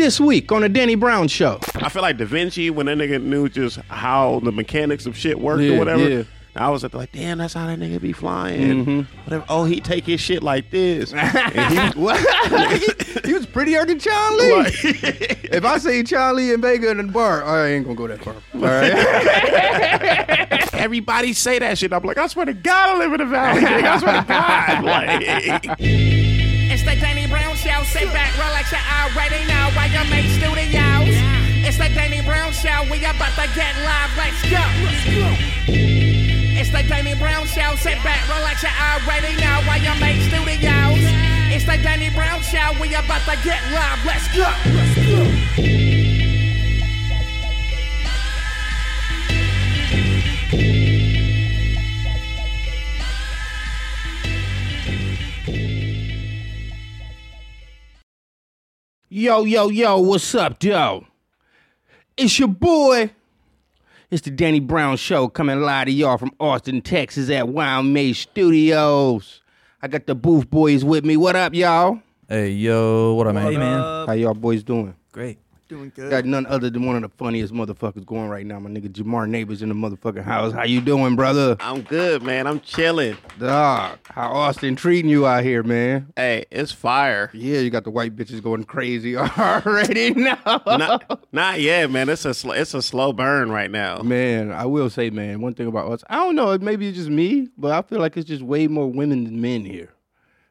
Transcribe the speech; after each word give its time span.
This 0.00 0.18
week 0.18 0.50
on 0.50 0.62
the 0.62 0.68
Danny 0.70 0.94
Brown 0.94 1.28
Show. 1.28 1.58
I 1.74 1.90
feel 1.90 2.00
like 2.00 2.16
Da 2.16 2.24
Vinci 2.24 2.70
when 2.70 2.86
that 2.86 2.96
nigga 2.96 3.22
knew 3.22 3.50
just 3.50 3.76
how 3.88 4.40
the 4.42 4.50
mechanics 4.50 5.04
of 5.04 5.14
shit 5.14 5.38
worked 5.38 5.62
Yeah, 5.62 5.74
or 5.74 5.78
whatever. 5.78 6.08
yeah. 6.08 6.22
I 6.56 6.70
was 6.70 6.82
like, 6.94 7.12
damn, 7.12 7.36
that's 7.38 7.52
how 7.52 7.66
that 7.66 7.78
nigga 7.78 8.00
be 8.00 8.12
flying. 8.12 8.84
Mm-hmm. 8.86 9.20
Whatever. 9.24 9.44
Oh, 9.50 9.64
he 9.64 9.78
take 9.80 10.04
his 10.06 10.20
shit 10.20 10.42
like 10.42 10.70
this. 10.70 11.12
and 11.14 11.92
he, 11.94 12.00
What? 12.00 12.18
he 13.26 13.34
was 13.34 13.44
prettier 13.46 13.84
than 13.84 13.98
Chun 14.00 14.38
Li. 14.38 14.52
Like- 14.54 14.74
if 15.44 15.64
I 15.66 15.76
see 15.78 16.02
Chun 16.02 16.34
Li 16.36 16.54
and 16.54 16.62
Vega 16.62 16.90
in 16.90 16.96
the 16.96 17.04
bar, 17.04 17.44
I 17.44 17.68
ain't 17.68 17.84
gonna 17.84 17.94
go 17.94 18.06
that 18.08 18.24
far. 18.24 18.34
All 18.54 18.60
right. 18.62 18.90
everybody 20.80 21.34
say 21.34 21.58
that 21.58 21.76
shit. 21.78 21.92
I'm 21.92 22.02
like, 22.02 22.16
I 22.18 22.26
swear 22.26 22.46
to 22.46 22.54
God, 22.54 22.96
I 22.96 22.98
live 22.98 23.12
in 23.12 23.18
the 23.18 23.26
valley. 23.26 23.60
nigga. 23.60 23.84
I 23.84 23.98
swear 23.98 24.22
to 24.22 24.26
God. 24.26 24.84
Like, 24.84 25.78
Show. 27.60 27.84
Sit 27.84 28.10
back, 28.10 28.32
relax, 28.38 28.72
you 28.72 28.78
already 28.78 29.44
know 29.44 29.68
YMH 29.76 30.40
studios. 30.40 31.12
It's 31.66 31.76
the 31.76 31.90
Danny 31.92 32.22
Brown 32.22 32.52
Show. 32.52 32.88
We 32.90 33.04
about 33.04 33.36
to 33.36 33.46
get 33.54 33.76
live. 33.84 34.16
Let's 34.16 34.40
go. 34.48 34.64
It's 35.68 36.70
the 36.70 36.82
Danny 36.88 37.14
Brown 37.14 37.46
Show. 37.46 37.76
Sit 37.76 38.02
back, 38.02 38.26
relax, 38.28 38.62
you 38.62 38.70
already 38.70 39.36
know 39.36 39.60
YMH 39.68 40.32
studios. 40.32 41.04
It's 41.52 41.64
the 41.66 41.76
Danny 41.82 42.08
Brown 42.08 42.40
Show. 42.40 42.72
We 42.80 42.94
about 42.94 43.28
to 43.28 43.36
get 43.44 43.60
live. 43.72 44.06
Let's 44.06 44.26
go. 44.34 45.89
Yo, 59.12 59.42
yo, 59.42 59.68
yo, 59.70 59.98
what's 59.98 60.36
up, 60.36 60.62
yo? 60.62 61.04
It's 62.16 62.38
your 62.38 62.46
boy. 62.46 63.10
It's 64.08 64.22
the 64.22 64.30
Danny 64.30 64.60
Brown 64.60 64.98
Show 64.98 65.26
coming 65.26 65.60
live 65.62 65.86
to 65.86 65.90
y'all 65.92 66.16
from 66.16 66.30
Austin, 66.38 66.80
Texas 66.80 67.28
at 67.28 67.46
YMH 67.46 68.14
Studios. 68.14 69.42
I 69.82 69.88
got 69.88 70.06
the 70.06 70.14
Booth 70.14 70.48
Boys 70.48 70.84
with 70.84 71.04
me. 71.04 71.16
What 71.16 71.34
up, 71.34 71.54
y'all? 71.54 71.98
Hey 72.28 72.50
yo, 72.50 73.14
what 73.14 73.26
up, 73.26 73.34
man? 73.34 73.50
Hey 73.50 73.58
man, 73.58 74.06
How 74.06 74.12
y'all 74.12 74.32
boys 74.32 74.62
doing? 74.62 74.94
Great. 75.10 75.40
Doing 75.70 75.92
good. 75.94 76.10
Got 76.10 76.24
none 76.24 76.46
other 76.46 76.68
than 76.68 76.84
one 76.84 76.96
of 76.96 77.02
the 77.02 77.08
funniest 77.16 77.54
motherfuckers 77.54 78.04
going 78.04 78.28
right 78.28 78.44
now. 78.44 78.58
My 78.58 78.68
nigga 78.68 78.88
Jamar 78.88 79.28
Neighbors 79.28 79.62
in 79.62 79.68
the 79.68 79.74
motherfucking 79.74 80.24
house. 80.24 80.52
How 80.52 80.64
you 80.64 80.80
doing, 80.80 81.14
brother? 81.16 81.56
I'm 81.60 81.82
good, 81.82 82.22
man. 82.22 82.46
I'm 82.46 82.60
chilling. 82.60 83.16
Dog, 83.38 83.98
how 84.10 84.30
Austin 84.32 84.74
treating 84.76 85.08
you 85.10 85.26
out 85.26 85.44
here, 85.44 85.62
man? 85.62 86.12
Hey, 86.16 86.44
it's 86.50 86.72
fire. 86.72 87.30
Yeah, 87.32 87.60
you 87.60 87.70
got 87.70 87.84
the 87.84 87.90
white 87.90 88.16
bitches 88.16 88.42
going 88.42 88.64
crazy 88.64 89.16
already 89.16 90.10
now. 90.10 90.38
Not, 90.66 91.24
not 91.32 91.60
yet, 91.60 91.90
man. 91.90 92.08
It's 92.08 92.24
a 92.24 92.34
sl- 92.34 92.52
it's 92.52 92.74
a 92.74 92.82
slow 92.82 93.12
burn 93.12 93.50
right 93.50 93.70
now. 93.70 94.02
Man, 94.02 94.50
I 94.50 94.66
will 94.66 94.90
say, 94.90 95.08
man, 95.10 95.40
one 95.40 95.54
thing 95.54 95.68
about 95.68 95.90
us, 95.90 96.02
I 96.10 96.16
don't 96.16 96.34
know, 96.34 96.58
maybe 96.58 96.88
it's 96.88 96.98
just 96.98 97.10
me, 97.10 97.48
but 97.56 97.70
I 97.72 97.82
feel 97.82 98.00
like 98.00 98.16
it's 98.16 98.26
just 98.28 98.42
way 98.42 98.66
more 98.66 98.88
women 98.88 99.24
than 99.24 99.40
men 99.40 99.64
here. 99.64 99.90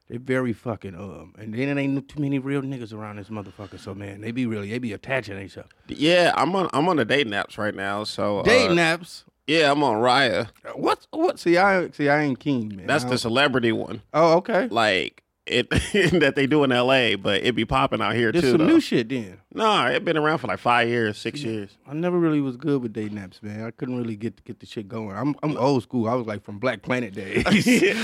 They 0.09 0.17
very 0.17 0.53
fucking 0.53 0.95
um, 0.95 1.35
and 1.37 1.53
then 1.53 1.77
it 1.77 1.79
ain't 1.79 2.09
too 2.09 2.19
many 2.19 2.39
real 2.39 2.63
niggas 2.63 2.93
around 2.93 3.17
this 3.17 3.29
motherfucker. 3.29 3.79
So 3.79 3.93
man, 3.93 4.21
they 4.21 4.31
be 4.31 4.47
really, 4.47 4.69
they 4.69 4.79
be 4.79 4.91
attaching 4.91 5.35
themselves. 5.35 5.69
Yeah, 5.87 6.33
I'm 6.35 6.55
on 6.55 6.67
I'm 6.73 6.89
on 6.89 6.95
the 6.95 7.05
dating 7.05 7.33
apps 7.33 7.57
right 7.59 7.75
now. 7.75 8.03
So 8.03 8.39
uh, 8.39 8.43
Dating 8.43 8.77
apps. 8.77 9.23
Yeah, 9.45 9.71
I'm 9.71 9.83
on 9.83 9.95
Raya. 9.95 10.49
What's 10.75 11.07
what? 11.11 11.39
See, 11.39 11.57
I 11.57 11.89
see, 11.91 12.09
I 12.09 12.21
ain't 12.21 12.39
keen, 12.39 12.75
man. 12.75 12.87
That's 12.87 13.03
the 13.03 13.17
celebrity 13.17 13.71
one. 13.71 14.01
Oh, 14.13 14.37
okay. 14.37 14.67
Like 14.67 15.23
it 15.49 15.69
that 16.19 16.33
they 16.35 16.47
do 16.47 16.63
in 16.63 16.71
L.A., 16.71 17.15
but 17.15 17.43
it 17.43 17.55
be 17.55 17.65
popping 17.65 18.01
out 18.01 18.15
here 18.15 18.31
There's 18.31 18.43
too. 18.43 18.51
some 18.51 18.59
though. 18.59 18.67
new 18.67 18.79
shit 18.79 19.09
then. 19.09 19.39
Nah, 19.53 19.87
it 19.87 20.05
been 20.05 20.17
around 20.17 20.37
for 20.37 20.47
like 20.47 20.59
five 20.59 20.87
years, 20.87 21.17
six 21.17 21.41
years. 21.41 21.75
I 21.87 21.93
never 21.93 22.19
really 22.19 22.39
was 22.39 22.55
good 22.55 22.81
with 22.81 22.93
day 22.93 23.09
naps, 23.09 23.41
man. 23.41 23.65
I 23.65 23.71
couldn't 23.71 23.97
really 23.97 24.15
get 24.15 24.43
get 24.45 24.59
the 24.59 24.65
shit 24.65 24.87
going. 24.87 25.15
I'm 25.15 25.35
I'm 25.41 25.57
old 25.57 25.83
school. 25.83 26.07
I 26.07 26.13
was 26.13 26.27
like 26.27 26.43
from 26.43 26.59
Black 26.59 26.81
Planet 26.83 27.13
days. 27.13 27.43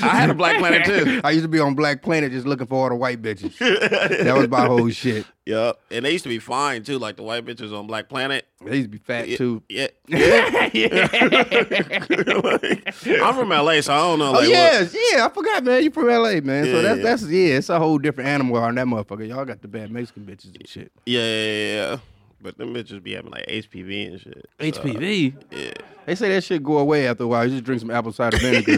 I 0.04 0.08
had 0.16 0.30
a 0.30 0.34
Black 0.34 0.58
Planet 0.58 0.86
too. 0.86 1.22
I 1.24 1.32
used 1.32 1.44
to 1.44 1.48
be 1.50 1.60
on 1.60 1.76
Black 1.76 2.02
Planet 2.02 2.32
just 2.32 2.48
looking 2.48 2.68
for 2.68 2.84
all 2.84 2.90
the 2.90 2.96
white 2.96 3.22
bitches. 3.22 3.58
that 3.60 4.36
was 4.36 4.48
my 4.50 4.66
whole 4.66 4.90
shit. 4.90 5.26
Yep, 5.46 5.80
and 5.92 6.04
they 6.06 6.12
used 6.12 6.24
to 6.24 6.30
be 6.30 6.40
fine 6.40 6.84
too, 6.84 6.98
like 6.98 7.18
the 7.18 7.24
white 7.24 7.46
bitches 7.46 7.78
on 7.78 7.86
Black 7.86 8.10
Planet. 8.10 8.46
They 8.66 8.78
used 8.78 8.86
to 8.86 8.90
be 8.90 8.98
fat 8.98 9.30
Yeah, 9.30 9.38
too. 9.38 9.62
yeah. 9.70 9.88
I'm 13.24 13.36
from 13.36 13.50
LA, 13.50 13.82
so 13.82 13.94
I 13.94 13.98
don't 14.00 14.20
know. 14.20 14.30
Oh 14.30 14.32
Like, 14.32 14.40
what- 14.42 14.50
yes, 14.50 14.96
yeah, 15.12 15.26
I 15.26 15.30
forgot, 15.30 15.64
man. 15.64 15.84
You 15.84 15.92
from 15.92 16.08
LA, 16.08 16.40
man. 16.42 16.66
so 16.66 16.82
that's 16.82 16.98
yeah. 16.98 17.04
that's 17.04 17.24
yeah, 17.24 17.58
it's 17.58 17.70
a 17.70 17.78
whole 17.80 17.98
different 18.00 18.30
animal 18.30 18.58
on 18.58 18.76
that 18.76 18.88
motherfucker. 18.88 19.28
Y'all 19.28 19.46
got 19.46 19.62
the 19.62 19.68
bad 19.68 19.92
Mexican 19.92 20.24
bitches 20.26 20.56
and 20.56 20.68
shit. 20.68 20.92
yeah, 21.06 21.22
yeah, 21.22 21.52
yeah, 21.52 21.92
yeah. 21.92 21.98
But 22.46 22.60
them 22.60 22.76
bitches 22.76 23.02
be 23.02 23.14
having 23.14 23.32
like 23.32 23.48
HPV 23.48 24.12
and 24.12 24.22
shit. 24.22 24.46
so, 24.60 24.66
HPV. 24.84 25.34
yeah. 25.50 25.72
They 26.06 26.14
say 26.14 26.30
that 26.30 26.44
shit 26.44 26.62
go 26.62 26.78
away 26.78 27.08
after 27.08 27.24
a 27.24 27.28
while. 27.28 27.44
You 27.46 27.50
just 27.54 27.64
drink 27.64 27.82
some 27.82 27.90
apple 27.90 28.12
cider 28.14 28.38
vinegar. 28.38 28.74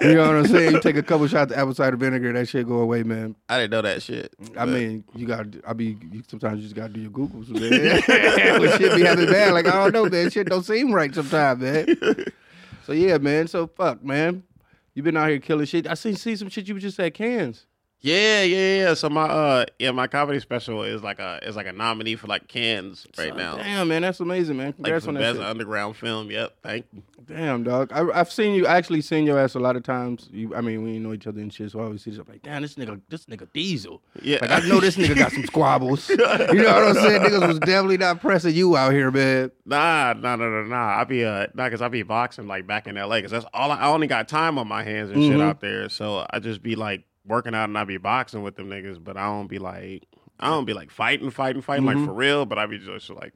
you 0.00 0.14
know 0.14 0.26
what 0.26 0.36
I'm 0.36 0.46
saying? 0.46 0.72
You 0.72 0.80
take 0.80 0.96
a 0.96 1.02
couple 1.02 1.26
shots 1.26 1.52
of 1.52 1.58
apple 1.58 1.74
cider 1.74 1.98
vinegar, 1.98 2.32
that 2.32 2.48
shit 2.48 2.66
go 2.66 2.78
away, 2.78 3.02
man. 3.02 3.36
I 3.50 3.58
didn't 3.58 3.72
know 3.72 3.82
that 3.82 4.02
shit. 4.02 4.32
I 4.56 4.64
but- 4.64 4.68
mean, 4.70 5.04
you 5.14 5.26
got. 5.26 5.52
to 5.52 5.60
I 5.68 5.74
mean, 5.74 6.10
you, 6.10 6.22
sometimes 6.26 6.56
you 6.56 6.62
just 6.62 6.74
gotta 6.74 6.94
do 6.94 7.00
your 7.00 7.10
googles, 7.10 7.50
man. 7.50 8.60
when 8.60 8.78
shit 8.78 8.96
be 8.96 9.02
happening 9.02 9.30
bad, 9.30 9.52
like 9.52 9.66
I 9.66 9.72
don't 9.72 9.92
know, 9.92 10.06
man. 10.06 10.30
Shit 10.30 10.48
don't 10.48 10.64
seem 10.64 10.90
right 10.94 11.14
sometimes, 11.14 11.60
man. 11.60 12.24
So 12.86 12.92
yeah, 12.92 13.18
man. 13.18 13.46
So 13.48 13.66
fuck, 13.66 14.02
man. 14.02 14.44
You 14.94 15.02
been 15.02 15.18
out 15.18 15.28
here 15.28 15.38
killing 15.38 15.66
shit. 15.66 15.86
I 15.86 15.92
seen 15.94 16.16
see 16.16 16.34
some 16.34 16.48
shit 16.48 16.66
you 16.66 16.74
was 16.74 16.82
just 16.82 16.98
at 16.98 17.12
Cannes. 17.12 17.66
Yeah, 18.02 18.42
yeah, 18.44 18.76
yeah. 18.84 18.94
So 18.94 19.10
my 19.10 19.24
uh 19.24 19.66
yeah, 19.78 19.90
my 19.90 20.06
comedy 20.06 20.40
special 20.40 20.82
is 20.84 21.02
like 21.02 21.18
a 21.18 21.38
is 21.42 21.54
like 21.54 21.66
a 21.66 21.72
nominee 21.72 22.16
for 22.16 22.28
like 22.28 22.48
Cannes 22.48 23.06
right 23.18 23.36
now. 23.36 23.56
Damn, 23.56 23.88
man, 23.88 24.00
that's 24.02 24.20
amazing, 24.20 24.56
man. 24.56 24.68
Like 24.68 24.76
Congrats 24.76 25.06
on 25.06 25.14
that 25.14 25.20
best 25.20 25.36
shit. 25.36 25.44
underground 25.46 25.96
film. 25.96 26.30
Yep, 26.30 26.54
thank 26.62 26.86
you. 26.94 27.02
Damn, 27.26 27.62
dog. 27.62 27.92
I, 27.92 28.08
I've 28.18 28.32
seen 28.32 28.54
you. 28.54 28.66
I 28.66 28.76
actually 28.78 29.02
seen 29.02 29.26
your 29.26 29.38
ass 29.38 29.54
a 29.54 29.60
lot 29.60 29.76
of 29.76 29.82
times. 29.82 30.28
You, 30.32 30.54
I 30.54 30.62
mean, 30.62 30.82
we 30.82 30.98
know 30.98 31.12
each 31.12 31.26
other 31.26 31.40
and 31.40 31.52
shit, 31.52 31.70
so 31.70 31.80
I 31.80 31.84
always 31.84 32.02
see 32.02 32.10
this. 32.10 32.18
I'm 32.18 32.26
like, 32.26 32.42
damn, 32.42 32.62
this 32.62 32.74
nigga, 32.76 32.98
this 33.10 33.26
nigga 33.26 33.46
Diesel. 33.52 34.00
Yeah. 34.22 34.38
Like 34.40 34.50
I 34.50 34.66
know 34.66 34.80
this 34.80 34.96
nigga 34.96 35.16
got 35.16 35.30
some 35.32 35.44
squabbles. 35.46 36.08
you 36.08 36.16
know 36.16 36.24
what 36.24 36.48
I'm 36.88 36.94
saying? 36.94 37.22
Niggas 37.22 37.46
was 37.46 37.58
definitely 37.58 37.98
not 37.98 38.20
pressing 38.22 38.54
you 38.54 38.76
out 38.78 38.92
here, 38.94 39.10
man. 39.10 39.50
Nah, 39.66 40.14
nah, 40.14 40.36
nah, 40.36 40.48
nah, 40.48 40.62
nah. 40.64 41.00
I 41.00 41.04
be 41.04 41.24
uh, 41.24 41.48
nah, 41.54 41.68
cause 41.68 41.82
I 41.82 41.88
be 41.88 42.02
boxing 42.02 42.46
like 42.48 42.66
back 42.66 42.86
in 42.86 42.96
LA, 42.96 43.20
cause 43.20 43.30
that's 43.30 43.46
all. 43.52 43.70
I, 43.70 43.76
I 43.80 43.88
only 43.88 44.06
got 44.06 44.26
time 44.26 44.58
on 44.58 44.66
my 44.66 44.82
hands 44.82 45.10
and 45.10 45.22
shit 45.22 45.36
Mhm. 45.36 45.42
out 45.42 45.60
there, 45.60 45.88
so 45.90 46.26
I 46.30 46.38
just 46.38 46.62
be 46.62 46.74
like 46.76 47.04
working 47.26 47.54
out 47.54 47.68
and 47.68 47.76
I 47.78 47.84
be 47.84 47.98
boxing 47.98 48.42
with 48.42 48.56
them 48.56 48.68
niggas, 48.68 49.02
but 49.02 49.16
I 49.16 49.26
don't 49.26 49.46
be 49.48 49.58
like, 49.58 50.04
I 50.38 50.48
don't 50.48 50.64
be 50.64 50.72
like 50.74 50.90
fighting, 50.90 51.30
fighting, 51.30 51.62
fighting 51.62 51.84
Mhm. 51.84 51.94
like 51.96 52.04
for 52.06 52.12
real, 52.14 52.46
but 52.46 52.58
I 52.58 52.66
be 52.66 52.78
just 52.78 53.10
like, 53.10 53.34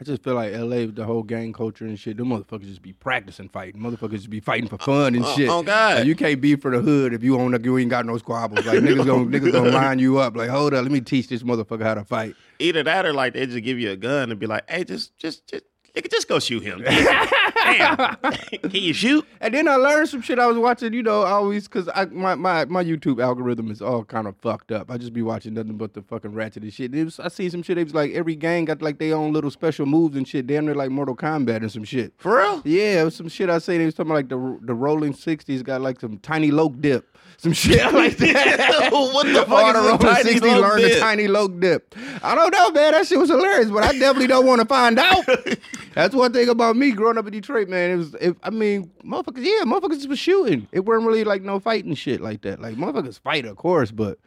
I 0.00 0.02
just 0.02 0.24
feel 0.24 0.34
like 0.34 0.52
LA, 0.52 0.86
the 0.86 1.04
whole 1.04 1.22
gang 1.22 1.52
culture 1.52 1.84
and 1.84 1.96
shit, 1.98 2.16
them 2.16 2.28
motherfuckers 2.28 2.64
just 2.66 2.82
be 2.82 2.92
practicing 2.92 3.48
fighting. 3.48 3.80
Motherfuckers 3.80 4.14
just 4.14 4.30
be 4.30 4.40
fighting 4.40 4.68
for 4.68 4.76
fun 4.76 5.14
and 5.14 5.24
uh, 5.24 5.34
shit. 5.36 5.48
oh, 5.48 5.62
God. 5.62 5.98
Like, 5.98 6.06
you 6.06 6.16
can't 6.16 6.40
be 6.40 6.56
for 6.56 6.72
the 6.72 6.80
hood 6.80 7.14
if 7.14 7.22
you 7.22 7.38
own 7.38 7.56
you 7.62 7.78
ain't 7.78 7.90
got 7.90 8.04
no 8.04 8.18
squabbles. 8.18 8.66
Like 8.66 8.80
niggas 8.80 9.06
gonna 9.06 9.26
niggas 9.26 9.52
gonna 9.52 9.70
line 9.82 10.00
you 10.00 10.18
up. 10.18 10.36
Like, 10.36 10.50
hold 10.50 10.74
up, 10.74 10.82
let 10.82 10.90
me 10.90 11.00
teach 11.00 11.28
this 11.28 11.44
motherfucker 11.44 11.84
how 11.84 11.94
to 11.94 12.04
fight. 12.04 12.34
either 12.58 12.82
that 12.82 13.06
or 13.06 13.12
like 13.12 13.34
they 13.34 13.46
just 13.46 13.62
give 13.62 13.78
you 13.78 13.92
a 13.92 13.96
gun 13.96 14.32
and 14.32 14.40
be 14.40 14.46
like, 14.46 14.68
hey, 14.68 14.82
just, 14.82 15.16
just, 15.16 15.46
just, 15.46 15.64
nigga, 15.94 16.10
just 16.10 16.28
go 16.28 16.38
shoot 16.38 16.62
him. 16.62 16.82
Damn, 17.64 18.16
can 18.16 18.70
you 18.72 18.92
shoot? 18.92 19.26
And 19.40 19.54
then 19.54 19.68
I 19.68 19.76
learned 19.76 20.08
some 20.08 20.20
shit 20.20 20.38
I 20.38 20.46
was 20.46 20.58
watching, 20.58 20.92
you 20.92 21.02
know, 21.02 21.22
I 21.22 21.30
always 21.30 21.66
cause 21.68 21.88
I 21.94 22.04
my, 22.06 22.34
my, 22.34 22.64
my 22.66 22.84
YouTube 22.84 23.22
algorithm 23.22 23.70
is 23.70 23.80
all 23.80 24.04
kind 24.04 24.26
of 24.26 24.36
fucked 24.36 24.72
up. 24.72 24.90
I 24.90 24.98
just 24.98 25.12
be 25.12 25.22
watching 25.22 25.54
nothing 25.54 25.76
but 25.76 25.94
the 25.94 26.02
fucking 26.02 26.34
ratchet 26.34 26.62
and 26.62 26.72
shit. 26.72 26.94
It 26.94 27.04
was, 27.04 27.18
I 27.20 27.28
see 27.28 27.48
some 27.48 27.62
shit, 27.62 27.78
it 27.78 27.84
was 27.84 27.94
like 27.94 28.12
every 28.12 28.36
gang 28.36 28.66
got 28.66 28.82
like 28.82 28.98
their 28.98 29.16
own 29.16 29.32
little 29.32 29.50
special 29.50 29.86
moves 29.86 30.16
and 30.16 30.26
shit, 30.28 30.46
damn 30.46 30.66
they're 30.66 30.74
like 30.74 30.90
Mortal 30.90 31.16
Kombat 31.16 31.56
and 31.58 31.72
some 31.72 31.84
shit. 31.84 32.12
For 32.18 32.38
real? 32.38 32.62
Yeah, 32.64 33.02
it 33.02 33.04
was 33.04 33.16
some 33.16 33.28
shit 33.28 33.48
I 33.48 33.58
seen. 33.58 33.78
They 33.78 33.86
was 33.86 33.94
talking 33.94 34.10
about 34.10 34.16
like 34.16 34.28
the 34.28 34.58
the 34.62 34.74
rolling 34.74 35.14
sixties 35.14 35.62
got 35.62 35.80
like 35.80 36.00
some 36.00 36.18
tiny 36.18 36.50
loke 36.50 36.80
dip. 36.80 37.16
Some 37.38 37.52
shit 37.52 37.92
like 37.92 38.16
that. 38.18 38.90
What 38.92 39.26
the 39.32 39.44
fuck 39.44 39.76
is 39.76 39.86
a 39.86 39.98
tiny 39.98 40.32
60 40.32 40.48
loke 40.48 40.62
learned 40.62 40.82
dip? 40.82 41.00
tiny 41.00 41.28
loke 41.28 41.60
dip. 41.60 41.94
I 42.22 42.34
don't 42.34 42.50
know, 42.52 42.70
man. 42.70 42.92
That 42.92 43.06
shit 43.06 43.18
was 43.18 43.30
hilarious, 43.30 43.70
but 43.70 43.84
I 43.84 43.92
definitely 43.92 44.26
don't 44.28 44.46
want 44.46 44.60
to 44.60 44.66
find 44.66 44.98
out. 44.98 45.24
That's 45.94 46.14
one 46.14 46.32
thing 46.32 46.48
about 46.48 46.76
me 46.76 46.92
growing 46.92 47.18
up 47.18 47.26
in 47.26 47.32
Detroit, 47.32 47.68
man. 47.68 47.90
It 47.90 47.96
was, 47.96 48.14
it, 48.14 48.36
I 48.42 48.50
mean, 48.50 48.90
motherfuckers, 49.04 49.44
yeah, 49.44 49.64
motherfuckers 49.64 50.06
was 50.08 50.18
shooting. 50.18 50.68
It 50.72 50.84
weren't 50.84 51.06
really 51.06 51.24
like 51.24 51.42
no 51.42 51.60
fighting 51.60 51.94
shit 51.94 52.20
like 52.20 52.42
that. 52.42 52.60
Like 52.60 52.76
motherfuckers 52.76 53.20
fight, 53.20 53.44
of 53.46 53.56
course, 53.56 53.90
but 53.90 54.18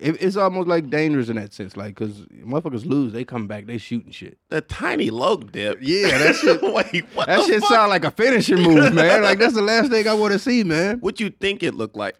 it, 0.00 0.22
it's 0.22 0.36
almost 0.36 0.66
like 0.68 0.90
dangerous 0.90 1.28
in 1.28 1.36
that 1.36 1.52
sense. 1.52 1.76
Like, 1.76 1.94
cause 1.96 2.26
motherfuckers 2.44 2.84
lose, 2.86 3.12
they 3.12 3.24
come 3.24 3.46
back, 3.46 3.66
they 3.66 3.78
shooting 3.78 4.10
shit. 4.12 4.38
The 4.48 4.60
tiny 4.62 5.10
loke 5.10 5.52
dip. 5.52 5.78
Yeah, 5.80 6.18
that 6.18 6.36
shit. 6.40 6.62
Wait, 6.62 7.04
what 7.14 7.26
That 7.26 7.44
shit 7.46 7.60
fuck? 7.60 7.70
sound 7.70 7.90
like 7.90 8.04
a 8.04 8.10
finishing 8.10 8.62
move, 8.62 8.92
man. 8.94 9.22
Like 9.22 9.38
that's 9.38 9.54
the 9.54 9.62
last 9.62 9.90
thing 9.90 10.08
I 10.08 10.14
want 10.14 10.32
to 10.32 10.38
see, 10.38 10.64
man. 10.64 10.98
What 11.00 11.20
you 11.20 11.30
think 11.30 11.62
it 11.62 11.74
looked 11.74 11.96
like? 11.96 12.16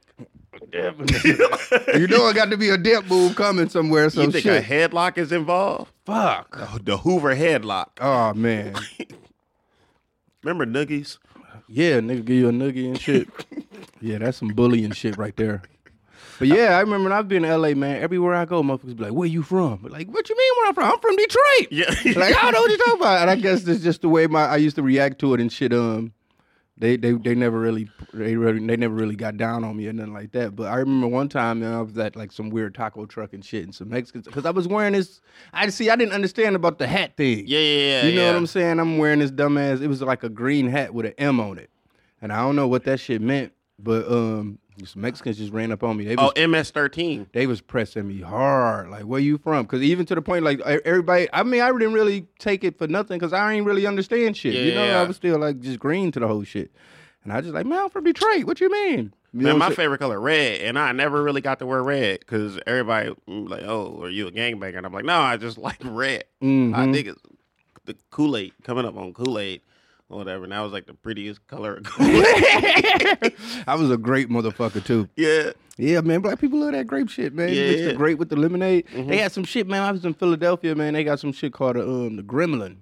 you 0.73 2.06
know, 2.06 2.29
it 2.29 2.35
got 2.37 2.50
to 2.50 2.56
be 2.56 2.69
a 2.69 2.77
dip 2.77 3.06
move 3.06 3.35
coming 3.35 3.69
somewhere. 3.69 4.09
So 4.11 4.23
you 4.23 4.31
think 4.31 4.44
shit. 4.44 4.62
a 4.62 4.67
headlock 4.67 5.19
is 5.19 5.33
involved? 5.33 5.91
Fuck. 6.05 6.56
Oh, 6.61 6.79
the 6.83 6.99
Hoover 6.99 7.35
headlock. 7.35 7.87
Oh 8.00 8.35
man. 8.35 8.75
Remember 10.43 10.67
Noogies? 10.67 11.19
Yeah, 11.69 12.00
nigga 12.00 12.25
give 12.25 12.37
you 12.37 12.49
a 12.49 12.53
noogie 12.53 12.87
and 12.87 13.00
shit. 13.00 13.29
yeah, 14.00 14.19
that's 14.19 14.38
some 14.38 14.49
bullying 14.49 14.91
shit 14.93 15.17
right 15.17 15.37
there. 15.37 15.62
But 16.41 16.49
yeah, 16.49 16.79
I 16.79 16.81
remember 16.81 17.11
when 17.11 17.13
I've 17.13 17.29
been 17.29 17.45
in 17.45 17.51
LA, 17.51 17.75
man. 17.75 18.03
Everywhere 18.03 18.35
I 18.35 18.47
go, 18.47 18.63
motherfuckers 18.63 18.97
be 18.97 19.05
like, 19.05 19.13
"Where 19.13 19.29
you 19.29 19.43
from?" 19.43 19.81
But 19.83 19.93
like, 19.93 20.09
what 20.09 20.27
you 20.31 20.37
mean 20.39 20.53
where 20.57 20.69
I'm 20.69 20.75
from? 20.75 20.91
I'm 20.91 20.99
from 20.99 21.15
Detroit. 21.15 21.69
Yeah. 21.71 21.85
like 22.19 22.35
I 22.35 22.41
don't 22.41 22.53
know 22.53 22.63
what 22.63 22.71
you're 22.71 22.79
talking 22.79 23.01
about. 23.03 23.21
And 23.21 23.31
I 23.31 23.37
guess 23.37 23.69
it's 23.69 23.85
just 23.85 24.01
the 24.01 24.09
way 24.09 24.27
my 24.27 24.47
I 24.47 24.57
used 24.57 24.77
to 24.77 24.83
react 24.83 25.19
to 25.19 25.35
it 25.35 25.41
and 25.43 25.53
shit. 25.53 25.75
Um, 25.75 26.15
they 26.79 26.97
they 26.97 27.13
they 27.13 27.35
never 27.35 27.61
really 27.61 27.91
they 28.15 28.37
really 28.37 28.67
they 28.67 28.79
never 28.79 28.95
really 28.95 29.17
got 29.17 29.37
down 29.37 29.65
on 29.65 29.77
me 29.77 29.87
or 29.87 29.93
nothing 29.93 30.15
like 30.15 30.33
that. 30.33 30.57
But 30.57 30.69
I 30.69 30.77
remember 30.77 31.09
one 31.09 31.29
time, 31.29 31.61
man, 31.61 31.75
I 31.75 31.83
was 31.83 31.99
at 31.99 32.17
like 32.17 32.33
some 32.33 32.49
weird 32.49 32.75
taco 32.75 33.05
truck 33.05 33.35
and 33.35 33.45
shit, 33.45 33.65
and 33.65 33.75
some 33.75 33.91
Mexicans 33.91 34.25
because 34.25 34.47
I 34.47 34.51
was 34.51 34.67
wearing 34.67 34.95
this. 34.95 35.21
I 35.53 35.69
see, 35.69 35.91
I 35.91 35.97
didn't 35.97 36.15
understand 36.15 36.57
about 36.57 36.79
the 36.79 36.87
hat 36.87 37.19
thing. 37.19 37.45
Yeah, 37.47 37.59
yeah, 37.59 37.77
yeah. 37.77 38.07
You 38.07 38.15
know 38.15 38.23
yeah. 38.23 38.29
what 38.29 38.37
I'm 38.37 38.47
saying? 38.47 38.81
I'm 38.81 38.97
wearing 38.97 39.19
this 39.19 39.31
dumbass. 39.31 39.83
It 39.83 39.89
was 39.89 40.01
like 40.01 40.23
a 40.23 40.31
green 40.31 40.69
hat 40.69 40.95
with 40.95 41.05
an 41.05 41.13
M 41.19 41.39
on 41.39 41.59
it, 41.59 41.69
and 42.23 42.33
I 42.33 42.39
don't 42.39 42.57
know 42.57 42.67
what 42.67 42.85
that 42.85 42.99
shit 42.99 43.21
meant. 43.21 43.53
But 43.79 44.11
um, 44.11 44.59
some 44.85 45.03
Mexicans 45.03 45.37
just 45.39 45.53
ran 45.53 45.73
up 45.73 45.83
on 45.83 45.97
me. 45.97 46.05
They 46.05 46.17
was, 46.17 46.33
Oh, 46.35 46.41
MS13. 46.41 47.27
they 47.33 47.47
was 47.47 47.61
pressing 47.61 48.09
me 48.09 48.21
hard. 48.21 48.89
Like, 48.91 49.03
where 49.05 49.21
you 49.21 49.37
from? 49.39 49.65
Because 49.65 49.83
even 49.83 50.07
to 50.07 50.15
the 50.15 50.23
point, 50.23 50.45
like 50.45 50.61
everybody. 50.61 51.29
I 51.33 51.43
mean, 51.43 51.61
I 51.61 51.71
didn't 51.73 51.93
really 51.93 52.27
take 52.39 52.65
it 52.65 52.79
for 52.79 52.87
nothing 52.89 53.19
because 53.19 53.33
I 53.33 53.53
ain't 53.53 53.67
really 53.67 53.87
understand 53.87 54.37
shit. 54.37 54.55
you 54.55 54.75
know, 54.75 54.85
Yeah. 54.85 55.01
I 55.01 55.05
was 55.05 55.17
still 55.17 55.39
like 55.39 55.61
just 55.61 55.79
green 55.79 56.11
to 56.13 56.21
the 56.21 56.27
whole 56.27 56.45
shit. 56.45 56.71
And 57.25 57.33
I 57.33 57.41
just 57.43 57.53
like, 57.53 57.67
man, 57.67 57.81
I'm 57.81 57.91
from 57.91 58.05
Detroit. 58.05 58.45
What 58.45 58.61
you 58.61 58.71
mean? 58.71 59.13
You 59.33 59.43
Man, 59.43 59.59
my 59.59 59.71
favorite 59.71 59.99
color 59.99 60.19
red, 60.19 60.61
and 60.63 60.77
I 60.79 60.91
never 60.93 61.23
really 61.23 61.41
got 61.41 61.59
to 61.61 61.67
wear 61.67 61.83
red 61.85 62.19
because 62.21 62.59
everybody 62.67 63.11
mm, 63.29 63.49
like, 63.49 63.63
"Oh, 63.63 64.03
are 64.03 64.09
you 64.09 64.27
a 64.27 64.33
gangbanger?" 64.33 64.79
And 64.79 64.85
I'm 64.87 64.93
like, 64.93 65.05
"No, 65.05 65.19
I 65.21 65.37
just 65.37 65.57
like 65.69 65.77
red. 65.85 66.25
I 66.43 66.45
Mhm. 66.45 66.93
think 66.93 67.07
it's 67.07 67.21
the 67.85 67.95
Kool 68.11 68.37
Aid 68.37 68.55
coming 68.65 68.85
up 68.85 68.97
on 68.97 69.13
Kool 69.15 69.39
Aid 69.39 69.61
whatever." 70.19 70.45
And 70.45 70.53
that 70.53 70.61
was 70.61 70.73
like 70.73 70.87
the 70.87 70.95
prettiest 70.95 71.47
color 71.47 71.75
of 71.77 71.85
Kool 71.85 72.07
Aid. 72.07 73.33
I 73.67 73.75
was 73.77 73.91
a 73.91 73.97
great 73.97 74.29
motherfucker 74.29 74.85
too. 74.85 75.09
yeah, 75.17 75.51
Yeah, 75.77 76.01
man. 76.03 76.21
Black 76.21 76.39
people 76.41 76.61
love 76.61 76.73
that 76.73 76.87
grape 76.87 77.09
shit, 77.09 77.35
man. 77.35 77.49
Yeah, 77.49 77.62
Mixed 77.69 77.79
yeah. 77.81 77.87
the 77.89 77.95
grape 77.95 78.19
with 78.19 78.29
the 78.29 78.37
lemonade. 78.37 78.87
Mhm. 78.89 79.09
They 79.09 79.19
had 79.19 79.33
some 79.33 79.45
shit, 79.45 79.67
man. 79.67 79.83
I 79.83 79.93
was 79.93 80.05
in 80.05 80.15
Philadelphia, 80.15 80.75
man. 80.75 80.95
They 80.95 81.05
got 81.05 81.21
some 81.21 81.33
shit 81.33 81.53
called 81.53 81.77
the, 81.77 81.83
um 81.89 82.17
the 82.17 82.23
Gremlin 82.23 82.77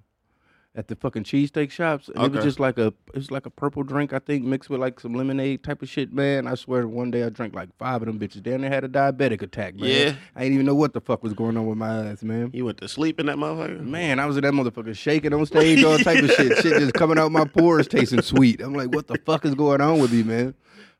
at 0.78 0.86
the 0.86 0.94
fucking 0.94 1.24
cheesesteak 1.24 1.72
shops. 1.72 2.06
And 2.08 2.16
it 2.18 2.30
was 2.30 2.38
Okay. 2.38 2.44
just 2.46 2.60
like 2.60 2.78
a 2.78 2.86
it 3.08 3.16
was 3.16 3.30
like 3.32 3.46
a 3.46 3.50
purple 3.50 3.82
drink, 3.82 4.12
I 4.12 4.20
think, 4.20 4.44
mixed 4.44 4.70
with 4.70 4.80
like 4.80 5.00
some 5.00 5.12
lemonade 5.12 5.64
type 5.64 5.82
of 5.82 5.88
shit, 5.88 6.12
man. 6.12 6.46
I 6.46 6.54
swear 6.54 6.86
one 6.86 7.10
day 7.10 7.24
I 7.24 7.30
drank 7.30 7.52
like 7.54 7.68
five 7.78 8.00
of 8.00 8.06
them 8.06 8.18
bitches. 8.20 8.42
Damn, 8.44 8.60
they 8.60 8.68
had 8.68 8.84
a 8.84 8.88
diabetic 8.88 9.42
attack, 9.42 9.74
man. 9.74 9.90
Yeah. 9.90 10.14
I 10.36 10.40
didn't 10.42 10.54
even 10.54 10.66
know 10.66 10.76
what 10.76 10.92
the 10.94 11.00
fuck 11.00 11.24
was 11.24 11.34
going 11.34 11.56
on 11.56 11.66
with 11.66 11.76
my 11.78 12.06
ass, 12.06 12.22
man. 12.22 12.50
you 12.54 12.64
went 12.64 12.78
to 12.78 12.86
sleep 12.88 13.18
in 13.18 13.26
that 13.26 13.36
motherfucker. 13.38 13.80
Man, 13.84 14.20
I 14.20 14.26
was 14.26 14.36
in 14.36 14.44
that 14.44 14.52
motherfucker 14.54 14.96
shaking 14.96 15.34
on 15.34 15.44
stage, 15.46 15.82
all 15.82 15.98
type 15.98 16.22
of 16.22 16.30
shit. 16.30 16.56
Shit 16.62 16.78
just 16.78 16.94
coming 16.94 17.18
out 17.18 17.32
my 17.32 17.44
pores, 17.44 17.88
tasting 17.88 18.22
sweet. 18.22 18.60
I'm 18.62 18.72
like, 18.72 18.94
what 18.94 19.08
the 19.08 19.18
fuck 19.26 19.44
is 19.44 19.56
going 19.56 19.80
on 19.80 19.98
with 19.98 20.12
me, 20.12 20.22
man? 20.22 20.54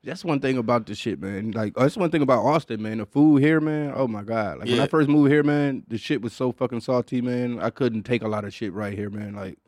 That's 0.04 0.24
one 0.24 0.40
thing 0.40 0.56
about 0.58 0.86
this 0.86 0.96
shit, 0.96 1.20
man. 1.20 1.50
Like, 1.50 1.74
that's 1.74 1.96
one 1.96 2.10
thing 2.10 2.22
about 2.22 2.44
Austin, 2.44 2.80
man. 2.82 2.98
The 2.98 3.06
food 3.06 3.42
here, 3.42 3.60
man. 3.60 3.92
Oh 3.94 4.06
my 4.08 4.22
god. 4.22 4.58
Like 4.58 4.68
when 4.68 4.76
Yeah. 4.76 4.84
I 4.84 4.88
first 4.88 5.08
moved 5.08 5.30
here, 5.30 5.42
man, 5.42 5.84
the 5.88 5.98
shit 5.98 6.22
was 6.22 6.32
so 6.32 6.50
fucking 6.52 6.80
salty, 6.80 7.20
man. 7.20 7.58
I 7.60 7.70
couldn't 7.70 8.04
take 8.04 8.22
a 8.22 8.28
lot 8.28 8.44
of 8.44 8.54
shit 8.54 8.72
right 8.72 8.96
here, 8.96 9.10
man. 9.10 9.34
Like, 9.34 9.58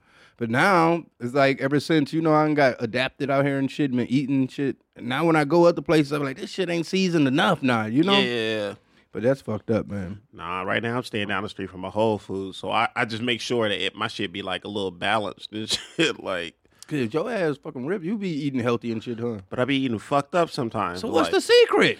but 0.40 0.48
now 0.48 1.04
it's 1.20 1.34
like 1.34 1.60
ever 1.60 1.78
since 1.78 2.14
you 2.14 2.22
know 2.22 2.32
I 2.32 2.50
got 2.54 2.76
adapted 2.82 3.30
out 3.30 3.44
here 3.44 3.58
and 3.58 3.70
shit, 3.70 3.94
been 3.94 4.06
eating 4.06 4.48
shit. 4.48 4.78
And 4.96 5.06
now 5.06 5.26
when 5.26 5.36
I 5.36 5.44
go 5.44 5.66
other 5.66 5.82
places, 5.82 6.12
I'm 6.12 6.24
like, 6.24 6.38
this 6.38 6.48
shit 6.48 6.70
ain't 6.70 6.86
seasoned 6.86 7.28
enough 7.28 7.62
now, 7.62 7.84
you 7.84 8.02
know. 8.02 8.18
Yeah. 8.18 8.76
But 9.12 9.22
that's 9.22 9.42
fucked 9.42 9.70
up, 9.70 9.86
man. 9.86 10.22
Nah, 10.32 10.62
right 10.62 10.82
now 10.82 10.96
I'm 10.96 11.02
staying 11.02 11.28
down 11.28 11.42
the 11.42 11.50
street 11.50 11.68
from 11.68 11.84
a 11.84 11.90
Whole 11.90 12.16
Foods, 12.16 12.56
so 12.56 12.70
I, 12.70 12.88
I 12.96 13.04
just 13.04 13.22
make 13.22 13.42
sure 13.42 13.68
that 13.68 13.84
it, 13.84 13.94
my 13.94 14.08
shit 14.08 14.32
be 14.32 14.40
like 14.40 14.64
a 14.64 14.68
little 14.68 14.90
balanced 14.90 15.52
and 15.52 15.68
shit. 15.96 16.24
Like, 16.24 16.54
Cause 16.88 17.00
if 17.00 17.12
your 17.12 17.30
ass 17.30 17.58
fucking 17.62 17.84
rip, 17.84 18.02
you 18.02 18.16
be 18.16 18.30
eating 18.30 18.60
healthy 18.60 18.92
and 18.92 19.04
shit, 19.04 19.20
huh? 19.20 19.40
but 19.50 19.58
I 19.58 19.66
be 19.66 19.76
eating 19.76 19.98
fucked 19.98 20.34
up 20.34 20.48
sometimes. 20.48 21.00
So 21.00 21.08
what's 21.08 21.26
like, 21.26 21.32
the 21.32 21.40
secret? 21.42 21.98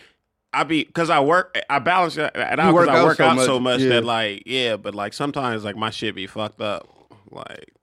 I 0.55 0.65
be 0.65 0.85
because 0.85 1.11
I 1.11 1.21
work, 1.21 1.59
I 1.69 1.79
balance 1.79 2.17
it 2.17 2.35
out 2.35 2.69
You 2.69 2.75
work 2.75 2.89
I 2.89 3.01
out 3.01 3.05
work 3.05 3.19
so 3.19 3.25
out 3.25 3.37
much, 3.37 3.45
so 3.45 3.61
much 3.61 3.81
yeah. 3.81 3.89
that 3.91 4.05
like 4.07 4.45
yeah, 4.47 4.77
but 4.77 4.95
like 4.95 5.13
sometimes 5.13 5.63
like 5.63 5.77
my 5.77 5.91
shit 5.91 6.15
be 6.15 6.27
fucked 6.27 6.63
up. 6.63 6.89
Like 7.31 7.75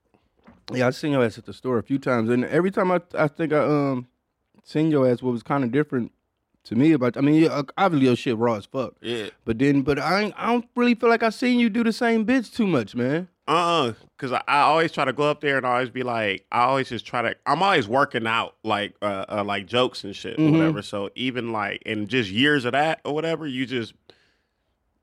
Yeah, 0.72 0.86
I 0.86 0.90
seen 0.90 1.12
your 1.12 1.24
ass 1.24 1.38
at 1.38 1.46
the 1.46 1.52
store 1.52 1.78
a 1.78 1.82
few 1.82 1.98
times, 1.98 2.28
and 2.30 2.44
every 2.44 2.70
time 2.70 2.90
I 2.90 3.00
I 3.14 3.28
think 3.28 3.52
I 3.52 3.58
um 3.64 4.06
seen 4.64 4.90
your 4.90 5.08
ass, 5.08 5.22
what 5.22 5.32
was 5.32 5.42
kind 5.42 5.64
of 5.64 5.72
different 5.72 6.12
to 6.64 6.74
me 6.76 6.92
about. 6.92 7.16
I 7.16 7.20
mean, 7.22 7.42
yeah, 7.42 7.62
obviously 7.78 8.06
your 8.06 8.16
shit 8.16 8.36
raw 8.36 8.54
as 8.56 8.66
fuck, 8.66 8.94
yeah, 9.00 9.30
but 9.46 9.58
then 9.58 9.82
but 9.82 9.98
I 9.98 10.22
ain't, 10.24 10.34
I 10.36 10.46
don't 10.48 10.66
really 10.76 10.94
feel 10.94 11.08
like 11.08 11.22
I 11.22 11.30
seen 11.30 11.58
you 11.58 11.70
do 11.70 11.82
the 11.82 11.92
same 11.92 12.24
bits 12.24 12.50
too 12.50 12.66
much, 12.66 12.94
man. 12.94 13.28
uh-uh 13.46 13.94
because 14.16 14.32
I, 14.32 14.42
I 14.48 14.60
always 14.62 14.90
try 14.92 15.04
to 15.06 15.12
go 15.12 15.22
up 15.30 15.40
there 15.40 15.56
and 15.56 15.64
always 15.64 15.88
be 15.90 16.02
like, 16.02 16.44
I 16.52 16.62
always 16.64 16.88
just 16.90 17.06
try 17.06 17.22
to. 17.22 17.36
I'm 17.46 17.62
always 17.62 17.88
working 17.88 18.26
out 18.26 18.56
like 18.64 18.94
uh, 19.00 19.24
uh 19.28 19.44
like 19.44 19.66
jokes 19.66 20.04
and 20.04 20.14
shit 20.14 20.36
Mhm. 20.36 20.48
or 20.48 20.52
whatever. 20.52 20.82
So 20.82 21.08
even 21.14 21.50
like 21.52 21.80
in 21.86 22.08
just 22.08 22.28
years 22.30 22.64
of 22.66 22.72
that 22.72 23.00
or 23.04 23.14
whatever, 23.14 23.46
you 23.46 23.64
just. 23.64 23.94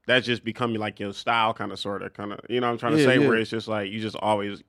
That's 0.07 0.27
just 0.27 0.43
becoming 0.43 0.79
like 0.79 0.99
your 0.99 1.13
style, 1.13 1.51
kind 1.55 1.71
of, 1.71 1.79
sort 1.79 2.03
of, 2.03 2.13
kind 2.13 2.31
of. 2.31 2.39
You 2.47 2.59
know 2.61 2.67
what 2.67 2.73
I'm 2.73 2.77
trying 2.77 2.91
to 2.91 2.99
Yeah, 2.99 3.05
say? 3.05 3.19
yeah. 3.19 3.27
Where 3.27 3.37
it's 3.37 3.49
just 3.49 3.67
like 3.67 3.89
you 3.91 3.99
just 3.99 4.15
always, 4.17 4.61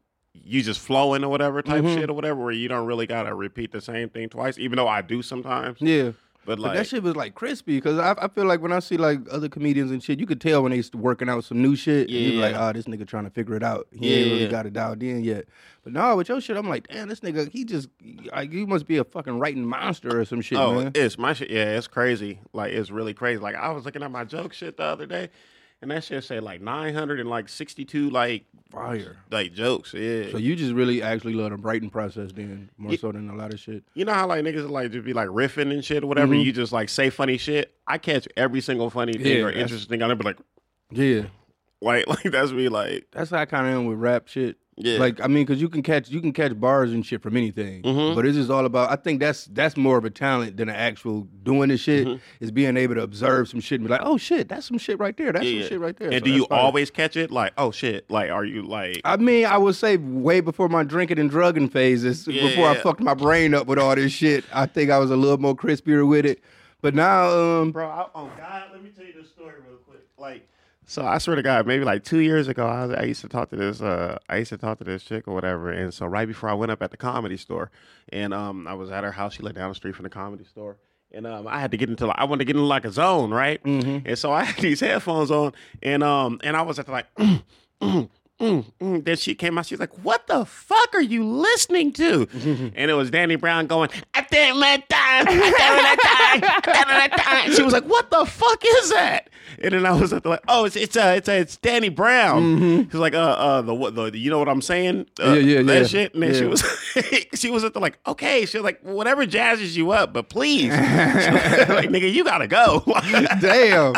you 0.45 0.63
just 0.63 0.81
flowing 0.81 1.25
or 1.25 1.29
whatever 1.29 1.63
type 1.63 1.85
Mhm. 1.85 1.95
shit 1.95 2.11
or 2.11 2.13
whatever, 2.13 2.41
where 2.43 2.53
you 2.53 2.69
don't 2.69 2.87
really 2.87 3.07
gotta 3.07 3.35
repeat 3.35 3.73
the 3.73 3.81
same 3.81 4.09
thing 4.09 4.29
twice. 4.29 4.59
Even 4.59 4.77
though 4.77 4.89
I 4.89 5.03
do 5.03 5.23
sometimes, 5.23 5.79
Yeah, 5.81 6.13
but 6.45 6.57
but 6.57 6.59
like 6.61 6.77
that 6.77 6.87
shit 6.87 7.03
was 7.03 7.17
like 7.17 7.35
crispy 7.35 7.77
because 7.77 7.99
I, 7.99 8.15
I 8.19 8.29
feel 8.29 8.45
like 8.45 8.61
when 8.61 8.73
I 8.73 8.79
see 8.79 8.97
like 8.97 9.21
other 9.31 9.49
comedians 9.49 9.91
and 9.91 10.03
shit, 10.03 10.21
you 10.21 10.27
could 10.27 10.41
tell 10.41 10.63
when 10.63 10.71
they 10.73 10.83
working 10.95 11.29
out 11.29 11.45
some 11.45 11.61
new 11.61 11.75
shit. 11.75 12.09
Yeah, 12.09 12.21
you 12.21 12.41
like, 12.41 12.53
Yeah. 12.53 12.69
oh, 12.69 12.73
this 12.73 12.85
nigga 12.87 13.07
trying 13.07 13.25
to 13.25 13.31
figure 13.31 13.55
it 13.57 13.63
out. 13.65 13.89
He 13.93 14.15
ain't 14.15 14.31
really 14.31 14.43
Yeah. 14.45 14.51
got 14.51 14.67
it 14.67 14.73
dialed 14.73 15.03
in 15.03 15.25
yet. 15.25 15.47
But 15.83 15.93
no, 15.93 16.17
with 16.17 16.29
your 16.29 16.41
shit, 16.41 16.57
I'm 16.57 16.69
like, 16.69 16.89
damn, 16.89 17.09
this 17.09 17.21
nigga, 17.21 17.49
he 17.51 17.65
just 17.65 17.89
like 18.33 18.53
you 18.53 18.67
must 18.67 18.87
be 18.87 18.97
a 18.99 19.05
fucking 19.05 19.39
writing 19.39 19.65
monster 19.67 20.21
or 20.21 20.25
some 20.25 20.41
shit, 20.41 20.59
Oh, 20.59 20.75
man. 20.75 20.93
it's 20.95 21.19
my 21.19 21.33
shit. 21.33 21.51
Yeah, 21.51 21.77
it's 21.77 21.87
crazy. 21.89 22.39
Like 22.53 22.73
it's 22.73 22.91
really 22.91 23.15
crazy. 23.15 23.41
Like 23.41 23.57
I 23.57 23.71
was 23.71 23.85
looking 23.85 24.03
at 24.03 24.11
my 24.11 24.25
joke 24.25 24.53
shit 24.53 24.77
the 24.77 24.85
other 24.85 25.07
day, 25.07 25.31
and 25.83 25.91
that 25.91 26.05
shit 26.05 26.25
say 26.25 26.41
like 26.41 26.61
nine 26.61 26.95
hundred 26.95 27.21
and 27.21 27.29
like 27.29 27.49
sixty 27.49 27.85
two 27.85 28.11
like 28.11 28.45
Fire. 28.71 29.17
like 29.31 29.53
jokes. 29.53 29.95
Yeah. 29.95 30.31
So 30.33 30.39
you 30.39 30.57
just 30.57 30.73
really 30.73 31.03
actually 31.03 31.35
love 31.35 31.51
the 31.51 31.57
writing 31.57 31.91
process 31.91 32.33
then, 32.33 32.69
more 32.77 32.97
so 32.97 33.13
than 33.13 33.31
a 33.31 33.35
lot 33.35 33.53
of 33.53 33.61
shit. 33.61 33.85
you 33.95 34.05
know 34.05 34.13
how 34.15 34.27
like 34.27 34.43
niggas 34.45 34.69
like 34.69 34.91
just 34.91 35.05
be 35.05 35.13
like 35.13 35.29
riffing 35.29 35.73
and 35.73 35.85
shit 35.85 36.03
or 36.03 36.07
whatever. 36.07 36.35
Mhm. 36.35 36.45
You 36.45 36.53
just 36.53 36.73
like 36.73 36.89
say 36.89 37.11
funny 37.11 37.37
shit. 37.39 37.75
I 37.87 37.99
catch 37.99 38.27
every 38.37 38.61
single 38.61 38.91
funny 38.91 39.13
thing 39.13 39.39
Yeah, 39.39 39.45
or 39.45 39.51
interesting. 39.51 40.03
I'll 40.03 40.15
be 40.15 40.25
like, 40.25 40.39
Yeah, 40.91 41.23
like, 41.81 42.07
like 42.09 42.23
that's 42.25 42.53
me. 42.53 42.69
Like, 42.69 43.07
that's 43.13 43.31
how 43.31 43.39
I 43.39 43.45
kind 43.47 43.67
of 43.67 43.75
am 43.75 43.87
with 43.87 43.99
rap 43.99 44.27
shit. 44.29 44.57
Yeah, 44.77 44.99
Like 44.99 45.21
I 45.23 45.27
mean, 45.27 45.47
cause 45.47 45.61
you 45.61 45.69
can 45.69 45.83
catch 45.83 46.11
you 46.11 46.21
can 46.21 46.33
catch 46.33 46.59
bars 46.59 46.93
and 46.93 47.05
shit 47.05 47.23
from 47.23 47.37
anything, 47.37 47.83
Mhm. 47.83 48.15
but 48.15 48.27
it's 48.27 48.37
just 48.37 48.51
all 48.51 48.67
about. 48.67 48.91
I 48.91 48.97
think 48.97 49.21
that's 49.21 49.47
that's 49.47 49.77
more 49.77 49.97
of 49.97 50.05
a 50.05 50.11
talent 50.11 50.57
than 50.59 50.69
an 50.69 50.75
actual 50.77 51.27
doing 51.43 51.71
the 51.71 51.77
shit. 51.79 52.07
Mhm. 52.07 52.21
Is 52.41 52.51
being 52.51 52.77
able 52.77 52.95
to 52.97 53.03
observe 53.03 53.49
some 53.49 53.61
shit 53.61 53.81
and 53.81 53.89
be 53.89 53.93
like, 53.93 54.03
oh 54.05 54.17
shit, 54.19 54.49
that's 54.49 54.67
some 54.67 54.77
shit 54.79 54.99
right 54.99 55.17
there. 55.17 55.33
That's 55.33 55.47
Yeah. 55.47 55.61
some 55.63 55.69
shit 55.71 55.81
right 55.81 55.97
there. 55.97 56.09
And 56.11 56.21
So 56.21 56.25
do 56.27 56.31
you 56.31 56.45
fire. 56.47 56.59
always 56.59 56.91
catch 56.91 57.17
it? 57.17 57.31
Like, 57.31 57.53
oh 57.57 57.71
shit. 57.71 58.11
Like, 58.11 58.31
are 58.31 58.45
you 58.45 58.63
like? 58.63 59.01
I 59.05 59.17
mean, 59.17 59.47
I 59.47 59.57
would 59.57 59.75
say 59.77 59.97
way 59.97 60.41
before 60.41 60.69
my 60.69 60.85
drinking 60.85 61.19
and 61.19 61.31
drugging 61.31 61.69
phases, 61.71 62.25
before 62.27 62.69
I 62.69 62.75
fucked 62.77 63.01
my 63.01 63.15
brain 63.15 63.55
up 63.55 63.67
with 63.67 63.79
all 63.79 63.95
this 63.95 64.13
shit, 64.13 64.45
I 64.53 64.67
think 64.67 64.91
I 64.91 64.99
was 64.99 65.11
a 65.11 65.17
little 65.17 65.39
more 65.39 65.55
crispier 65.57 66.07
with 66.07 66.27
it. 66.27 66.41
But 66.83 66.95
now, 66.95 67.31
um, 67.31 67.73
Bro, 67.73 67.89
I, 67.89 68.07
oh 68.15 68.31
God, 68.37 68.65
let 68.73 68.83
me 68.85 68.91
tell 68.95 69.07
you 69.07 69.15
this 69.19 69.31
story 69.31 69.55
real 69.67 69.79
quick. 69.89 70.03
Like, 70.19 70.47
so 70.87 71.05
I 71.05 71.19
swear 71.19 71.37
to 71.37 71.43
God, 71.43 71.67
maybe 71.67 71.85
like 71.85 72.05
two 72.05 72.21
years 72.21 72.49
ago, 72.49 72.67
I, 72.67 72.87
was, 72.87 72.97
I 72.97 73.03
used 73.03 73.21
to 73.23 73.29
talk 73.29 73.51
to 73.51 73.57
this, 73.57 73.83
uh, 73.83 74.19
I 74.29 74.37
used 74.39 74.51
to 74.51 74.57
talk 74.57 74.79
to 74.79 74.85
this 74.85 75.03
chick 75.03 75.27
or 75.27 75.35
whatever. 75.35 75.71
And 75.71 75.93
so 75.93 76.07
right 76.07 76.27
before 76.27 76.49
I 76.49 76.55
went 76.55 76.71
up 76.73 76.81
at 76.81 76.93
the 76.93 76.97
comedy 76.97 77.37
store, 77.37 77.71
and 78.11 78.33
um, 78.33 78.67
I 78.69 78.75
was 78.75 78.91
at 78.91 79.05
her 79.05 79.13
house. 79.13 79.35
She 79.35 79.43
lived 79.43 79.57
down 79.57 79.69
the 79.69 79.75
street 79.75 79.95
from 79.97 80.05
the 80.05 80.11
comedy 80.11 80.45
store, 80.45 80.77
and 81.13 81.27
um, 81.27 81.47
I 81.49 81.59
had 81.61 81.73
to 81.73 81.77
get 81.77 81.89
into, 81.91 82.07
like, 82.07 82.19
I 82.19 82.25
wanted 82.25 82.39
to 82.41 82.45
get 82.47 82.57
into 82.57 82.67
like 82.67 82.85
a 82.85 82.93
zone, 82.93 83.31
right? 83.31 83.63
mhm. 83.65 84.03
And 84.07 84.19
so 84.19 84.33
I 84.33 84.45
had 84.45 84.57
these 84.63 84.81
headphones 84.81 85.31
on, 85.31 85.53
and 85.83 86.03
um, 86.03 86.41
and 86.45 86.57
I 86.57 86.63
was 86.63 86.79
at 86.79 86.87
the 86.87 86.93
like. 86.93 87.07
mm, 88.41 88.65
mm. 88.81 89.05
Then 89.05 89.17
she 89.17 89.35
came 89.35 89.57
out. 89.59 89.67
She's 89.67 89.81
like, 89.81 89.93
"What 90.05 90.27
the 90.27 90.45
fuck 90.45 90.95
are 90.95 91.01
you 91.01 91.25
listening 91.25 91.93
to?" 91.95 92.29
and 92.77 92.91
it 92.91 92.95
was 92.95 93.11
Danny 93.11 93.37
Brown 93.37 93.67
going, 93.67 93.91
"I 94.15 94.23
think 94.23 94.57
my 94.57 94.77
time, 94.89 95.27
I 95.29 95.33
did 95.33 95.41
my 95.41 95.97
time, 96.03 96.63
I 96.67 97.09
my 97.09 97.17
time." 97.17 97.53
She 97.57 97.63
was 97.63 97.73
like, 97.73 97.85
"What 97.85 98.11
the 98.11 98.25
fuck 98.27 98.63
is 98.67 98.91
that?" 98.91 99.31
And 99.63 99.73
then 99.73 99.87
I 99.87 99.93
was 99.93 100.13
like, 100.13 100.43
"Oh, 100.49 100.65
it's 100.67 100.77
it's 100.77 100.97
uh, 100.97 101.15
it's 101.17 101.29
uh, 101.29 101.33
it's 101.33 101.57
Danny 101.57 101.89
Brown." 101.89 102.85
She's 102.91 102.95
like, 102.95 103.15
"Uh, 103.15 103.19
uh, 103.21 103.63
the 103.63 103.75
what 103.75 103.95
the 103.95 104.17
you 104.17 104.29
know 104.31 104.39
what 104.39 104.49
I'm 104.49 104.61
saying?" 104.63 105.07
Uh, 105.23 105.33
Yeah, 105.33 105.35
yeah, 105.59 105.63
that 105.63 105.81
yeah. 105.83 105.87
shit. 105.87 106.15
And 106.15 106.23
then 106.23 106.35
she 106.35 106.45
was 106.45 106.63
she 107.35 107.51
was 107.51 107.65
at 107.65 107.73
the 107.73 107.81
like, 107.81 107.99
"Okay," 108.07 108.45
she 108.45 108.59
was 108.59 108.65
like, 108.65 108.81
"Whatever 108.83 109.25
jazzes 109.27 109.77
you 109.77 109.93
up, 109.93 110.13
but 110.13 110.29
please, 110.29 110.71
like 110.73 111.89
nigga, 111.91 112.13
you 112.13 112.25
gotta 112.25 112.47
go." 112.49 112.83
damn, 113.41 113.95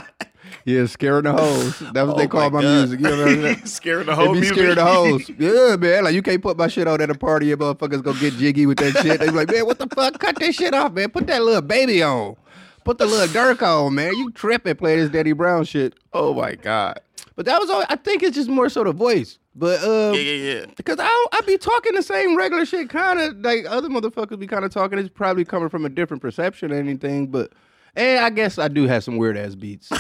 yeah, 0.65 0.87
scaring 0.87 1.25
the 1.25 1.33
hoes. 1.33 1.79
That's 1.79 2.07
what 2.07 2.17
they 2.17 2.25
Oh 2.25 2.29
call 2.29 2.51
my, 2.51 2.63
God. 2.63 2.75
music. 2.91 3.01
You 3.01 3.07
know 3.09 3.19
what 3.19 3.29
I 3.29 3.35
mean? 3.37 3.67
Scared 3.67 4.07
the 4.07 4.13
They 4.13 4.15
whole 4.17 4.33
be 4.35 4.41
music. 4.41 4.57
scared 4.57 4.79
of 4.79 4.87
hoes. 4.87 5.31
Yeah, 5.39 5.77
man. 5.77 6.05
Like 6.05 6.15
you 6.15 6.23
can't 6.23 6.43
put 6.43 6.57
my 6.57 6.69
shit 6.69 6.87
on 6.89 7.01
at 7.01 7.11
a 7.11 7.15
party 7.15 7.53
and 7.53 7.61
motherfuckers 7.61 8.03
go 8.03 8.13
get 8.15 8.35
jiggy 8.35 8.67
with 8.67 8.79
that 8.79 8.97
shit. 9.03 9.21
They 9.21 9.27
be 9.27 9.33
like, 9.33 9.51
man, 9.51 9.67
what 9.67 9.79
the 9.79 9.87
fuck? 9.89 10.19
Cut 10.19 10.39
that 10.41 10.55
shit 10.55 10.75
off, 10.75 10.93
man. 10.93 11.11
Put 11.11 11.27
that 11.29 11.43
little 11.43 11.63
baby 11.63 12.03
on. 12.03 12.37
Put 12.85 12.99
the 12.99 13.07
little 13.07 13.27
Dirk 13.33 13.63
on, 13.63 13.95
man. 13.95 14.15
You 14.17 14.31
tripping 14.31 14.77
playing 14.77 15.01
this 15.01 15.11
Daddy 15.11 15.33
Brown 15.33 15.65
shit. 15.65 15.95
oh 16.13 16.35
my 16.35 16.55
god. 16.55 17.01
But 17.37 17.47
that 17.47 17.61
was 17.61 17.71
all. 17.71 17.85
I 17.89 17.97
think 17.97 18.23
it's 18.23 18.35
just 18.35 18.49
more 18.49 18.69
so 18.69 18.83
the 18.85 18.93
voice. 18.93 19.39
But 19.55 19.83
um, 19.83 20.15
Yeah, 20.15 20.21
yeah, 20.21 20.53
yeah. 20.61 20.67
because 20.77 20.99
I 21.01 21.07
don't- 21.07 21.35
I 21.35 21.41
be 21.47 21.59
talking 21.59 21.95
the 21.95 22.03
same 22.03 22.37
regular 22.37 22.65
shit, 22.65 22.89
kind 22.91 23.19
of 23.21 23.39
like 23.41 23.65
other 23.69 23.89
motherfuckers 23.89 24.39
be 24.39 24.47
kind 24.47 24.65
of 24.65 24.73
talking. 24.73 24.99
It's 24.99 25.09
probably 25.09 25.45
coming 25.45 25.69
from 25.69 25.85
a 25.85 25.89
different 25.89 26.21
perception 26.23 26.73
or 26.73 26.77
anything, 26.77 27.27
but. 27.29 27.53
And 27.99 28.25
I 28.25 28.31
guess 28.31 28.59
I 28.61 28.69
do 28.69 28.87
have 28.87 29.03
some 29.03 29.17
weird 29.17 29.37
ass 29.37 29.57
beats. 29.57 29.91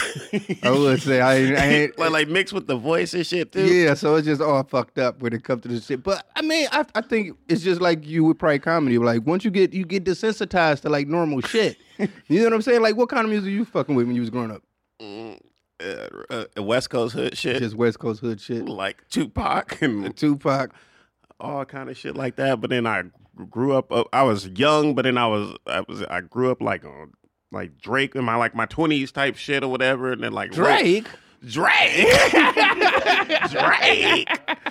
I 0.62 0.71
would 0.71 1.02
say 1.02 1.21
I, 1.21 1.33
I 1.33 1.67
ain't. 1.67 1.99
like, 1.99 2.11
like 2.12 2.28
mixed 2.28 2.55
with 2.55 2.69
the 2.69 2.76
voice 2.76 3.12
and 3.12 3.26
shit 3.26 3.50
too. 3.50 3.67
Yeah, 3.67 3.95
so 3.95 4.14
it's 4.14 4.25
just 4.25 4.40
all 4.40 4.62
fucked 4.62 5.00
up 5.00 5.21
when 5.21 5.33
it 5.33 5.43
comes 5.43 5.62
to 5.62 5.69
this 5.69 5.85
shit. 5.85 6.05
But 6.05 6.25
I 6.37 6.43
mean, 6.43 6.69
I, 6.71 6.85
I 6.95 7.00
think 7.00 7.37
it's 7.49 7.61
just 7.61 7.81
like 7.81 8.07
you 8.07 8.23
with 8.23 8.38
probably 8.38 8.61
comedy. 8.61 8.99
Like 8.99 9.26
once 9.26 9.45
you 9.45 9.50
get 9.50 9.73
you 9.75 9.85
get 9.85 10.05
desensitized 10.05 10.83
to 10.83 10.88
like 10.88 11.09
normal 11.09 11.40
shit. 11.40 11.76
you 11.99 12.38
know 12.38 12.45
what 12.45 12.52
I'm 12.52 12.62
saying? 12.62 12.83
Like 12.83 12.97
what 12.97 13.09
kind 13.09 13.25
of 13.25 13.31
music 13.31 13.49
are 13.49 13.52
you 13.52 13.64
fucking 13.64 13.97
with 13.97 14.07
when 14.07 14.14
you 14.14 14.23
was 14.23 14.31
growing 14.31 14.52
up? 14.52 14.62
Uh, 15.81 16.45
uh, 16.57 16.62
West 16.62 16.90
Coast 16.90 17.14
hood 17.14 17.37
shit, 17.37 17.59
Just 17.61 17.75
West 17.75 17.99
Coast 17.99 18.21
hood 18.21 18.40
shit. 18.40 18.69
like 18.69 19.09
Tupac 19.09 19.83
and 19.83 20.17
Tupac. 20.17 20.73
all 21.40 21.64
kind 21.64 21.90
of 21.90 21.97
shit 21.97 22.17
like 22.17 22.37
that. 22.37 22.61
But 22.61 22.71
then 22.71 22.87
I 22.87 23.02
grew 23.50 23.76
up. 23.76 23.90
Uh, 23.90 24.05
I 24.12 24.23
was 24.23 24.47
young, 24.49 24.95
but 24.95 25.02
then 25.02 25.19
I 25.19 25.26
was 25.26 25.57
I 25.67 25.81
was 25.81 26.02
I 26.05 26.21
grew 26.21 26.52
up 26.52 26.62
like 26.62 26.85
on 26.85 27.12
like 27.50 27.78
Drake 27.78 28.14
in 28.14 28.25
my 28.25 28.37
like 28.37 28.55
my 28.55 28.67
twenties 28.67 29.12
type 29.12 29.37
shit 29.37 29.62
or 29.62 29.69
whatever, 29.69 30.12
and 30.12 30.23
then 30.23 30.33
like 30.33 30.52
Drake. 30.52 31.07
Drake, 31.47 32.09
Drake, 33.50 34.28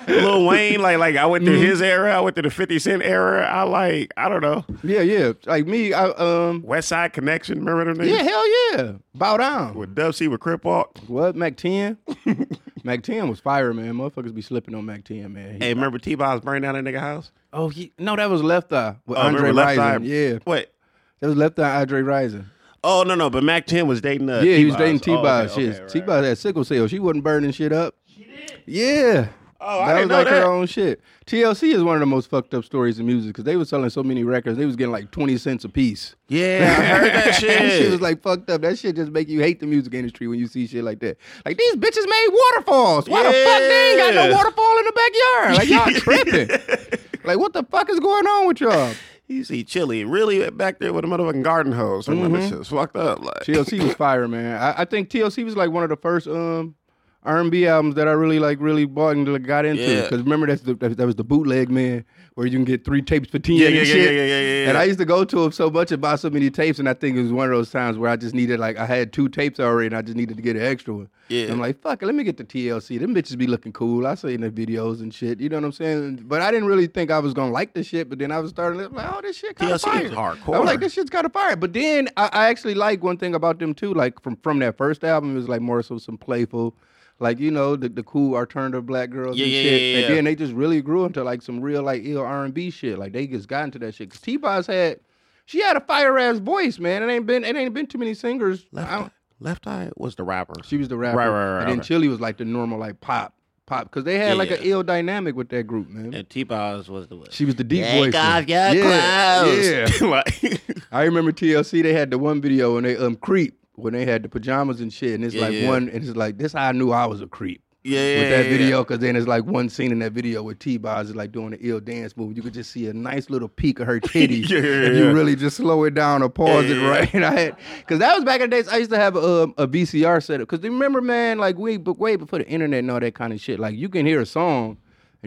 Lil 0.08 0.46
Wayne. 0.46 0.82
Like 0.82 0.98
like 0.98 1.16
I 1.16 1.26
went 1.26 1.46
through 1.46 1.60
his 1.60 1.82
era. 1.82 2.14
I 2.16 2.20
went 2.20 2.36
through 2.36 2.44
the 2.44 2.50
Fifty 2.50 2.78
Cent 2.80 3.04
era. 3.04 3.46
I 3.46 3.64
like 3.64 4.12
I 4.18 4.28
don't 4.30 4.42
know 4.42 4.66
Yeah, 4.84 5.00
yeah. 5.02 5.32
Like 5.46 5.66
me, 5.66 5.94
I 5.94 6.08
um 6.10 6.62
West 6.64 6.90
Side 6.90 7.14
Connection. 7.14 7.64
Remember 7.64 7.94
them 7.94 8.06
Yeah, 8.06 8.22
hell 8.22 8.72
yeah. 8.74 8.92
Bow 9.16 9.38
down. 9.38 9.76
With 9.76 9.96
Dub 9.96 10.14
C 10.16 10.28
with 10.28 10.42
Crip 10.42 10.66
Walk. 10.66 10.98
What? 11.08 11.36
Mac 11.38 11.56
10? 11.58 11.98
Mac 12.84 13.02
10 13.02 13.30
was 13.30 13.40
fire, 13.40 13.74
man. 13.74 13.94
Motherfuckers 13.94 14.34
be 14.34 14.42
slipping 14.42 14.76
on 14.76 14.86
Mac 14.86 15.04
10, 15.06 15.32
man. 15.34 15.54
He- 15.54 15.60
Hey, 15.60 15.74
remember 15.74 16.00
T 16.00 16.16
Boz 16.16 16.42
burned 16.42 16.64
down 16.64 16.76
that 16.76 16.84
nigga 16.84 17.00
house? 17.00 17.32
oh, 17.54 17.70
he, 17.70 17.94
no, 17.98 18.16
that 18.18 18.30
was 18.30 18.44
Left 18.44 18.72
Eye 18.74 18.98
with 19.06 19.18
Oh, 19.18 19.22
Andre 19.22 19.42
remember 19.52 19.62
Left 19.62 19.78
Rison. 19.80 20.02
Eye? 20.02 20.04
Yeah, 20.04 20.40
What? 20.44 20.74
that 21.22 21.28
was 21.28 21.38
Left 21.38 21.58
Eye 21.60 21.80
Andre 21.82 22.02
Rison. 22.02 22.46
Oh 22.84 23.04
no 23.04 23.16
no, 23.16 23.30
but 23.30 23.44
Mac 23.44 23.66
Ten 23.66 23.88
was 23.88 24.02
dating. 24.02 24.30
Uh, 24.30 24.42
yeah, 24.42 24.56
he 24.58 24.66
was 24.66 24.76
T-Boz. 24.76 24.80
dating 24.86 25.00
T 25.02 25.12
Oh, 25.12 25.22
Boz. 25.24 25.52
okay, 25.52 25.62
Shit, 25.66 25.74
okay, 25.74 25.82
right, 25.84 25.92
T 25.92 26.00
Boz 26.02 26.26
had 26.26 26.38
sickle 26.38 26.64
cell. 26.64 26.88
She 26.88 27.00
wasn't 27.00 27.24
burning 27.24 27.52
shit 27.52 27.74
up. 27.74 27.96
She 28.06 28.24
did. 28.24 28.62
Yeah. 28.66 29.28
Oh, 29.60 29.80
I 29.82 29.88
that 29.88 29.94
didn't 29.96 30.02
was 30.02 30.10
know 30.10 30.16
like 30.18 30.26
that. 30.28 30.44
her 30.44 30.52
own 30.52 30.68
shit. 30.68 31.02
TLC 31.26 31.74
is 31.74 31.82
one 31.84 31.96
of 31.96 32.00
the 32.00 32.06
most 32.06 32.30
fucked 32.30 32.54
up 32.54 32.64
stories 32.64 33.00
in 33.00 33.08
music 33.08 33.30
because 33.30 33.44
they 33.44 33.56
were 33.58 33.66
selling 33.66 33.90
so 33.90 34.04
many 34.04 34.24
records. 34.24 34.56
They 34.60 34.68
was 34.68 34.76
getting 34.76 34.92
like 34.92 35.10
twenty 35.10 35.36
cents 35.40 35.66
a 35.66 35.70
piece. 35.70 36.16
Yeah, 36.28 36.76
I 36.80 36.84
heard 37.00 37.12
that 37.12 37.36
shit. 37.36 37.50
that 37.60 37.72
shit 37.72 37.92
was 37.92 38.00
like 38.02 38.22
fucked 38.22 38.50
up. 38.52 38.62
That 38.62 38.78
shit 38.78 38.96
just 38.96 39.12
make 39.12 39.28
you 39.28 39.42
hate 39.42 39.60
the 39.60 39.66
music 39.66 39.96
industry 39.96 40.28
when 40.28 40.38
you 40.38 40.46
see 40.46 40.68
shit 40.68 40.84
like 40.84 41.00
that. 41.00 41.18
Like 41.44 41.58
these 41.58 41.76
bitches 41.76 42.06
made 42.08 42.28
waterfalls. 42.32 43.10
Why 43.10 43.24
the 43.24 43.30
fuck 43.32 43.60
they 43.60 43.92
ain't 43.92 44.16
got 44.16 44.30
no 44.30 44.36
waterfall 44.36 44.78
in 44.78 44.86
the 44.86 44.92
backyard? 44.94 45.56
Like 45.56 45.70
y'all 45.70 46.02
tripping. 46.02 47.00
like 47.24 47.40
what 47.40 47.54
the 47.54 47.64
fuck 47.64 47.90
is 47.90 48.00
going 48.00 48.28
on 48.28 48.48
with 48.48 48.62
y'all? 48.62 48.94
You 49.28 49.44
see 49.44 49.64
Chili 49.64 50.06
really 50.06 50.50
back 50.52 50.80
there 50.80 50.94
with 50.94 51.04
a 51.04 51.08
motherfucking 51.08 51.44
garden 51.44 51.74
hose. 51.74 52.08
And 52.08 52.18
Mm-hmm. 52.22 52.34
that 52.34 52.50
shit's 52.50 52.70
fucked 52.70 52.96
up. 52.96 53.20
Like 53.24 53.44
TLC 53.44 53.84
was 53.84 53.94
fire, 53.96 54.28
man. 54.28 54.62
I, 54.62 54.82
I 54.82 54.86
think 54.86 55.10
TLC 55.10 55.44
was 55.44 55.56
like 55.58 55.70
one 55.70 55.84
of 55.84 55.90
the 55.90 55.98
first 55.98 56.28
um 56.28 56.76
R&B 57.24 57.68
albums 57.68 57.96
that 57.96 58.08
I 58.08 58.12
really 58.12 58.40
like, 58.40 58.58
really 58.62 58.86
bought 58.86 59.18
and 59.18 59.28
like, 59.28 59.44
got 59.44 59.66
into. 59.66 59.84
Yeah. 59.84 60.04
Because 60.04 60.22
remember 60.22 60.48
that's 60.48 60.62
the, 60.62 60.76
that, 60.76 60.96
that 60.96 61.06
was 61.06 61.16
the 61.16 61.26
bootleg 61.26 61.70
man, 61.70 62.06
where 62.38 62.46
you 62.46 62.56
can 62.56 62.66
get 62.66 62.86
three 62.86 63.02
tapes 63.02 63.32
for 63.32 63.40
ten. 63.40 63.56
Yeah, 63.56 63.68
yeah, 63.68 63.80
yeah, 63.80 63.84
shit. 63.84 64.14
yeah, 64.14 64.26
yeah, 64.26 64.42
yeah. 64.42 64.70
And 64.70 64.78
I 64.78 64.84
used 64.84 65.00
to 65.00 65.06
go 65.06 65.26
to 65.26 65.44
him 65.46 65.52
so 65.52 65.72
much 65.72 65.92
and 65.92 66.00
buy 66.00 66.16
so 66.18 66.30
many 66.30 66.52
tapes, 66.52 66.78
and 66.78 66.88
I 66.88 66.94
think 66.94 67.18
it 67.18 67.24
was 67.24 67.34
one 67.34 67.50
of 67.50 67.58
those 67.58 67.72
times 67.72 67.98
where 67.98 68.12
I 68.12 68.16
just 68.16 68.36
needed 68.36 68.60
like 68.60 68.78
I 68.78 68.86
had 68.86 69.12
two 69.12 69.28
tapes 69.28 69.60
already, 69.60 69.88
and 69.88 69.96
I 69.96 70.04
just 70.04 70.16
needed 70.16 70.38
to 70.38 70.44
get 70.44 70.56
an 70.56 70.62
extra 70.62 70.94
one. 70.94 71.10
Yeah. 71.30 71.46
And 71.46 71.54
I'm 71.54 71.60
like, 71.60 71.82
fuck 71.82 72.04
it, 72.04 72.06
let 72.06 72.14
me 72.14 72.24
get 72.24 72.38
the 72.38 72.44
TLC. 72.44 73.00
Them 73.00 73.16
bitches 73.16 73.40
be 73.40 73.48
looking 73.48 73.74
cool. 73.74 74.06
I 74.06 74.14
see 74.14 74.36
in 74.36 74.42
the 74.42 74.52
videos 74.52 75.02
and 75.02 75.12
shit. 75.12 75.40
You 75.40 75.50
know 75.50 75.58
what 75.58 75.64
I'm 75.64 75.72
saying? 75.72 76.26
But 76.28 76.44
I 76.44 76.52
didn't 76.52 76.68
really 76.68 76.86
think 76.86 77.10
I 77.10 77.18
was 77.18 77.34
gonna 77.34 77.52
like 77.52 77.74
the 77.74 77.84
shit. 77.84 78.08
But 78.08 78.20
then 78.20 78.32
I 78.32 78.38
was 78.38 78.52
starting 78.52 78.82
to 78.82 78.90
like, 78.90 79.12
oh, 79.12 79.22
this 79.22 79.38
shit 79.38 79.56
kind 79.56 79.72
of 79.72 79.82
TLC 79.82 79.84
fire. 79.86 80.06
is 80.06 80.12
hardcore. 80.12 80.60
I'm 80.60 80.66
like, 80.66 80.80
this 80.80 80.94
shit's 80.94 81.10
kind 81.10 81.26
of 81.26 81.34
fire. 81.34 81.56
But 81.56 81.74
then 81.74 82.08
I, 82.18 82.30
I 82.32 82.50
actually 82.50 82.76
like 82.76 83.02
one 83.02 83.18
thing 83.18 83.34
about 83.34 83.58
them 83.58 83.74
too. 83.74 83.96
Like 83.96 84.22
from 84.22 84.36
from 84.44 84.60
that 84.60 84.78
first 84.78 85.04
album, 85.04 85.32
it 85.32 85.40
was 85.40 85.50
like 85.50 85.62
more 85.62 85.82
so 85.82 85.98
some 85.98 86.20
playful. 86.20 86.76
Like 87.20 87.40
you 87.40 87.50
know 87.52 87.76
the, 87.76 87.90
the 87.90 88.04
cool 88.04 88.36
alternative 88.36 88.86
black 88.86 89.10
girls 89.10 89.38
Yeah, 89.38 89.46
and 89.46 89.54
yeah, 89.54 89.62
shit, 89.62 89.82
yeah, 89.82 90.06
and 90.08 90.16
then 90.18 90.24
they 90.26 90.36
just 90.36 90.54
really 90.54 90.82
grew 90.82 91.06
into 91.06 91.24
like 91.24 91.42
some 91.42 91.60
real 91.62 91.82
like 91.84 92.04
ill 92.06 92.22
R 92.22 92.46
and 92.46 92.54
B 92.54 92.70
shit. 92.70 93.00
Like 93.00 93.14
they 93.14 93.26
just 93.28 93.48
got 93.48 93.64
into 93.64 93.80
that 93.80 93.96
shit. 93.96 94.12
Cause 94.12 94.22
T 94.22 94.38
Boz 94.38 94.68
had, 94.68 95.00
she 95.46 95.62
had 95.62 95.76
a 95.78 95.82
fire 95.82 96.18
ass 96.20 96.38
voice, 96.38 96.78
man. 96.78 97.02
It 97.02 97.12
ain't 97.12 97.26
been 97.26 97.44
it 97.44 97.56
ain't 97.56 97.74
been 97.74 97.88
too 97.88 97.98
many 97.98 98.14
singers. 98.14 98.66
Left, 98.72 98.92
Eye, 98.92 99.10
Left 99.40 99.66
Eye 99.68 99.90
was 99.98 100.16
the 100.16 100.24
rapper. 100.24 100.54
she 100.64 100.78
was 100.78 100.90
the 100.90 100.98
rapper, 100.98 101.18
Right, 101.18 101.28
right, 101.28 101.54
right, 101.54 101.60
and 101.62 101.70
then 101.72 101.80
okay. 101.80 101.88
Chili 101.88 102.08
was 102.08 102.20
like 102.20 102.38
the 102.38 102.46
normal 102.46 102.78
like 102.78 103.02
pop 103.02 103.34
pop 103.66 103.86
because 103.86 104.04
they 104.04 104.18
had 104.20 104.30
Yeah, 104.30 104.34
like 104.36 104.50
yeah. 104.52 104.58
an 104.58 104.64
ill 104.64 104.84
dynamic 104.84 105.36
with 105.36 105.50
that 105.50 105.64
group, 105.64 105.90
man. 105.90 106.14
and 106.14 106.30
T 106.30 106.44
Boz 106.44 106.88
was 106.88 107.08
the 107.08 107.16
what? 107.18 107.34
she 107.34 107.46
was 107.46 107.56
the 107.56 107.64
deep 107.64 107.84
Take 107.84 108.14
voice. 108.14 108.16
off 108.16 108.48
your 108.48 108.74
yeah, 108.76 109.42
clothes. 109.44 110.02
yeah. 110.02 110.08
like, 110.08 110.62
I 110.92 111.04
remember 111.04 111.32
TLC. 111.32 111.82
They 111.82 111.94
had 111.94 112.12
the 112.12 112.18
one 112.20 112.42
video 112.42 112.76
when 112.76 112.84
they 112.84 112.96
um 112.96 113.16
creep 113.16 113.60
when 113.78 113.94
they 113.94 114.06
had 114.06 114.24
the 114.24 114.30
pajamas 114.30 114.82
and 114.82 114.92
shit, 114.92 115.14
and 115.14 115.24
it's 115.24 115.36
Yeah, 115.36 115.42
like 115.42 115.54
yeah. 115.54 115.68
one, 115.68 115.90
and 115.90 116.04
it's 116.04 116.18
like 116.18 116.38
this. 116.38 116.54
How 116.54 116.70
I 116.70 116.72
knew 116.72 116.92
I 116.92 117.06
was 117.06 117.22
a 117.22 117.28
creep 117.28 117.62
yeah, 117.84 118.20
with 118.20 118.30
that 118.30 118.46
video, 118.48 118.84
because 118.84 119.00
then 119.00 119.16
it's 119.16 119.28
like 119.28 119.46
one 119.46 119.70
scene 119.70 119.92
in 119.92 120.00
that 120.00 120.12
video 120.14 120.42
where 120.42 120.56
T 120.56 120.78
Boz 120.78 121.10
is 121.10 121.16
like 121.16 121.32
doing 121.32 121.54
an 121.54 121.60
ill 121.62 121.80
dance 121.80 122.18
move. 122.18 122.36
You 122.36 122.42
could 122.42 122.56
just 122.56 122.72
see 122.72 122.88
a 122.88 122.94
nice 122.94 123.30
little 123.30 123.48
peek 123.48 123.80
of 123.80 123.88
her 123.88 124.02
yeah, 124.14 124.22
if 124.22 124.98
you 124.98 125.12
really 125.14 125.36
just 125.36 125.58
slow 125.58 125.84
it 125.84 125.94
down 125.94 126.24
or 126.24 126.30
pause 126.30 126.66
it 126.66 126.84
right. 126.84 127.10
And 127.14 127.24
I 127.24 127.40
had 127.40 127.58
because 127.78 128.00
that 128.00 128.16
was 128.16 128.26
back 128.26 128.42
in 128.42 128.50
the 128.50 128.56
days. 128.56 128.68
I 128.68 128.78
used 128.78 128.92
to 128.92 128.98
have 128.98 129.16
a, 129.16 129.44
um, 129.44 129.54
a 129.58 129.68
VCR 129.68 130.24
setup 130.24 130.50
because 130.50 130.64
remember, 130.64 131.00
man, 131.00 131.38
like 131.38 131.58
we 131.58 131.78
but 131.78 132.00
way 132.00 132.16
before 132.16 132.40
the 132.40 132.48
internet 132.48 132.80
and 132.80 132.90
all 132.92 133.00
that 133.00 133.14
kind 133.14 133.32
of 133.32 133.40
shit. 133.40 133.60
Like 133.60 133.76
you 133.76 133.90
can 133.90 134.06
hear 134.06 134.22
a 134.22 134.26
song. 134.26 134.78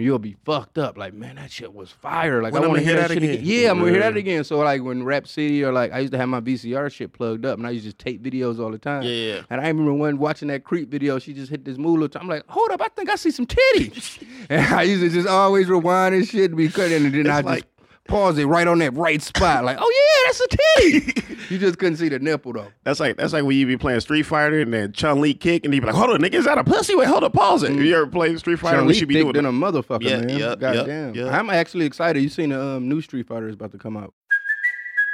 And 0.00 0.06
you'll 0.06 0.18
be 0.18 0.34
fucked 0.46 0.78
up, 0.78 0.96
like 0.96 1.12
man, 1.12 1.36
that 1.36 1.50
shit 1.50 1.74
was 1.74 1.90
fire. 1.90 2.42
Like 2.42 2.54
When 2.54 2.64
I 2.64 2.68
want 2.68 2.78
to 2.78 2.84
hear 2.86 2.94
hear 2.94 3.02
that, 3.02 3.08
shit 3.12 3.18
again. 3.22 3.34
again? 3.34 3.44
Yeah, 3.44 3.70
I'm 3.70 3.80
gonna 3.80 3.90
hear 3.90 4.00
that 4.00 4.16
again. 4.16 4.44
So 4.44 4.56
like 4.56 4.82
when 4.82 5.02
Rap 5.04 5.28
City 5.28 5.62
or 5.62 5.74
like 5.74 5.92
I 5.92 5.98
used 5.98 6.12
to 6.12 6.18
have 6.18 6.30
my 6.30 6.40
VCR 6.40 6.90
shit 6.90 7.12
plugged 7.12 7.44
up, 7.44 7.58
and 7.58 7.66
I 7.66 7.70
used 7.72 7.84
to 7.84 7.88
just 7.90 7.98
tape 7.98 8.22
videos 8.22 8.58
all 8.58 8.70
the 8.70 8.78
time. 8.78 9.02
Yeah, 9.02 9.10
yeah. 9.10 9.42
And 9.50 9.60
I 9.60 9.68
remember 9.68 9.92
one 9.92 10.16
watching 10.16 10.48
that 10.48 10.64
creep 10.64 10.88
video. 10.90 11.18
She 11.18 11.34
just 11.34 11.50
hit 11.50 11.66
this 11.66 11.76
move. 11.76 12.10
I'm 12.16 12.28
like, 12.28 12.44
hold 12.48 12.70
up, 12.70 12.80
I 12.80 12.88
think 12.88 13.10
I 13.10 13.16
see 13.16 13.30
some 13.30 13.44
titties. 13.46 14.26
and 14.48 14.74
I 14.74 14.84
used 14.84 15.02
to 15.02 15.10
just 15.10 15.28
always 15.28 15.68
rewind 15.68 16.14
and 16.14 16.26
shit 16.26 16.50
and 16.50 16.56
be 16.56 16.70
cutting, 16.70 17.04
and 17.04 17.14
then 17.14 17.30
I 17.30 17.40
like- 17.42 17.64
just 17.64 17.69
pause 18.10 18.36
it 18.38 18.44
right 18.44 18.66
on 18.66 18.78
that 18.80 18.92
right 18.94 19.22
spot. 19.22 19.64
Like, 19.64 19.78
oh 19.80 19.90
yeah, 19.90 20.26
that's 20.26 20.40
a 20.40 20.48
titty. 21.16 21.36
you 21.54 21.58
just 21.58 21.78
couldn't 21.78 21.96
see 21.96 22.08
the 22.08 22.18
nipple 22.18 22.52
though. 22.52 22.66
That's 22.84 23.00
like 23.00 23.16
that's 23.16 23.32
like 23.32 23.44
when 23.44 23.56
you 23.56 23.66
be 23.66 23.76
playing 23.76 24.00
Street 24.00 24.24
Fighter 24.24 24.60
and 24.60 24.72
then 24.74 24.92
Chun 24.92 25.20
Li 25.20 25.32
kick 25.34 25.64
and 25.64 25.72
you 25.74 25.80
be 25.80 25.86
like, 25.86 25.96
hold 25.96 26.10
on, 26.10 26.20
nigga, 26.20 26.34
is 26.34 26.44
that 26.44 26.58
a 26.58 26.64
pussy? 26.64 26.94
Wait, 26.94 27.08
hold 27.08 27.24
up, 27.24 27.32
pause 27.32 27.62
it. 27.62 27.72
You 27.72 27.96
ever 27.96 28.06
played 28.06 28.38
Street 28.38 28.58
Fighter? 28.58 28.78
Chun 28.78 28.86
We 28.86 28.94
should 28.94 29.08
be 29.08 29.14
doing 29.14 29.32
than 29.32 29.46
it. 29.46 29.48
a 29.48 29.52
motherfucker, 29.52 30.02
Yeah, 30.02 30.18
man. 30.18 30.28
yeah, 30.28 30.36
yeah, 30.36 30.54
Goddamn. 30.56 31.14
yeah. 31.14 31.38
I'm 31.38 31.48
actually 31.50 31.86
excited. 31.86 32.22
You 32.22 32.28
seen 32.28 32.50
the 32.50 32.60
um, 32.62 32.88
new 32.88 33.00
Street 33.00 33.26
Fighter 33.26 33.48
is 33.48 33.54
about 33.54 33.72
to 33.72 33.78
come 33.78 33.96
out. 33.96 34.12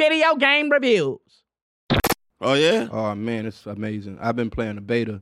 Video 0.00 0.34
game 0.34 0.70
reviews. 0.70 1.18
Oh 2.40 2.54
yeah? 2.54 2.88
Oh 2.90 3.14
man, 3.14 3.44
it's 3.44 3.66
amazing. 3.66 4.16
I've 4.18 4.34
been 4.34 4.48
playing 4.48 4.76
the 4.76 4.80
beta, 4.80 5.20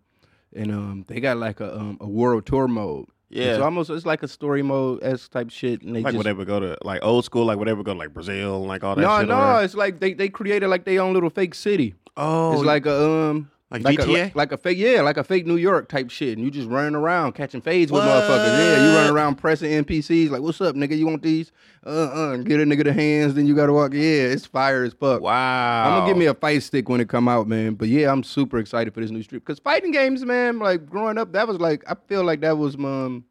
and 0.55 0.71
um, 0.71 1.05
they 1.09 1.19
got 1.19 1.37
like 1.37 1.59
a 1.59 1.77
um, 1.77 1.99
a 2.01 2.07
world 2.07 2.47
tour 2.47 2.69
mode. 2.69 3.07
Yeah. 3.29 3.55
it's 3.55 3.61
almost 3.61 3.91
it's 3.91 4.07
like 4.07 4.23
a 4.23 4.29
story 4.29 4.63
mode 4.63 5.01
s 5.03 5.29
type 5.29 5.51
shit, 5.51 5.83
and 5.83 5.97
they 5.97 6.03
Like 6.03 6.13
just 6.13 6.17
whatever 6.17 6.45
go 6.45 6.61
to 6.61 6.79
like 6.83 7.01
old 7.03 7.25
school, 7.25 7.45
like 7.45 7.59
whatever 7.59 7.83
go 7.83 7.93
to 7.93 7.99
like 7.99 8.15
Brazil, 8.15 8.65
like 8.65 8.85
all 8.85 8.95
that 8.95 9.03
no, 9.03 9.19
shit. 9.19 9.29
no, 9.29 9.57
over 9.57 9.65
it's 9.65 9.75
like 9.75 9.99
they 9.99 10.15
they 10.15 10.29
created 10.29 10.69
like 10.69 10.85
their 10.85 11.03
own 11.03 11.13
little 11.13 11.29
fake 11.29 11.57
city. 11.57 11.97
Oh, 12.17 12.53
it's 12.53 12.63
like 12.63 12.87
a 12.87 13.05
um. 13.05 13.51
Like 13.71 13.85
a, 13.85 14.03
GTA? 14.03 14.25
like, 14.25 14.37
like 14.37 14.53
a 14.53 14.57
fake, 14.57 14.79
yeah, 14.79 15.03
like 15.03 15.17
a 15.19 15.25
fake 15.25 15.47
New 15.47 15.57
York 15.57 15.89
type 15.89 16.11
shit, 16.11 16.37
and 16.39 16.45
you 16.45 16.51
just 16.51 16.69
running 16.69 16.95
around 16.95 17.33
catching 17.33 17.61
fades 17.61 17.93
with 17.93 18.03
What? 18.03 18.25
motherfuckers. 18.25 18.59
Yeah, 18.59 18.87
you 18.89 18.97
running 18.97 19.13
around 19.13 19.37
pressing 19.37 19.71
NPCs 19.71 20.31
like, 20.31 20.41
"What's 20.41 20.61
up, 20.61 20.75
nigga? 20.75 20.97
You 20.97 21.07
want 21.07 21.23
these? 21.23 21.53
Uh, 21.85 21.91
uh." 21.91 22.37
Get 22.39 22.61
a 22.61 22.65
nigga 22.65 22.85
the 22.85 22.93
hands, 22.93 23.35
then 23.35 23.47
you 23.47 23.55
gotta 23.55 23.73
walk. 23.73 23.93
Yeah, 23.93 24.01
it's 24.01 24.47
fire 24.47 24.85
as 24.85 24.95
fuck. 24.95 25.21
wow. 25.21 25.85
I'm 25.87 25.99
gonna 26.01 26.11
give 26.11 26.17
me 26.17 26.27
a 26.27 26.35
fight 26.35 26.63
stick 26.63 26.89
when 26.89 27.01
it 27.01 27.09
come 27.09 27.29
out, 27.29 27.47
man. 27.47 27.75
But 27.75 27.89
yeah, 27.89 28.11
I'm 28.11 28.23
super 28.23 28.59
excited 28.59 28.95
for 28.95 29.01
this 29.01 29.11
new 29.11 29.23
strip 29.23 29.45
because 29.45 29.59
fighting 29.59 29.91
games, 29.91 30.25
man. 30.25 30.59
Like 30.59 30.87
growing 30.87 31.19
up, 31.19 31.33
that 31.33 31.47
was 31.47 31.61
like 31.61 31.85
I 31.91 31.95
feel 32.09 32.25
like 32.25 32.41
that 32.41 32.57
was 32.57 32.75
um, 32.77 33.25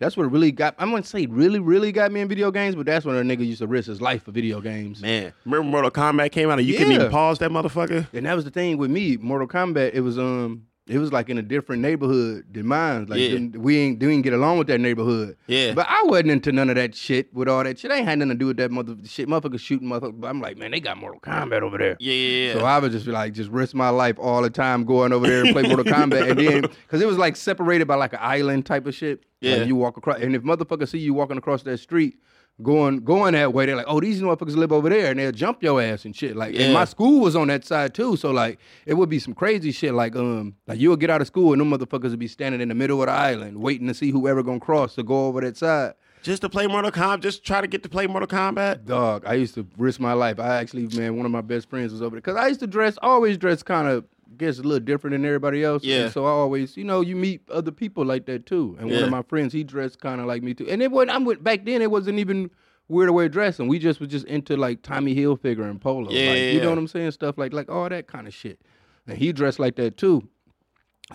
that's 0.00 0.16
what 0.16 0.30
really 0.32 0.50
got. 0.50 0.74
I'm 0.78 0.90
gonna 0.90 1.04
say 1.04 1.26
really, 1.26 1.60
really 1.60 1.92
got 1.92 2.10
me 2.10 2.20
in 2.22 2.28
video 2.28 2.50
games, 2.50 2.74
but 2.74 2.86
that's 2.86 3.04
when 3.04 3.16
a 3.16 3.20
nigga 3.20 3.46
used 3.46 3.60
to 3.60 3.66
risk 3.66 3.86
his 3.86 4.00
life 4.00 4.24
for 4.24 4.32
video 4.32 4.60
games. 4.60 5.02
Man, 5.02 5.32
remember 5.44 5.70
Mortal 5.70 5.90
Kombat 5.90 6.32
came 6.32 6.50
out 6.50 6.58
and 6.58 6.66
you 6.66 6.76
couldn't 6.76 6.94
even 6.94 7.10
pause 7.10 7.38
that 7.38 7.50
motherfucker? 7.50 8.08
And 8.12 8.26
that 8.26 8.34
was 8.34 8.44
the 8.44 8.50
thing 8.50 8.78
with 8.78 8.90
me, 8.90 9.18
Mortal 9.18 9.46
Kombat. 9.46 9.92
It 9.92 10.00
was 10.00 10.18
um, 10.18 10.66
it 10.90 10.98
was 10.98 11.12
like 11.12 11.28
in 11.28 11.38
a 11.38 11.42
different 11.42 11.82
neighborhood 11.82 12.44
than 12.52 12.66
mine. 12.66 13.06
Like 13.06 13.20
Yeah. 13.20 13.38
we 13.56 13.78
ain't 13.78 13.98
didn't 14.00 14.22
get 14.22 14.32
along 14.32 14.58
with 14.58 14.66
that 14.66 14.80
neighborhood. 14.80 15.36
Yeah. 15.46 15.72
But 15.72 15.86
I 15.88 16.02
wasn't 16.02 16.32
into 16.32 16.50
none 16.50 16.68
of 16.68 16.74
that 16.76 16.94
shit 16.96 17.32
with 17.32 17.48
all 17.48 17.62
that 17.62 17.78
shit. 17.78 17.92
I 17.92 17.96
ain't 17.98 18.06
had 18.08 18.18
nothing 18.18 18.30
to 18.30 18.34
do 18.34 18.46
with 18.46 18.56
that 18.56 18.70
mother 18.72 18.96
shit. 19.04 19.28
Motherfuckers 19.28 19.60
shooting 19.60 19.88
motherfuckers. 19.88 20.20
But 20.20 20.26
I'm 20.28 20.40
like, 20.40 20.58
man, 20.58 20.72
they 20.72 20.80
got 20.80 20.98
Mortal 20.98 21.20
Kombat 21.20 21.62
over 21.62 21.78
there. 21.78 21.96
Yeah, 22.00 22.12
yeah, 22.12 22.46
yeah. 22.48 22.58
So 22.58 22.64
I 22.64 22.78
would 22.78 22.90
just 22.90 23.06
be 23.06 23.12
like, 23.12 23.32
just 23.34 23.50
risk 23.50 23.74
my 23.74 23.90
life 23.90 24.16
all 24.18 24.42
the 24.42 24.50
time 24.50 24.84
going 24.84 25.12
over 25.12 25.26
there 25.26 25.44
and 25.44 25.52
play 25.52 25.62
Mortal 25.62 25.84
Kombat, 25.84 26.28
and 26.30 26.38
then 26.38 26.60
because 26.86 27.00
it 27.00 27.06
was 27.06 27.18
like 27.18 27.36
separated 27.36 27.86
by 27.86 27.94
like 27.94 28.12
an 28.12 28.18
island 28.22 28.66
type 28.66 28.86
of 28.86 28.94
shit. 28.94 29.22
Yeah. 29.40 29.56
Like, 29.56 29.68
you 29.68 29.76
walk 29.76 29.96
across, 29.96 30.18
and 30.20 30.34
if 30.34 30.42
motherfuckers 30.42 30.88
see 30.88 30.98
you 30.98 31.14
walking 31.14 31.38
across 31.38 31.62
that 31.62 31.78
street, 31.78 32.18
going 32.62 32.98
going 32.98 33.32
that 33.32 33.52
way, 33.54 33.66
they're 33.66 33.76
like, 33.76 33.86
oh, 33.88 34.00
these 34.00 34.20
motherfuckers 34.20 34.56
live 34.56 34.72
over 34.72 34.88
there, 34.88 35.10
and 35.10 35.18
they'll 35.18 35.32
jump 35.32 35.62
your 35.62 35.80
ass 35.80 36.04
and 36.04 36.14
shit. 36.14 36.36
Like, 36.36 36.54
Yeah. 36.54 36.64
and 36.66 36.74
my 36.74 36.84
school 36.84 37.20
was 37.20 37.34
on 37.36 37.48
that 37.48 37.64
side 37.64 37.94
too, 37.94 38.16
so 38.16 38.30
like, 38.30 38.58
it 38.86 38.94
would 38.94 39.08
be 39.08 39.18
some 39.18 39.34
crazy 39.34 39.72
shit. 39.72 39.94
Like, 39.94 40.14
um, 40.16 40.54
like 40.66 40.78
you'll 40.78 40.96
get 40.96 41.10
out 41.10 41.20
of 41.20 41.26
school 41.26 41.52
and 41.52 41.60
them 41.60 41.70
motherfuckers 41.70 42.10
would 42.10 42.18
be 42.18 42.28
standing 42.28 42.60
in 42.60 42.68
the 42.68 42.74
middle 42.74 43.00
of 43.02 43.06
the 43.06 43.12
island 43.12 43.58
waiting 43.58 43.86
to 43.86 43.94
see 43.94 44.10
whoever 44.10 44.42
gonna 44.42 44.60
cross 44.60 44.94
to 44.96 45.02
go 45.02 45.26
over 45.26 45.40
that 45.40 45.56
side. 45.56 45.94
just 46.22 46.42
to 46.42 46.50
play 46.50 46.66
Mortal 46.66 46.90
Kombat, 46.90 47.20
just 47.22 47.44
try 47.46 47.62
to 47.62 47.66
get 47.66 47.82
to 47.82 47.88
play 47.88 48.06
Mortal 48.06 48.28
Kombat. 48.28 48.84
Dog, 48.84 49.24
I 49.26 49.32
used 49.34 49.54
to 49.54 49.66
risk 49.78 50.00
my 50.00 50.12
life. 50.12 50.38
I 50.38 50.56
actually, 50.60 50.86
man, 50.94 51.16
one 51.16 51.24
of 51.24 51.32
my 51.32 51.40
best 51.40 51.70
friends 51.70 51.92
was 51.92 52.02
over 52.02 52.10
there 52.16 52.20
because 52.20 52.36
I 52.36 52.48
used 52.48 52.60
to 52.60 52.66
dress, 52.66 52.98
always 53.00 53.38
dress 53.38 53.62
kind 53.62 53.88
of, 53.88 54.04
guess 54.36 54.58
a 54.58 54.62
little 54.62 54.80
different 54.80 55.12
than 55.12 55.24
everybody 55.24 55.64
else. 55.64 55.82
Yeah. 55.84 56.04
And 56.04 56.12
so 56.12 56.24
I 56.24 56.30
always, 56.30 56.76
you 56.76 56.84
know, 56.84 57.00
you 57.00 57.16
meet 57.16 57.42
other 57.50 57.70
people 57.70 58.04
like 58.04 58.26
that 58.26 58.46
too. 58.46 58.76
And 58.78 58.90
one 58.90 59.02
of 59.02 59.10
my 59.10 59.22
friends, 59.22 59.52
he 59.52 59.64
dressed 59.64 60.00
kind 60.00 60.20
of 60.20 60.26
like 60.26 60.42
me 60.42 60.54
too. 60.54 60.68
And 60.68 60.82
it 60.82 60.90
wasn't. 60.90 61.10
I 61.10 61.18
went 61.18 61.42
back 61.44 61.64
then. 61.64 61.82
It 61.82 61.90
wasn't 61.90 62.18
even 62.18 62.50
weird 62.88 63.10
way 63.10 63.26
of 63.26 63.32
dressing. 63.32 63.68
We 63.68 63.78
just 63.78 64.00
was 64.00 64.08
just 64.08 64.26
into 64.26 64.56
like 64.56 64.82
Tommy 64.82 65.14
Hilfiger 65.14 65.68
and 65.68 65.80
polo. 65.80 66.10
Yeah, 66.10 66.30
like, 66.30 66.38
yeah, 66.38 66.44
you 66.50 66.58
yeah. 66.58 66.62
know 66.64 66.70
what 66.70 66.78
I'm 66.78 66.88
saying? 66.88 67.10
Stuff 67.12 67.38
like 67.38 67.52
like 67.52 67.70
all 67.70 67.88
that 67.88 68.06
kind 68.06 68.26
of 68.26 68.34
shit. 68.34 68.60
And 69.06 69.18
he 69.18 69.32
dressed 69.32 69.58
like 69.58 69.76
that 69.76 69.96
too. 69.96 70.28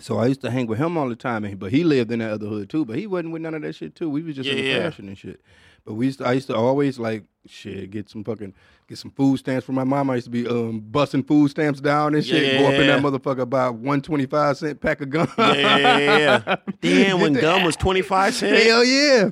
So 0.00 0.18
I 0.18 0.26
used 0.26 0.42
to 0.42 0.50
hang 0.50 0.66
with 0.66 0.78
him 0.78 0.98
all 0.98 1.08
the 1.08 1.16
time, 1.16 1.44
and- 1.44 1.58
but 1.58 1.72
he 1.72 1.82
lived 1.82 2.12
in 2.12 2.18
that 2.18 2.30
other 2.30 2.46
hood 2.46 2.68
too. 2.68 2.84
But 2.84 2.98
he 2.98 3.06
wasn't 3.06 3.32
with 3.32 3.40
none 3.40 3.54
of 3.54 3.62
that 3.62 3.74
shit 3.74 3.94
too. 3.94 4.10
We 4.10 4.22
was 4.22 4.36
just 4.36 4.48
in 4.48 4.56
Yeah, 4.58 4.62
the 4.62 4.68
yeah. 4.68 4.78
fashion 4.90 5.08
and 5.08 5.16
shit. 5.16 5.40
But 5.86 5.94
we 5.94 6.06
used 6.06 6.18
to, 6.18 6.26
I 6.26 6.32
used 6.32 6.48
to 6.48 6.56
always 6.56 6.98
like 6.98 7.24
shit, 7.46 7.90
get 7.92 8.10
some 8.10 8.24
fucking 8.24 8.52
get 8.88 8.98
some 8.98 9.12
food 9.12 9.38
stamps 9.38 9.64
for 9.64 9.72
my 9.72 9.84
mom. 9.84 10.10
I 10.10 10.16
used 10.16 10.24
to 10.26 10.30
be 10.30 10.46
um 10.48 10.80
busting 10.80 11.22
food 11.22 11.48
stamps 11.50 11.80
down 11.80 12.14
and 12.16 12.26
shit. 12.26 12.54
Yeah, 12.54 12.58
Go 12.58 12.66
up 12.66 12.74
in 12.74 12.86
that 12.88 13.00
motherfucker 13.02 13.48
buy 13.48 13.70
one 13.70 14.02
twenty 14.02 14.26
five 14.26 14.58
cent 14.58 14.80
pack 14.80 15.00
of 15.00 15.10
gum. 15.10 15.28
Yeah, 15.38 15.54
yeah, 15.78 16.18
yeah. 16.18 16.56
Damn, 16.80 17.20
when 17.20 17.34
gum 17.34 17.62
was 17.62 17.76
twenty 17.76 18.02
five 18.02 18.34
cents. 18.34 18.64
Hell 18.64 18.84
yeah. 18.84 19.30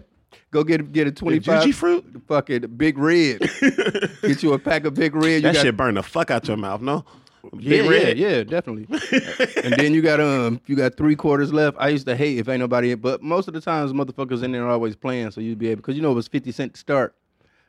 Go 0.53 0.63
get 0.63 0.93
get 0.93 1.09
a 1.09 1.13
twenty 1.13 1.41
five 1.41 1.65
Jujyfruit? 1.65 2.23
fucking 2.29 2.77
big 2.77 2.97
red. 2.99 3.41
get 4.23 4.41
you 4.45 4.53
a 4.53 4.59
pack 4.61 4.85
of 4.85 4.95
big 4.95 5.17
red. 5.17 5.25
You 5.37 5.41
That 5.41 5.55
got 5.55 5.63
shit 5.63 5.77
burned 5.77 5.97
the 5.97 6.05
fuck 6.05 6.31
out 6.31 6.47
your 6.47 6.57
mouth. 6.57 6.81
No, 6.81 7.05
yeah, 7.59 7.87
red. 7.89 8.19
yeah, 8.19 8.29
yeah, 8.29 8.45
definitely. 8.45 8.87
and 9.63 9.75
then 9.75 9.95
you 9.95 10.03
got 10.03 10.21
um, 10.21 10.61
you 10.67 10.77
got 10.77 10.97
three 10.97 11.17
quarters 11.17 11.53
left. 11.53 11.77
I 11.81 11.89
used 11.89 12.07
to 12.07 12.17
hate 12.17 12.39
if 12.39 12.49
ain't 12.49 12.61
nobody, 12.61 12.95
but 12.95 13.23
most 13.23 13.49
of 13.49 13.55
the 13.55 13.61
times 13.61 13.93
motherfuckers 13.93 14.43
in 14.43 14.53
there 14.53 14.69
always 14.69 14.97
playing, 14.97 15.31
so 15.31 15.41
you'd 15.41 15.59
be 15.59 15.69
able 15.69 15.83
because 15.83 15.97
you 15.97 16.03
know 16.03 16.13
it 16.13 16.15
was 16.15 16.29
fifty 16.29 16.53
cent 16.53 16.75
to 16.75 16.81
start. 16.81 17.15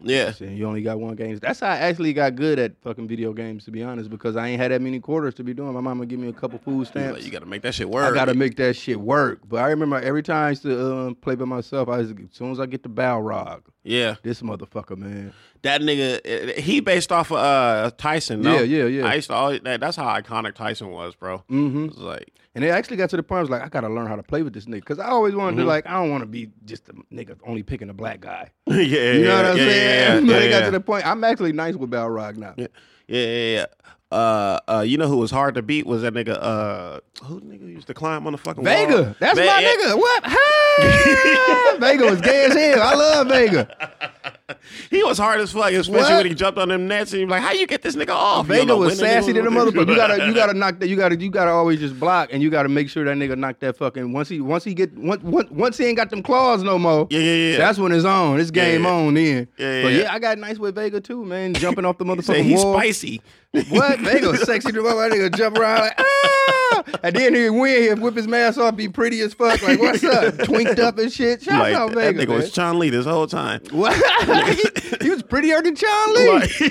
Yeah, 0.01 0.33
And 0.41 0.57
you 0.57 0.67
only 0.67 0.81
got 0.81 0.99
one 0.99 1.15
game. 1.15 1.37
That's 1.37 1.61
how 1.61 1.69
I 1.69 1.77
actually 1.77 2.13
got 2.13 2.35
good 2.35 2.59
at 2.59 2.73
fucking 2.81 3.07
video 3.07 3.31
games, 3.33 3.63
to 3.65 3.71
be 3.71 3.81
honest, 3.81 4.09
because 4.09 4.35
I 4.35 4.47
ain't 4.47 4.61
had 4.61 4.71
that 4.71 4.81
many 4.81 4.99
quarters 4.99 5.33
to 5.35 5.43
be 5.43 5.53
doing. 5.53 5.73
My 5.73 5.79
mama 5.79 6.05
give 6.05 6.19
me 6.19 6.27
a 6.27 6.33
couple 6.33 6.59
food 6.59 6.87
stamps. 6.87 7.15
Like, 7.15 7.25
you 7.25 7.31
got 7.31 7.39
to 7.39 7.45
make 7.45 7.61
that 7.61 7.73
shit 7.73 7.89
work. 7.89 8.11
I 8.11 8.13
gotta 8.13 8.33
make 8.33 8.57
that 8.57 8.75
shit 8.75 8.99
work. 8.99 9.39
But 9.47 9.57
I 9.63 9.69
remember 9.69 9.97
every 9.99 10.21
time 10.21 10.47
I 10.47 10.49
used 10.49 10.63
to 10.63 10.95
um, 10.95 11.15
play 11.15 11.35
by 11.35 11.45
myself, 11.45 11.87
I 11.87 11.97
was, 11.97 12.11
as 12.11 12.17
soon 12.31 12.51
as 12.51 12.59
I 12.59 12.65
get 12.65 12.83
the 12.83 12.89
Balrog, 12.89 13.61
Yeah, 13.83 14.15
this 14.21 14.41
motherfucker, 14.41 14.97
man. 14.97 15.33
that 15.61 15.81
nigga, 15.81 16.19
eh, 16.25 16.59
he 16.61 16.81
based 16.81 17.11
off 17.11 17.31
of 17.31 17.37
uh, 17.37 17.91
Tyson. 17.97 18.41
No? 18.41 18.55
Yeah, 18.55 18.61
yeah, 18.61 18.85
yeah. 18.85 19.05
I 19.07 19.15
used 19.15 19.29
to 19.29 19.33
always. 19.35 19.61
That, 19.61 19.79
that's 19.79 19.95
how 19.95 20.05
iconic 20.05 20.55
Tyson 20.55 20.89
was, 20.91 21.15
bro. 21.15 21.39
Mm-hmm. 21.49 21.85
It 21.85 21.91
was 21.91 21.97
like, 21.99 22.33
And 22.55 22.63
it 22.63 22.69
actually 22.69 22.95
got 22.97 23.09
to 23.09 23.17
the 23.17 23.23
point 23.23 23.39
I 23.39 23.41
was 23.41 23.49
like, 23.49 23.61
I 23.61 23.67
gotta 23.67 23.89
learn 23.89 24.07
how 24.07 24.15
to 24.15 24.23
play 24.23 24.41
with 24.41 24.53
this 24.53 24.65
nigga. 24.65 24.85
Cause 24.85 24.97
I 24.97 25.07
always 25.09 25.35
wanted 25.35 25.51
Mm-hmm. 25.57 25.59
to 25.61 25.65
like, 25.65 25.85
I 25.87 25.93
don't 25.93 26.09
want 26.09 26.21
to 26.21 26.25
be 26.27 26.49
just 26.65 26.87
a 26.89 26.93
nigga 27.13 27.37
only 27.45 27.63
picking 27.63 27.89
a 27.89 27.93
black 27.93 28.21
guy. 28.21 28.49
yeah, 28.67 28.75
yeah, 28.77 29.11
You 29.13 29.23
know 29.25 29.35
what 29.35 29.45
I'm 29.45 29.57
yeah, 29.57 29.63
saying? 29.65 30.25
Yeah, 30.25 30.31
but 30.33 30.41
yeah, 30.41 30.47
it 30.47 30.49
got 30.49 30.59
yeah. 30.59 30.65
to 30.65 30.71
the 30.71 30.79
point. 30.79 31.05
I'm 31.05 31.23
actually 31.25 31.51
nice 31.53 31.75
with 31.75 31.91
Balrog 31.91 32.37
now. 32.37 32.53
Yeah, 32.57 32.67
yeah, 33.07 33.25
yeah. 33.25 33.55
yeah. 33.57 33.65
Uh, 34.11 34.59
uh, 34.69 34.81
you 34.87 34.97
know 34.97 35.07
who 35.07 35.17
was 35.17 35.31
hard 35.31 35.55
to 35.55 35.61
beat 35.61 35.85
was 35.85 36.03
that 36.03 36.13
nigga. 36.13 36.37
Uh, 36.41 36.99
who 37.25 37.39
the 37.41 37.47
nigga 37.47 37.67
used 37.67 37.87
to 37.87 37.93
climb 37.93 38.25
on 38.27 38.31
the 38.31 38.37
fucking 38.37 38.63
Vega, 38.63 39.01
wall? 39.01 39.15
that's 39.19 39.37
Ve- 39.37 39.45
my 39.45 39.63
nigga. 39.63 39.97
What? 39.97 40.23
Hey! 40.77 41.77
Vega 41.79 42.05
was 42.05 42.21
gay 42.21 42.45
as 42.45 42.53
hell. 42.53 42.81
I 42.81 42.93
love 42.95 43.27
Vega. 43.27 44.13
He 44.89 45.03
was 45.03 45.17
hard 45.17 45.39
as 45.41 45.51
fuck, 45.51 45.71
especially 45.71 45.99
What? 46.01 46.17
when 46.17 46.25
he 46.27 46.33
jumped 46.33 46.57
on 46.59 46.69
them 46.69 46.87
nets 46.87 47.11
and 47.11 47.21
you 47.21 47.27
like, 47.27 47.41
how 47.41 47.51
you 47.51 47.67
get 47.67 47.81
this 47.81 47.95
nigga 47.95 48.09
off? 48.09 48.47
You 48.47 48.53
Vega 48.53 48.65
know, 48.67 48.77
was 48.77 48.97
sassy 48.97 49.31
to 49.33 49.41
the 49.41 49.49
motherfucker. 49.49 49.87
You 49.89 49.95
gotta, 49.95 50.25
you 50.25 50.33
gotta 50.35 50.53
knock 50.53 50.79
that. 50.79 50.87
You 50.87 50.95
gotta, 50.95 51.15
you 51.17 51.29
gotta 51.29 51.51
always 51.51 51.79
just 51.79 51.99
block, 51.99 52.29
and 52.31 52.41
you 52.41 52.49
gotta 52.49 52.69
make 52.69 52.89
sure 52.89 53.03
that 53.05 53.15
nigga 53.15 53.37
knock 53.37 53.59
that 53.59 53.77
fucking. 53.77 54.11
Once 54.11 54.29
he, 54.29 54.41
once 54.41 54.63
he 54.63 54.73
get, 54.73 54.93
once, 54.97 55.23
once, 55.23 55.77
he 55.77 55.85
ain't 55.85 55.97
got 55.97 56.09
them 56.09 56.23
claws 56.23 56.63
no 56.63 56.77
more. 56.79 57.07
Yeah, 57.09 57.19
yeah, 57.19 57.51
yeah. 57.51 57.57
That's 57.57 57.77
when 57.77 57.91
it's 57.91 58.05
on. 58.05 58.39
It's 58.39 58.51
game 58.51 58.83
yeah. 58.83 58.89
on 58.89 59.13
then. 59.13 59.47
Yeah, 59.57 59.71
yeah. 59.77 59.83
But 59.83 59.93
yeah. 59.93 59.99
yeah, 60.01 60.13
I 60.13 60.19
got 60.19 60.37
nice 60.37 60.57
with 60.57 60.75
Vega 60.75 60.99
too, 61.01 61.23
man. 61.25 61.53
Jumping 61.55 61.85
off 61.85 61.97
the 61.97 62.05
motherfucker. 62.05 62.43
he's 62.43 62.63
wall. 62.63 62.73
spicy. 62.75 63.21
What? 63.69 63.99
Vega 63.99 64.29
was 64.31 64.41
sexy 64.43 64.71
to 64.73 64.81
my 64.81 64.89
nigga 65.09 65.33
jump 65.35 65.57
around 65.57 65.79
like 65.79 65.93
ah, 65.97 66.83
and 67.03 67.15
then 67.15 67.33
he'd 67.33 67.51
win, 67.51 67.83
he'd 67.83 67.99
whip 67.99 68.15
his 68.15 68.27
mask 68.27 68.59
off, 68.59 68.75
be 68.75 68.89
pretty 68.89 69.21
as 69.21 69.33
fuck. 69.33 69.61
Like 69.61 69.79
what's 69.79 70.03
up? 70.03 70.37
Twinked 70.39 70.77
up 70.79 70.97
and 70.97 71.09
shit. 71.11 71.41
Shout 71.43 71.59
Like, 71.61 71.73
out 71.73 71.89
that 71.91 71.95
Vega. 71.95 72.25
nigga 72.25 72.27
man. 72.29 72.37
was 72.37 72.51
Chun 72.51 72.79
Li 72.79 72.89
this 72.89 73.05
whole 73.05 73.27
time. 73.27 73.61
What? 73.71 73.95
He, 74.21 74.61
he 75.05 75.09
was 75.09 75.23
prettier 75.23 75.61
than 75.61 75.75
Chun 75.75 76.13
Li. 76.13 76.29
Like- 76.29 76.61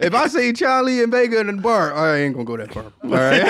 If 0.00 0.14
I 0.14 0.26
see 0.28 0.52
Chun 0.52 0.84
Li 0.86 1.02
and 1.02 1.12
Vega 1.12 1.40
in 1.40 1.46
the 1.48 1.52
bar, 1.54 1.92
I 1.94 2.18
ain't 2.20 2.34
gonna 2.34 2.44
go 2.44 2.56
that 2.56 2.72
far. 2.72 2.84
All 3.02 3.10
right. 3.10 3.42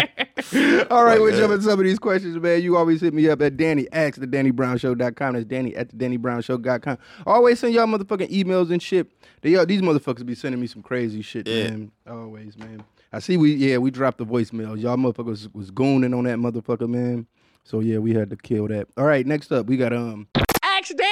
All 0.90 1.04
right, 1.04 1.20
we're 1.20 1.36
jumping 1.36 1.60
some 1.60 1.78
of 1.78 1.84
these 1.84 1.98
questions, 2.00 2.36
man. 2.40 2.60
You 2.62 2.76
always 2.76 3.00
hit 3.00 3.14
me 3.14 3.28
up 3.28 3.40
at 3.42 3.56
Danny 3.56 3.86
at 3.92 4.14
the 4.14 4.26
DannyBrownShow.com. 4.26 5.34
That's 5.34 5.44
Danny 5.44 5.76
at 5.76 5.90
the 5.90 5.96
DannyBrownShow.com. 5.96 6.98
Always 7.24 7.60
send 7.60 7.72
y'all 7.74 7.86
motherfucking 7.86 8.30
emails 8.30 8.70
and 8.72 8.82
shit. 8.82 9.06
They, 9.42 9.50
y'all, 9.50 9.64
these 9.66 9.80
motherfuckers 9.82 10.26
be 10.26 10.34
sending 10.34 10.60
me 10.60 10.66
some 10.66 10.82
crazy 10.82 11.22
shit, 11.22 11.46
Yeah. 11.46 11.70
man. 11.70 11.92
Always, 12.08 12.58
man. 12.58 12.82
I 13.12 13.20
see 13.20 13.36
we 13.36 13.54
yeah, 13.54 13.78
we 13.78 13.90
dropped 13.92 14.18
the 14.18 14.26
voicemails. 14.26 14.80
Y'all 14.80 14.96
motherfuckers 14.96 15.54
was 15.54 15.70
gooning 15.70 16.16
on 16.16 16.24
that 16.24 16.38
motherfucker, 16.38 16.88
man. 16.88 17.26
So 17.64 17.78
yeah, 17.80 17.98
we 17.98 18.12
had 18.14 18.30
to 18.30 18.36
kill 18.36 18.66
that. 18.68 18.88
All 18.96 19.04
right, 19.04 19.26
next 19.26 19.52
up, 19.52 19.66
we 19.66 19.76
got 19.76 19.92
um 19.92 20.26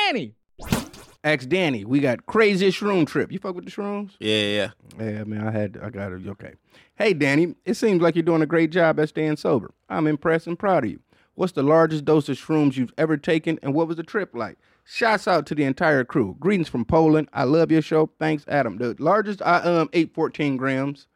Danny. 0.08 0.34
Ask 1.22 1.50
Danny. 1.50 1.84
We 1.84 2.00
got 2.00 2.24
craziest 2.24 2.80
shroom 2.80 3.06
trip. 3.06 3.30
You 3.30 3.38
fuck 3.38 3.54
with 3.54 3.66
the 3.66 3.70
shrooms? 3.70 4.12
Yeah, 4.18 4.40
yeah. 4.40 4.70
Yeah, 4.98 5.24
man, 5.24 5.46
I 5.46 5.50
had, 5.50 5.78
I 5.82 5.90
got 5.90 6.12
it. 6.12 6.26
Okay. 6.26 6.54
Hey, 6.94 7.12
Danny, 7.12 7.54
it 7.66 7.74
seems 7.74 8.00
like 8.00 8.16
you're 8.16 8.22
doing 8.22 8.40
a 8.40 8.46
great 8.46 8.70
job 8.70 8.98
at 8.98 9.10
staying 9.10 9.36
sober. 9.36 9.74
I'm 9.90 10.06
impressed 10.06 10.46
and 10.46 10.58
proud 10.58 10.84
of 10.84 10.90
you. 10.90 11.00
What's 11.34 11.52
the 11.52 11.62
largest 11.62 12.06
dose 12.06 12.30
of 12.30 12.38
shrooms 12.38 12.76
you've 12.76 12.94
ever 12.96 13.18
taken, 13.18 13.58
and 13.62 13.74
what 13.74 13.86
was 13.86 13.98
the 13.98 14.02
trip 14.02 14.30
like? 14.34 14.56
Shouts 14.82 15.28
out 15.28 15.44
to 15.46 15.54
the 15.54 15.64
entire 15.64 16.04
crew. 16.04 16.36
Greetings 16.40 16.68
from 16.70 16.86
Poland. 16.86 17.28
I 17.34 17.44
love 17.44 17.70
your 17.70 17.82
show. 17.82 18.08
Thanks, 18.18 18.46
Adam. 18.48 18.78
The 18.78 18.96
largest, 18.98 19.42
I 19.42 19.58
um 19.58 19.90
ate 19.92 20.14
14 20.14 20.56
grams 20.56 21.06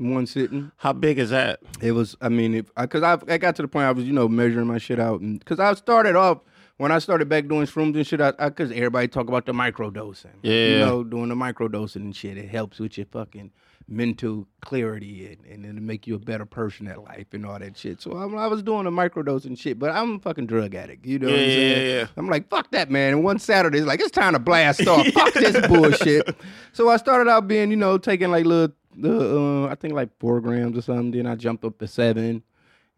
in 0.00 0.12
one 0.12 0.26
sitting. 0.26 0.72
How 0.78 0.92
big 0.92 1.20
is 1.20 1.30
that? 1.30 1.60
It 1.80 1.92
was, 1.92 2.16
I 2.20 2.28
mean, 2.30 2.54
if 2.54 2.74
because 2.74 3.04
I, 3.04 3.16
I 3.32 3.38
got 3.38 3.54
to 3.56 3.62
the 3.62 3.68
point 3.68 3.86
I 3.86 3.92
was, 3.92 4.04
you 4.04 4.12
know, 4.12 4.28
measuring 4.28 4.66
my 4.66 4.78
shit 4.78 4.98
out, 4.98 5.20
and 5.20 5.38
because 5.38 5.60
I 5.60 5.72
started 5.74 6.16
off 6.16 6.40
when 6.80 6.90
I 6.92 6.98
started 6.98 7.28
back 7.28 7.46
doing 7.46 7.66
shrooms 7.66 7.94
and 7.94 8.06
shit, 8.06 8.20
I 8.22 8.30
because 8.32 8.70
everybody 8.72 9.06
talk 9.06 9.28
about 9.28 9.44
the 9.44 9.52
microdosing, 9.52 10.30
Yeah. 10.42 10.52
You 10.68 10.78
know, 10.78 11.04
doing 11.04 11.28
the 11.28 11.34
microdosing 11.34 11.96
and 11.96 12.16
shit. 12.16 12.38
It 12.38 12.48
helps 12.48 12.78
with 12.78 12.96
your 12.96 13.06
fucking 13.06 13.50
mental 13.86 14.46
clarity 14.62 15.36
and 15.50 15.64
and 15.66 15.76
to 15.76 15.82
make 15.82 16.06
you 16.06 16.14
a 16.14 16.18
better 16.18 16.46
person 16.46 16.86
at 16.86 17.02
life 17.02 17.26
and 17.32 17.44
all 17.44 17.58
that 17.58 17.76
shit. 17.76 18.00
So 18.00 18.16
I, 18.16 18.44
I 18.44 18.46
was 18.46 18.62
doing 18.62 18.84
the 18.84 18.90
microdosing 18.90 19.58
shit, 19.58 19.78
but 19.78 19.90
I'm 19.90 20.16
a 20.16 20.18
fucking 20.20 20.46
drug 20.46 20.74
addict, 20.74 21.04
you 21.04 21.18
know 21.18 21.26
what 21.26 21.34
I'm 21.34 21.40
Yeah, 21.40 21.46
yeah, 21.46 21.54
saying? 21.74 21.86
yeah, 21.86 21.98
yeah. 22.00 22.06
I'm 22.16 22.28
like, 22.28 22.48
fuck 22.48 22.70
that, 22.70 22.90
man. 22.90 23.12
And 23.12 23.24
one 23.24 23.38
Saturday, 23.38 23.76
it's 23.78 23.86
like, 23.86 24.00
it's 24.00 24.10
time 24.10 24.32
to 24.32 24.38
blast 24.38 24.86
off. 24.86 25.06
fuck 25.12 25.34
this 25.34 25.66
bullshit. 25.66 26.34
So 26.72 26.88
I 26.88 26.96
started 26.96 27.28
out 27.30 27.46
being, 27.46 27.70
you 27.70 27.76
know, 27.76 27.98
taking 27.98 28.30
like 28.30 28.46
little, 28.46 28.74
the 28.96 29.38
uh, 29.38 29.66
I 29.70 29.74
think 29.74 29.92
like 29.94 30.08
four 30.18 30.40
grams 30.40 30.78
or 30.78 30.82
something. 30.82 31.10
Then 31.10 31.26
I 31.26 31.34
jumped 31.34 31.64
up 31.64 31.78
to 31.78 31.86
seven. 31.86 32.42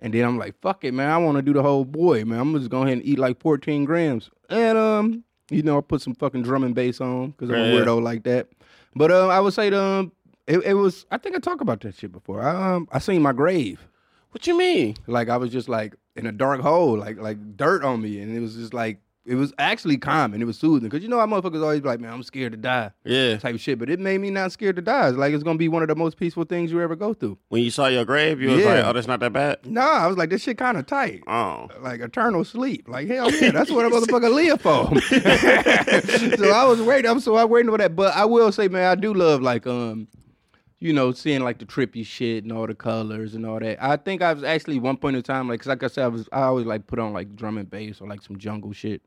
And 0.03 0.13
then 0.13 0.25
I'm 0.25 0.37
like, 0.37 0.61
fuck 0.61 0.85
it, 0.85 0.93
man. 0.93 1.09
I 1.09 1.17
want 1.17 1.37
to 1.37 1.43
do 1.43 1.53
the 1.53 1.63
whole 1.63 1.85
boy, 1.85 2.25
man. 2.25 2.41
I'm 2.41 2.59
just 2.59 2.71
going 2.71 2.89
ahead 2.89 2.99
and 2.99 3.07
eat 3.07 3.21
like 3.21 3.41
14 3.41 3.85
grams. 3.85 4.31
And, 4.51 4.77
um, 4.77 5.25
you 5.49 5.63
know, 5.63 5.79
I 5.79 5.81
put 5.81 6.03
some 6.03 6.15
fucking 6.17 6.43
drum 6.43 6.65
and 6.65 6.75
bass 6.75 7.01
on 7.01 7.31
because 7.31 7.51
I'm 7.51 7.57
a 7.57 7.73
weirdo 7.73 8.03
like 8.03 8.25
that. 8.25 8.49
But 8.97 9.13
um, 9.13 9.31
I 9.31 9.41
would 9.41 9.55
say, 9.55 9.73
um, 9.73 10.11
it, 10.49 10.59
it 10.65 10.75
was, 10.75 11.07
I 11.13 11.19
think 11.19 11.37
I 11.37 11.39
talked 11.39 11.63
about 11.63 11.81
that 11.83 11.95
shit 11.95 12.11
before. 12.11 12.43
I, 12.43 12.75
um, 12.75 12.89
I 12.91 12.99
seen 12.99 13.23
my 13.23 13.33
grave. 13.33 13.87
What 14.33 14.47
you 14.47 14.59
mean? 14.59 14.97
Like 15.07 15.29
I 15.29 15.37
was 15.37 15.53
just 15.53 15.69
like 15.69 15.95
in 16.17 16.27
a 16.27 16.33
dark 16.33 16.61
hole, 16.61 16.99
like 16.99 17.19
like 17.19 17.57
dirt 17.57 17.85
on 17.85 18.01
me, 18.01 18.19
and 18.19 18.35
it 18.35 18.41
was 18.41 18.57
just 18.57 18.73
like 18.73 18.99
it 19.25 19.37
was 19.37 19.53
actually 19.59 19.99
calming. 19.99 20.41
It 20.41 20.47
was 20.47 20.59
soothing 20.59 20.89
because 20.89 21.03
you 21.05 21.09
know 21.09 21.19
how 21.21 21.27
motherfuckers 21.27 21.63
always 21.63 21.81
be 21.81 21.87
like, 21.89 22.01
man, 22.01 22.13
I'm 22.13 22.23
scared 22.25 22.51
to 22.53 22.59
die, 22.59 22.91
Yeah. 23.05 23.37
type 23.39 23.55
of 23.55 23.61
shit. 23.61 23.79
But 23.79 23.89
it 23.89 24.01
made 24.01 24.19
me 24.21 24.31
not 24.31 24.51
scared 24.51 24.75
to 24.77 24.83
die. 24.83 25.09
It's 25.11 25.17
like 25.17 25.33
it's 25.33 25.45
gonna 25.45 25.59
be 25.59 25.69
one 25.69 25.83
of 25.83 25.89
the 25.89 25.95
most 25.95 26.17
peaceful 26.17 26.43
things 26.45 26.73
you 26.73 26.81
ever 26.81 26.97
go 26.97 27.15
through. 27.15 27.39
When 27.49 27.63
you 27.63 27.71
saw 27.71 27.87
your 27.87 28.05
grave, 28.05 28.41
you 28.41 28.51
was 28.51 28.61
Yeah. 28.65 28.75
like, 28.75 28.85
oh, 28.85 28.93
that's 28.93 29.07
not 29.07 29.21
that 29.21 29.33
bad. 29.33 29.65
Nah, 29.65 29.81
I 29.83 30.07
was 30.09 30.17
like, 30.17 30.31
this 30.31 30.43
shit 30.43 30.59
kind 30.59 30.77
of 30.77 30.87
tight. 30.87 31.23
Oh. 31.29 31.69
Like 31.81 32.01
eternal 32.01 32.45
sleep. 32.45 32.89
Like 32.89 33.07
hell 33.07 33.31
yeah, 33.33 33.53
that's 33.53 33.71
what 33.71 33.87
a 33.87 33.91
motherfucker 33.91 34.35
live 34.35 34.61
for. 34.61 34.91
so 36.37 36.51
I 36.53 36.65
was 36.65 36.81
waiting. 36.83 37.11
I'm 37.11 37.21
so 37.21 37.37
I 37.37 37.45
waiting 37.45 37.71
for 37.71 37.79
that. 37.79 37.95
But 37.95 38.17
I 38.17 38.25
will 38.25 38.51
say, 38.53 38.69
man, 38.69 38.91
I 38.91 38.95
do 38.95 39.15
love 39.15 39.41
like 39.43 39.67
um, 39.67 40.09
you 40.81 40.93
know, 40.93 41.13
seeing 41.13 41.43
like 41.45 41.59
the 41.59 41.65
trippy 41.65 42.05
shit 42.05 42.43
and 42.43 42.53
all 42.53 42.67
the 42.67 42.75
colors 42.75 43.35
and 43.37 43.47
all 43.47 43.61
that. 43.61 43.81
I 43.81 43.97
think 43.97 44.21
I 44.21 44.33
was 44.33 44.43
actually 44.43 44.81
one 44.81 44.97
point 44.97 45.15
in 45.17 45.23
time, 45.23 45.49
like, 45.49 45.61
'cause 45.61 45.69
like 45.69 45.83
I 45.85 45.87
said, 45.87 46.05
I 46.05 46.09
was 46.09 46.29
I 46.33 46.43
always 46.43 46.67
like 46.67 46.89
put 46.89 46.99
on 46.99 47.13
like 47.13 47.37
drum 47.37 47.57
and 47.59 47.71
bass 47.71 48.01
or 48.01 48.09
like 48.09 48.21
some 48.23 48.37
jungle 48.37 48.73
shit 48.73 49.01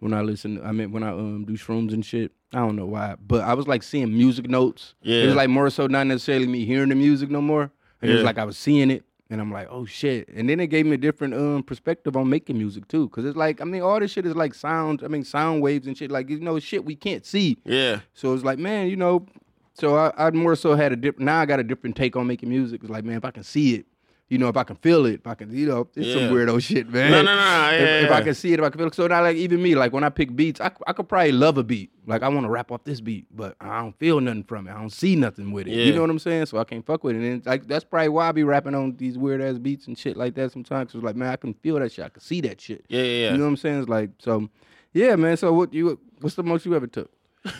when 0.00 0.14
I 0.14 0.22
listen. 0.22 0.60
I 0.64 0.72
mean, 0.72 0.92
when 0.92 1.02
I 1.02 1.10
um 1.10 1.44
do 1.44 1.54
shrooms 1.54 1.92
and 1.92 2.04
shit. 2.04 2.32
I 2.52 2.58
don't 2.60 2.76
know 2.76 2.86
why, 2.86 3.16
but 3.20 3.44
I 3.44 3.52
was 3.52 3.68
like 3.68 3.82
seeing 3.82 4.10
music 4.10 4.48
notes. 4.48 4.94
it 5.22 5.26
was 5.26 5.34
like 5.34 5.50
more 5.50 5.68
so 5.68 5.86
not 5.86 6.06
necessarily 6.06 6.46
me 6.46 6.64
hearing 6.64 6.88
the 6.88 6.94
music 6.94 7.30
no 7.30 7.42
more. 7.42 7.70
And 8.00 8.10
it 8.10 8.14
was 8.14 8.24
like 8.24 8.38
I 8.38 8.44
was 8.44 8.56
seeing 8.56 8.90
it. 8.90 9.04
And 9.30 9.38
I'm 9.42 9.52
like, 9.52 9.68
oh 9.70 9.84
shit. 9.84 10.28
And 10.28 10.48
then 10.48 10.58
it 10.58 10.68
gave 10.68 10.86
me 10.86 10.94
a 10.94 10.98
different 10.98 11.34
um 11.34 11.62
perspective 11.62 12.16
on 12.16 12.30
making 12.30 12.56
music 12.56 12.88
too. 12.88 13.10
Cause 13.10 13.26
it's 13.26 13.36
like, 13.36 13.60
I 13.60 13.64
mean, 13.64 13.82
all 13.82 14.00
this 14.00 14.12
shit 14.12 14.24
is 14.24 14.34
like 14.34 14.54
sound, 14.54 15.02
I 15.04 15.08
mean, 15.08 15.24
sound 15.24 15.60
waves 15.60 15.86
and 15.86 15.96
shit, 15.96 16.10
like, 16.10 16.30
you 16.30 16.40
know, 16.40 16.58
shit 16.58 16.86
we 16.86 16.96
can't 16.96 17.26
see. 17.26 17.58
Yeah. 17.66 18.00
So 18.14 18.32
it's 18.32 18.44
like, 18.44 18.58
man, 18.58 18.88
you 18.88 18.96
know, 18.96 19.26
so 19.74 19.96
I, 19.96 20.12
I 20.16 20.30
more 20.30 20.56
so 20.56 20.74
had 20.74 20.92
a 20.92 20.96
different. 20.96 21.26
Now 21.26 21.40
I 21.40 21.46
got 21.46 21.60
a 21.60 21.64
different 21.64 21.96
take 21.96 22.16
on 22.16 22.26
making 22.26 22.48
music. 22.48 22.80
It's 22.82 22.90
like, 22.90 23.04
man, 23.04 23.16
if 23.18 23.24
I 23.24 23.30
can 23.30 23.42
see 23.44 23.74
it, 23.74 23.86
you 24.28 24.36
know, 24.36 24.48
if 24.48 24.56
I 24.58 24.62
can 24.64 24.76
feel 24.76 25.06
it, 25.06 25.14
if 25.14 25.26
I 25.26 25.34
can, 25.34 25.50
you 25.56 25.66
know, 25.66 25.88
it's 25.96 26.06
Yeah. 26.06 26.14
some 26.14 26.22
weirdo 26.34 26.62
shit, 26.62 26.88
man. 26.90 27.10
No, 27.10 27.22
no, 27.22 27.34
no, 27.34 27.70
If, 27.72 27.80
yeah, 27.80 28.00
if 28.04 28.10
I 28.10 28.20
can 28.22 28.34
see 28.34 28.52
it, 28.52 28.58
if 28.58 28.64
I 28.64 28.68
can 28.68 28.78
feel 28.78 28.88
it. 28.88 28.94
So 28.94 29.06
now, 29.06 29.22
like 29.22 29.36
even 29.36 29.62
me, 29.62 29.74
like 29.74 29.92
when 29.92 30.04
I 30.04 30.10
pick 30.10 30.36
beats, 30.36 30.60
I, 30.60 30.70
I 30.86 30.92
could 30.92 31.08
probably 31.08 31.32
love 31.32 31.56
a 31.56 31.64
beat. 31.64 31.90
Like 32.06 32.22
I 32.22 32.28
want 32.28 32.44
to 32.44 32.50
rap 32.50 32.70
off 32.70 32.84
this 32.84 33.00
beat, 33.00 33.26
but 33.34 33.56
I 33.60 33.80
don't 33.80 33.98
feel 33.98 34.20
nothing 34.20 34.44
from 34.44 34.66
it. 34.68 34.72
I 34.72 34.74
don't 34.78 34.92
see 34.92 35.16
nothing 35.16 35.50
with 35.52 35.66
it. 35.66 35.72
Yeah. 35.72 35.84
You 35.84 35.94
know 35.94 36.02
what 36.02 36.10
I'm 36.10 36.18
saying? 36.18 36.46
So 36.46 36.58
I 36.58 36.64
can't 36.64 36.84
fuck 36.84 37.04
with 37.04 37.16
it. 37.16 37.22
And 37.22 37.44
like 37.46 37.66
that's 37.66 37.84
probably 37.84 38.10
why 38.10 38.28
I 38.28 38.32
be 38.32 38.44
rapping 38.44 38.74
on 38.74 38.96
these 38.96 39.16
weird 39.16 39.40
ass 39.40 39.58
beats 39.58 39.86
and 39.86 39.96
shit 39.98 40.16
like 40.16 40.34
that 40.34 40.52
sometimes. 40.52 40.92
Cause 40.92 41.02
like, 41.02 41.16
man, 41.16 41.28
I 41.30 41.36
can 41.36 41.54
feel 41.54 41.78
that 41.78 41.90
shit. 41.92 42.04
I 42.04 42.08
can 42.10 42.20
see 42.22 42.40
that 42.42 42.60
shit. 42.60 42.84
Yeah, 42.88 43.02
yeah, 43.02 43.04
yeah. 43.26 43.30
You 43.32 43.38
know 43.38 43.44
what 43.44 43.50
I'm 43.50 43.56
saying? 43.56 43.80
It's 43.80 43.88
like 43.88 44.10
so. 44.18 44.48
Yeah, 44.92 45.16
man. 45.16 45.36
So 45.36 45.52
what 45.52 45.72
you? 45.72 45.98
What's 46.20 46.34
the 46.36 46.42
most 46.42 46.64
you 46.66 46.74
ever 46.74 46.86
took? 46.86 47.10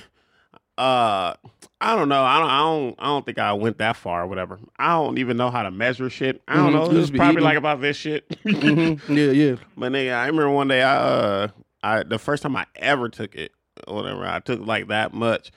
uh 0.79 1.35
I 1.81 1.95
don't 1.95 2.09
know. 2.09 2.25
I 2.25 2.39
don't 2.41 2.51
I 2.51 2.59
don't 2.61 2.95
I 2.99 3.05
don't 3.07 3.27
think 3.27 3.39
I 3.39 3.53
went 3.53 3.79
that 3.79 3.97
far 3.97 4.23
or 4.23 4.27
whatever. 4.27 4.59
I 4.79 4.95
don't 4.95 5.19
even 5.19 5.37
know 5.37 5.51
how 5.51 5.63
to 5.63 5.71
measure 5.71 6.09
shit. 6.11 6.41
I 6.49 6.57
don't 6.57 6.73
Mhm. 6.73 6.93
know. 6.93 6.99
It's 7.01 7.11
probably 7.11 7.33
eating. 7.35 7.45
like 7.45 7.57
about 7.59 7.81
this 7.81 7.97
shit. 7.97 8.29
Mhm. 8.45 9.01
Yeah, 9.09 9.31
yeah. 9.33 9.57
But 9.77 9.93
nigga, 9.93 10.15
I 10.15 10.27
remember 10.27 10.51
one 10.51 10.69
day 10.69 10.83
I 10.83 10.97
uh 10.97 11.49
I 11.83 12.03
the 12.05 12.19
first 12.19 12.43
time 12.43 12.57
I 12.57 12.67
ever 12.77 13.09
took 13.09 13.35
it, 13.37 13.53
or 13.87 13.97
whatever, 13.97 14.27
I 14.27 14.41
took 14.41 14.61
like 14.67 14.89
that 14.89 15.13
much. 15.15 15.51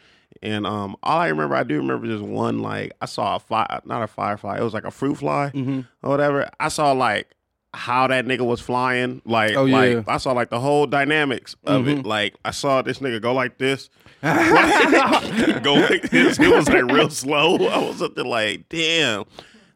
And 0.44 0.66
um 0.68 0.96
all 1.04 1.20
I 1.20 1.28
remember 1.28 1.56
I 1.56 1.64
do 1.64 1.78
remember 1.78 2.08
just 2.08 2.24
one 2.24 2.60
like 2.62 2.92
I 3.02 3.06
saw 3.06 3.36
a 3.36 3.40
fly 3.40 3.80
not 3.86 4.02
a 4.04 4.08
firefly, 4.08 4.58
it 4.58 4.64
was 4.64 4.74
like 4.74 4.86
a 4.86 4.92
fruit 4.92 5.16
fly 5.20 5.52
Mhm. 5.54 5.88
or 6.04 6.10
whatever. 6.10 6.50
I 6.60 6.68
saw 6.70 6.92
like 6.94 7.30
how 7.74 8.08
that 8.08 8.26
nigga 8.26 8.42
was 8.46 8.60
flying. 8.62 9.22
Like 9.26 9.56
Oh, 9.56 9.64
like. 9.64 10.04
I 10.08 10.18
saw 10.18 10.34
like 10.34 10.50
the 10.50 10.60
whole 10.60 10.88
dynamics 10.88 11.56
of 11.66 11.86
Mhm. 11.86 12.00
it. 12.00 12.06
Like 12.06 12.36
I 12.44 12.52
saw 12.52 12.82
this 12.82 13.00
nigga 13.00 13.22
go 13.22 13.34
like 13.34 13.58
this. 13.58 13.90
go 14.22 15.74
like 15.76 16.10
this. 16.10 16.38
It 16.40 16.54
was 16.54 16.68
like 16.70 16.84
real 16.92 17.10
slow. 17.10 17.56
I 17.68 17.78
was 17.88 18.02
up 18.02 18.16
there 18.16 18.26
like, 18.26 18.68
damn. 18.70 19.24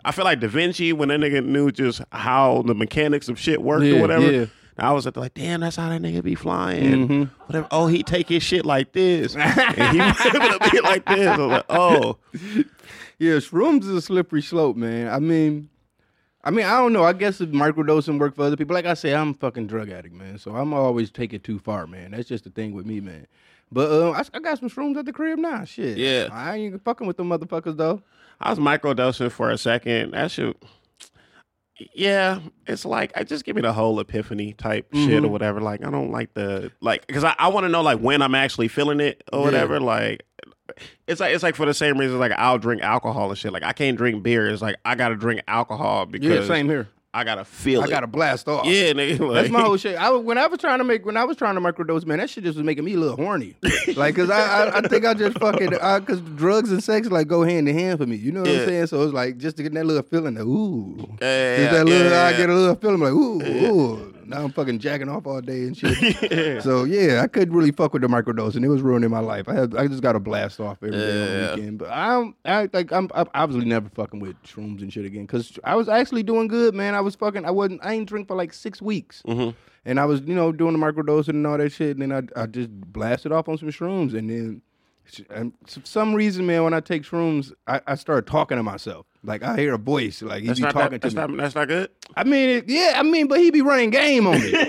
I 0.03 0.11
feel 0.11 0.25
like 0.25 0.39
Da 0.39 0.47
Vinci 0.47 0.93
when 0.93 1.09
that 1.09 1.19
nigga 1.19 1.43
knew 1.43 1.71
just 1.71 2.01
how 2.11 2.63
the 2.67 2.75
mechanics 2.75 3.27
of 3.29 3.39
shit 3.39 3.61
worked 3.61 3.85
Yeah, 3.85 3.97
or 3.97 4.01
whatever. 4.01 4.31
yeah. 4.31 4.45
I 4.77 4.91
was 4.91 5.07
at 5.07 5.13
the 5.13 5.21
like, 5.21 5.33
damn, 5.33 5.61
that's 5.61 5.77
how 5.77 5.87
that 5.89 6.01
nigga 6.01 6.21
be 6.21 6.35
flying. 6.35 7.07
Mhm. 7.07 7.29
Whatever. 7.47 7.67
Oh, 7.71 7.87
he 7.87 8.03
take 8.03 8.27
his 8.27 8.43
shit 8.43 8.65
like 8.65 8.91
this, 8.91 9.33
and 9.35 9.91
he 9.93 9.99
be 10.71 10.81
like 10.81 11.05
this. 11.05 11.27
I 11.27 11.37
was 11.37 11.47
like, 11.47 11.65
oh, 11.69 12.17
Yeah, 13.17 13.35
shrooms 13.35 13.83
is 13.83 13.87
a 13.91 14.01
slippery 14.01 14.41
slope, 14.41 14.75
man. 14.75 15.07
I 15.07 15.19
mean, 15.19 15.69
I 16.47 16.51
mean, 16.51 16.65
I 16.65 16.77
don't 16.77 16.93
know. 16.93 17.03
I 17.03 17.13
guess 17.13 17.41
if 17.41 17.49
microdosing 17.49 18.19
work 18.19 18.35
for 18.35 18.43
other 18.43 18.55
people, 18.55 18.75
like 18.75 18.85
I 18.85 18.93
say, 18.93 19.15
I'm 19.15 19.31
a 19.31 19.33
fucking 19.33 19.65
drug 19.67 19.89
addict, 19.89 20.13
man. 20.13 20.37
So 20.37 20.55
I'm 20.55 20.73
always 20.73 21.09
take 21.09 21.33
it 21.33 21.43
too 21.43 21.57
far, 21.57 21.87
man. 21.87 22.11
That's 22.11 22.29
just 22.29 22.43
the 22.43 22.51
thing 22.51 22.73
with 22.73 22.85
me, 22.85 22.99
man. 23.01 23.25
But 23.71 23.91
uh, 23.91 24.11
I, 24.11 24.23
I 24.33 24.39
got 24.39 24.59
some 24.59 24.69
shrooms 24.69 24.95
at 24.95 25.05
the 25.05 25.11
crib 25.13 25.39
now. 25.39 25.65
Shit. 25.65 25.97
Yeah. 25.97 26.27
I 26.31 26.55
ain't 26.57 26.83
fucking 26.83 27.07
with 27.07 27.17
them 27.17 27.29
motherfuckers 27.29 27.77
though. 27.77 28.03
I 28.39 28.51
was 28.51 28.59
microdosing 28.59 29.31
for 29.31 29.49
a 29.49 29.57
second. 29.57 30.11
That 30.11 30.29
shit. 30.29 30.55
Yeah, 31.93 32.39
it's 32.67 32.85
like 32.85 33.11
I 33.17 33.23
just 33.25 33.43
give 33.43 33.57
me 33.57 33.61
the 33.61 33.73
whole 33.73 33.99
epiphany 33.99 34.53
type 34.53 34.87
shit 34.93 35.09
Mm-hmm. 35.09 35.25
or 35.25 35.27
whatever. 35.29 35.59
Like 35.59 35.85
I 35.85 35.89
don't 35.91 36.09
like 36.09 36.33
the 36.33 36.71
like 36.79 37.05
because 37.05 37.25
I, 37.25 37.35
I 37.37 37.49
want 37.49 37.65
to 37.65 37.69
know 37.69 37.81
like 37.81 37.99
when 37.99 38.21
I'm 38.21 38.33
actually 38.35 38.69
feeling 38.69 39.01
it 39.01 39.21
or 39.33 39.39
Yeah. 39.39 39.45
whatever. 39.45 39.79
Like 39.81 40.23
it's 41.07 41.19
like 41.19 41.33
it's 41.33 41.43
like 41.43 41.55
for 41.55 41.65
the 41.65 41.73
same 41.73 41.97
reason 41.97 42.19
like 42.19 42.31
I'll 42.33 42.57
drink 42.57 42.81
alcohol 42.81 43.29
and 43.29 43.37
shit. 43.37 43.53
Like 43.53 43.63
I 43.63 43.73
can't 43.73 43.97
drink 43.97 44.23
beer. 44.23 44.47
It's 44.47 44.61
like 44.61 44.75
I 44.85 44.95
gotta 44.95 45.15
drink 45.15 45.41
alcohol 45.47 46.05
because 46.05 46.27
Yeah, 46.27 46.45
same 46.47 46.67
here. 46.69 46.87
I 47.13 47.23
gotta 47.23 47.45
feel 47.45 47.79
I 47.81 47.85
it. 47.85 47.89
got 47.91 48.01
to 48.01 48.07
blast 48.07 48.45
off. 48.49 48.65
yeah, 48.65 48.91
nigga. 48.91 49.21
Like, 49.21 49.33
That's 49.35 49.49
my 49.49 49.61
whole 49.61 49.77
shit. 49.77 49.95
I, 49.95 50.09
when 50.11 50.37
I 50.37 50.47
was 50.47 50.59
trying 50.59 50.79
to 50.79 50.83
make, 50.83 51.05
when 51.05 51.15
I 51.15 51.23
was 51.23 51.37
trying 51.37 51.55
to 51.55 51.61
microdose, 51.61 52.05
man, 52.05 52.17
that 52.17 52.29
shit 52.29 52.43
just 52.43 52.57
was 52.57 52.65
making 52.65 52.83
me 52.83 52.95
a 52.95 52.97
little 52.97 53.15
horny. 53.15 53.55
like, 53.95 54.17
cause 54.17 54.29
I, 54.29 54.65
I, 54.65 54.77
I 54.79 54.81
think 54.81 55.05
I 55.05 55.13
just 55.13 55.37
fucking, 55.39 55.75
I, 55.75 56.01
cause 56.01 56.19
drugs 56.19 56.73
and 56.73 56.83
sex 56.83 57.07
like 57.07 57.29
go 57.29 57.43
hand 57.43 57.69
in 57.69 57.77
hand 57.77 57.99
for 57.99 58.05
me. 58.05 58.17
You 58.17 58.33
know 58.33 58.41
what 58.41 58.49
Yeah. 58.49 58.59
I'm 58.59 58.65
saying? 58.67 58.87
So 58.87 59.01
it's 59.03 59.13
like 59.13 59.37
just 59.37 59.55
to 59.55 59.63
get 59.63 59.73
that 59.75 59.85
little 59.85 60.03
feeling, 60.03 60.35
like, 60.35 60.43
ooh, 60.43 60.97
Yeah, 61.21 61.57
just 61.57 61.71
that 61.71 61.85
little, 61.85 62.11
yeah, 62.11 62.23
I 62.25 62.31
get 62.35 62.49
a 62.49 62.53
little 62.53 62.75
feeling 62.75 62.99
like, 62.99 63.13
ooh, 63.13 63.41
ooh. 63.41 64.14
Now 64.27 64.43
I'm 64.43 64.51
fucking 64.51 64.79
jacking 64.79 65.07
off 65.09 65.25
all 65.27 65.41
day 65.41 65.63
and 65.63 65.77
shit. 65.77 66.61
So 66.63 66.83
yeah, 66.83 67.21
I 67.21 67.27
couldn't 67.27 67.53
really 67.55 67.71
fuck 67.71 67.93
with 67.93 68.01
the 68.01 68.07
microdose, 68.07 68.55
and 68.55 68.65
it 68.65 68.69
was 68.69 68.81
ruining 68.81 69.09
my 69.09 69.19
life. 69.19 69.47
I 69.47 69.53
had, 69.53 69.75
I 69.75 69.87
just 69.87 70.01
got 70.01 70.13
to 70.13 70.19
blast 70.19 70.59
off 70.59 70.77
every 70.81 70.91
day 70.91 71.21
on 71.21 71.27
the 71.27 71.55
weekend. 71.55 71.77
But 71.79 71.89
I, 71.89 72.07
don't, 72.09 72.35
I 72.45 72.69
like, 72.73 72.91
I'm, 72.91 73.09
I'm 73.13 73.27
obviously 73.33 73.67
never 73.67 73.89
fucking 73.89 74.19
with 74.19 74.41
shrooms 74.43 74.81
and 74.81 74.91
shit 74.91 75.05
again, 75.05 75.27
cause 75.27 75.57
I 75.63 75.75
was 75.75 75.87
actually 75.89 76.23
doing 76.23 76.47
good, 76.47 76.73
man. 76.73 76.95
I 76.95 77.01
was 77.01 77.15
fucking, 77.15 77.45
I 77.45 77.51
wasn't, 77.51 77.81
I 77.83 77.93
ain't 77.93 78.07
drink 78.09 78.27
for 78.27 78.35
like 78.35 78.53
six 78.53 78.81
weeks. 78.81 79.21
Mhm. 79.27 79.53
And 79.87 79.99
I 79.99 80.05
was, 80.05 80.21
you 80.21 80.33
know, 80.33 80.51
doing 80.51 80.73
the 80.73 80.79
microdosing 80.83 81.29
and 81.29 81.45
all 81.45 81.59
that 81.59 81.71
shit. 81.71 81.95
And 81.95 82.11
then 82.11 82.29
I, 82.35 82.41
I 82.41 82.47
just 82.47 82.71
blasted 82.71 83.31
off 83.31 83.47
on 83.47 83.59
some 83.59 83.69
shrooms. 83.69 84.15
And 84.17 84.27
then, 84.29 84.61
and 85.29 85.53
for 85.67 85.81
some 85.83 86.13
reason, 86.13 86.45
man, 86.45 86.63
when 86.63 86.73
I 86.73 86.79
take 86.79 87.03
shrooms, 87.03 87.53
I, 87.67 87.81
I 87.87 87.95
start 87.95 88.25
talking 88.27 88.57
to 88.57 88.63
myself. 88.63 89.05
Like 89.23 89.43
I 89.43 89.57
hear 89.57 89.73
a 89.73 89.77
voice, 89.77 90.21
like 90.21 90.41
he 90.41 90.47
That's 90.47 90.59
be 90.59 90.65
talking 90.65 90.81
that, 90.91 91.01
to 91.01 91.09
that's 91.09 91.15
me. 91.15 91.21
not 91.35 91.37
that's 91.37 91.55
not 91.55 91.67
good. 91.67 91.89
I 92.15 92.23
mean, 92.23 92.49
it, 92.49 92.69
yeah, 92.69 92.93
I 92.95 93.03
mean, 93.03 93.27
but 93.27 93.39
he 93.39 93.49
be 93.51 93.61
running 93.61 93.89
game 93.89 94.27
on 94.27 94.39
me. 94.39 94.51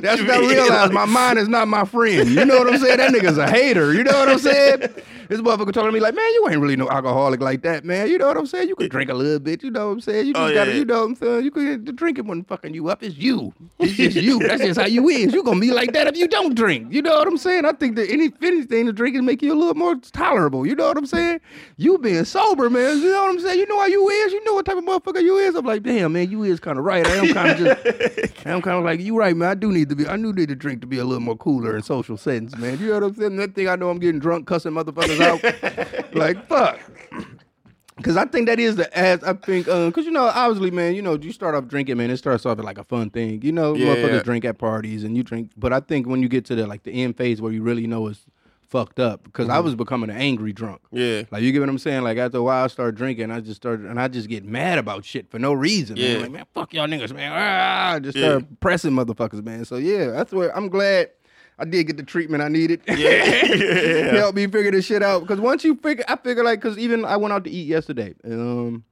That's 0.00 0.20
what 0.22 0.30
I 0.30 0.38
realize. 0.38 0.68
Like- 0.70 0.92
My 0.92 1.04
mind 1.06 1.38
is 1.40 1.48
not 1.48 1.66
my 1.66 1.84
friend. 1.84 2.28
You 2.28 2.44
know 2.44 2.58
what 2.58 2.72
I'm 2.72 2.78
saying? 2.78 2.98
That 2.98 3.10
nigga's 3.12 3.36
a 3.36 3.50
hater. 3.50 3.92
You 3.92 4.04
know 4.04 4.12
what 4.16 4.28
I'm 4.28 4.38
saying? 4.38 4.82
This 5.28 5.40
motherfucker 5.40 5.72
talking 5.72 5.88
to 5.88 5.92
me 5.92 6.00
like, 6.00 6.14
man, 6.14 6.24
you 6.34 6.46
ain't 6.50 6.60
really 6.60 6.76
no 6.76 6.88
alcoholic 6.88 7.40
like 7.40 7.62
that, 7.62 7.84
man. 7.84 8.08
You 8.08 8.18
know 8.18 8.26
what 8.28 8.36
I'm 8.36 8.46
saying? 8.46 8.68
You 8.68 8.76
could 8.76 8.90
drink 8.90 9.10
a 9.10 9.14
little 9.14 9.38
bit. 9.38 9.62
You 9.62 9.70
know 9.70 9.86
what 9.88 9.92
I'm 9.92 10.00
saying? 10.00 10.26
You 10.26 10.32
just 10.32 10.42
Oh, 10.42 10.48
yeah, 10.48 10.54
gotta, 10.54 10.70
yeah. 10.72 10.76
you 10.78 10.84
know 10.84 10.98
what 11.00 11.04
I'm 11.04 11.14
saying? 11.16 11.44
You 11.44 11.50
could 11.50 11.96
drink 11.96 12.18
it 12.18 12.24
when 12.24 12.44
fucking 12.44 12.74
you 12.74 12.88
up. 12.88 13.02
It's 13.02 13.16
you. 13.16 13.52
It's 13.78 13.94
just 13.94 14.16
you. 14.16 14.38
That's 14.40 14.62
just 14.62 14.80
how 14.80 14.86
you 14.86 15.08
is. 15.08 15.32
You 15.32 15.42
gonna 15.44 15.60
be 15.60 15.70
like 15.70 15.92
that 15.92 16.06
if 16.08 16.16
you 16.16 16.26
don't 16.28 16.54
drink. 16.54 16.92
You 16.92 17.00
know 17.02 17.16
what 17.16 17.28
I'm 17.28 17.36
saying? 17.38 17.64
I 17.64 17.72
think 17.72 17.96
that 17.96 18.10
any 18.10 18.30
anything, 18.42 18.86
the 18.86 18.92
drinking 18.92 19.24
make 19.24 19.40
you 19.42 19.52
a 19.52 19.58
little 19.58 19.74
more 19.74 19.94
tolerable. 19.96 20.66
You 20.66 20.74
know 20.74 20.88
what 20.88 20.96
I'm 20.98 21.06
saying? 21.06 21.40
You 21.76 21.98
being 21.98 22.24
sober, 22.24 22.68
man. 22.70 22.98
You 22.98 23.12
know 23.12 23.22
what 23.22 23.30
I'm 23.30 23.40
saying? 23.40 23.58
You 23.58 23.66
know 23.68 23.78
how 23.78 23.86
you 23.86 24.08
is. 24.08 24.32
You 24.32 24.44
know 24.44 24.54
what 24.54 24.66
type 24.66 24.76
of 24.78 24.84
motherfucker 24.84 25.22
you 25.22 25.36
is. 25.38 25.54
I'm 25.54 25.64
like, 25.64 25.82
damn, 25.84 26.12
man, 26.12 26.30
you 26.30 26.42
is 26.42 26.58
kind 26.60 26.78
of 26.78 26.84
right. 26.84 27.06
I 27.06 27.16
am 27.16 27.32
kind 27.34 27.50
of 27.50 27.58
just, 27.58 28.36
I 28.46 28.50
am 28.50 28.62
kind 28.62 28.78
of 28.78 28.84
like, 28.84 29.00
you 29.00 29.16
right, 29.16 29.36
man. 29.36 29.48
I 29.50 29.54
do 29.54 29.70
need 29.70 29.88
to 29.90 29.96
be, 29.96 30.06
I 30.06 30.16
do 30.16 30.32
need 30.32 30.48
to 30.48 30.56
drink 30.56 30.80
to 30.80 30.86
be 30.86 30.98
a 30.98 31.04
little 31.04 31.20
more 31.20 31.36
cooler 31.36 31.76
in 31.76 31.82
social 31.82 32.16
settings, 32.16 32.56
man. 32.56 32.78
You 32.80 32.88
know 32.88 32.94
what 32.94 33.02
I'm 33.04 33.14
saying? 33.14 33.36
That 33.36 33.54
thing 33.54 33.68
I 33.68 33.76
know 33.76 33.90
I'm 33.90 33.98
getting 33.98 34.18
drunk, 34.20 34.46
cussing 34.46 34.72
motherfuckers 34.72 35.17
out. 35.20 36.14
like, 36.14 36.46
fuck. 36.48 36.78
Cause 38.02 38.16
I 38.16 38.26
think 38.26 38.46
that 38.46 38.60
is 38.60 38.76
the 38.76 38.96
as 38.96 39.24
I 39.24 39.32
think, 39.32 39.66
um, 39.66 39.90
cause 39.90 40.04
you 40.04 40.12
know, 40.12 40.26
obviously, 40.26 40.70
man, 40.70 40.94
you 40.94 41.02
know, 41.02 41.14
you 41.20 41.32
start 41.32 41.56
off 41.56 41.66
drinking, 41.66 41.96
man. 41.96 42.10
It 42.10 42.16
starts 42.18 42.46
off 42.46 42.58
like 42.60 42.78
a 42.78 42.84
fun 42.84 43.10
thing, 43.10 43.42
you 43.42 43.50
know. 43.50 43.74
Yeah, 43.74 43.86
motherfuckers 43.96 44.12
yeah. 44.12 44.22
drink 44.22 44.44
at 44.44 44.56
parties 44.56 45.02
and 45.02 45.16
you 45.16 45.24
drink, 45.24 45.50
but 45.56 45.72
I 45.72 45.80
think 45.80 46.06
when 46.06 46.22
you 46.22 46.28
get 46.28 46.44
to 46.44 46.54
the 46.54 46.64
like 46.68 46.84
the 46.84 46.92
end 46.92 47.16
phase 47.16 47.40
where 47.42 47.50
you 47.50 47.60
really 47.60 47.88
know 47.88 48.06
it's 48.06 48.24
fucked 48.62 49.00
up, 49.00 49.24
because 49.24 49.48
Mm-hmm. 49.48 49.56
I 49.56 49.60
was 49.60 49.74
becoming 49.74 50.10
an 50.10 50.16
angry 50.16 50.52
drunk. 50.52 50.80
Yeah. 50.92 51.22
Like 51.32 51.42
you 51.42 51.50
get 51.50 51.58
what 51.58 51.68
I'm 51.70 51.78
saying? 51.78 52.04
Like 52.04 52.18
after 52.18 52.38
a 52.38 52.42
while, 52.44 52.62
I 52.62 52.68
start 52.68 52.94
drinking. 52.94 53.32
I 53.32 53.40
just 53.40 53.56
started, 53.56 53.86
and 53.86 53.98
I 54.00 54.06
just 54.06 54.28
get 54.28 54.44
mad 54.44 54.78
about 54.78 55.04
shit 55.04 55.28
for 55.28 55.40
no 55.40 55.52
reason. 55.52 55.96
Man. 55.98 56.10
Yeah. 56.12 56.18
Like 56.18 56.30
man, 56.30 56.44
fuck 56.54 56.72
y'all 56.74 56.86
niggas, 56.86 57.12
man. 57.12 57.32
Ah, 57.34 57.94
I 57.94 57.98
just 57.98 58.16
Yeah. 58.16 58.28
start 58.38 58.60
pressing 58.60 58.92
motherfuckers, 58.92 59.42
man. 59.44 59.64
So 59.64 59.74
yeah, 59.74 60.06
that's 60.12 60.32
where 60.32 60.56
I'm 60.56 60.68
glad 60.68 61.10
I 61.58 61.64
did 61.64 61.86
get 61.86 61.96
the 61.96 62.02
treatment 62.02 62.42
I 62.42 62.48
needed. 62.48 62.80
Yeah. 62.86 64.14
help 64.16 64.34
me 64.34 64.46
figure 64.46 64.70
this 64.70 64.84
shit 64.84 65.02
out. 65.02 65.20
Because 65.20 65.40
once 65.40 65.64
you 65.64 65.74
figure, 65.76 66.04
I 66.08 66.16
figure 66.16 66.44
like, 66.44 66.60
because 66.60 66.78
even 66.78 67.04
I 67.04 67.16
went 67.16 67.32
out 67.32 67.44
to 67.44 67.50
eat 67.50 67.66
yesterday, 67.66 68.14
um, 68.24 68.84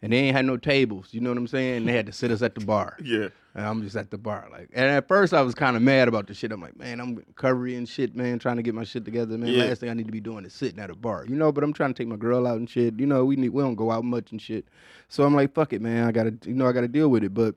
and 0.00 0.12
they 0.12 0.18
ain't 0.18 0.36
had 0.36 0.46
no 0.46 0.56
tables. 0.56 1.08
You 1.10 1.20
know 1.20 1.30
what 1.30 1.38
I'm 1.38 1.48
saying? 1.48 1.86
They 1.86 1.92
had 1.92 2.06
to 2.06 2.12
sit 2.12 2.30
us 2.30 2.42
at 2.42 2.54
the 2.54 2.64
bar. 2.64 2.96
Yeah. 3.04 3.28
And 3.54 3.66
I'm 3.66 3.82
just 3.82 3.96
at 3.96 4.12
the 4.12 4.18
bar, 4.18 4.46
like. 4.52 4.68
And 4.72 4.84
at 4.84 5.08
first, 5.08 5.34
I 5.34 5.42
was 5.42 5.52
kind 5.52 5.74
of 5.74 5.82
mad 5.82 6.06
about 6.06 6.28
the 6.28 6.34
shit. 6.34 6.52
I'm 6.52 6.60
like, 6.60 6.78
man, 6.78 7.00
I'm 7.00 7.16
recovery 7.16 7.74
and 7.74 7.88
shit, 7.88 8.14
man, 8.14 8.38
trying 8.38 8.54
to 8.56 8.62
get 8.62 8.72
my 8.72 8.84
shit 8.84 9.04
together, 9.04 9.36
man. 9.36 9.48
Yeah. 9.48 9.64
Last 9.64 9.80
thing 9.80 9.90
I 9.90 9.94
need 9.94 10.06
to 10.06 10.12
be 10.12 10.20
doing 10.20 10.44
is 10.44 10.52
sitting 10.52 10.78
at 10.78 10.90
a 10.90 10.94
bar, 10.94 11.24
you 11.26 11.34
know. 11.34 11.50
But 11.50 11.64
I'm 11.64 11.72
trying 11.72 11.92
to 11.92 11.98
take 12.00 12.06
my 12.06 12.14
girl 12.14 12.46
out 12.46 12.58
and 12.58 12.70
shit. 12.70 13.00
You 13.00 13.06
know, 13.06 13.24
we 13.24 13.34
need 13.34 13.48
we 13.48 13.60
don't 13.60 13.74
go 13.74 13.90
out 13.90 14.04
much 14.04 14.30
and 14.30 14.40
shit. 14.40 14.68
So 15.08 15.24
I'm 15.24 15.34
like, 15.34 15.54
fuck 15.54 15.72
it, 15.72 15.82
man. 15.82 16.06
I 16.06 16.12
gotta, 16.12 16.38
you 16.44 16.54
know, 16.54 16.68
I 16.68 16.72
gotta 16.72 16.86
deal 16.86 17.08
with 17.08 17.24
it. 17.24 17.34
But 17.34 17.56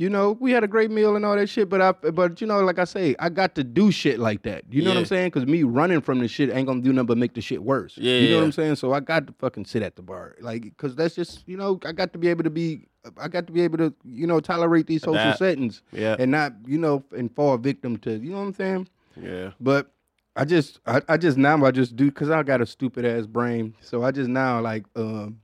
you 0.00 0.08
know, 0.08 0.32
we 0.40 0.50
had 0.50 0.64
a 0.64 0.66
great 0.66 0.90
meal 0.90 1.14
and 1.14 1.26
all 1.26 1.36
that 1.36 1.46
shit. 1.48 1.68
But 1.68 1.82
I, 1.82 1.92
but 1.92 2.40
you 2.40 2.46
know, 2.46 2.60
like 2.60 2.78
I 2.78 2.84
say, 2.84 3.14
I 3.18 3.28
got 3.28 3.54
to 3.56 3.62
do 3.62 3.90
shit 3.92 4.18
like 4.18 4.42
that. 4.44 4.64
You 4.70 4.82
know 4.82 4.88
what 4.92 4.96
I'm 4.96 5.04
saying? 5.04 5.26
Because 5.26 5.44
me 5.46 5.62
running 5.62 6.00
from 6.00 6.20
the 6.20 6.26
shit 6.26 6.48
ain't 6.50 6.66
gonna 6.66 6.80
do 6.80 6.90
nothing 6.90 7.06
but 7.06 7.18
make 7.18 7.34
the 7.34 7.42
shit 7.42 7.62
worse. 7.62 7.98
Yeah, 7.98 8.14
you 8.14 8.30
know 8.30 8.38
what. 8.38 8.44
I'm 8.44 8.52
saying? 8.52 8.76
So 8.76 8.94
I 8.94 9.00
got 9.00 9.26
to 9.26 9.34
fucking 9.38 9.66
sit 9.66 9.82
at 9.82 9.96
the 9.96 10.02
bar, 10.02 10.36
like, 10.40 10.62
because 10.62 10.96
that's 10.96 11.14
just, 11.14 11.46
you 11.46 11.58
know, 11.58 11.78
I 11.84 11.92
got 11.92 12.14
to 12.14 12.18
be 12.18 12.28
able 12.28 12.44
to 12.44 12.50
be, 12.50 12.86
I 13.18 13.28
got 13.28 13.46
to 13.46 13.52
be 13.52 13.60
able 13.60 13.76
to, 13.76 13.92
you 14.06 14.26
know, 14.26 14.40
tolerate 14.40 14.86
these 14.86 15.02
social 15.02 15.16
Adapt. 15.16 15.38
settings, 15.38 15.82
Yeah. 15.92 16.16
and 16.18 16.30
not, 16.30 16.54
you 16.66 16.78
know, 16.78 17.04
and 17.14 17.30
fall 17.36 17.58
victim 17.58 17.98
to, 17.98 18.12
you 18.12 18.30
know 18.30 18.38
what 18.38 18.46
I'm 18.46 18.54
saying? 18.54 18.88
Yeah. 19.22 19.50
But 19.60 19.92
I 20.34 20.46
just 20.46 20.80
I, 20.86 21.02
I 21.10 21.16
just 21.18 21.36
now 21.36 21.62
I 21.66 21.72
just 21.72 21.94
do 21.96 22.06
because 22.06 22.30
I 22.30 22.42
got 22.42 22.62
a 22.62 22.66
stupid 22.66 23.04
ass 23.04 23.26
brain. 23.26 23.74
So 23.82 24.02
I 24.02 24.12
just 24.12 24.30
now 24.30 24.60
like 24.62 24.86
um 24.96 25.40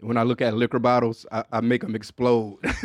when 0.00 0.16
I 0.16 0.22
look 0.22 0.40
at 0.40 0.54
liquor 0.54 0.78
bottles, 0.78 1.26
I, 1.32 1.42
I 1.52 1.60
make 1.60 1.80
them 1.80 1.94
explode. 1.96 2.58
like, 2.62 2.84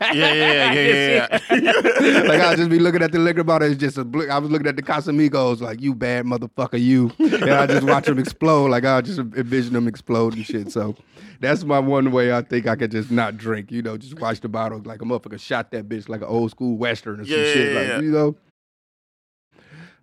Yeah, 0.00 0.12
yeah, 0.12 0.72
yeah, 0.72 0.72
yeah, 0.72 1.40
yeah. 1.50 2.22
like 2.22 2.40
I'll 2.40 2.56
just 2.56 2.70
be 2.70 2.78
looking 2.78 3.02
at 3.02 3.12
the 3.12 3.18
liquor 3.18 3.44
bottle. 3.44 3.70
It's 3.70 3.78
just 3.78 3.98
a 3.98 4.04
bl- 4.04 4.30
I 4.30 4.38
was 4.38 4.50
looking 4.50 4.66
at 4.66 4.76
the 4.76 4.82
Casamigos 4.82 5.60
like 5.60 5.80
you 5.82 5.94
bad 5.94 6.24
motherfucker 6.24 6.80
you, 6.82 7.12
and 7.18 7.44
I 7.50 7.66
just 7.66 7.86
watch 7.86 8.06
them 8.06 8.18
explode. 8.18 8.70
Like 8.70 8.84
I 8.86 9.00
just 9.02 9.18
envision 9.18 9.74
them 9.74 9.86
explode 9.86 10.34
and 10.36 10.46
shit. 10.46 10.72
So 10.72 10.96
that's 11.40 11.64
my 11.64 11.78
one 11.78 12.10
way 12.12 12.32
I 12.32 12.40
think 12.40 12.66
I 12.66 12.76
could 12.76 12.90
just 12.92 13.10
not 13.10 13.36
drink. 13.36 13.70
You 13.70 13.82
know, 13.82 13.98
just 13.98 14.18
watch 14.18 14.40
the 14.40 14.48
bottle 14.48 14.80
like 14.84 15.02
a 15.02 15.04
motherfucker 15.04 15.38
shot 15.40 15.70
that 15.72 15.88
bitch 15.88 16.08
like 16.08 16.22
an 16.22 16.28
old 16.28 16.50
school 16.50 16.78
western 16.78 17.20
or 17.20 17.24
some 17.26 17.38
Yeah, 17.38 17.44
shit. 17.44 17.72
yeah, 17.74 17.80
Like 17.94 18.02
you 18.04 18.10
know. 18.10 18.36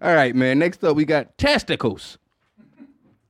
All 0.02 0.14
right, 0.16 0.36
man. 0.36 0.60
Next 0.60 0.84
up, 0.84 0.96
we 0.96 1.06
got 1.06 1.38
testicles. 1.38 2.18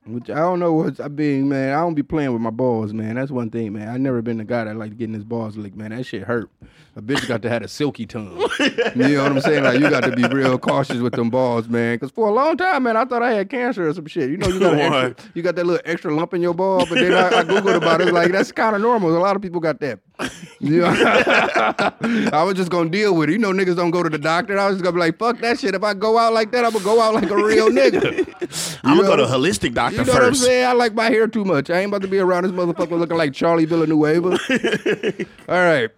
Which 0.04 0.30
I 0.30 0.36
don't 0.36 0.58
know 0.58 0.72
what's 0.72 0.98
I 0.98 1.06
mean, 1.06 1.48
man. 1.48 1.74
I 1.74 1.80
don't 1.80 1.94
be 1.94 2.02
playing 2.02 2.32
with 2.32 2.42
my 2.42 2.50
balls, 2.50 2.92
man. 2.92 3.14
That's 3.14 3.30
one 3.30 3.50
thing, 3.50 3.74
man. 3.74 3.88
I 3.88 3.98
never 3.98 4.20
been 4.20 4.38
the 4.38 4.44
guy 4.44 4.64
that 4.64 4.76
like 4.76 4.98
getting 4.98 5.14
his 5.14 5.22
balls 5.22 5.56
licked, 5.56 5.76
man. 5.76 5.90
That 5.90 6.04
shit 6.04 6.24
hurt. 6.24 6.50
A 6.96 7.00
bitch 7.00 7.28
got 7.28 7.40
to 7.42 7.48
have 7.48 7.62
a 7.62 7.68
silky 7.68 8.04
tongue. 8.04 8.36
you 8.58 8.94
know 8.96 9.22
what 9.22 9.32
I'm 9.32 9.40
saying? 9.40 9.62
Like 9.62 9.78
you 9.78 9.88
got 9.88 10.02
to 10.02 10.10
be 10.10 10.24
real 10.24 10.58
cautious 10.58 10.98
with 10.98 11.12
them 11.12 11.30
balls, 11.30 11.68
man. 11.68 11.94
Because 11.94 12.10
for 12.10 12.28
a 12.28 12.32
long 12.32 12.56
time, 12.56 12.82
man, 12.82 12.96
I 12.96 13.04
thought 13.04 13.22
I 13.22 13.32
had 13.32 13.48
cancer 13.48 13.88
or 13.88 13.94
some 13.94 14.06
shit. 14.06 14.28
You 14.28 14.38
know, 14.38 14.48
you 14.48 14.58
got 14.58 14.74
extra, 14.74 15.30
you 15.34 15.42
got 15.42 15.54
that 15.54 15.66
little 15.66 15.82
extra 15.84 16.12
lump 16.12 16.34
in 16.34 16.42
your 16.42 16.54
ball, 16.54 16.84
but 16.86 16.96
then 16.96 17.12
I, 17.12 17.28
I 17.28 17.44
googled 17.44 17.76
about 17.76 18.00
it. 18.00 18.08
It's 18.08 18.12
like 18.12 18.32
that's 18.32 18.50
kind 18.50 18.74
of 18.74 18.82
normal. 18.82 19.16
A 19.16 19.18
lot 19.18 19.36
of 19.36 19.42
people 19.42 19.60
got 19.60 19.78
that. 19.80 20.00
Know? 20.18 20.84
I 22.32 22.42
was 22.44 22.54
just 22.54 22.70
gonna 22.70 22.90
deal 22.90 23.14
with 23.16 23.28
it. 23.28 23.32
You 23.32 23.38
know, 23.38 23.52
niggas 23.52 23.76
don't 23.76 23.90
go 23.90 24.02
to 24.02 24.08
the 24.08 24.18
doctor. 24.18 24.58
I 24.58 24.66
was 24.66 24.76
just 24.76 24.84
gonna 24.84 24.94
be 24.94 25.00
like, 25.00 25.18
fuck 25.18 25.38
that 25.40 25.58
shit. 25.58 25.74
If 25.74 25.82
I 25.82 25.94
go 25.94 26.18
out 26.18 26.32
like 26.32 26.52
that, 26.52 26.64
I'm 26.64 26.72
gonna 26.72 26.84
go 26.84 27.00
out 27.00 27.14
like 27.14 27.30
a 27.30 27.36
real 27.36 27.68
nigga. 27.70 28.78
I'm 28.84 28.96
gonna 28.96 29.08
go 29.08 29.16
to 29.16 29.24
a 29.24 29.26
holistic 29.26 29.74
doctor 29.74 29.98
You 29.98 30.04
know 30.04 30.12
what 30.12 30.24
I'm 30.24 30.34
saying? 30.34 30.66
I 30.66 30.72
like 30.72 30.94
my 30.94 31.10
hair 31.10 31.26
too 31.26 31.44
much. 31.44 31.70
I 31.70 31.80
ain't 31.80 31.88
about 31.88 32.02
to 32.02 32.08
be 32.08 32.18
around 32.18 32.44
this 32.44 32.52
motherfucker 32.52 32.98
looking 32.98 33.16
like 33.16 33.32
Charlie 33.32 33.64
Villanueva. 33.64 34.38
All 35.48 35.56
right. 35.56 35.90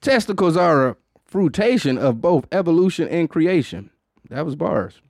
Testicles 0.00 0.56
are 0.56 0.88
a 0.88 0.96
fruitation 1.24 1.98
of 1.98 2.20
both 2.20 2.46
evolution 2.50 3.08
and 3.08 3.28
creation. 3.30 3.90
That 4.30 4.44
was 4.44 4.56
bars. 4.56 5.00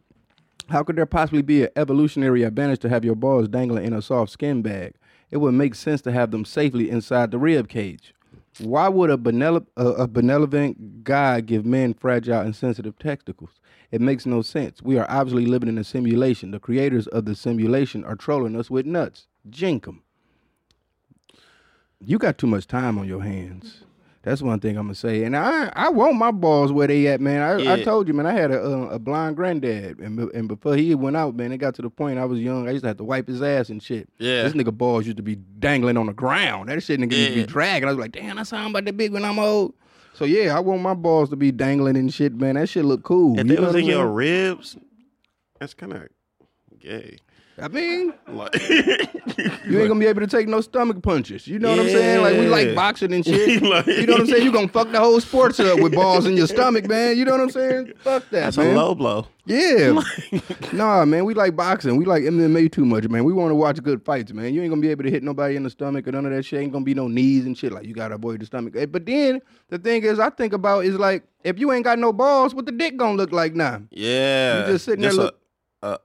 How 0.69 0.83
could 0.83 0.97
there 0.97 1.07
possibly 1.07 1.41
be 1.43 1.63
an 1.63 1.71
evolutionary 1.77 2.43
advantage 2.43 2.81
to 2.81 2.91
have 2.91 3.05
your 3.05 3.15
balls 3.15 3.49
dangling 3.49 3.87
in 3.87 3.95
a 3.95 4.03
soft 4.03 4.33
skin 4.33 4.61
bag? 4.61 4.95
It 5.31 5.39
would 5.39 5.55
make 5.55 5.75
sense 5.75 6.03
to 6.03 6.13
have 6.13 6.31
them 6.31 6.45
safely 6.45 6.91
inside 6.91 7.31
the 7.31 7.39
rib 7.39 7.69
cage. 7.69 8.15
Why 8.61 8.89
would 8.89 9.11
a, 9.11 9.17
benevol- 9.17 9.67
a, 9.77 9.87
a 9.87 10.09
benevolent 10.09 11.05
God 11.05 11.47
give 11.47 11.65
men 11.65 11.95
fragile 11.95 12.41
and 12.41 12.57
sensitive 12.57 12.99
testicles? 12.99 13.51
It 13.91 14.01
makes 14.01 14.27
no 14.27 14.43
sense. 14.43 14.83
We 14.83 14.99
are 14.99 15.07
obviously 15.09 15.47
living 15.47 15.69
in 15.69 15.79
a 15.79 15.85
simulation. 15.85 16.51
The 16.51 16.61
creators 16.61 17.07
of 17.09 17.25
the 17.25 17.35
simulation 17.35 18.05
are 18.05 18.17
trolling 18.17 18.57
us 18.57 18.71
with 18.71 18.87
nuts. 18.87 19.27
Jinkum. 19.49 20.01
You 22.01 22.19
got 22.19 22.39
too 22.39 22.47
much 22.47 22.67
time 22.67 22.99
on 22.99 23.09
your 23.09 23.23
hands. 23.23 23.85
That's 24.29 24.43
one 24.43 24.61
thing 24.61 24.77
I'm 24.77 24.85
gonna 24.85 24.95
say. 24.95 25.25
And 25.25 25.37
I 25.37 25.73
I 25.75 25.89
want 25.89 26.17
my 26.17 26.31
balls 26.31 26.71
where 26.73 26.87
they 26.87 27.07
at, 27.09 27.21
man. 27.21 27.41
I, 27.43 27.75
I 27.75 27.83
told 27.83 28.09
you, 28.09 28.15
man. 28.15 28.27
I 28.27 28.33
had 28.33 28.51
a 28.51 28.63
uh, 28.63 28.89
a 28.91 28.99
blind 28.99 29.37
granddad, 29.37 29.99
and 29.99 30.19
and 30.19 30.49
before 30.49 30.77
he 30.77 30.95
went 30.95 31.17
out, 31.17 31.35
man, 31.35 31.53
it 31.53 31.59
got 31.59 31.75
to 31.77 31.83
the 31.83 31.91
point 31.91 32.19
I 32.19 32.25
was 32.25 32.39
young. 32.41 32.69
I 32.69 32.73
used 32.73 32.83
to 32.85 32.89
have 32.89 32.99
to 32.99 33.05
wipe 33.05 33.27
his 33.27 33.43
ass 33.43 33.71
and 33.71 33.83
shit. 33.83 34.09
Yeah. 34.19 34.43
This 34.43 34.53
nigga 34.53 34.77
balls 34.77 35.07
used 35.07 35.17
to 35.17 35.23
be 35.23 35.37
dangling 35.37 35.97
on 35.97 36.07
the 36.07 36.13
ground. 36.13 36.69
That 36.69 36.83
shit 36.83 37.01
nigga 37.01 37.13
used 37.13 37.31
to 37.31 37.35
be 37.37 37.47
dragging. 37.47 37.89
I 37.89 37.93
was 37.93 37.99
like, 37.99 38.13
damn, 38.13 38.37
that 38.37 38.47
sound 38.47 38.71
about 38.71 38.85
that 38.85 38.97
big 38.97 39.13
when 39.13 39.25
I'm 39.25 39.39
old. 39.39 39.75
So 40.15 40.25
yeah, 40.25 40.57
I 40.57 40.61
want 40.61 40.83
my 40.83 40.95
balls 40.95 41.31
to 41.31 41.37
be 41.37 41.53
dangling 41.53 41.97
and 41.97 42.13
shit, 42.13 42.35
man. 42.35 42.57
That 42.57 42.69
shit 42.69 42.85
look 42.85 43.05
cool. 43.05 43.39
If 43.39 43.47
You 43.47 43.55
it 43.55 43.61
was 43.61 43.75
in 43.75 43.85
your 43.87 44.09
ribs, 44.09 44.77
that's 45.59 45.75
kind 45.75 45.93
of 45.93 46.09
gay. 46.79 47.19
I 47.61 47.69
mean, 47.69 48.13
Like, 48.29 48.55
you 48.71 49.79
ain't 49.81 49.89
gonna 49.89 49.99
be 49.99 50.07
able 50.07 50.21
to 50.21 50.27
take 50.27 50.47
no 50.49 50.61
stomach 50.61 51.03
punches. 51.03 51.47
You 51.49 51.59
know 51.59 51.71
what 51.71 51.81
I'm 51.81 51.87
saying? 51.89 52.23
Like 52.23 52.37
we 52.39 52.47
like 52.49 52.75
boxing 52.75 53.13
and 53.13 53.25
shit. 53.25 53.63
Like- 53.69 53.87
you 53.87 54.07
know 54.07 54.13
what 54.15 54.21
I'm 54.23 54.27
saying? 54.29 54.45
You 54.45 54.53
gonna 54.53 54.69
fuck 54.69 54.91
the 54.93 55.01
whole 55.01 55.21
sports 55.21 55.59
up 55.61 55.81
with 55.81 55.93
balls 55.95 56.27
in 56.27 56.37
your 56.37 56.47
stomach, 56.47 56.87
man. 56.87 57.17
You 57.19 57.25
know 57.25 57.33
what 57.33 57.41
I'm 57.41 57.51
saying? 57.51 57.93
Fuck 57.99 58.23
that, 58.31 58.41
that's 58.45 58.57
man. 58.59 58.75
a 58.75 58.79
low 58.79 58.95
blow. 58.95 59.27
Yeah. 59.47 60.01
nah, 60.73 61.05
man, 61.05 61.25
we 61.25 61.35
like 61.35 61.57
boxing. 61.57 61.97
We 61.97 62.05
like 62.05 62.23
MMA 62.23 62.71
too 62.71 62.85
much, 62.85 63.09
man. 63.09 63.25
We 63.25 63.33
want 63.33 63.51
to 63.51 63.55
watch 63.55 63.83
good 63.83 64.05
fights, 64.05 64.33
man. 64.33 64.53
You 64.55 64.63
ain't 64.63 64.71
gonna 64.71 64.83
be 64.83 64.91
able 64.91 65.05
to 65.05 65.11
hit 65.11 65.23
nobody 65.23 65.57
in 65.57 65.63
the 65.63 65.71
stomach 65.71 66.07
or 66.07 66.13
none 66.13 66.27
of 66.27 66.33
that 66.33 66.45
shit. 66.45 66.61
Ain't 66.61 66.73
gonna 66.73 66.85
be 66.85 66.95
no 66.95 67.09
knees 67.09 67.45
and 67.47 67.57
shit. 67.57 67.73
Like 67.73 67.87
you 67.87 67.95
gotta 67.95 68.15
avoid 68.17 68.41
the 68.41 68.47
stomach. 68.47 68.75
Eh, 68.77 68.87
But 68.87 69.07
then 69.07 69.41
the 69.69 69.79
thing 69.79 70.03
is, 70.05 70.19
I 70.19 70.31
think 70.31 70.53
about 70.53 70.85
is 70.85 70.97
like 70.97 71.25
if 71.45 71.59
you 71.59 71.73
ain't 71.73 71.85
got 71.85 71.99
no 71.99 72.13
balls, 72.13 72.55
what 72.55 72.67
the 72.67 72.73
dick 72.73 72.97
gonna 72.97 73.15
look 73.17 73.33
like 73.33 73.55
now? 73.55 73.83
Yeah, 73.91 74.61
You 74.67 74.73
just 74.73 74.85
sitting 74.85 75.03
there 75.03 75.11
a, 75.11 75.15
look- 75.15 75.41
a 75.83 75.99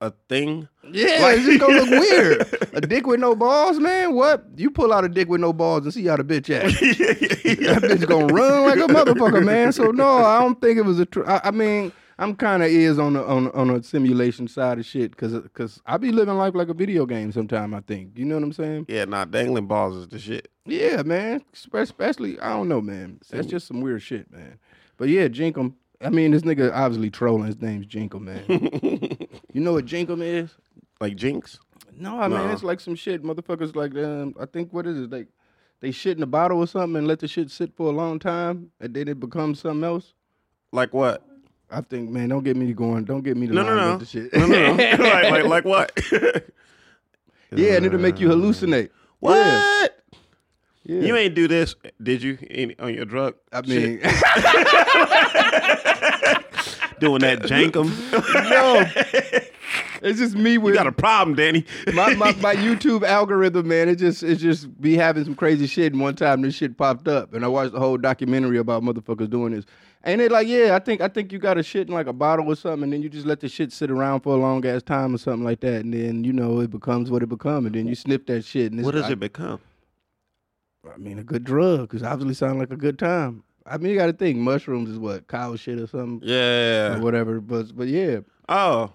a 0.00 0.12
thing. 0.28 0.68
Yeah, 0.92 1.22
Like- 1.22 1.38
it's 1.38 1.46
just 1.46 1.60
gonna 1.60 1.80
look 1.80 1.90
weird. 1.90 2.58
A 2.74 2.80
dick 2.80 3.06
with 3.06 3.20
no 3.20 3.34
balls, 3.36 3.78
man. 3.78 4.14
What? 4.14 4.44
You 4.56 4.70
pull 4.70 4.92
out 4.92 5.04
a 5.04 5.08
dick 5.08 5.28
with 5.28 5.40
no 5.40 5.52
balls 5.52 5.84
and 5.84 5.94
see 5.94 6.04
how 6.06 6.16
the 6.16 6.24
bitch 6.24 6.50
act. 6.50 6.74
that 6.80 7.82
bitch 7.82 8.08
gonna 8.08 8.26
run 8.32 8.62
like 8.64 8.78
a 8.78 8.92
motherfucker, 8.92 9.44
man. 9.44 9.72
So 9.72 9.90
no, 9.92 10.08
I 10.18 10.40
don't 10.40 10.60
think 10.60 10.78
it 10.78 10.82
was 10.84 10.98
a. 10.98 11.06
Tr- 11.06 11.28
I, 11.28 11.40
I 11.44 11.50
mean, 11.52 11.92
I'm 12.18 12.34
kind 12.34 12.62
of 12.64 12.68
is 12.68 12.98
on 12.98 13.12
the 13.12 13.24
on 13.24 13.50
on 13.52 13.70
a 13.70 13.82
simulation 13.82 14.48
side 14.48 14.78
of 14.80 14.86
shit 14.86 15.12
because 15.12 15.34
because 15.34 15.80
I 15.86 15.96
be 15.98 16.10
living 16.10 16.36
life 16.36 16.54
like 16.56 16.68
a 16.68 16.74
video 16.74 17.06
game. 17.06 17.30
Sometime 17.32 17.74
I 17.74 17.80
think 17.80 18.18
you 18.18 18.24
know 18.24 18.34
what 18.34 18.44
I'm 18.44 18.52
saying. 18.52 18.86
yeah, 18.88 19.04
nah, 19.04 19.24
dangling 19.24 19.66
balls 19.66 19.96
is 19.96 20.08
the 20.08 20.18
shit. 20.18 20.48
Yeah, 20.66 21.02
man. 21.02 21.42
Especially 21.74 22.40
I 22.40 22.50
don't 22.50 22.68
know, 22.68 22.80
man. 22.80 23.20
That's 23.30 23.46
just 23.46 23.68
some 23.68 23.80
weird 23.82 24.02
shit, 24.02 24.30
man. 24.32 24.58
But 24.96 25.08
yeah, 25.10 25.28
Jinkum. 25.28 25.74
I 26.00 26.10
mean, 26.10 26.32
this 26.32 26.42
nigga 26.42 26.70
obviously 26.74 27.08
trolling. 27.08 27.46
His 27.46 27.62
name's 27.62 27.86
Jinkum, 27.86 28.22
man. 28.22 28.44
you 29.52 29.60
know 29.60 29.72
what 29.74 29.86
Jenkem 29.86 30.20
is? 30.22 30.50
Like 31.00 31.16
Jinx. 31.16 31.58
No, 31.96 32.18
I 32.18 32.28
mean 32.28 32.38
No. 32.38 32.50
it's 32.50 32.62
like 32.64 32.80
some 32.80 32.94
shit. 32.94 33.22
Motherfuckers 33.22 33.74
like 33.76 33.94
um, 33.96 34.34
I 34.40 34.46
think 34.46 34.72
what 34.72 34.86
is 34.86 34.98
it? 34.98 35.10
Like 35.10 35.28
they 35.80 35.90
shit 35.90 36.16
in 36.16 36.22
a 36.22 36.26
bottle 36.26 36.58
or 36.58 36.66
something 36.66 36.96
and 36.96 37.06
let 37.06 37.18
the 37.20 37.28
shit 37.28 37.50
sit 37.50 37.74
for 37.76 37.88
a 37.88 37.92
long 37.92 38.18
time 38.18 38.70
and 38.80 38.94
then 38.94 39.08
it 39.08 39.20
becomes 39.20 39.60
something 39.60 39.84
else. 39.84 40.14
Like 40.72 40.92
what? 40.94 41.24
I 41.70 41.80
think, 41.80 42.10
man, 42.10 42.28
don't 42.28 42.44
get 42.44 42.56
me 42.56 42.72
going. 42.72 43.04
Don't 43.04 43.22
get 43.22 43.36
me 43.36 43.46
to 43.48 43.52
No, 43.54 43.62
line 43.62 43.76
no, 43.76 43.84
no, 43.84 43.90
with 43.96 44.00
the 44.00 44.06
shit. 44.06 44.32
no, 44.34 44.46
no, 44.46 44.74
no. 44.74 44.84
like, 45.04 45.30
like, 45.30 45.44
like 45.44 45.64
what? 45.64 45.92
yeah, 47.56 47.74
and 47.76 47.86
it'll 47.86 48.00
make 48.00 48.20
you 48.20 48.28
hallucinate. 48.28 48.90
what? 49.20 49.36
Yeah. 49.36 49.86
yeah. 50.84 51.06
You 51.06 51.16
ain't 51.16 51.34
do 51.34 51.48
this, 51.48 51.74
did 52.02 52.22
you? 52.22 52.38
Any, 52.50 52.78
on 52.78 52.94
your 52.94 53.04
drug? 53.06 53.34
I 53.52 53.62
mean, 53.62 53.98
doing 57.00 57.20
that 57.20 57.40
jenkem. 57.42 57.90
no. 58.50 59.50
It's 60.04 60.18
just 60.18 60.36
me 60.36 60.52
you 60.52 60.60
with 60.60 60.74
got 60.74 60.86
a 60.86 60.92
problem, 60.92 61.34
Danny. 61.34 61.64
my, 61.94 62.14
my 62.14 62.32
my 62.36 62.54
YouTube 62.66 63.02
algorithm, 63.04 63.66
man, 63.68 63.88
it 63.88 63.96
just 63.96 64.22
it 64.22 64.36
just 64.36 64.80
be 64.80 64.96
having 64.96 65.24
some 65.24 65.34
crazy 65.34 65.66
shit. 65.66 65.92
And 65.92 66.00
one 66.02 66.14
time 66.14 66.42
this 66.42 66.54
shit 66.54 66.76
popped 66.76 67.08
up, 67.08 67.32
and 67.34 67.44
I 67.44 67.48
watched 67.48 67.72
the 67.72 67.80
whole 67.80 67.96
documentary 67.96 68.58
about 68.58 68.82
motherfuckers 68.82 69.30
doing 69.30 69.52
this. 69.52 69.64
And 70.06 70.20
it 70.20 70.30
like, 70.30 70.46
yeah, 70.46 70.76
I 70.76 70.78
think 70.80 71.00
I 71.00 71.08
think 71.08 71.32
you 71.32 71.38
got 71.38 71.56
a 71.56 71.62
shit 71.62 71.88
in 71.88 71.94
like 71.94 72.06
a 72.06 72.12
bottle 72.12 72.46
or 72.46 72.54
something, 72.54 72.82
and 72.84 72.92
then 72.92 73.02
you 73.02 73.08
just 73.08 73.26
let 73.26 73.40
the 73.40 73.48
shit 73.48 73.72
sit 73.72 73.90
around 73.90 74.20
for 74.20 74.34
a 74.34 74.38
long 74.38 74.64
ass 74.66 74.82
time 74.82 75.14
or 75.14 75.18
something 75.18 75.44
like 75.44 75.60
that, 75.60 75.82
and 75.84 75.94
then 75.94 76.22
you 76.22 76.32
know 76.34 76.60
it 76.60 76.70
becomes 76.70 77.10
what 77.10 77.22
it 77.22 77.28
becomes, 77.30 77.64
and 77.66 77.74
then 77.74 77.86
you 77.86 77.94
snip 77.94 78.26
that 78.26 78.44
shit. 78.44 78.70
And 78.70 78.80
it's, 78.80 78.84
what 78.84 78.92
does 78.94 79.08
it 79.08 79.18
become? 79.18 79.60
I 80.92 80.98
mean, 80.98 81.18
a 81.18 81.24
good 81.24 81.44
drug, 81.44 81.88
because 81.88 82.02
obviously 82.02 82.34
sound 82.34 82.58
like 82.58 82.70
a 82.70 82.76
good 82.76 82.98
time. 82.98 83.42
I 83.64 83.78
mean, 83.78 83.92
you 83.92 83.96
got 83.98 84.06
to 84.06 84.12
think 84.12 84.36
mushrooms 84.36 84.90
is 84.90 84.98
what 84.98 85.26
cow 85.28 85.56
shit 85.56 85.80
or 85.80 85.86
something 85.86 86.28
or 86.28 86.30
Yeah. 86.30 86.98
whatever. 86.98 87.40
But 87.40 87.74
but 87.74 87.88
yeah, 87.88 88.18
Oh, 88.46 88.92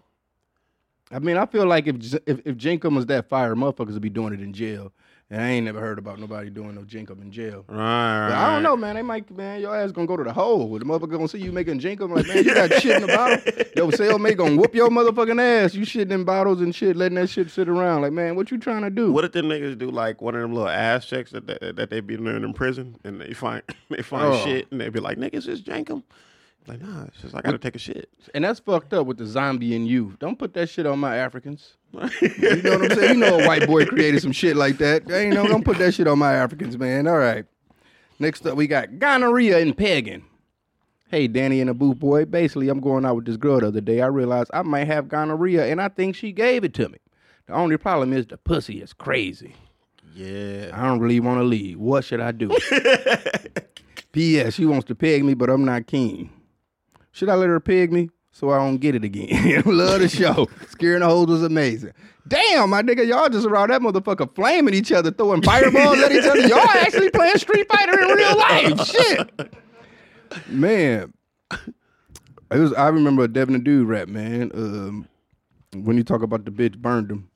I 1.11 1.19
mean, 1.19 1.37
I 1.37 1.45
feel 1.45 1.65
like 1.65 1.87
if 1.87 1.95
if 2.27 2.39
if 2.45 2.55
Jenkem 2.57 2.95
was 2.95 3.05
that 3.07 3.27
fire, 3.29 3.55
motherfuckers 3.55 3.93
would 3.93 4.01
be 4.01 4.09
doing 4.09 4.33
it 4.33 4.41
in 4.41 4.53
jail. 4.53 4.91
And 5.31 5.39
I 5.43 5.49
ain't 5.49 5.65
never 5.65 5.79
heard 5.79 5.99
about 5.99 6.17
nobody 6.19 6.49
doing 6.49 6.73
no 6.73 6.81
Jenkem 6.81 7.21
in 7.21 7.31
jail. 7.31 7.63
right. 7.67 8.29
But 8.29 8.35
I 8.35 8.51
don't 8.51 8.63
know, 8.63 8.75
man. 8.75 8.95
They 8.95 9.03
might, 9.03 9.29
man. 9.29 9.61
Your 9.61 9.75
ass 9.75 9.91
gonna 9.91 10.07
go 10.07 10.17
to 10.17 10.23
the 10.23 10.33
hole. 10.33 10.77
The 10.79 10.83
motherfucker 10.85 11.11
gonna 11.11 11.27
see 11.27 11.37
you 11.37 11.51
making 11.51 11.79
Jenkem. 11.79 12.15
Like, 12.15 12.25
man, 12.27 12.43
you 12.43 12.51
got 12.53 12.73
shit 12.81 12.95
in 12.95 13.01
the 13.01 13.07
bottle. 13.07 13.37
Yo, 13.75 13.91
cellmate 13.91 14.37
gonna 14.37 14.55
whoop 14.55 14.73
your 14.73 14.89
motherfucking 14.89 15.39
ass. 15.39 15.75
You 15.75 15.83
shitting 15.85 16.09
in 16.11 16.23
bottles 16.23 16.61
and 16.61 16.73
shit, 16.73 16.95
letting 16.95 17.15
that 17.17 17.29
shit 17.29 17.51
sit 17.51 17.69
around. 17.69 18.01
Like, 18.01 18.11
man, 18.11 18.35
what 18.35 18.49
you 18.49 18.57
trying 18.57 18.81
to 18.81 18.89
do? 18.89 19.11
What 19.11 19.23
if 19.23 19.31
the 19.33 19.41
niggas 19.41 19.77
do 19.77 19.91
like 19.91 20.19
one 20.19 20.33
of 20.33 20.41
them 20.41 20.53
little 20.53 20.67
ass 20.69 21.05
checks 21.05 21.29
that 21.31 21.45
that, 21.45 21.75
that 21.75 21.89
they 21.91 21.99
be 21.99 22.17
doing 22.17 22.43
in 22.43 22.53
prison, 22.53 22.95
and 23.03 23.21
they 23.21 23.33
find 23.33 23.61
they 23.91 24.01
find 24.01 24.33
Oh. 24.33 24.43
shit, 24.43 24.67
and 24.71 24.81
they 24.81 24.89
be 24.89 24.99
like, 24.99 25.19
"Niggas, 25.19 25.45
just 25.45 25.63
jenkem." 25.63 26.01
Like, 26.69 26.81
nah, 26.83 27.05
it's 27.05 27.19
just 27.19 27.35
I 27.35 27.41
gotta 27.41 27.57
take 27.57 27.75
a 27.75 27.79
shit. 27.79 28.09
And 28.35 28.43
that's 28.43 28.59
fucked 28.59 28.93
up 28.93 29.07
with 29.07 29.17
the 29.17 29.25
zombie 29.25 29.75
in 29.75 29.87
you. 29.87 30.15
Don't 30.19 30.37
put 30.37 30.53
that 30.53 30.69
shit 30.69 30.85
on 30.85 30.99
my 30.99 31.17
Africans. 31.17 31.73
You 32.21 32.61
know 32.61 32.77
what 32.77 32.91
I'm 32.91 32.97
saying? 32.97 33.13
You 33.15 33.25
know 33.25 33.39
a 33.39 33.47
white 33.47 33.65
boy 33.65 33.85
created 33.85 34.21
some 34.21 34.31
shit 34.31 34.55
like 34.55 34.77
that. 34.77 35.09
Ain't 35.09 35.33
no, 35.33 35.47
don't 35.47 35.65
put 35.65 35.79
that 35.79 35.95
shit 35.95 36.07
on 36.07 36.19
my 36.19 36.33
Africans, 36.33 36.77
man. 36.77 37.07
All 37.07 37.17
right. 37.17 37.45
Next 38.19 38.45
up, 38.45 38.55
we 38.55 38.67
got 38.67 38.99
gonorrhea 38.99 39.57
and 39.57 39.75
pegging. 39.75 40.23
Hey, 41.07 41.27
Danny 41.27 41.59
and 41.59 41.69
the 41.69 41.73
Booth 41.73 41.97
Boy. 41.97 42.25
Basically, 42.25 42.69
I'm 42.69 42.81
going 42.81 43.03
out 43.03 43.15
with 43.15 43.25
this 43.25 43.37
girl 43.37 43.61
the 43.61 43.69
other 43.69 43.81
day. 43.81 44.01
I 44.01 44.07
realized 44.07 44.51
I 44.53 44.61
might 44.61 44.85
have 44.85 45.07
gonorrhea, 45.07 45.65
and 45.65 45.81
I 45.81 45.87
think 45.87 46.15
she 46.15 46.31
gave 46.31 46.63
it 46.63 46.75
to 46.75 46.87
me. 46.89 46.99
The 47.47 47.53
only 47.53 47.77
problem 47.77 48.13
is 48.13 48.27
the 48.27 48.37
pussy 48.37 48.79
is 48.79 48.93
crazy. 48.93 49.55
Yeah. 50.13 50.69
I 50.73 50.85
don't 50.85 50.99
really 50.99 51.19
want 51.19 51.39
to 51.39 51.45
leave. 51.45 51.79
What 51.79 52.03
should 52.03 52.19
I 52.19 52.31
do? 52.31 52.55
P.S. 54.11 54.53
She 54.53 54.67
wants 54.67 54.85
to 54.85 54.95
peg 54.95 55.25
me, 55.25 55.33
but 55.33 55.49
I'm 55.49 55.65
not 55.65 55.87
keen. 55.87 56.29
Should 57.11 57.29
I 57.29 57.35
let 57.35 57.49
her 57.49 57.59
pig 57.59 57.91
me? 57.91 58.09
so 58.39 58.51
I 58.51 58.57
don't 58.57 58.77
get 58.77 58.95
it 58.95 59.03
again. 59.03 59.63
Love 59.65 59.99
the 59.99 60.07
show. 60.07 60.47
Scaring 60.69 61.01
the 61.01 61.07
hoes 61.07 61.27
was 61.27 61.43
amazing. 61.43 61.91
Damn, 62.27 62.69
my 62.69 62.81
nigga, 62.81 63.05
y'all 63.05 63.27
just 63.27 63.45
around 63.45 63.69
that 63.69 63.81
motherfucker 63.81 64.33
flaming 64.33 64.73
each 64.73 64.91
other, 64.91 65.11
throwing 65.11 65.41
fireballs 65.41 65.99
at 65.99 66.11
each 66.11 66.23
other. 66.23 66.47
Y'all 66.47 66.59
actually 66.69 67.09
playing 67.09 67.37
Street 67.37 67.67
Fighter 67.69 67.99
in 67.99 68.07
real 68.07 68.37
life. 68.37 68.85
Shit. 68.87 69.55
Man. 70.47 71.13
It 72.51 72.57
was 72.57 72.73
I 72.73 72.87
remember 72.87 73.23
a 73.23 73.27
Devin 73.27 73.53
the 73.53 73.59
Dude 73.59 73.87
rap, 73.87 74.07
man. 74.07 74.51
Um, 74.53 75.07
when 75.73 75.97
you 75.97 76.03
talk 76.03 76.21
about 76.21 76.45
the 76.45 76.51
bitch 76.51 76.77
burned 76.77 77.11
him. 77.11 77.29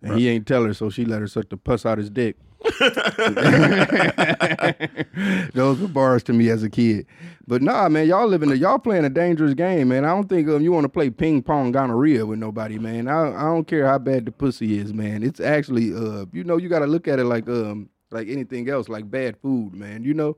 And 0.00 0.18
he 0.18 0.28
ain't 0.28 0.46
tell 0.46 0.64
her, 0.64 0.74
so 0.74 0.90
she 0.90 1.04
let 1.04 1.20
her 1.20 1.26
suck 1.26 1.48
the 1.48 1.56
pus 1.56 1.84
out 1.84 1.98
his 1.98 2.08
dick. 2.10 2.36
Those 5.54 5.80
were 5.80 5.88
bars 5.88 6.22
to 6.24 6.32
me 6.32 6.50
as 6.50 6.62
a 6.62 6.70
kid. 6.70 7.06
But 7.46 7.62
nah, 7.62 7.88
man, 7.88 8.08
y'all 8.08 8.26
living, 8.26 8.54
y'all 8.56 8.78
playing 8.78 9.04
a 9.04 9.10
dangerous 9.10 9.54
game, 9.54 9.88
man. 9.88 10.04
I 10.04 10.08
don't 10.08 10.28
think 10.28 10.48
um, 10.48 10.62
you 10.62 10.72
want 10.72 10.84
to 10.84 10.88
play 10.88 11.10
ping 11.10 11.42
pong 11.42 11.72
gonorrhea 11.72 12.26
with 12.26 12.38
nobody, 12.38 12.78
man. 12.78 13.08
I, 13.08 13.34
I 13.34 13.44
don't 13.44 13.66
care 13.66 13.86
how 13.86 13.98
bad 13.98 14.26
the 14.26 14.32
pussy 14.32 14.78
is, 14.78 14.92
man. 14.92 15.22
It's 15.22 15.40
actually, 15.40 15.94
uh, 15.94 16.26
you 16.32 16.44
know, 16.44 16.56
you 16.56 16.68
got 16.68 16.80
to 16.80 16.86
look 16.86 17.06
at 17.06 17.18
it 17.18 17.24
like 17.24 17.48
um 17.48 17.88
like 18.10 18.28
anything 18.28 18.68
else, 18.68 18.88
like 18.88 19.10
bad 19.10 19.36
food, 19.38 19.74
man. 19.74 20.02
You 20.02 20.14
know, 20.14 20.36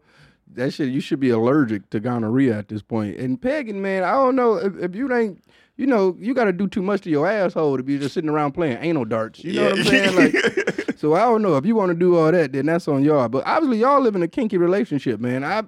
that 0.55 0.73
shit 0.73 0.91
you 0.91 1.01
should 1.01 1.21
be 1.21 1.31
allergic 1.31 1.89
to 1.91 2.01
gonorrhea 2.01 2.57
at 2.57 2.69
this 2.69 2.83
point. 2.83 3.17
And 3.17 3.41
pegging, 3.41 3.81
man, 3.81 4.05
I 4.05 4.13
don't 4.13 4.37
know 4.37 4.57
if, 4.57 4.77
if 4.77 4.95
you 4.95 5.13
ain't. 5.13 5.43
You 5.77 5.87
know, 5.87 6.15
you 6.21 6.35
got 6.35 6.45
to 6.45 6.53
do 6.53 6.69
too 6.69 6.83
much 6.83 7.01
to 7.03 7.11
your 7.11 7.27
asshole 7.27 7.79
to 7.79 7.83
be 7.83 7.99
just 7.99 8.13
sitting 8.13 8.29
around 8.29 8.53
playing 8.53 8.77
anal 8.83 9.07
darts. 9.07 9.43
You 9.43 9.55
know 9.55 9.71
what 9.71 9.79
I'm 9.79 9.85
saying? 9.85 10.15
Like, 10.15 10.77
so 11.01 11.15
I 11.15 11.21
don't 11.21 11.41
know 11.41 11.57
if 11.57 11.65
you 11.65 11.75
want 11.75 11.89
to 11.89 11.95
do 11.95 12.17
all 12.19 12.31
that, 12.31 12.53
then 12.53 12.67
that's 12.67 12.87
on 12.87 13.03
y'all. 13.03 13.29
But 13.29 13.47
obviously, 13.47 13.79
y'all 13.79 14.01
live 14.03 14.15
in 14.17 14.23
a 14.23 14.29
kinky 14.29 14.59
relationship, 14.59 15.19
man. 15.19 15.43
I, 15.43 15.63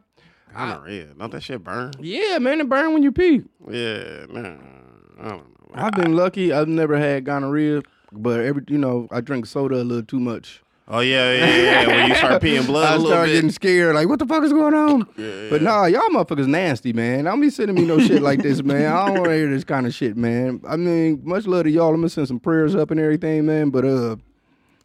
Gonorrhea. 0.55 1.07
Don't 1.19 1.33
that 1.33 1.43
shit 1.43 1.65
burn? 1.65 1.93
yeah, 1.99 2.37
man, 2.39 2.61
it 2.61 2.69
burn 2.69 2.93
when 2.93 3.03
you 3.03 3.13
pee. 3.13 3.43
Yeah, 3.71 4.27
man. 4.29 4.61
I 5.19 5.29
don't 5.31 5.39
know. 5.39 5.45
I've 5.75 5.93
been 5.95 6.15
lucky. 6.15 6.53
I've 6.53 6.69
never 6.69 6.99
had 6.99 7.25
gonorrhea, 7.25 7.81
but 8.13 8.41
every 8.41 8.63
you 8.69 8.77
know, 8.77 9.09
I 9.11 9.23
drink 9.23 9.47
soda 9.47 9.77
a 9.77 9.85
little 9.85 10.05
too 10.05 10.21
much. 10.21 10.63
Oh 10.87 11.01
yeah, 11.01 11.33
yeah, 11.33 11.57
yeah. 11.57 11.87
When 11.87 12.09
you 12.11 12.15
start 12.17 12.43
peeing 12.43 12.67
blood 12.73 12.85
I 12.91 12.95
a 12.95 12.97
little 12.97 13.13
start 13.13 13.27
bit. 13.29 13.35
getting 13.37 13.51
scared. 13.53 13.95
Like, 13.95 14.09
what 14.09 14.19
the 14.19 14.27
fuck 14.27 14.43
is 14.43 14.53
going 14.53 14.75
on? 14.75 15.07
yeah 15.17 15.49
But 15.49 15.63
nah, 15.63 15.87
y'all 15.87 16.03
motherfuckers 16.11 16.47
nasty, 16.49 16.93
man. 16.93 17.25
Don't 17.25 17.41
be 17.41 17.49
sending 17.49 17.75
me 17.77 17.87
no 17.87 17.99
shit 17.99 18.21
like 18.21 18.43
this, 18.43 18.63
man. 18.65 18.93
I 18.93 19.07
don't 19.07 19.15
want 19.15 19.25
to 19.31 19.35
hear 19.37 19.49
this 19.49 19.65
kind 19.65 19.87
of 19.87 19.95
shit, 19.95 20.15
man. 20.19 20.61
I 20.69 20.77
mean, 20.77 21.23
much 21.25 21.47
love 21.47 21.65
to 21.65 21.71
y'all. 21.71 21.89
I'm 21.95 21.97
gonna 22.01 22.11
send 22.11 22.29
some 22.29 22.41
prayers 22.41 22.75
up 22.75 22.91
and 22.91 23.01
everything, 23.01 23.47
man. 23.47 23.71
But 23.71 23.87
uh, 23.87 24.17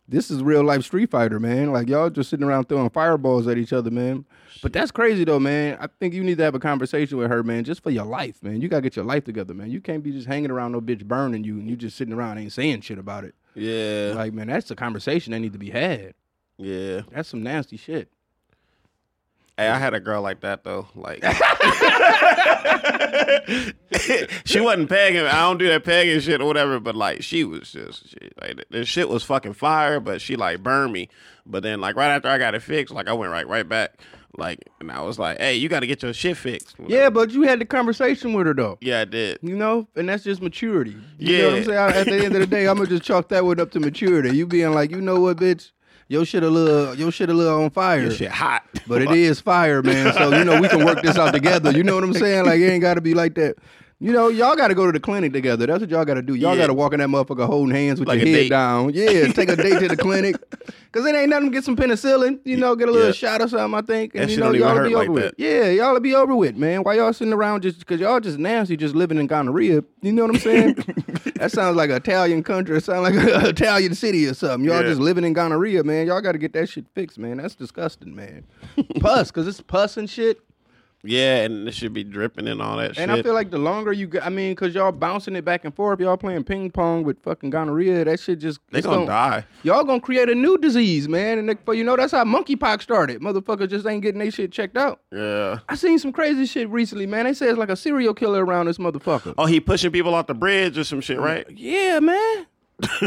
this 0.08 0.32
is 0.32 0.42
real 0.44 0.64
life 0.64 0.84
Street 0.84 1.10
Fighter, 1.12 1.40
man. 1.40 1.72
Like 1.72 1.90
y'all 1.90 2.10
just 2.10 2.30
sitting 2.30 2.46
around 2.46 2.66
throwing 2.70 2.90
fireballs 2.90 3.48
at 3.48 3.58
each 3.58 3.74
other, 3.74 3.92
man. 3.92 4.26
But 4.62 4.74
that's 4.74 4.92
crazy 4.92 5.24
though, 5.24 5.40
man. 5.40 5.78
I 5.80 5.88
think 6.00 6.14
you 6.14 6.24
need 6.24 6.38
to 6.38 6.44
have 6.44 6.56
a 6.56 6.60
conversation 6.60 7.18
with 7.18 7.30
her, 7.30 7.44
man, 7.44 7.64
just 7.64 7.84
for 7.84 7.90
your 7.92 8.06
life, 8.06 8.42
man. 8.42 8.62
You 8.62 8.68
gotta 8.70 8.82
get 8.82 8.96
your 8.96 9.06
life 9.06 9.24
together, 9.26 9.54
man. 9.54 9.70
You 9.70 9.82
can't 9.82 10.04
be 10.04 10.12
just 10.12 10.28
hanging 10.28 10.52
around 10.52 10.72
no 10.72 10.82
bitch 10.82 11.06
burning 11.06 11.44
you 11.44 11.56
and 11.60 11.70
you 11.70 11.76
just 11.76 11.98
sitting 11.98 12.14
around 12.14 12.38
ain't 12.38 12.54
saying 12.54 12.82
shit 12.82 12.98
about 12.98 13.24
it. 13.24 13.36
Yeah, 13.56 14.14
Like, 14.16 14.34
man, 14.34 14.48
that's 14.48 14.70
a 14.72 14.76
conversation 14.76 15.32
that 15.32 15.40
need 15.40 15.54
to 15.54 15.60
be 15.60 15.72
had. 15.72 16.14
yeah. 16.58 17.02
That's 17.12 17.30
some 17.30 17.42
nasty 17.44 17.76
shit. 17.78 18.10
Hey, 19.58 19.68
I 19.70 19.78
had 19.80 19.94
a 19.96 20.00
girl 20.00 20.22
like 20.22 20.42
that 20.42 20.64
though. 20.64 20.88
Like, 20.96 21.24
she 24.46 24.60
wasn't 24.60 24.90
pegging. 24.90 25.26
I 25.26 25.42
don't 25.42 25.58
do 25.58 25.68
that 25.68 25.84
pegging 25.84 26.20
shit 26.20 26.42
or 26.42 26.46
whatever. 26.46 26.80
But 26.80 26.96
like, 26.96 27.24
she 27.24 27.44
was 27.44 27.72
just 27.72 28.10
she, 28.10 28.18
like 28.42 28.64
this 28.70 28.88
shit 28.88 29.10
was 29.10 29.24
fucking 29.24 29.54
fire. 29.54 30.00
But 30.00 30.22
she 30.22 30.36
like 30.36 30.64
burned 30.64 30.94
me. 30.94 31.10
But 31.46 31.64
then 31.64 31.82
like 31.82 31.96
right 31.96 32.10
after 32.10 32.30
I 32.30 32.38
got 32.38 32.56
it 32.56 32.62
fixed, 32.62 32.94
like 32.94 33.08
I 33.08 33.14
went 33.14 33.32
right 33.32 33.48
right 33.48 33.68
back. 33.68 34.00
Like, 34.38 34.70
and 34.80 34.92
I 34.92 35.02
was 35.02 35.18
like, 35.18 35.40
hey, 35.40 35.56
you 35.56 35.68
got 35.68 35.80
to 35.80 35.88
get 35.88 36.04
your 36.04 36.14
shit 36.14 36.38
fixed. 36.38 36.76
Yeah, 36.86 37.10
but 37.10 37.32
you 37.32 37.42
had 37.44 37.60
the 37.60 37.66
conversation 37.66 38.34
with 38.34 38.46
her 38.46 38.54
though. 38.54 38.78
yeah, 38.82 39.02
I 39.02 39.06
did. 39.06 39.40
You 39.42 39.56
know, 39.56 39.88
and 39.96 40.08
that's 40.08 40.24
just 40.24 40.44
maturity. 40.44 40.96
You 41.18 41.38
know 41.40 41.44
what 41.46 41.54
I'm 41.54 41.58
Yeah. 41.70 41.92
saying? 41.92 42.02
At 42.02 42.06
the 42.06 42.26
end 42.26 42.36
of 42.36 42.42
the 42.42 42.48
day, 42.48 42.68
I'm 42.68 42.78
gonna 42.78 42.88
just 42.88 43.02
chalk 43.02 43.30
that 43.30 43.44
one 43.46 43.60
up 43.60 43.72
to 43.72 43.80
maturity. 43.80 44.36
You 44.38 44.46
being 44.46 44.74
like, 44.74 44.92
you 44.92 45.02
know 45.02 45.20
what, 45.20 45.38
bitch, 45.38 45.72
your 46.08 46.26
shit 46.26 46.44
a 46.44 46.50
little, 46.50 46.96
your 46.96 47.12
shit 47.12 47.30
a 47.30 47.34
little 47.34 47.64
on 47.64 47.70
fire. 47.70 48.02
Your 48.02 48.12
shit 48.12 48.32
hot. 48.32 48.64
But 48.88 49.02
it 49.02 49.12
is 49.12 49.42
fire, 49.42 49.82
man. 49.82 50.14
So 50.14 50.38
you 50.38 50.44
know 50.44 50.62
we 50.62 50.70
can 50.70 50.86
work 50.86 51.02
this 51.02 51.18
out 51.18 51.34
together. 51.34 51.72
You 51.72 51.84
know 51.84 51.96
what 51.96 52.04
I'm 52.04 52.14
saying? 52.14 52.46
Like 52.46 52.60
it 52.60 52.72
ain't 52.72 52.82
got 52.82 52.96
to 52.96 53.02
be 53.02 53.14
like 53.14 53.36
that. 53.36 53.56
You 54.00 54.14
know, 54.14 54.28
y'all 54.28 54.56
got 54.56 54.68
to 54.68 54.76
go 54.76 54.86
to 54.86 54.92
the 54.92 55.00
clinic 55.00 55.34
together. 55.34 55.66
That's 55.66 55.82
what 55.82 55.90
y'all 55.90 56.06
got 56.06 56.14
to 56.16 56.22
do. 56.22 56.36
Y'all 56.36 56.54
Yeah. 56.54 56.62
got 56.64 56.68
to 56.68 56.74
walk 56.76 56.94
in 56.94 57.00
that 57.00 57.10
motherfucker 57.10 57.48
holding 57.48 57.76
hands 57.76 58.00
with 58.00 58.08
Like 58.08 58.20
your 58.20 58.28
head 58.28 58.34
date. 58.36 58.50
down. 58.50 58.92
Yeah, 58.94 59.28
take 59.34 59.50
a 59.50 59.56
date 59.56 59.80
to 59.80 59.88
the 59.88 59.98
clinic. 59.98 60.36
Cause 60.92 61.04
it 61.06 61.16
ain't 61.16 61.30
nothing. 61.32 61.50
Get 61.50 61.64
some 61.64 61.76
penicillin. 61.76 62.40
You 62.46 62.58
know, 62.58 62.76
get 62.76 62.90
a 62.90 62.92
little 62.92 63.08
Yeah. 63.08 63.14
shot 63.14 63.42
or 63.42 63.48
something. 63.48 63.76
I 63.76 63.82
think, 63.82 64.14
and 64.14 64.26
That 64.26 64.30
you 64.30 64.38
know, 64.38 64.52
y'all 64.52 64.84
be 64.84 64.94
like 64.96 65.10
over 65.10 65.20
that. 65.22 65.26
with. 65.32 65.34
Yeah, 65.40 65.70
y'all 65.70 65.96
to 65.96 66.00
be 66.00 66.14
over 66.14 66.36
with, 66.36 66.56
man. 66.56 66.84
Why 66.84 66.94
y'all 66.96 67.12
sitting 67.12 67.34
around 67.34 67.62
just 67.64 67.80
because 67.80 68.00
y'all 68.00 68.20
just 68.20 68.38
nasty, 68.38 68.78
just 68.78 68.94
living 68.94 69.18
in 69.18 69.26
gonorrhea? 69.26 69.84
You 70.04 70.12
know 70.12 70.26
what 70.28 70.36
I'm 70.36 70.42
saying? 70.42 70.74
that 71.38 71.52
sounds 71.52 71.76
like 71.76 71.90
an 71.90 71.96
Italian 71.96 72.44
country. 72.44 72.78
It 72.78 72.84
sounds 72.84 73.02
like 73.02 73.16
an 73.16 73.46
Italian 73.48 73.96
city 73.96 74.28
or 74.28 74.36
something. 74.36 74.64
Y'all 74.70 74.82
Yeah. 74.82 74.90
just 74.90 75.02
living 75.02 75.24
in 75.24 75.34
gonorrhea, 75.34 75.84
man. 75.84 76.06
Y'all 76.06 76.22
got 76.22 76.34
to 76.34 76.38
get 76.38 76.54
that 76.54 76.70
shit 76.70 76.86
fixed, 76.94 77.18
man. 77.18 77.38
That's 77.38 77.56
disgusting, 77.56 78.16
man. 78.16 78.44
pus, 79.00 79.32
cause 79.32 79.48
it's 79.48 79.60
pus 79.62 79.98
and 79.98 80.08
shit. 80.08 80.40
Yeah, 81.04 81.44
and 81.44 81.68
it 81.68 81.74
should 81.74 81.94
be 81.94 82.04
dripping 82.04 82.48
and 82.48 82.62
all 82.62 82.78
that 82.78 82.96
shit. 82.96 83.04
And 83.04 83.12
I 83.12 83.22
feel 83.22 83.34
like 83.34 83.52
the 83.52 83.58
longer 83.58 83.94
you, 83.94 84.08
go, 84.08 84.20
I 84.20 84.30
mean, 84.30 84.56
cause 84.56 84.74
y'all 84.74 84.92
bouncing 84.92 85.36
it 85.36 85.46
back 85.46 85.64
and 85.64 85.74
forth, 85.74 86.00
y'all 86.00 86.18
playing 86.18 86.44
ping 86.44 86.72
pong 86.72 87.04
with 87.04 87.22
fucking 87.22 87.50
gonorrhea. 87.50 88.04
That 88.06 88.20
shit 88.20 88.40
just 88.40 88.60
they 88.72 88.82
gonna 88.82 89.06
die. 89.06 89.46
Y'all 89.64 89.84
gonna 89.84 90.02
create 90.02 90.30
a 90.30 90.36
new 90.36 90.58
disease, 90.58 91.08
man. 91.08 91.38
And 91.38 91.58
for 91.66 91.74
you 91.74 91.84
know 91.84 91.96
that's 91.96 92.12
how 92.12 92.24
monkeypox 92.24 92.82
started. 92.82 93.22
Motherfuckers 93.22 93.70
just 93.70 93.86
ain't 93.86 94.02
getting 94.02 94.20
their 94.20 94.32
shit 94.32 94.52
checked 94.52 94.78
out. 94.78 95.02
Yeah. 95.12 95.60
I 95.70 95.76
seen 95.76 96.00
some 96.00 96.12
crazy 96.12 96.46
shit 96.46 96.70
recently, 96.70 97.06
man. 97.06 97.26
They 97.26 97.34
say 97.34 97.48
it's 97.48 97.60
like 97.60 97.70
a 97.70 97.76
serial 97.76 98.14
killer 98.14 98.44
around 98.44 98.66
this 98.66 98.78
motherfucker. 98.78 99.36
Oh, 99.38 99.46
he 99.46 99.60
pushing 99.60 99.92
people 99.92 100.16
off 100.16 100.28
the 100.28 100.34
bridge 100.34 100.78
or 100.78 100.84
some 100.84 101.02
shit, 101.02 101.20
right? 101.20 101.46
Yeah, 101.52 102.00
man. 102.00 102.48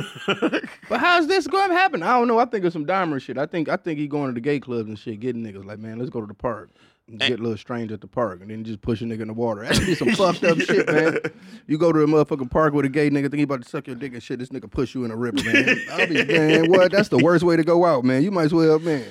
but 0.88 0.98
how's 0.98 1.29
this 1.29 1.46
going 1.46 1.70
to 1.70 1.76
happen? 1.76 2.03
I 2.03 2.18
don't 2.18 2.26
know. 2.26 2.38
I 2.40 2.44
think 2.44 2.64
it's 2.64 2.72
some 2.72 2.87
Dahmer 2.87 3.22
shit. 3.22 3.38
I 3.38 3.46
think 3.46 3.68
I 3.68 3.76
think 3.76 4.00
he 4.00 4.09
going 4.09 4.29
to 4.29 4.35
the 4.35 4.40
gay 4.40 4.59
clubs 4.59 4.88
and 4.88 4.98
shit, 4.98 5.20
getting 5.20 5.44
niggas 5.44 5.64
like, 5.64 5.79
man, 5.79 5.98
let's 5.98 6.11
go 6.11 6.20
to 6.20 6.26
the 6.26 6.35
park. 6.35 6.70
Get 7.18 7.40
a 7.40 7.42
little 7.42 7.57
strange 7.57 7.90
at 7.90 8.01
the 8.01 8.07
park 8.07 8.40
and 8.40 8.51
then 8.51 8.62
just 8.62 8.81
push 8.83 9.01
a 9.01 9.05
nigga 9.05 9.23
in 9.23 9.29
the 9.29 9.35
water. 9.35 9.64
That's 9.64 9.99
some 9.99 10.12
fucked 10.14 10.44
up 10.44 10.59
shit, 10.61 10.87
man. 10.87 11.18
You 11.66 11.77
go 11.77 11.92
to 11.92 12.03
a 12.03 12.07
motherfucking 12.07 12.51
park 12.51 12.73
with 12.73 12.85
a 12.85 12.88
gay 12.88 13.11
nigga, 13.11 13.23
think 13.23 13.37
he 13.37 13.42
about 13.42 13.62
to 13.62 13.68
suck 13.68 13.87
your 13.87 13.96
dick 13.96 14.12
and 14.12 14.23
shit. 14.23 14.38
This 14.38 14.51
nigga 14.51 14.70
push 14.70 14.94
you 14.94 15.05
in 15.05 15.11
a 15.11 15.16
river, 15.16 15.42
man. 15.42 15.81
I'll 15.90 16.07
be, 16.07 16.25
man, 16.25 16.70
what? 16.70 16.92
That's 16.92 17.09
the 17.09 17.18
worst 17.18 17.42
way 17.42 17.57
to 17.57 17.64
go 17.64 17.85
out, 17.85 18.05
man. 18.05 18.23
You 18.23 18.31
might 18.31 18.44
as 18.44 18.55
well, 18.55 18.79
man. 18.79 19.07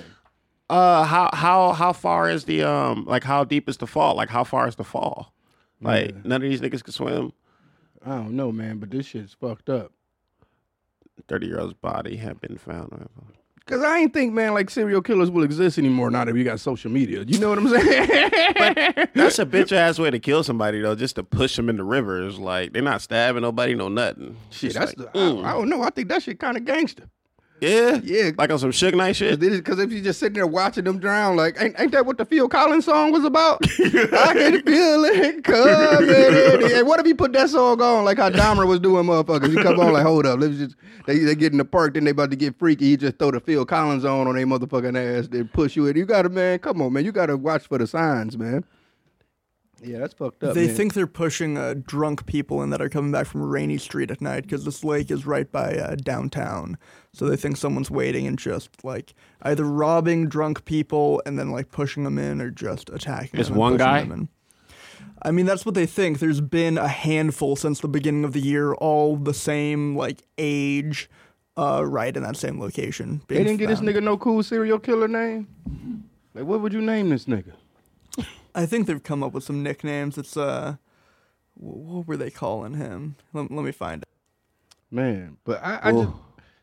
Uh, 0.70 1.04
how 1.04 1.30
how 1.34 1.74
how 1.74 1.92
far 1.92 2.30
is 2.30 2.46
the 2.46 2.64
um 2.64 3.04
like 3.06 3.24
how 3.24 3.44
deep 3.44 3.68
is 3.68 3.78
the 3.78 3.88
fall? 3.88 4.16
Like 4.16 4.30
how 4.30 4.44
far 4.44 4.68
is 4.68 4.76
the 4.76 4.84
fall? 4.84 5.34
Like 5.82 6.24
none 6.24 6.44
of 6.44 6.50
these 6.50 6.62
niggas 6.62 6.84
can 6.84 6.94
swim. 6.94 7.34
I 8.06 8.10
don't 8.12 8.36
know, 8.36 8.52
man, 8.52 8.78
but 8.78 8.92
this 8.92 9.08
shit's 9.08 9.34
fucked 9.34 9.70
up. 9.70 9.92
Thirty 11.28 11.48
year 11.48 11.60
old's 11.60 11.74
body 11.74 12.18
had 12.18 12.40
been 12.40 12.58
found. 12.58 13.10
Cause 13.70 13.84
I 13.84 14.00
ain't 14.00 14.14
think, 14.14 14.34
man, 14.34 14.54
like 14.54 14.70
serial 14.70 15.02
killers 15.02 15.30
will 15.30 15.44
exist 15.44 15.78
anymore 15.78 16.10
now 16.10 16.26
that 16.26 16.34
we 16.34 16.44
got 16.44 16.60
social 16.60 16.92
media. 16.92 17.24
You 17.28 17.40
know 17.40 17.50
what 17.50 17.60
I'm 17.60 17.70
saying? 17.70 18.08
That's 19.14 19.40
a 19.40 19.46
bitch 19.46 19.72
ass 19.72 20.00
way 20.00 20.10
to 20.10 20.20
kill 20.20 20.44
somebody 20.44 20.82
though, 20.82 20.96
just 20.96 21.16
to 21.16 21.24
push 21.24 21.56
them 21.56 21.70
in 21.70 21.78
the 21.78 21.84
river 21.84 22.10
rivers. 22.10 22.40
Like 22.40 22.74
they're 22.74 22.82
not 22.82 23.02
stabbing 23.02 23.42
nobody, 23.42 23.76
no 23.76 23.90
nothing. 23.90 24.38
Shit, 24.50 24.74
that's 24.74 24.98
like, 24.98 25.14
the, 25.14 25.20
I, 25.20 25.22
I 25.22 25.30
mm. 25.30 25.54
don't 25.54 25.70
know. 25.70 25.82
I 25.84 25.90
think 25.90 26.10
that 26.10 26.24
shit 26.24 26.40
kind 26.40 26.58
of 26.58 26.66
gangster. 26.66 27.10
Yeah, 27.62 28.00
Yeah. 28.04 28.32
like 28.38 28.52
on 28.52 28.60
some 28.60 28.72
Suge 28.72 28.94
Knight 28.96 29.16
shit. 29.16 29.40
Because 29.40 29.80
if 29.80 29.92
you 29.92 30.02
just 30.02 30.20
sitting 30.20 30.34
there 30.36 30.48
watching 30.48 30.84
them 30.84 31.00
drown, 31.00 31.36
like, 31.36 31.56
ain't, 31.62 31.80
ain't 31.80 31.92
that 31.92 32.06
what 32.06 32.18
the 32.18 32.26
Phil 32.26 32.48
Collins 32.50 32.86
song 32.86 33.12
was 33.12 33.24
about? 33.24 33.60
I 33.80 34.34
can 34.34 34.62
feel 34.64 35.04
it 35.06 35.44
coming. 35.44 36.10
in. 36.72 36.78
And 36.80 36.88
what 36.88 37.00
if 37.00 37.08
you 37.08 37.16
put 37.16 37.34
that 37.34 37.50
song 37.50 37.82
on, 37.82 38.06
like 38.06 38.18
how 38.18 38.30
Dahmer 38.30 38.68
was 38.68 38.80
doing, 38.80 39.06
motherfuckers? 39.06 39.52
You 39.52 39.62
come 39.64 39.80
on, 39.80 39.94
like, 39.94 40.06
hold 40.06 40.26
up, 40.26 40.40
let's 40.40 40.58
just 40.58 40.76
they 41.06 41.20
they 41.20 41.36
get 41.36 41.52
in 41.52 41.58
the 41.58 41.66
park, 41.66 41.94
then 41.96 42.04
they 42.04 42.12
about 42.12 42.30
to 42.32 42.36
get 42.36 42.58
freaky. 42.60 42.86
You 42.88 42.98
just 42.98 43.18
throw 43.18 43.32
the 43.32 43.40
Phil 43.40 43.66
Collins 43.66 44.06
on 44.06 44.28
on 44.28 44.36
their 44.36 44.46
motherfucking 44.46 44.98
ass, 45.20 45.28
then 45.28 45.48
push 45.48 45.76
you 45.76 45.88
in. 45.88 45.98
You 45.98 46.06
gotta, 46.06 46.30
man, 46.30 46.60
come 46.60 46.82
on, 46.82 46.94
man, 46.94 47.06
you 47.06 47.12
gotta 47.12 47.36
watch 47.38 47.68
for 47.68 47.78
the 47.78 47.88
signs, 47.88 48.38
man. 48.38 48.64
Yeah, 49.84 50.00
that's 50.00 50.14
fucked 50.14 50.44
up. 50.44 50.54
They 50.56 50.68
man. 50.68 50.76
think 50.76 50.94
they're 50.94 51.08
pushing 51.08 51.58
uh, 51.58 51.76
drunk 51.86 52.26
people 52.26 52.62
in 52.62 52.70
that 52.72 52.82
are 52.82 52.90
coming 52.90 53.12
back 53.12 53.28
from 53.28 53.44
Rainy 53.44 53.78
Street 53.78 54.12
at 54.12 54.22
night 54.22 54.44
because 54.44 54.66
this 54.66 54.84
lake 54.84 55.10
is 55.12 55.26
right 55.26 55.50
by 55.52 55.76
uh, 55.76 55.96
downtown. 55.96 56.78
So 57.14 57.28
they 57.28 57.36
think 57.38 57.58
someone's 57.58 57.90
waiting 57.90 58.28
and 58.28 58.38
just 58.38 58.84
like 58.84 59.14
either 59.42 59.64
robbing 59.64 60.28
drunk 60.28 60.66
people 60.66 61.22
and 61.26 61.40
then 61.40 61.50
like 61.52 61.72
pushing 61.72 62.04
them 62.04 62.18
in 62.18 62.42
or 62.42 62.50
just 62.52 62.90
attacking 62.90 63.40
It's 63.40 63.50
them. 63.50 63.54
and 63.56 63.60
one 63.60 63.78
guy? 63.78 64.02
them 64.02 64.12
in. 64.12 64.30
I 65.22 65.32
mean, 65.32 65.46
that's 65.46 65.66
what 65.66 65.76
they 65.76 65.86
think. 65.86 66.20
There's 66.20 66.42
been 66.42 66.78
a 66.78 66.88
handful 66.88 67.56
since 67.56 67.80
the 67.82 67.88
beginning 67.88 68.24
of 68.24 68.34
the 68.34 68.40
year, 68.42 68.74
all 68.76 69.18
the 69.18 69.34
same 69.34 69.96
like 69.96 70.24
age, 70.38 71.10
uh, 71.58 71.84
right 71.86 72.16
in 72.16 72.24
that 72.24 72.38
same 72.38 72.60
location. 72.60 73.22
They 73.28 73.38
didn't 73.44 73.58
get 73.58 73.68
this 73.68 73.82
nigga 73.82 74.02
no 74.02 74.18
cool 74.18 74.44
serial 74.44 74.80
killer 74.80 75.08
name. 75.10 75.48
Like, 76.34 76.46
what 76.46 76.62
would 76.62 76.72
you 76.74 76.82
name 76.82 77.10
this 77.10 77.26
nigga? 77.26 77.54
I 78.56 78.66
think 78.66 78.88
they've 78.88 79.02
come 79.02 79.24
up 79.24 79.34
with 79.34 79.44
some 79.44 79.64
nicknames. 79.64 80.18
It's 80.18 80.38
uh, 80.38 80.76
what 81.56 82.08
were 82.08 82.18
they 82.18 82.32
calling 82.32 82.76
him? 82.76 83.16
Let, 83.34 83.52
let 83.52 83.66
me 83.66 83.72
find 83.72 84.02
it. 84.04 84.08
Man, 84.92 85.38
but 85.44 85.64
I, 85.64 85.80
I 85.84 85.92
just 85.92 86.12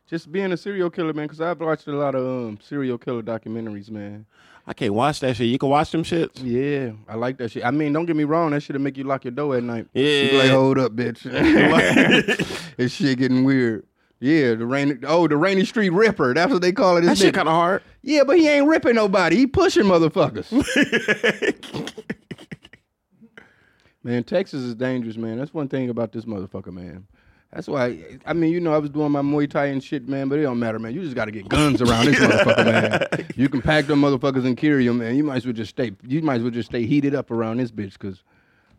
just 0.08 0.32
being 0.32 0.52
a 0.52 0.56
serial 0.56 0.90
killer, 0.90 1.12
man. 1.12 1.26
Because 1.26 1.40
I've 1.40 1.60
watched 1.60 1.86
a 1.86 1.92
lot 1.92 2.14
of 2.14 2.24
um, 2.24 2.58
serial 2.62 2.98
killer 2.98 3.22
documentaries, 3.22 3.90
man. 3.90 4.26
I 4.66 4.72
can't 4.72 4.94
watch 4.94 5.20
that 5.20 5.36
shit. 5.36 5.46
You 5.46 5.58
can 5.58 5.68
watch 5.68 5.92
them 5.92 6.02
shits. 6.02 6.40
Yeah, 6.42 6.92
I 7.08 7.14
like 7.14 7.38
that 7.38 7.52
shit. 7.52 7.64
I 7.64 7.70
mean, 7.70 7.92
don't 7.92 8.04
get 8.04 8.16
me 8.16 8.24
wrong, 8.24 8.50
that 8.50 8.62
shit'll 8.62 8.82
make 8.82 8.96
you 8.96 9.04
lock 9.04 9.24
your 9.24 9.30
door 9.30 9.56
at 9.56 9.62
night. 9.62 9.86
Yeah. 9.94 10.22
You 10.22 10.30
be 10.30 10.38
like, 10.38 10.50
hold 10.50 10.78
up, 10.78 10.92
bitch. 10.92 11.22
this 12.76 12.92
shit 12.92 13.18
getting 13.18 13.44
weird. 13.44 13.86
Yeah, 14.18 14.54
the 14.54 14.66
rainy. 14.66 14.94
Oh, 15.06 15.28
the 15.28 15.36
rainy 15.36 15.64
street 15.64 15.90
ripper. 15.90 16.32
That's 16.32 16.52
what 16.52 16.62
they 16.62 16.72
call 16.72 16.96
it. 16.96 17.02
That 17.02 17.10
This 17.10 17.20
shit 17.20 17.34
kind 17.34 17.48
of 17.48 17.54
hard. 17.54 17.82
Yeah, 18.02 18.24
but 18.24 18.38
he 18.38 18.48
ain't 18.48 18.66
ripping 18.66 18.94
nobody. 18.94 19.36
He 19.36 19.46
pushing 19.46 19.84
motherfuckers. 19.84 20.50
man, 24.02 24.24
Texas 24.24 24.62
is 24.62 24.74
dangerous, 24.74 25.16
man. 25.16 25.38
That's 25.38 25.52
one 25.52 25.68
thing 25.68 25.90
about 25.90 26.12
this 26.12 26.24
motherfucker, 26.24 26.72
man. 26.72 27.06
That's 27.52 27.68
why. 27.68 28.18
I 28.24 28.32
mean, 28.32 28.52
you 28.52 28.60
know, 28.60 28.72
I 28.72 28.78
was 28.78 28.90
doing 28.90 29.12
my 29.12 29.20
Muay 29.20 29.50
Thai 29.50 29.66
and 29.66 29.84
shit, 29.84 30.08
man. 30.08 30.28
But 30.28 30.38
it 30.38 30.42
don't 30.42 30.58
matter, 30.58 30.78
man. 30.78 30.94
You 30.94 31.02
just 31.02 31.14
got 31.14 31.26
to 31.26 31.30
get 31.30 31.48
guns 31.48 31.82
around 31.82 32.06
this 32.06 32.18
motherfucker, 32.18 32.64
man. 32.64 33.26
You 33.36 33.50
can 33.50 33.60
pack 33.60 33.86
them 33.86 34.00
motherfuckers 34.00 34.46
and 34.46 34.56
carry 34.56 34.86
them, 34.86 34.98
man. 34.98 35.14
You 35.14 35.24
might 35.24 35.36
as 35.36 35.44
well 35.44 35.52
just 35.52 35.70
stay. 35.70 35.92
You 36.06 36.22
might 36.22 36.36
as 36.36 36.42
well 36.42 36.50
just 36.50 36.70
stay 36.70 36.86
heated 36.86 37.14
up 37.14 37.30
around 37.30 37.58
this 37.58 37.70
bitch, 37.70 37.98
cause. 37.98 38.22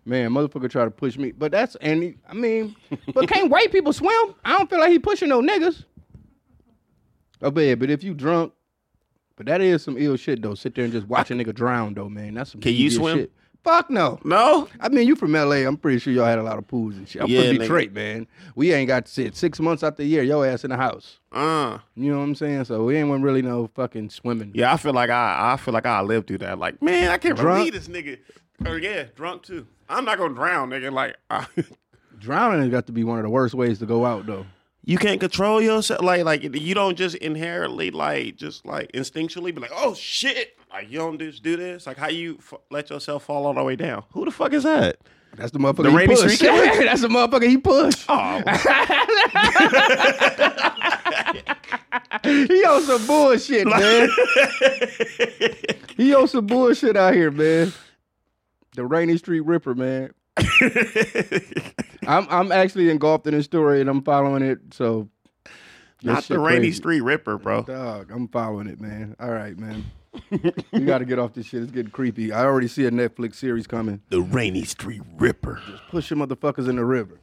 Man, 0.07 0.31
motherfucker 0.31 0.69
try 0.69 0.85
to 0.85 0.91
push 0.91 1.17
me, 1.17 1.33
but 1.33 1.51
that's 1.51 1.75
and 1.81 2.01
he, 2.01 2.15
I 2.29 2.33
mean, 2.33 2.75
but 3.13 3.27
can't 3.27 3.51
white 3.51 3.73
people 3.73 3.91
swim? 3.91 4.35
I 4.45 4.57
don't 4.57 4.69
feel 4.69 4.79
like 4.79 4.89
he 4.91 4.99
pushing 4.99 5.27
no 5.27 5.41
niggas. 5.41 5.83
Oh, 7.41 7.51
bad, 7.51 7.79
but 7.79 7.89
if 7.89 8.03
you 8.03 8.13
drunk, 8.13 8.53
but 9.35 9.45
that 9.47 9.59
is 9.59 9.83
some 9.83 9.97
ill 9.97 10.15
shit 10.15 10.41
though. 10.41 10.55
Sit 10.55 10.75
there 10.75 10.85
and 10.85 10.93
just 10.93 11.07
watch 11.07 11.29
a 11.29 11.33
nigga 11.33 11.53
drown 11.53 11.93
though, 11.93 12.07
man. 12.07 12.35
That's 12.35 12.53
some 12.53 12.61
Can 12.61 12.73
you 12.73 12.89
swim? 12.89 13.17
Shit. 13.17 13.31
Fuck 13.65 13.89
no. 13.89 14.17
No. 14.23 14.69
I 14.79 14.87
mean, 14.87 15.07
you 15.07 15.17
from 15.17 15.33
LA. 15.33 15.57
I'm 15.67 15.75
pretty 15.75 15.99
sure 15.99 16.13
y'all 16.13 16.23
had 16.25 16.39
a 16.39 16.43
lot 16.43 16.57
of 16.57 16.65
pools 16.67 16.95
and 16.95 17.05
shit. 17.07 17.21
I'm 17.21 17.27
Yeah, 17.27 17.41
from 17.41 17.49
nigga. 17.49 17.59
Detroit, 17.59 17.91
man. 17.91 18.27
We 18.55 18.71
ain't 18.71 18.87
got 18.87 19.07
to 19.07 19.11
sit 19.11 19.35
six 19.35 19.59
months 19.59 19.83
out 19.83 19.97
the 19.97 20.05
year. 20.05 20.23
Your 20.23 20.45
ass 20.47 20.63
in 20.63 20.69
the 20.69 20.77
house. 20.77 21.19
Uh. 21.33 21.79
You 21.95 22.11
know 22.13 22.19
what 22.19 22.23
I'm 22.23 22.35
saying? 22.35 22.63
So 22.63 22.85
we 22.85 22.95
ain't 22.95 23.09
really 23.21 23.41
no 23.41 23.69
fucking 23.75 24.09
swimming. 24.11 24.51
Yeah, 24.53 24.71
I 24.71 24.77
feel 24.77 24.93
like 24.93 25.09
I 25.09 25.51
I 25.53 25.57
feel 25.57 25.73
like 25.73 25.85
I 25.85 25.99
lived 26.01 26.27
through 26.27 26.37
that. 26.39 26.59
Like, 26.59 26.81
man, 26.81 27.11
I 27.11 27.17
can't 27.17 27.35
Drunk? 27.35 27.59
believe 27.59 27.73
this 27.73 27.89
nigga. 27.89 28.19
Or 28.65 28.77
yeah, 28.77 29.07
drunk 29.15 29.43
too. 29.43 29.67
I'm 29.89 30.05
not 30.05 30.17
gonna 30.17 30.33
drown, 30.33 30.69
nigga. 30.69 30.91
Like, 30.91 31.15
I, 31.29 31.45
Drowning 32.19 32.61
has 32.61 32.69
got 32.69 32.87
to 32.87 32.91
be 32.91 33.03
one 33.03 33.19
of 33.19 33.23
the 33.23 33.29
worst 33.29 33.53
ways 33.53 33.79
to 33.79 33.85
go 33.85 34.05
out 34.05 34.25
though. 34.25 34.45
you 34.85 34.97
can't 34.97 35.19
control 35.19 35.61
yourself. 35.61 36.01
Like, 36.01 36.23
like 36.25 36.43
you 36.55 36.73
don't 36.73 36.97
just 36.97 37.15
inherently 37.17 37.91
like 37.91 38.35
just 38.37 38.65
like 38.65 38.91
instinctually 38.93 39.53
be 39.53 39.61
like, 39.61 39.71
oh 39.73 39.93
shit. 39.93 40.57
Like 40.71 40.89
you 40.91 40.97
don't 40.99 41.17
just 41.19 41.43
do 41.43 41.55
this. 41.55 41.85
Like 41.87 41.97
how 41.97 42.09
you 42.09 42.37
f- 42.39 42.55
let 42.71 42.89
yourself 42.89 43.23
fall 43.23 43.45
all 43.45 43.53
the 43.53 43.63
way 43.63 43.75
down. 43.77 44.03
Who 44.11 44.25
the 44.25 44.31
fuck 44.31 44.51
is 44.53 44.63
that? 44.63 44.97
That's 45.35 45.51
the 45.51 45.59
motherfucker 45.59 45.83
The 45.83 45.91
he 45.91 45.95
Rainy 45.97 46.15
push. 46.15 46.35
Street 46.35 46.39
Killer? 46.49 46.65
That's 46.85 47.01
the 47.01 47.07
motherfucker 47.09 47.47
he 47.47 47.57
push. 47.57 48.05
Oh, 48.09 48.41
He 52.23 52.63
on 52.65 52.81
some 52.83 53.05
bullshit, 53.05 53.67
man. 53.67 54.09
he 55.95 56.13
on 56.13 56.27
some 56.27 56.45
bullshit 56.47 56.97
out 56.97 57.13
here, 57.13 57.31
man. 57.31 57.71
The 58.77 58.85
Rainy 58.85 59.17
Street 59.17 59.41
Ripper, 59.41 59.73
man. 59.73 60.13
I'm 62.07 62.27
I'm 62.29 62.51
actually 62.51 62.91
engulfed 62.91 63.25
in 63.25 63.33
this 63.33 63.45
story 63.45 63.81
and 63.81 63.89
I'm 63.89 64.03
following 64.03 64.43
it. 64.43 64.59
So 64.71 65.09
not 66.03 66.23
the 66.25 66.37
rainy 66.37 66.59
crazy. 66.59 66.73
street 66.73 67.01
ripper, 67.01 67.39
bro. 67.39 67.63
Dog, 67.63 68.11
I'm 68.11 68.27
following 68.27 68.67
it, 68.67 68.79
man. 68.79 69.15
All 69.19 69.31
right, 69.31 69.57
man. 69.57 69.83
we 70.71 70.81
got 70.81 70.99
to 70.99 71.05
get 71.05 71.17
off 71.17 71.33
this 71.33 71.47
shit. 71.47 71.63
It's 71.63 71.71
getting 71.71 71.89
creepy. 71.91 72.31
I 72.31 72.43
already 72.43 72.67
see 72.67 72.85
a 72.85 72.91
Netflix 72.91 73.33
series 73.35 73.65
coming. 73.65 73.99
The 74.09 74.21
rainy 74.21 74.63
street 74.63 75.01
ripper. 75.17 75.59
Just 75.67 75.87
push 75.89 76.11
your 76.11 76.19
motherfuckers 76.19 76.69
in 76.69 76.75
the 76.75 76.85
river. 76.85 77.19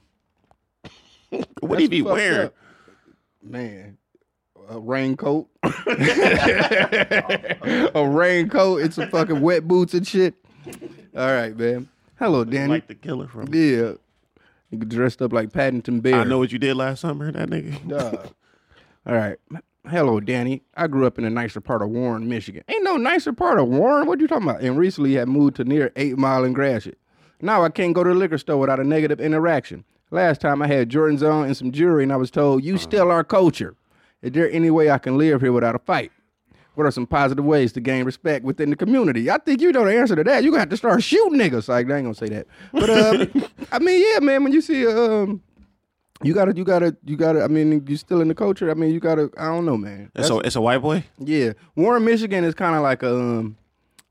What 1.61 1.79
do 1.79 1.85
you 1.85 1.89
be 1.89 2.03
wearing? 2.03 2.47
up. 2.47 2.55
Man, 3.43 3.97
a 4.69 4.79
raincoat. 4.81 5.49
a 5.65 5.69
raincoat. 8.09 8.83
It's 8.83 8.97
some 8.97 9.09
fucking 9.09 9.41
wet 9.41 9.69
boots 9.69 9.95
and 9.95 10.05
shit. 10.07 10.35
All 11.17 11.33
right, 11.33 11.57
man. 11.57 11.89
Hello, 12.19 12.45
Danny. 12.45 12.73
Like 12.73 12.89
the 12.89 12.95
killer 12.95 13.29
from. 13.29 13.53
yeah. 13.55 13.93
You 14.71 14.79
get 14.79 14.89
dressed 14.89 15.23
up 15.23 15.33
like 15.33 15.53
Paddington 15.53 16.01
Bear. 16.01 16.17
I 16.17 16.25
know 16.25 16.39
what 16.39 16.51
you 16.51 16.59
did 16.59 16.77
last 16.77 17.01
summer, 17.01 17.31
that 17.31 17.49
nigga. 17.49 17.89
Dog. 17.89 18.31
All 19.07 19.15
right. 19.15 19.37
Hello, 19.89 20.19
Danny. 20.19 20.63
I 20.77 20.87
grew 20.89 21.07
up 21.07 21.19
in 21.19 21.25
a 21.25 21.31
nicer 21.31 21.61
part 21.61 21.83
of 21.83 21.91
Warren, 21.91 22.29
Michigan. 22.29 22.65
Ain't 22.69 22.83
no 22.83 22.97
nicer 22.97 23.33
part 23.33 23.61
of 23.61 23.69
Warren. 23.69 24.09
What 24.09 24.19
you 24.19 24.27
talking 24.27 24.49
about? 24.49 24.63
And 24.63 24.77
recently 24.77 25.15
had 25.15 25.29
moved 25.29 25.57
to 25.57 25.65
near 25.65 25.93
Eight 25.95 26.17
Mile 26.19 26.43
and 26.43 26.55
Gratiot. 26.55 26.99
Now 27.41 27.63
I 27.63 27.69
can't 27.69 27.95
go 27.95 28.03
to 28.03 28.11
the 28.11 28.17
liquor 28.17 28.39
store 28.39 28.57
without 28.57 28.81
a 28.81 28.85
negative 28.85 29.21
interaction. 29.21 29.85
Last 30.11 30.41
time 30.41 30.63
I 30.63 30.67
had 30.67 30.89
Jordans 30.89 31.23
on 31.29 31.47
and 31.47 31.57
some 31.57 31.71
jewelry, 31.71 32.03
and 32.03 32.13
I 32.13 32.17
was 32.17 32.31
told, 32.31 32.65
"You 32.65 32.75
uh-huh. 32.75 32.83
still 32.83 33.11
our 33.11 33.23
culture. 33.23 33.77
Is 34.23 34.33
there 34.33 34.51
any 34.51 34.71
way 34.71 34.91
I 34.91 34.99
can 34.99 35.19
live 35.19 35.43
here 35.43 35.53
without 35.53 35.75
a 35.75 35.81
fight?" 35.81 36.11
What 36.75 36.87
are 36.87 36.91
some 36.91 37.07
positive 37.07 37.45
ways 37.45 37.73
to 37.75 37.81
gain 37.81 38.05
respect 38.05 38.45
within 38.45 38.71
the 38.71 38.77
community? 38.77 39.31
I 39.31 39.39
think 39.39 39.61
you 39.61 39.71
know 39.73 39.85
the 39.85 39.97
answer 39.97 40.17
to 40.17 40.25
that. 40.25 40.43
You're 40.43 40.51
gonna 40.51 40.61
have 40.61 40.71
to 40.71 40.77
start 40.77 41.03
shooting 41.03 41.39
niggas. 41.39 41.69
Like 41.69 41.91
I 41.91 41.97
ain't 41.97 42.05
gonna 42.05 42.15
say 42.15 42.29
that. 42.29 42.47
But 42.73 42.91
um, 42.91 43.45
I 43.73 43.79
mean, 43.79 44.05
yeah, 44.13 44.21
man, 44.21 44.43
when 44.43 44.53
you 44.53 44.61
see 44.61 44.87
um 44.87 45.41
you 46.23 46.33
gotta, 46.33 46.57
you 46.57 46.65
gotta, 46.65 46.97
you 47.05 47.17
gotta. 47.17 47.43
I 47.43 47.49
mean, 47.49 47.85
you 47.87 47.97
still 47.97 48.21
in 48.21 48.29
the 48.29 48.35
culture. 48.35 48.71
I 48.71 48.75
mean, 48.75 48.93
you 48.93 49.01
gotta. 49.01 49.31
I 49.37 49.47
don't 49.47 49.65
know, 49.67 49.77
man. 49.77 50.11
It's 50.15 50.31
a, 50.31 50.39
it's 50.39 50.57
a 50.57 50.61
white 50.61 50.79
boy? 50.79 51.05
yeah, 51.19 51.53
Warren, 51.77 52.05
Michigan 52.05 52.45
is 52.45 52.55
kind 52.55 52.75
of 52.75 52.83
like 52.83 53.03
a. 53.03 53.15
Um, 53.15 53.57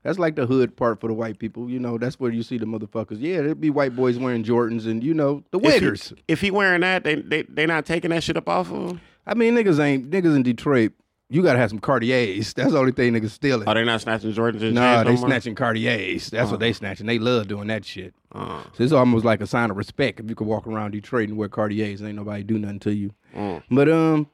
that's 0.02 0.18
like 0.18 0.36
the 0.36 0.44
hood 0.44 0.76
part 0.76 1.00
for 1.00 1.08
the 1.08 1.14
white 1.14 1.38
people. 1.38 1.70
You 1.70 1.80
know, 1.80 1.96
that's 1.96 2.20
where 2.20 2.30
you 2.30 2.42
see 2.42 2.58
the 2.58 2.66
motherfuckers. 2.66 3.16
Yeah, 3.20 3.40
there'd 3.40 3.60
be 3.60 3.70
white 3.70 3.96
boys 3.96 4.18
wearing 4.18 4.44
Jordans 4.44 4.86
and 4.86 5.02
you 5.02 5.14
know 5.14 5.42
the 5.50 5.58
If 5.60 6.10
he, 6.10 6.16
if 6.28 6.40
he 6.42 6.50
wearing 6.50 6.82
that, 6.82 7.04
they 7.04 7.16
they 7.16 7.42
they 7.42 7.64
not 7.66 7.86
taking 7.86 8.10
that 8.10 8.22
shit 8.22 8.36
up 8.36 8.48
off 8.48 8.70
of 8.70 8.90
him. 8.90 9.00
I 9.26 9.34
mean, 9.34 9.54
niggas 9.54 9.80
ain't 9.80 10.10
niggas 10.10 10.36
in 10.36 10.42
Detroit. 10.42 10.92
You 11.34 11.42
gotta 11.42 11.58
have 11.58 11.70
some 11.70 11.80
Cartiers. 11.80 12.54
That's 12.54 12.70
the 12.70 12.78
only 12.78 12.92
thing 12.92 13.12
niggas 13.12 13.30
stealing. 13.30 13.68
Oh, 13.68 13.74
they 13.74 13.82
not 13.84 14.00
snatching 14.00 14.32
Jordans 14.32 14.62
and 14.62 14.74
Nah, 14.76 15.02
they 15.02 15.10
no 15.10 15.16
snatching 15.16 15.56
Cartiers. 15.56 16.30
That's 16.30 16.48
what 16.50 16.60
they 16.60 16.72
snatching. 16.72 17.06
They 17.06 17.18
love 17.18 17.48
doing 17.48 17.66
that 17.66 17.84
shit. 17.84 18.14
Uh, 18.30 18.62
So 18.74 18.84
it's 18.84 18.92
almost 18.92 19.24
like 19.24 19.40
a 19.40 19.46
sign 19.48 19.72
of 19.72 19.76
respect 19.76 20.20
if 20.20 20.28
you 20.28 20.36
could 20.36 20.46
walk 20.46 20.68
around 20.68 20.92
Detroit 20.92 21.28
and 21.28 21.36
wear 21.36 21.48
Cartiers. 21.48 22.00
Ain't 22.02 22.14
nobody 22.14 22.44
do 22.44 22.56
nothing 22.56 22.78
to 22.80 22.94
you. 22.94 23.14
mm. 23.34 23.60
But 23.68 23.88
um, 23.88 24.28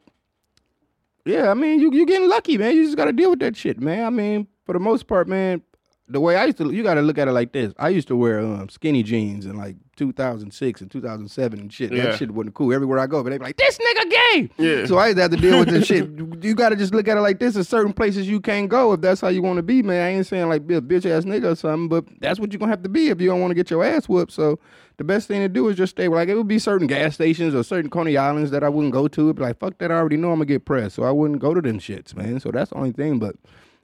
yeah, 1.25 1.51
I 1.51 1.55
mean, 1.55 1.81
you 1.81 1.91
you 1.91 2.05
getting 2.05 2.29
lucky, 2.29 2.59
man. 2.59 2.77
You 2.77 2.85
just 2.85 2.99
got 2.99 3.07
to 3.07 3.13
deal 3.15 3.31
with 3.31 3.41
that 3.41 3.57
shit, 3.57 3.81
man. 3.81 4.05
I 4.05 4.11
mean, 4.11 4.47
for 4.67 4.75
the 4.75 4.79
most 4.81 5.07
part, 5.07 5.27
man. 5.27 5.63
The 6.11 6.21
way 6.21 6.37
I 6.37 6.47
used 6.47 6.59
to, 6.59 6.73
you 6.73 6.83
got 6.83 6.95
to 6.95 7.03
look 7.03 7.19
at 7.19 7.29
it 7.29 7.33
like 7.33 7.53
this. 7.53 7.73
I 7.79 7.89
used 7.89 8.09
to 8.09 8.17
wear 8.17 8.41
um, 8.41 8.69
skinny 8.69 9.05
jeans 9.05 9.47
in 9.47 9.57
like 9.57 9.77
2006 9.95 10.81
and 10.81 10.91
2007 10.91 11.61
and 11.61 11.73
shit. 11.73 11.93
Yeah. 11.93 12.07
That 12.07 12.19
shit 12.19 12.33
wasn't 12.33 12.55
cool. 12.55 12.73
Everywhere 12.73 12.99
I 12.99 13.07
go, 13.07 13.23
but 13.23 13.31
they 13.31 13.39
be 13.39 13.45
like, 13.45 13.57
"This 13.57 13.79
nigga 13.79 14.11
gay." 14.11 14.51
Yeah. 14.59 14.87
So 14.87 14.99
I 14.99 15.07
used 15.07 15.17
to 15.19 15.23
have 15.23 15.31
to 15.31 15.37
deal 15.37 15.59
with 15.61 15.69
this 15.69 15.87
shit. 15.87 16.09
You 16.41 16.55
got 16.55 16.71
to 16.71 16.77
just 16.77 16.95
look 16.95 17.07
at 17.07 17.19
it 17.19 17.21
like 17.21 17.39
this. 17.39 17.55
There's 17.55 17.69
certain 17.69 17.93
places 17.93 18.27
you 18.27 18.41
can't 18.41 18.69
go 18.69 18.95
if 18.95 19.03
that's 19.03 19.21
how 19.21 19.29
you 19.29 19.43
want 19.43 19.59
to 19.59 19.63
be, 19.63 19.83
man. 19.83 20.03
I 20.03 20.09
ain't 20.17 20.27
saying 20.27 20.49
like 20.49 20.67
be 20.67 20.75
a 20.75 20.81
bitch 20.81 21.05
ass 21.05 21.25
nigga 21.25 21.53
or 21.53 21.55
something, 21.55 21.89
but 21.89 22.07
that's 22.19 22.41
what 22.41 22.51
you're 22.51 22.59
gonna 22.59 22.73
have 22.73 22.83
to 22.83 22.89
be 22.89 23.09
if 23.11 23.21
you 23.21 23.29
don't 23.29 23.41
want 23.41 23.51
to 23.51 23.55
get 23.55 23.71
your 23.71 23.85
ass 23.85 24.09
whooped. 24.09 24.33
So 24.33 24.59
the 24.97 25.05
best 25.05 25.29
thing 25.29 25.43
to 25.43 25.49
do 25.49 25.69
is 25.69 25.77
just 25.77 25.91
stay. 25.91 26.09
Like 26.09 26.29
it 26.31 26.35
would 26.35 26.49
be 26.49 26.59
certain 26.59 26.87
gas 26.87 27.15
stations 27.15 27.55
or 27.55 27.63
certain 27.63 27.91
Coney 27.91 28.17
Islands 28.17 28.51
that 28.53 28.65
I 28.65 28.71
wouldn't 28.71 28.95
go 28.95 29.07
to. 29.07 29.21
It'd 29.27 29.37
be 29.37 29.43
like 29.43 29.59
fuck 29.59 29.77
that. 29.79 29.93
I 29.93 29.97
already 29.97 30.17
know 30.17 30.31
I'm 30.31 30.37
gonna 30.37 30.47
get 30.47 30.65
pressed, 30.65 30.97
so 30.97 31.03
I 31.03 31.11
wouldn't 31.11 31.41
go 31.41 31.53
to 31.53 31.61
them 31.61 31.79
shits, 31.79 32.17
man. 32.17 32.41
So 32.41 32.51
that's 32.51 32.71
the 32.71 32.77
only 32.77 32.93
thing. 32.93 33.19
But 33.19 33.37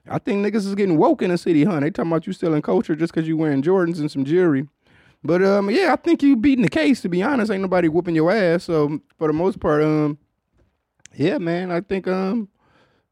I 0.09 0.19
think 0.19 0.45
niggas 0.45 0.65
is 0.65 0.75
getting 0.75 0.97
woke 0.97 1.21
in 1.21 1.29
the 1.29 1.37
city, 1.37 1.63
huh? 1.63 1.79
They 1.79 1.89
talking 1.91 2.11
about 2.11 2.27
you 2.27 2.33
still 2.33 2.53
in 2.53 2.61
culture 2.61 2.95
just 2.95 3.13
because 3.13 3.27
you 3.27 3.37
wearing 3.37 3.61
Jordans 3.61 3.99
and 3.99 4.09
some 4.11 4.25
jewelry. 4.25 4.67
But 5.23 5.43
um, 5.43 5.69
yeah, 5.69 5.91
I 5.93 5.95
think 5.95 6.21
you 6.23 6.35
beating 6.35 6.63
the 6.63 6.69
case. 6.69 7.01
To 7.01 7.09
be 7.09 7.23
honest, 7.23 7.51
ain't 7.51 7.61
nobody 7.61 7.87
whooping 7.89 8.15
your 8.15 8.31
ass. 8.31 8.63
So 8.65 9.01
for 9.17 9.27
the 9.27 9.33
most 9.33 9.59
part, 9.59 9.83
um, 9.83 10.17
yeah, 11.15 11.37
man, 11.39 11.71
I 11.71 11.81
think 11.81 12.07
um, 12.07 12.47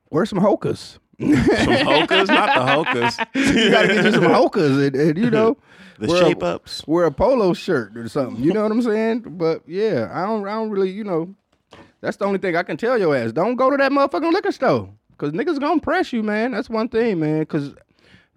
wear 0.10 0.26
some 0.26 0.40
hokas. 0.40 1.00
Some 1.20 1.30
hokas, 1.30 2.28
not 2.28 2.54
the 2.54 2.92
hokas. 2.92 3.28
you 3.56 3.70
gotta 3.72 3.88
get 3.88 4.06
you 4.06 4.12
some 4.12 4.24
hokas, 4.24 4.88
and, 4.88 4.96
and 4.96 5.18
you 5.18 5.30
know, 5.30 5.58
The 6.00 6.08
wear 6.08 6.22
a- 6.24 6.26
shape 6.28 6.44
ups. 6.44 6.86
wear 6.86 7.06
a 7.06 7.12
polo 7.12 7.54
shirt 7.54 7.96
or 7.98 8.10
something. 8.10 8.44
You 8.44 8.52
know 8.54 8.64
what 8.64 8.72
I'm 8.74 8.82
saying? 8.82 9.24
But 9.38 9.62
yeah, 9.66 10.10
I 10.14 10.26
don't, 10.26 10.46
I 10.46 10.52
don't 10.52 10.70
really, 10.70 10.92
you 10.92 11.06
know, 11.06 11.34
that's 12.02 12.18
the 12.18 12.26
only 12.26 12.38
thing 12.40 12.56
I 12.58 12.64
can 12.64 12.76
tell 12.76 12.98
your 12.98 13.16
ass. 13.16 13.32
Don't 13.32 13.56
go 13.56 13.70
to 13.70 13.78
that 13.78 13.92
motherfucking 13.94 14.34
liquor 14.34 14.52
store 14.52 14.90
because 15.18 15.32
niggas 15.34 15.60
gonna 15.60 15.82
press 15.82 16.12
you, 16.14 16.24
man. 16.24 16.52
That's 16.52 16.70
one 16.70 16.90
thing, 16.90 17.20
man. 17.20 17.40
Because 17.40 17.74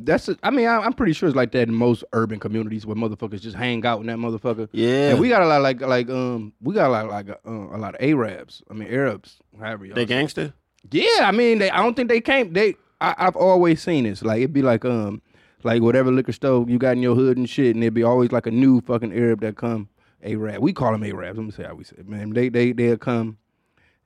that's, 0.00 0.30
I 0.44 0.50
mean, 0.50 0.66
I, 0.68 0.76
I'm 0.78 0.92
pretty 0.92 1.12
sure 1.12 1.28
it's 1.28 1.34
like 1.36 1.50
that 1.52 1.66
in 1.68 1.74
most 1.74 2.04
urban 2.12 2.38
communities 2.38 2.86
where 2.86 2.94
motherfuckers 2.94 3.40
just 3.40 3.56
hang 3.56 3.84
out 3.84 4.00
in 4.00 4.06
that 4.06 4.18
motherfucker. 4.18 4.68
Yeah. 4.72 5.10
and 5.10 5.18
we 5.20 5.28
got 5.28 5.42
a 5.42 5.46
lot 5.46 5.60
like 5.62 5.80
like 5.80 6.08
um 6.08 6.52
we 6.60 6.74
got 6.74 6.86
a 6.88 6.92
lot 6.92 7.08
like 7.08 7.28
uh, 7.30 7.36
a 7.46 7.78
lot 7.78 7.94
of 7.96 8.00
Arabs. 8.00 8.62
I 8.70 8.74
mean 8.74 8.88
Arabs, 8.88 9.38
however 9.58 9.86
y'all 9.86 9.94
They 9.96 10.02
say. 10.02 10.06
gangster? 10.06 10.52
Yeah, 10.92 11.22
I 11.22 11.32
mean, 11.32 11.58
they. 11.58 11.70
I 11.70 11.82
don't 11.82 11.94
think 11.94 12.08
they 12.08 12.20
came. 12.20 12.52
They. 12.52 12.76
I, 13.00 13.14
I've 13.18 13.36
always 13.36 13.82
seen 13.82 14.04
this. 14.04 14.22
Like 14.22 14.38
it'd 14.38 14.52
be 14.52 14.62
like 14.62 14.84
um, 14.84 15.20
like 15.64 15.82
whatever 15.82 16.10
liquor 16.12 16.32
store 16.32 16.64
you 16.68 16.78
got 16.78 16.92
in 16.96 17.02
your 17.02 17.16
hood 17.16 17.36
and 17.36 17.50
shit, 17.50 17.74
and 17.74 17.82
it'd 17.82 17.94
be 17.94 18.04
always 18.04 18.30
like 18.32 18.46
a 18.46 18.50
new 18.52 18.80
fucking 18.82 19.12
Arab 19.12 19.40
that 19.40 19.56
come. 19.56 19.88
Arab. 20.22 20.58
We 20.62 20.72
call 20.72 20.92
them 20.92 21.02
Arabs. 21.04 21.36
Let 21.38 21.44
me 21.44 21.50
say 21.50 21.64
how 21.64 21.74
we 21.74 21.84
say. 21.84 21.96
it, 21.98 22.08
Man, 22.08 22.30
they 22.30 22.48
they 22.48 22.72
they'll 22.72 22.96
come. 22.96 23.38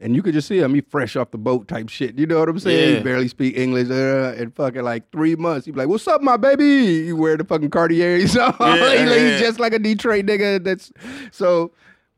And 0.02 0.16
you 0.16 0.22
could 0.22 0.34
just 0.34 0.48
see 0.48 0.58
him, 0.58 0.74
he 0.74 0.80
fresh 0.80 1.14
off 1.16 1.30
the 1.30 1.38
boat 1.38 1.68
type 1.68 1.88
shit. 1.88 2.18
You 2.18 2.26
know 2.26 2.40
what 2.40 2.48
I'm 2.48 2.58
saying? 2.58 2.90
Yeah. 2.90 2.96
He 2.98 3.02
barely 3.04 3.28
speak 3.28 3.56
English. 3.56 3.88
Uh, 3.88 4.34
and 4.36 4.54
fucking 4.54 4.82
like 4.82 5.10
three 5.12 5.36
months, 5.36 5.66
he'd 5.66 5.72
be 5.72 5.78
like, 5.78 5.88
"What's 5.88 6.06
up, 6.08 6.20
my 6.22 6.36
baby?" 6.36 7.06
You 7.06 7.16
wear 7.16 7.36
the 7.36 7.44
fucking 7.44 7.70
Cartiers. 7.70 8.36
on. 8.36 8.54
Yeah, 8.60 9.06
He-. 9.06 9.30
He's 9.32 9.40
just 9.40 9.60
like 9.60 9.72
a 9.72 9.78
Detroit 9.78 10.26
nigga. 10.26 10.62
That's 10.62 10.92
so. 11.30 11.72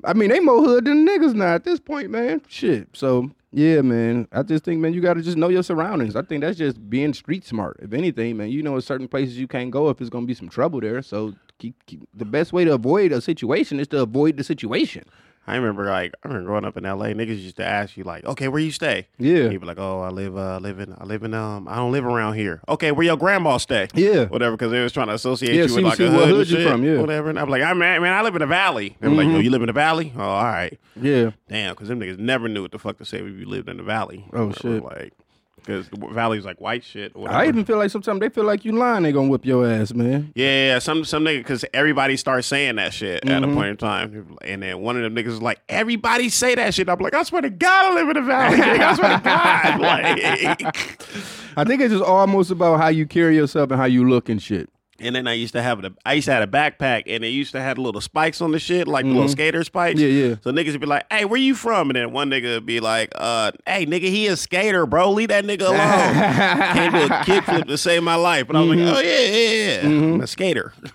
I 0.05 0.13
mean, 0.13 0.29
they 0.29 0.41
more 0.41 0.63
hood 0.63 0.85
than 0.85 1.07
niggas 1.07 1.35
now 1.35 1.55
at 1.55 1.65
this 1.65 1.81
point, 1.81 2.11
man. 2.11 2.43
Shit. 2.49 2.89
So 2.93 3.31
Yeah, 3.53 3.81
man. 3.81 4.29
I 4.33 4.43
just 4.43 4.65
think, 4.65 4.81
man, 4.81 4.93
you 4.93 5.01
got 5.01 5.15
to 5.15 5.23
just 5.23 5.37
know 5.37 5.49
your 5.49 5.63
surroundings. 5.63 6.17
I 6.17 6.23
think 6.23 6.43
that's 6.43 6.59
just 6.59 6.91
being 6.91 7.15
street 7.15 7.45
smart. 7.47 7.79
If 7.81 7.93
anything, 7.93 8.37
man, 8.37 8.51
you 8.51 8.63
know, 8.63 8.75
in 8.75 8.83
certain 8.83 9.09
places 9.09 9.39
you 9.39 9.47
can't 9.47 9.71
go 9.71 9.89
if 9.89 10.01
it's 10.01 10.11
gonna 10.11 10.27
be 10.27 10.35
some 10.35 10.49
trouble 10.49 10.81
there. 10.81 11.01
So 11.01 11.35
keep, 11.59 11.75
keep 11.87 12.07
the 12.13 12.25
best 12.25 12.53
way 12.53 12.65
to 12.65 12.75
avoid 12.75 13.13
a 13.13 13.21
situation 13.21 13.81
is 13.81 13.89
to 13.89 14.03
avoid 14.03 14.37
the 14.37 14.45
situation. 14.45 15.05
I 15.47 15.57
remember 15.57 15.85
like 15.85 16.15
I 16.23 16.29
remember 16.29 16.47
growing 16.49 16.65
up 16.65 16.77
in 16.79 16.85
LA, 16.85 17.09
niggas 17.09 17.43
used 17.43 17.57
to 17.57 17.67
ask 17.67 17.97
you 17.97 18.05
like, 18.05 18.25
okay, 18.25 18.49
where 18.49 18.61
you 18.61 18.71
stay? 18.71 19.09
Yeah. 19.19 19.51
You'd 19.51 19.61
be 19.61 19.67
like, 19.67 19.79
oh, 19.79 20.01
I 20.01 20.09
live, 20.09 20.37
uh, 20.39 20.59
live 20.59 20.79
in, 20.81 20.95
I 20.99 21.05
live 21.05 21.23
in, 21.23 21.35
um, 21.35 21.69
I 21.69 21.77
don't 21.77 21.93
live 21.93 22.07
around 22.07 22.35
here. 22.35 22.63
Okay, 22.69 22.93
where 22.93 23.05
your 23.05 23.17
grandma 23.19 23.59
stay? 23.59 23.89
Yeah. 23.95 24.25
whatever, 24.27 24.57
because 24.57 24.71
they 24.73 24.83
was 24.83 24.93
trying 24.93 25.09
to 25.09 25.15
associate 25.15 25.55
Yeah, 25.55 25.63
you 25.63 25.69
see- 25.69 25.75
with 25.77 25.85
like 25.85 25.97
see 25.99 26.07
a 26.07 26.11
hood, 26.11 26.29
hood 26.29 26.49
you 26.51 26.57
shit, 26.57 26.69
from, 26.71 26.83
yeah. 26.83 26.99
whatever. 26.99 27.29
And 27.31 27.39
I'm 27.39 27.49
like, 27.51 27.63
I 27.63 27.73
man, 27.75 28.01
man, 28.01 28.15
I 28.15 28.23
live 28.23 28.35
in 28.37 28.41
the 28.41 28.47
valley. 28.47 28.97
And 29.03 29.13
They 29.13 29.17
were 29.17 29.23
like, 29.25 29.35
oh, 29.35 29.39
you 29.41 29.51
live 29.51 29.63
in 29.63 29.67
the 29.67 29.73
valley? 29.75 30.13
Oh, 30.17 30.23
all 30.23 30.45
right, 30.45 30.79
Yeah. 31.01 31.33
damn, 31.49 31.75
because 31.75 31.89
them 31.89 32.01
niggas 32.01 32.19
never 32.19 32.49
knew 32.49 32.63
what 32.63 32.73
the 32.73 32.79
fuck 32.79 32.97
to 32.99 33.05
say 33.05 33.19
if 33.19 33.25
you 33.39 33.45
lived 33.47 33.69
in 33.69 33.77
the 33.77 33.83
valley. 33.83 34.25
Oh, 34.33 34.51
shit. 34.53 34.83
like. 34.83 35.13
Because 35.65 35.89
the 35.89 36.07
valley's 36.13 36.45
like 36.45 36.61
white 36.61 36.85
shit. 36.85 37.13
I 37.27 37.47
even 37.49 37.65
feel 37.65 37.79
like 37.79 37.91
sometimes 37.91 38.21
they 38.21 38.29
feel 38.29 38.45
like 38.45 38.65
you 38.65 38.73
lying. 38.73 39.03
They 39.05 39.13
gonna 39.13 39.29
whip 39.29 39.47
your 39.47 39.67
ass, 39.67 39.95
man. 39.95 40.33
Yeah, 40.35 40.67
yeah, 40.75 40.79
some 40.79 41.05
some 41.05 41.25
nigga 41.25 41.39
because 41.39 41.65
everybody 41.73 42.17
starts 42.19 42.47
saying 42.47 42.77
that 42.77 42.93
shit 42.93 43.25
at 43.29 43.43
Mm-hmm. 43.43 43.51
a 43.51 43.55
point 43.55 43.69
in 43.69 43.77
time, 43.79 44.37
and 44.43 44.63
then 44.63 44.81
one 44.81 44.97
of 44.97 45.03
them 45.03 45.15
niggas 45.15 45.29
is 45.33 45.43
like, 45.43 45.61
everybody 45.69 46.29
say 46.29 46.55
that 46.55 46.75
shit. 46.75 46.89
I'm 46.89 46.99
like, 46.99 47.15
I 47.15 47.23
swear 47.23 47.43
to 47.43 47.51
God, 47.51 47.93
I 47.93 47.95
live 47.95 48.09
in 48.09 48.15
the 48.15 48.23
valley. 48.23 48.57
nigga. 48.59 48.81
I 48.81 48.95
swear 48.95 49.17
to 49.17 49.25
God, 49.25 49.81
like. 50.61 50.77
I 51.57 51.63
think 51.65 51.81
it's 51.83 51.93
just 51.93 52.03
almost 52.05 52.51
about 52.51 52.79
how 52.81 52.89
you 52.89 53.07
carry 53.07 53.37
yourself 53.37 53.71
and 53.71 53.79
how 53.81 53.87
you 53.87 54.09
look 54.09 54.29
and 54.29 54.43
shit. 54.43 54.69
And 55.01 55.17
then 55.17 55.27
I 55.27 55.33
used 55.33 55.55
to 55.55 55.61
have 55.63 55.83
the 55.83 55.93
I 56.07 56.13
used 56.13 56.27
to 56.27 56.33
have 56.33 56.43
a 56.49 56.51
backpack, 56.51 57.03
and 57.09 57.25
it 57.25 57.29
used 57.29 57.51
to 57.53 57.61
have 57.61 57.79
little 57.79 58.01
spikes 58.01 58.41
on 58.41 58.53
the 58.53 58.61
shit, 58.61 58.87
like 58.87 59.05
the 59.05 59.11
little 59.11 59.29
skater 59.29 59.65
spikes. 59.65 59.99
Mm-hmm. 60.01 60.17
Yeah, 60.19 60.27
yeah. 60.29 60.35
So 60.43 60.53
niggas 60.53 60.71
would 60.73 60.81
be 60.83 60.87
like, 60.87 61.05
"Hey, 61.13 61.25
where 61.25 61.41
you 61.41 61.57
from?" 61.57 61.91
And 61.91 61.97
then 61.97 62.13
one 62.13 62.31
nigga 62.31 62.55
would 62.55 62.67
be 62.67 62.79
like, 62.79 63.11
"Uh, 63.17 63.51
hey, 63.67 63.87
nigga, 63.87 64.03
he 64.03 64.29
a 64.29 64.37
skater, 64.37 64.87
bro. 64.87 65.11
Leave 65.11 65.31
that 65.31 65.45
nigga 65.45 65.63
alone." 65.63 65.75
Can't 66.75 66.95
do 66.95 67.03
a 67.03 67.09
kickflip 67.09 67.67
to 67.67 67.77
save 67.77 68.05
my 68.05 68.15
life. 68.15 68.47
But 68.47 68.55
I 68.55 68.61
was 68.61 68.77
Mm-hmm. 68.79 68.87
like, 68.87 68.97
"Oh 68.97 69.01
yeah, 69.01 69.21
yeah, 69.21 69.83
yeah, 69.83 69.89
I'm 70.15 70.21
a 70.21 70.27
skater." 70.29 70.73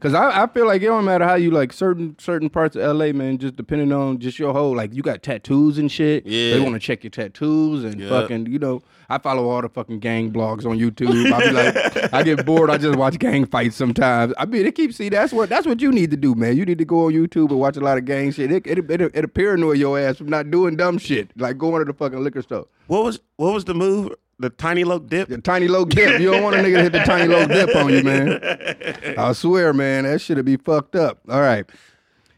Cause 0.00 0.12
I, 0.14 0.42
I 0.42 0.46
feel 0.48 0.66
like 0.66 0.82
it 0.82 0.86
don't 0.86 1.04
matter 1.06 1.24
how 1.24 1.34
you 1.34 1.50
like 1.50 1.72
certain 1.72 2.16
certain 2.18 2.50
parts 2.50 2.76
of 2.76 2.96
LA, 2.96 3.12
man. 3.12 3.38
Just 3.38 3.56
depending 3.56 3.90
on 3.92 4.18
just 4.18 4.38
your 4.38 4.52
whole 4.52 4.76
like 4.76 4.92
you 4.94 5.02
got 5.02 5.22
tattoos 5.22 5.78
and 5.78 5.90
shit. 5.90 6.26
Yeah. 6.26 6.54
they 6.54 6.60
want 6.60 6.74
to 6.74 6.78
check 6.78 7.02
your 7.02 7.10
tattoos 7.10 7.84
and 7.84 7.98
Yeah. 8.00 8.08
fucking 8.10 8.46
you 8.46 8.58
know. 8.58 8.82
I 9.08 9.18
follow 9.18 9.48
all 9.48 9.62
the 9.62 9.68
fucking 9.68 10.00
gang 10.00 10.32
blogs 10.32 10.64
on 10.64 10.78
YouTube. 10.78 11.32
I 11.32 11.46
be 11.46 11.52
like, 11.52 12.12
I 12.14 12.22
get 12.22 12.44
bored. 12.46 12.70
I 12.70 12.78
just 12.78 12.98
watch 12.98 13.18
gang 13.18 13.44
fights 13.46 13.76
sometimes. 13.76 14.32
I 14.38 14.46
mean, 14.46 14.66
it 14.66 14.74
keeps 14.74 14.96
see 14.96 15.08
that's 15.08 15.32
what 15.32 15.48
that's 15.48 15.66
what 15.66 15.80
you 15.80 15.92
need 15.92 16.10
to 16.10 16.16
do, 16.16 16.34
man. 16.34 16.56
You 16.56 16.64
need 16.64 16.78
to 16.78 16.84
go 16.84 17.06
on 17.06 17.12
YouTube 17.12 17.50
and 17.50 17.58
watch 17.60 17.76
a 17.76 17.80
lot 17.80 17.98
of 17.98 18.04
gang 18.04 18.32
shit. 18.32 18.50
It 18.50 18.66
it 18.66 18.90
it 18.90 19.00
it'll 19.14 19.28
paranoid 19.28 19.78
your 19.78 19.98
ass 19.98 20.16
from 20.16 20.28
not 20.28 20.50
doing 20.50 20.76
dumb 20.76 20.98
shit 20.98 21.30
like 21.38 21.58
going 21.58 21.80
to 21.80 21.84
the 21.84 21.96
fucking 21.96 22.22
liquor 22.22 22.42
store. 22.42 22.66
what 22.86 23.04
was 23.04 23.20
what 23.36 23.52
was 23.52 23.64
the 23.64 23.74
move? 23.74 24.14
The 24.40 24.50
tiny 24.50 24.82
loke 24.82 25.08
dip. 25.08 25.28
The 25.28 25.38
tiny 25.38 25.68
low 25.68 25.84
dip. 25.84 26.20
You 26.20 26.32
don't 26.32 26.42
want 26.42 26.56
a 26.56 26.58
nigga 26.58 26.76
to 26.76 26.82
hit 26.82 26.92
the 26.92 27.04
tiny 27.04 27.28
low 27.28 27.46
dip 27.46 27.74
on 27.76 27.92
you, 27.92 28.02
man. 28.02 28.40
I 29.18 29.32
swear, 29.32 29.72
man, 29.72 30.04
that 30.04 30.20
shit'll 30.20 30.42
be 30.42 30.56
fucked 30.56 30.96
up. 30.96 31.20
All 31.28 31.40
right. 31.40 31.64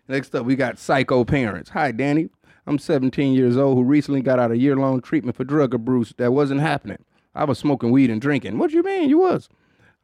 Next 0.08 0.34
up, 0.34 0.44
we 0.46 0.54
got 0.56 0.78
psycho 0.78 1.24
parents. 1.24 1.70
Hi, 1.70 1.90
Danny. 1.92 2.28
I'm 2.66 2.78
17 2.78 3.32
years 3.34 3.56
old 3.56 3.76
who 3.76 3.84
recently 3.84 4.22
got 4.22 4.38
out 4.38 4.50
of 4.50 4.56
a 4.56 4.58
year 4.58 4.76
long 4.76 5.00
treatment 5.00 5.36
for 5.36 5.44
drug 5.44 5.72
abuse 5.72 6.12
that 6.16 6.32
wasn't 6.32 6.60
happening. 6.60 7.04
I 7.34 7.44
was 7.44 7.58
smoking 7.58 7.92
weed 7.92 8.10
and 8.10 8.20
drinking. 8.20 8.58
What 8.58 8.72
you 8.72 8.82
mean 8.82 9.08
you 9.08 9.18
was? 9.18 9.48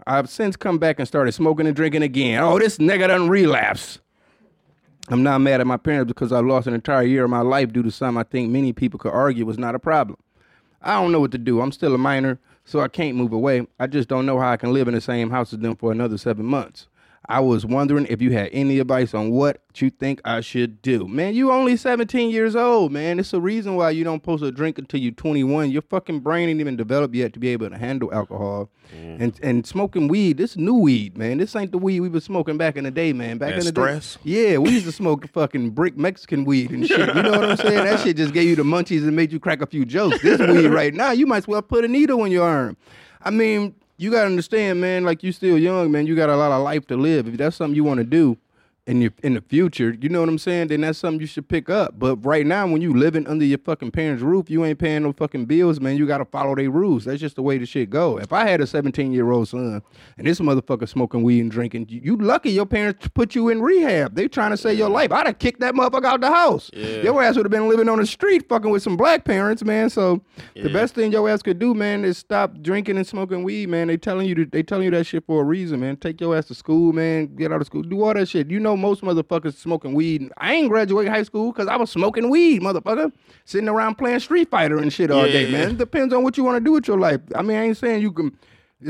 I've 0.07 0.29
since 0.29 0.57
come 0.57 0.79
back 0.79 0.99
and 0.99 1.09
started 1.09 1.33
smoking 1.33 1.67
and 1.67 1.75
drinking 1.75 2.03
again. 2.03 2.43
Oh, 2.43 2.59
this 2.59 2.79
nigga 2.79 3.09
done 3.09 3.29
relapse. 3.29 3.99
I'm 5.09 5.23
not 5.23 5.41
mad 5.41 5.61
at 5.61 5.67
my 5.67 5.77
parents 5.77 6.09
because 6.09 6.31
I 6.33 6.39
lost 6.41 6.67
an 6.67 6.75
entire 6.75 7.03
year 7.03 7.25
of 7.25 7.31
my 7.31 7.41
life 7.41 7.73
due 7.73 7.83
to 7.83 7.91
something 7.91 8.21
I 8.21 8.23
think 8.25 8.51
many 8.51 8.73
people 8.73 8.99
could 8.99 9.13
argue 9.13 9.45
was 9.45 9.59
not 9.59 9.75
a 9.75 9.79
problem. 9.79 10.19
I 10.81 11.01
don't 11.01 11.13
know 11.13 11.21
what 11.21 11.33
to 11.33 11.39
do. 11.39 11.61
I'm 11.61 11.73
still 11.73 11.95
a 11.95 11.99
minor, 11.99 12.39
so 12.65 12.81
I 12.81 12.89
can't 12.89 13.17
move 13.17 13.33
away. 13.33 13.67
I 13.81 13.87
just 13.89 14.09
don't 14.09 14.27
know 14.27 14.39
how 14.39 14.51
I 14.51 14.57
can 14.57 14.73
live 14.73 14.89
in 14.89 14.95
the 14.95 15.01
same 15.01 15.31
house 15.31 15.53
as 15.53 15.59
them 15.59 15.77
for 15.77 15.91
another 15.91 16.19
seven 16.19 16.47
months. 16.47 16.87
I 17.29 17.39
was 17.41 17.65
wondering 17.65 18.07
if 18.11 18.21
you 18.21 18.33
had 18.33 18.51
any 18.53 18.79
advice 18.81 19.15
on 19.15 19.31
what 19.31 19.63
you 19.77 19.91
think 19.91 20.21
I 20.25 20.41
should 20.41 20.83
do. 20.83 21.07
Man, 21.07 21.35
you 21.35 21.53
only 21.53 21.77
17 21.77 22.31
years 22.31 22.57
old, 22.57 22.93
man. 22.93 23.19
It's 23.21 23.33
a 23.33 23.41
reason 23.41 23.77
why 23.77 23.91
you 23.91 24.03
don't 24.05 24.21
supposed 24.23 24.43
to 24.43 24.51
drink 24.51 24.79
until 24.79 25.01
you're 25.01 25.13
21. 25.13 25.71
Your 25.71 25.83
fucking 25.83 26.21
brain 26.21 26.49
ain't 26.49 26.61
even 26.61 26.77
developed 26.77 27.15
yet 27.15 27.33
to 27.35 27.39
be 27.39 27.49
able 27.49 27.71
to 27.71 27.79
handle 27.79 28.13
alcohol. 28.13 28.71
Mm. 28.95 29.21
And 29.21 29.41
and 29.43 29.67
smoking 29.67 30.09
weed, 30.09 30.37
this 30.37 30.57
new 30.57 30.75
weed, 30.75 31.17
man. 31.17 31.39
This 31.39 31.55
ain't 31.57 31.73
the 31.73 31.79
weed 31.79 32.01
we 32.01 32.09
was 32.09 32.25
smoking 32.25 32.59
back 32.59 32.77
in 32.77 32.85
the 32.85 32.91
day, 32.91 33.13
man. 33.13 33.39
Back 33.39 33.51
That 33.51 33.59
in 33.61 33.65
the 33.65 33.71
stress? 33.71 34.15
day. 34.17 34.21
Yeah, 34.53 34.59
we 34.59 34.71
used 34.71 34.87
to 34.87 34.93
smoke 34.93 35.27
fucking 35.33 35.71
brick 35.71 35.97
Mexican 35.97 36.45
weed 36.45 36.71
and 36.71 36.87
shit. 36.87 37.15
You 37.15 37.23
know 37.23 37.31
what 37.31 37.51
I'm 37.51 37.57
saying? 37.57 37.85
That 37.85 38.01
shit 38.01 38.17
just 38.17 38.35
gave 38.35 38.49
you 38.49 38.57
the 38.57 38.63
munchies 38.65 39.03
and 39.03 39.15
made 39.17 39.33
you 39.33 39.41
crack 39.41 39.63
a 39.63 39.67
few 39.67 39.85
jokes. 39.85 40.21
This 40.23 40.39
weed 40.41 40.69
right 40.69 40.93
now, 40.93 41.13
you 41.13 41.27
might 41.27 41.39
as 41.39 41.49
well 41.49 41.63
put 41.63 41.85
a 41.85 41.89
needle 41.89 42.25
in 42.25 42.33
your 42.33 42.47
arm. 42.49 42.77
I 43.23 43.31
mean, 43.31 43.75
you 44.03 44.11
gotta 44.11 44.27
understand, 44.27 44.81
man. 44.81 45.05
Like 45.05 45.23
you 45.23 45.33
still 45.33 45.57
young, 45.57 45.91
man. 45.93 46.07
You 46.07 46.17
got 46.17 46.29
a 46.29 46.37
lot 46.37 46.53
of 46.53 46.63
life 46.63 46.87
to 46.89 46.97
live. 46.97 47.29
If 47.29 47.37
that's 47.37 47.57
something 47.57 47.77
you 47.77 47.85
want 47.85 47.99
to 47.99 48.05
do 48.05 48.37
in 48.87 49.01
your 49.01 49.13
in 49.23 49.35
the 49.35 49.41
future, 49.41 49.97
you 50.01 50.09
know 50.09 50.21
what 50.21 50.29
I'm 50.29 50.39
saying? 50.39 50.69
Then 50.69 50.81
that's 50.81 50.99
something 50.99 51.21
you 51.21 51.27
should 51.27 51.49
pick 51.49 51.71
up. 51.71 52.01
But 52.01 52.17
right 52.27 52.45
now, 52.45 52.67
when 52.67 52.83
you 52.83 52.93
living 52.93 53.29
under 53.29 53.45
your 53.45 53.59
fucking 53.59 53.93
parents' 53.93 54.25
roof, 54.25 54.51
you 54.51 54.65
ain't 54.65 54.81
paying 54.81 55.05
no 55.05 55.13
fucking 55.13 55.45
bills, 55.45 55.81
man. 55.81 55.97
You 55.97 56.07
gotta 56.07 56.25
follow 56.25 56.57
their 56.57 56.69
rules. 56.69 57.05
That's 57.05 57.21
just 57.21 57.37
the 57.37 57.43
way 57.43 57.59
the 57.59 57.67
shit 57.67 57.91
go. 57.91 58.19
If 58.19 58.33
I 58.33 58.49
had 58.49 58.61
a 58.61 58.67
17 58.67 59.13
year 59.13 59.31
old 59.31 59.49
son 59.49 59.83
and 60.19 60.27
this 60.27 60.41
motherfucker 60.41 60.89
smoking 60.89 61.23
weed 61.23 61.41
and 61.41 61.51
drinking, 61.51 61.87
you, 61.91 62.01
you 62.03 62.17
lucky 62.17 62.51
your 62.51 62.67
parents 62.67 63.09
put 63.15 63.37
you 63.37 63.51
in 63.51 63.63
rehab. 63.63 64.17
They 64.17 64.27
trying 64.27 64.51
to 64.51 64.57
save 64.57 64.79
your 64.79 64.91
life. 64.91 65.13
I'd 65.13 65.27
have 65.27 65.39
kicked 65.39 65.61
that 65.61 65.75
motherfucker 65.75 66.07
out 66.07 66.21
the 66.21 66.33
house. 66.33 66.69
Your 66.75 67.23
ass 67.23 67.37
would 67.37 67.45
have 67.47 67.53
been 67.53 67.69
living 67.69 67.89
on 67.89 67.99
the 67.99 68.07
street, 68.07 68.49
fucking 68.49 68.71
with 68.71 68.83
some 68.83 68.97
black 68.97 69.25
parents, 69.25 69.63
man. 69.63 69.91
So 69.91 70.23
the 70.55 70.71
best 70.71 70.97
thing 70.97 71.13
your 71.13 71.29
ass 71.29 71.41
could 71.43 71.61
do, 71.61 71.73
man, 71.73 72.05
is 72.05 72.19
stop 72.19 72.61
drinking 72.61 72.97
and 72.97 73.07
smoking 73.07 73.45
weed, 73.45 73.69
man. 73.69 73.87
They 73.87 73.97
telling 73.97 74.29
you 74.29 74.35
to, 74.35 74.45
they 74.45 74.65
telling 74.65 74.87
you 74.87 74.91
that 74.91 75.05
shit 75.05 75.25
for 75.25 75.43
a 75.43 75.45
reason, 75.45 75.79
man. 75.79 75.97
Take 75.99 76.21
your 76.21 76.37
ass 76.37 76.47
to 76.47 76.55
school, 76.55 76.93
man. 76.93 77.37
Get 77.37 77.53
out 77.53 77.61
of 77.61 77.67
school. 77.69 77.83
Do 77.83 78.03
all 78.03 78.15
that 78.15 78.29
shit. 78.29 78.51
You 78.51 78.59
know 78.59 78.72
most 78.77 79.03
motherfuckers 79.03 79.55
smoking 79.57 79.95
weed. 79.95 80.31
I 80.39 80.55
ain't 80.55 80.69
graduate 80.69 81.09
high 81.09 81.23
school 81.23 81.53
because 81.53 81.69
I 81.69 81.77
was 81.77 81.91
smoking 81.91 82.31
weed, 82.31 82.63
motherfucker. 82.63 83.13
Sitting 83.45 83.69
around 83.69 83.97
playing 83.97 84.21
Street 84.21 84.51
Fighter 84.51 84.79
and 84.79 84.93
shit 84.93 85.11
all 85.11 85.25
day, 85.25 85.47
Yeah. 85.47 85.59
man. 85.59 85.71
It 85.73 85.79
depends 85.79 86.13
on 86.15 86.23
what 86.23 86.37
you 86.37 86.45
want 86.45 86.57
to 86.57 86.65
do 86.65 86.73
with 86.73 86.87
your 86.89 86.99
life. 86.99 87.21
I 87.35 87.43
mean, 87.43 87.57
I 87.57 87.63
ain't 87.65 87.77
saying 87.77 88.03
you 88.03 88.13
can. 88.13 88.37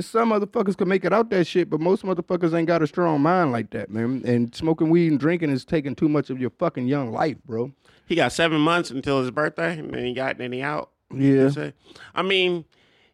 Some 0.01 0.31
motherfuckers 0.31 0.75
can 0.77 0.89
make 0.89 1.05
it 1.05 1.13
out 1.13 1.29
that 1.31 1.47
shit, 1.47 1.69
but 1.69 1.79
most 1.79 2.03
motherfuckers 2.03 2.55
ain't 2.55 2.67
got 2.67 2.81
a 2.83 2.87
strong 2.87 3.21
mind 3.21 3.53
like 3.53 3.71
that, 3.71 3.91
man. 3.91 4.23
And 4.25 4.55
smoking 4.55 4.89
weed 4.89 5.11
and 5.11 5.21
drinking 5.21 5.51
is 5.51 5.67
taking 5.67 5.95
too 5.95 6.09
much 6.09 6.31
of 6.31 6.41
your 6.41 6.49
fucking 6.59 6.87
young 6.89 7.13
life, 7.13 7.37
bro. 7.45 7.73
He 8.07 8.15
got 8.15 8.33
seven 8.33 8.61
months 8.63 8.91
until 8.91 9.21
his 9.21 9.31
birthday, 9.31 9.79
and 9.79 9.93
then 9.93 10.05
he 10.07 10.15
got 10.15 10.39
then 10.39 10.53
he 10.53 10.63
out. 10.63 10.91
Yeah. 11.15 11.51
I 12.15 12.23
mean, 12.23 12.65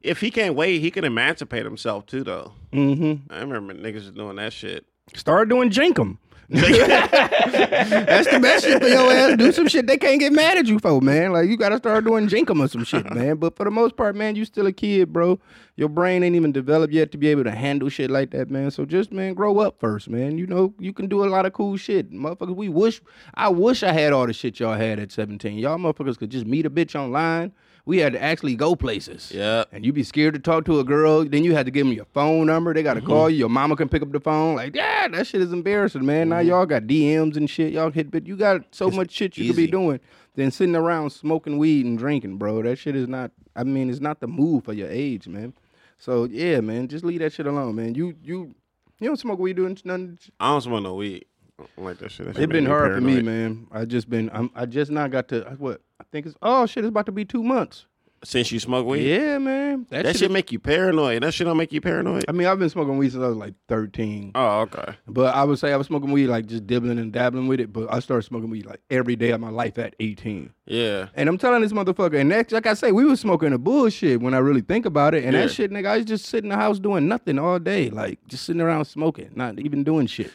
if 0.03 0.21
he 0.21 0.31
can't 0.31 0.55
wait, 0.55 0.79
he 0.81 0.93
can 0.93 1.05
emancipate 1.05 1.65
himself 1.65 2.07
too, 2.07 2.23
though. 2.23 2.53
Mm-hmm. 2.73 3.33
I 3.33 3.41
remember 3.41 3.75
niggas 3.75 4.15
doing 4.15 4.37
that 4.37 4.53
shit. 4.53 4.85
Start 5.15 5.49
doing 5.49 5.71
jenkem. 5.71 6.19
That's 6.51 8.31
the 8.31 8.41
best 8.41 8.65
shit 8.65 8.81
for 8.81 8.89
your 8.89 9.13
ass. 9.13 9.37
Do 9.37 9.53
some 9.53 9.69
shit 9.69 9.87
they 9.87 9.99
can't 9.99 10.19
get 10.19 10.33
mad 10.33 10.57
at 10.57 10.67
you 10.67 10.79
for, 10.79 11.01
man. 11.03 11.33
Like 11.33 11.49
you 11.49 11.59
gotta 11.59 11.77
start 11.77 12.05
doing 12.05 12.27
jenkem 12.27 12.65
or 12.65 12.69
some 12.69 12.85
shit, 12.85 13.13
man. 13.15 13.37
But 13.37 13.55
for 13.57 13.65
the 13.65 13.71
most 13.71 13.97
part, 13.97 14.17
man, 14.17 14.35
you 14.35 14.47
still 14.47 14.67
a 14.67 14.73
kid, 14.73 15.13
bro. 15.13 15.39
Your 15.77 15.91
brain 15.91 16.23
ain't 16.23 16.37
even 16.37 16.53
developed 16.53 16.93
yet 16.93 17.13
to 17.13 17.19
be 17.19 17.29
able 17.29 17.45
to 17.45 17.51
handle 17.51 17.91
shit 17.91 18.11
like 18.11 18.31
that, 18.31 18.51
man. 18.51 18.71
So 18.71 18.87
just 18.87 19.13
man, 19.13 19.35
grow 19.35 19.59
up 19.59 19.79
first, 19.79 20.09
man. 20.09 20.39
You 20.39 20.47
know, 20.47 20.73
you 20.79 20.95
can 20.95 21.07
do 21.07 21.23
a 21.23 21.27
lot 21.27 21.45
of 21.45 21.53
cool 21.53 21.77
shit. 21.77 22.11
Motherfuckers, 22.11 22.57
we 22.57 22.71
wish 22.71 23.03
I 23.35 23.51
wish 23.51 23.83
I 23.83 23.93
had 23.93 24.15
all 24.15 24.27
the 24.27 24.33
shit 24.33 24.59
y'all 24.59 24.73
had 24.73 24.99
at 24.99 25.13
17. 25.13 25.59
Y'all 25.59 25.77
motherfuckers 25.77 26.19
could 26.19 26.31
just 26.31 26.47
meet 26.47 26.65
a 26.65 26.71
bitch 26.71 26.99
online. 26.99 27.53
We 27.89 27.97
had 27.97 28.13
to 28.13 28.23
actually 28.23 28.55
go 28.55 28.77
places. 28.77 29.33
Yeah. 29.35 29.65
And 29.73 29.83
you 29.83 29.95
be 29.95 30.03
scared 30.03 30.35
to 30.35 30.41
talk 30.41 30.67
to 30.67 30.79
a 30.79 30.85
girl. 30.85 31.25
Then 31.25 31.43
you 31.43 31.55
had 31.55 31.65
to 31.65 31.73
give 31.73 31.87
them 31.87 31.95
your 31.95 32.05
phone 32.05 32.47
number. 32.47 32.75
They 32.75 32.83
got 32.83 32.95
to 32.95 33.01
mm-hmm. 33.01 33.09
call 33.09 33.31
you. 33.31 33.39
Your 33.39 33.49
mama 33.49 33.77
can 33.77 33.89
pick 33.89 34.03
up 34.03 34.13
the 34.13 34.21
phone. 34.21 34.57
Like, 34.57 34.77
yeah, 34.77 35.09
that 35.09 35.27
shit 35.27 35.41
is 35.41 35.55
embarrassing, 35.55 36.05
man. 36.05 36.29
Now 36.29 36.37
mm-hmm. 36.37 36.49
y'all 36.49 36.67
got 36.67 36.83
DMs 36.83 37.39
and 37.39 37.49
shit. 37.49 37.73
Y'all 37.73 37.91
hit, 37.91 38.11
but 38.11 38.27
you 38.27 38.37
got 38.37 38.61
so 38.73 38.91
much 38.91 39.13
shit 39.13 39.39
you 39.39 39.47
could 39.47 39.57
be 39.57 39.67
doing 39.67 40.01
than 40.35 40.51
sitting 40.51 40.77
around 40.77 41.11
smoking 41.13 41.57
weed 41.57 41.87
and 41.87 41.97
drinking, 41.97 42.37
bro. 42.37 42.61
That 42.61 42.77
shit 42.77 42.95
is 42.95 43.09
not. 43.09 43.31
I 43.57 43.65
mean, 43.65 43.89
it's 43.89 44.01
not 44.01 44.21
the 44.21 44.29
move 44.29 44.65
for 44.65 44.75
your 44.75 44.91
age, 44.91 45.27
man. 45.27 45.55
So 45.97 46.25
yeah, 46.25 46.61
man, 46.61 46.89
just 46.89 47.07
leave 47.07 47.21
that 47.21 47.33
shit 47.33 47.47
alone, 47.47 47.75
man. 47.77 47.95
You 47.95 48.15
you 48.23 48.55
you 49.01 49.09
don't 49.09 49.19
smoke 49.19 49.39
weed 49.39 49.57
doing 49.57 49.79
nothing. 49.85 50.19
I 50.39 50.49
don't 50.51 50.61
smoke 50.61 50.83
no 50.83 50.97
weed. 50.97 51.25
I 51.59 51.65
don't 51.75 51.87
like 51.87 51.99
that 52.01 52.11
shit. 52.11 52.27
That 52.27 52.35
shit 52.35 52.43
It's 52.45 52.53
been 52.53 52.67
hard 52.67 52.95
for 52.95 53.01
me, 53.01 53.23
man. 53.23 53.67
I 53.73 53.87
just 53.87 54.11
been. 54.11 54.29
I'm, 54.35 54.51
I 54.55 54.67
just 54.67 54.91
not 54.91 55.11
got 55.11 55.29
to 55.29 55.57
what 55.59 55.81
I 56.01 56.05
think 56.13 56.27
it's. 56.27 56.37
Oh 56.43 56.67
shit, 56.67 56.85
it's 56.85 56.89
about 56.91 57.07
to 57.07 57.13
be 57.13 57.25
two 57.25 57.43
months. 57.43 57.87
Since 58.25 58.51
you 58.51 58.59
smoke 58.59 58.85
weed, 58.85 59.09
Yeah, 59.09 59.39
man. 59.39 59.87
that 59.91 60.05
shit 60.07 60.17
shit 60.17 60.31
make 60.33 60.51
you 60.51 60.59
paranoid. 60.59 61.23
That 61.23 61.33
shit 61.33 61.47
don't 61.47 61.57
make 61.57 61.73
you 61.73 61.81
paranoid. 61.81 62.25
I 62.27 62.33
mean, 62.33 62.49
I've 62.49 62.59
been 62.59 62.69
smoking 62.69 62.99
weed 62.99 63.13
since 63.13 63.23
I 63.23 63.29
was 63.29 63.37
like 63.37 63.55
13. 63.69 64.33
Oh, 64.35 64.63
okay. 64.63 64.97
But 65.07 65.37
I 65.37 65.45
would 65.45 65.61
say 65.61 65.73
I 65.73 65.77
was 65.77 65.87
smoking 65.87 66.11
weed 66.11 66.27
like 66.27 66.47
just 66.47 66.67
dibbling 66.67 66.99
and 66.99 67.13
dabbling 67.13 67.47
with 67.47 67.61
it. 67.61 67.73
But 67.73 67.93
I 67.95 68.01
started 68.01 68.25
smoking 68.25 68.51
weed 68.51 68.67
like 68.67 68.81
every 68.91 69.15
day 69.15 69.31
of 69.31 69.41
my 69.41 69.51
life 69.51 69.79
at 69.79 69.95
18. 70.01 70.51
Yeah. 70.67 71.11
And 71.15 71.29
I'm 71.29 71.39
telling 71.39 71.63
this 71.63 71.73
motherfucker, 71.73 72.21
and 72.21 72.29
that's 72.33 72.53
like 72.53 72.67
I 72.67 72.75
say, 72.75 72.91
we 72.91 73.05
was 73.05 73.21
smoking 73.21 73.51
the 73.51 73.59
bullshit 73.59 74.21
when 74.21 74.35
I 74.35 74.39
really 74.39 74.63
think 74.63 74.85
about 74.85 75.15
it. 75.15 75.23
And 75.23 75.35
Yeah. 75.35 75.43
that 75.43 75.53
shit, 75.53 75.71
nigga, 75.71 75.87
I 75.87 75.97
was 75.99 76.07
just 76.07 76.25
sitting 76.27 76.51
in 76.51 76.59
the 76.59 76.61
house 76.61 76.81
doing 76.81 77.07
nothing 77.07 77.39
all 77.39 77.61
day, 77.61 77.89
like 77.89 78.19
just 78.27 78.45
sitting 78.47 78.61
around 78.61 78.87
smoking, 78.87 79.31
not 79.37 79.61
even 79.61 79.85
doing 79.85 80.09
shit. 80.09 80.33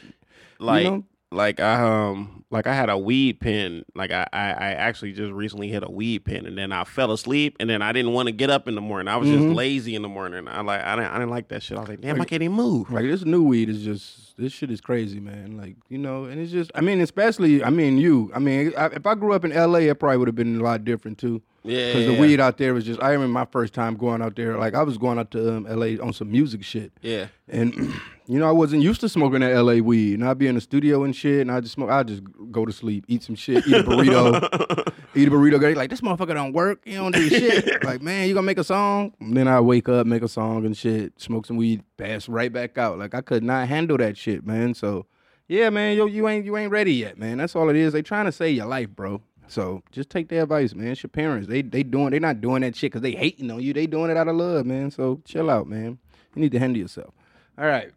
Like, 0.57 0.85
know? 0.85 1.03
Like 1.33 1.59
I 1.59 1.81
um 1.81 2.43
like 2.53 2.67
I 2.67 2.73
had 2.73 2.89
a 2.89 2.97
weed 2.97 3.39
pen. 3.39 3.83
Like 3.95 4.11
I, 4.11 4.27
I, 4.31 4.49
I 4.51 4.71
actually 4.73 5.11
just 5.11 5.31
recently 5.31 5.69
hit 5.69 5.83
a 5.83 5.89
weed 5.89 6.19
pen, 6.19 6.45
and 6.45 6.57
then 6.57 6.71
I 6.71 6.83
fell 6.83 7.11
asleep, 7.11 7.57
and 7.59 7.69
then 7.69 7.81
I 7.81 7.91
didn't 7.91 8.13
want 8.13 8.27
to 8.27 8.31
get 8.31 8.49
up 8.49 8.67
in 8.67 8.75
the 8.75 8.81
morning. 8.81 9.07
I 9.07 9.17
was 9.17 9.27
just 9.27 9.43
lazy 9.43 9.95
in 9.95 10.03
the 10.03 10.07
morning. 10.07 10.47
I 10.47 10.61
like 10.61 10.81
I 10.81 10.95
didn't 10.95 11.11
I 11.11 11.13
didn't 11.15 11.31
like 11.31 11.47
that 11.49 11.63
shit. 11.63 11.77
I 11.77 11.81
was 11.81 11.89
like, 11.89 12.01
damn, 12.01 12.21
I 12.21 12.25
can't 12.25 12.43
even 12.43 12.55
move. 12.55 12.91
Like 12.91 13.05
this 13.05 13.25
new 13.25 13.43
weed 13.43 13.69
is 13.69 13.83
just 13.83 14.37
this 14.37 14.53
shit 14.53 14.71
is 14.71 14.81
crazy, 14.81 15.19
man. 15.19 15.57
Like 15.57 15.75
you 15.89 15.97
know, 15.97 16.25
and 16.25 16.39
it's 16.39 16.51
just 16.51 16.71
I 16.75 16.81
mean, 16.81 17.01
especially 17.01 17.63
I 17.63 17.69
mean 17.71 17.97
you. 17.97 18.31
I 18.33 18.39
mean, 18.39 18.71
I, 18.77 18.85
if 18.87 19.05
I 19.05 19.15
grew 19.15 19.33
up 19.33 19.43
in 19.43 19.51
L.A., 19.51 19.87
it 19.87 19.95
probably 19.95 20.17
would 20.17 20.27
have 20.27 20.35
been 20.35 20.59
a 20.59 20.63
lot 20.63 20.85
different 20.85 21.17
too. 21.17 21.41
Yeah, 21.63 21.87
Because 21.87 22.05
the 22.07 22.13
yeah. 22.13 22.19
weed 22.19 22.39
out 22.39 22.57
there 22.57 22.73
was 22.73 22.83
just. 22.85 23.01
I 23.01 23.11
remember 23.11 23.31
my 23.33 23.45
first 23.45 23.73
time 23.73 23.95
going 23.95 24.21
out 24.21 24.35
there. 24.35 24.57
Like 24.57 24.73
I 24.75 24.83
was 24.83 24.97
going 24.97 25.17
out 25.17 25.31
to 25.31 25.57
um, 25.57 25.67
L.A. 25.67 25.97
on 25.99 26.11
some 26.11 26.29
music 26.31 26.63
shit. 26.63 26.91
Yeah. 27.01 27.27
And 27.47 27.73
you 28.27 28.39
know, 28.39 28.47
I 28.47 28.51
wasn't 28.51 28.81
used 28.81 29.01
to 29.01 29.09
smoking 29.09 29.39
that 29.41 29.55
LA 29.55 29.75
weed, 29.75 30.15
and 30.15 30.27
I'd 30.27 30.37
be 30.37 30.47
in 30.47 30.55
the 30.55 30.61
studio 30.61 31.03
and 31.03 31.15
shit, 31.15 31.41
and 31.41 31.51
I 31.51 31.61
just 31.61 31.73
smoke. 31.73 31.89
I 31.89 32.03
just 32.03 32.21
go 32.51 32.65
to 32.65 32.71
sleep, 32.71 33.05
eat 33.07 33.23
some 33.23 33.35
shit, 33.35 33.65
eat 33.67 33.75
a 33.75 33.83
burrito, 33.83 34.93
eat 35.15 35.27
a 35.27 35.31
burrito. 35.31 35.59
They 35.59 35.73
like 35.73 35.89
this 35.89 36.01
motherfucker 36.01 36.33
don't 36.33 36.53
work. 36.53 36.81
You 36.85 36.95
don't 36.95 37.13
do 37.13 37.29
shit. 37.29 37.83
like 37.85 38.01
man, 38.01 38.27
you 38.27 38.33
gonna 38.33 38.45
make 38.45 38.57
a 38.57 38.63
song? 38.63 39.13
And 39.19 39.35
then 39.35 39.47
I 39.47 39.59
wake 39.61 39.87
up, 39.87 40.05
make 40.05 40.21
a 40.23 40.27
song 40.27 40.65
and 40.65 40.75
shit, 40.75 41.19
smoke 41.19 41.45
some 41.45 41.57
weed, 41.57 41.83
pass 41.97 42.27
right 42.27 42.51
back 42.51 42.77
out. 42.77 42.97
Like 42.97 43.13
I 43.13 43.21
could 43.21 43.43
not 43.43 43.67
handle 43.67 43.97
that 43.97 44.17
shit, 44.17 44.45
man. 44.45 44.73
So 44.73 45.05
yeah, 45.47 45.69
man, 45.69 45.97
yo, 45.97 46.05
you 46.05 46.27
ain't 46.27 46.45
you 46.45 46.57
ain't 46.57 46.71
ready 46.71 46.93
yet, 46.93 47.17
man. 47.17 47.37
That's 47.37 47.55
all 47.55 47.69
it 47.69 47.75
is. 47.75 47.93
They 47.93 48.01
trying 48.01 48.25
to 48.25 48.31
save 48.31 48.55
your 48.55 48.65
life, 48.65 48.89
bro. 48.89 49.21
So 49.47 49.83
just 49.91 50.09
take 50.09 50.29
their 50.29 50.43
advice, 50.43 50.73
man. 50.73 50.87
It's 50.87 51.03
your 51.03 51.09
parents. 51.09 51.47
They 51.47 51.61
they 51.61 51.83
doing 51.83 52.11
they 52.11 52.19
not 52.19 52.41
doing 52.41 52.61
that 52.61 52.75
shit 52.75 52.91
because 52.91 53.01
they 53.01 53.11
hating 53.11 53.51
on 53.51 53.61
you. 53.61 53.73
They 53.73 53.87
doing 53.87 54.09
it 54.09 54.17
out 54.17 54.27
of 54.27 54.35
love, 54.35 54.65
man. 54.65 54.91
So 54.91 55.21
chill 55.25 55.49
out, 55.49 55.67
man. 55.67 55.99
You 56.35 56.41
need 56.41 56.51
to 56.53 56.59
handle 56.59 56.81
yourself. 56.81 57.13
All 57.57 57.65
right. 57.65 57.91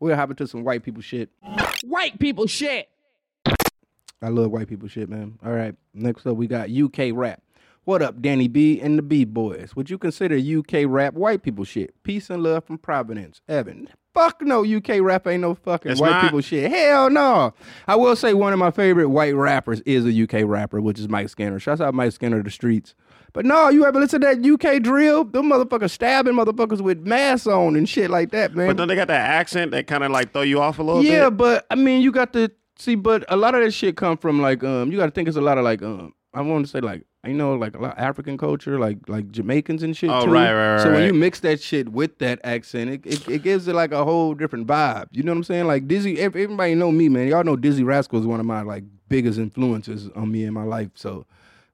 We'll 0.00 0.16
hop 0.16 0.30
into 0.30 0.46
some 0.46 0.64
white 0.64 0.82
people 0.82 1.00
shit. 1.00 1.30
White 1.84 2.18
people 2.18 2.46
shit. 2.46 2.88
I 4.20 4.28
love 4.28 4.50
white 4.50 4.68
people 4.68 4.88
shit, 4.88 5.08
man. 5.08 5.38
All 5.44 5.52
right. 5.52 5.74
Next 5.94 6.26
up, 6.26 6.36
we 6.36 6.46
got 6.46 6.70
UK 6.70 7.14
rap. 7.14 7.42
What 7.84 8.00
up, 8.00 8.22
Danny 8.22 8.48
B 8.48 8.80
and 8.80 8.98
the 8.98 9.02
B 9.02 9.24
Boys? 9.24 9.76
Would 9.76 9.90
you 9.90 9.98
consider 9.98 10.36
UK 10.36 10.84
rap 10.86 11.14
white 11.14 11.42
people 11.42 11.64
shit? 11.64 11.94
Peace 12.02 12.30
and 12.30 12.42
love 12.42 12.64
from 12.64 12.78
Providence. 12.78 13.42
Evan. 13.48 13.88
Fuck 14.14 14.42
no, 14.42 14.64
UK 14.64 15.00
rap 15.00 15.26
ain't 15.26 15.42
no 15.42 15.54
fucking 15.56 15.96
white 15.98 16.10
not? 16.10 16.22
people 16.22 16.40
shit. 16.40 16.70
Hell 16.70 17.10
no. 17.10 17.52
I 17.88 17.96
will 17.96 18.14
say 18.16 18.32
one 18.32 18.52
of 18.52 18.58
my 18.60 18.70
favorite 18.70 19.08
white 19.08 19.34
rappers 19.34 19.80
is 19.80 20.06
a 20.06 20.22
UK 20.22 20.48
rapper, 20.48 20.80
which 20.80 20.98
is 21.00 21.08
Mike 21.08 21.28
Skinner. 21.28 21.58
Shouts 21.58 21.80
out 21.80 21.94
Mike 21.94 22.12
Skinner 22.12 22.36
to 22.38 22.42
the 22.44 22.50
streets. 22.50 22.94
But 23.32 23.44
no, 23.44 23.68
you 23.68 23.84
ever 23.84 23.98
listen 23.98 24.20
to 24.20 24.26
that 24.32 24.48
UK 24.48 24.80
drill? 24.80 25.24
Them 25.24 25.46
motherfuckers 25.50 25.90
stabbing 25.90 26.34
motherfuckers 26.34 26.80
with 26.80 27.00
masks 27.00 27.48
on 27.48 27.74
and 27.74 27.88
shit 27.88 28.08
like 28.08 28.30
that, 28.30 28.54
man. 28.54 28.68
But 28.68 28.76
then 28.76 28.86
they 28.86 28.94
got 28.94 29.08
that 29.08 29.28
accent 29.28 29.72
that 29.72 29.88
kind 29.88 30.04
of 30.04 30.12
like 30.12 30.32
throw 30.32 30.42
you 30.42 30.60
off 30.60 30.78
a 30.78 30.82
little 30.84 31.02
Yeah, 31.04 31.28
bit. 31.30 31.36
but 31.38 31.66
I 31.68 31.74
mean, 31.74 32.00
you 32.00 32.12
got 32.12 32.32
to 32.34 32.52
see, 32.78 32.94
but 32.94 33.24
a 33.28 33.36
lot 33.36 33.56
of 33.56 33.62
that 33.64 33.72
shit 33.72 33.96
come 33.96 34.16
from 34.16 34.40
like, 34.40 34.62
um, 34.62 34.92
you 34.92 34.98
got 34.98 35.06
to 35.06 35.10
think 35.10 35.26
it's 35.26 35.36
a 35.36 35.40
lot 35.40 35.58
of 35.58 35.64
like, 35.64 35.82
um, 35.82 36.14
I 36.32 36.42
want 36.42 36.64
to 36.66 36.70
say 36.70 36.80
like, 36.80 37.02
you 37.26 37.34
know, 37.34 37.54
like 37.54 37.76
a 37.76 37.80
lot 37.80 37.92
of 37.92 37.98
African 37.98 38.36
culture, 38.38 38.78
like 38.78 39.08
like 39.08 39.30
Jamaicans 39.30 39.82
and 39.82 39.96
shit. 39.96 40.10
Oh, 40.10 40.26
too. 40.26 40.30
right, 40.32 40.52
right, 40.52 40.80
So 40.80 40.86
when 40.90 41.00
right. 41.00 41.06
you 41.06 41.14
mix 41.14 41.40
that 41.40 41.60
shit 41.60 41.90
with 41.90 42.18
that 42.18 42.40
accent, 42.44 42.90
it, 42.90 43.06
it, 43.06 43.28
it 43.28 43.42
gives 43.42 43.68
it 43.68 43.74
like 43.74 43.92
a 43.92 44.04
whole 44.04 44.34
different 44.34 44.66
vibe. 44.66 45.08
You 45.12 45.22
know 45.22 45.32
what 45.32 45.38
I'm 45.38 45.44
saying? 45.44 45.66
Like 45.66 45.86
Dizzee, 45.86 46.18
everybody 46.18 46.74
know 46.74 46.92
me, 46.92 47.08
man. 47.08 47.28
Y'all 47.28 47.44
know 47.44 47.56
Dizzee 47.56 47.84
Rascal 47.84 48.20
is 48.20 48.26
one 48.26 48.40
of 48.40 48.46
my 48.46 48.62
like 48.62 48.84
biggest 49.08 49.38
influences 49.38 50.08
on 50.14 50.30
me 50.30 50.44
in 50.44 50.54
my 50.54 50.64
life. 50.64 50.90
So. 50.94 51.26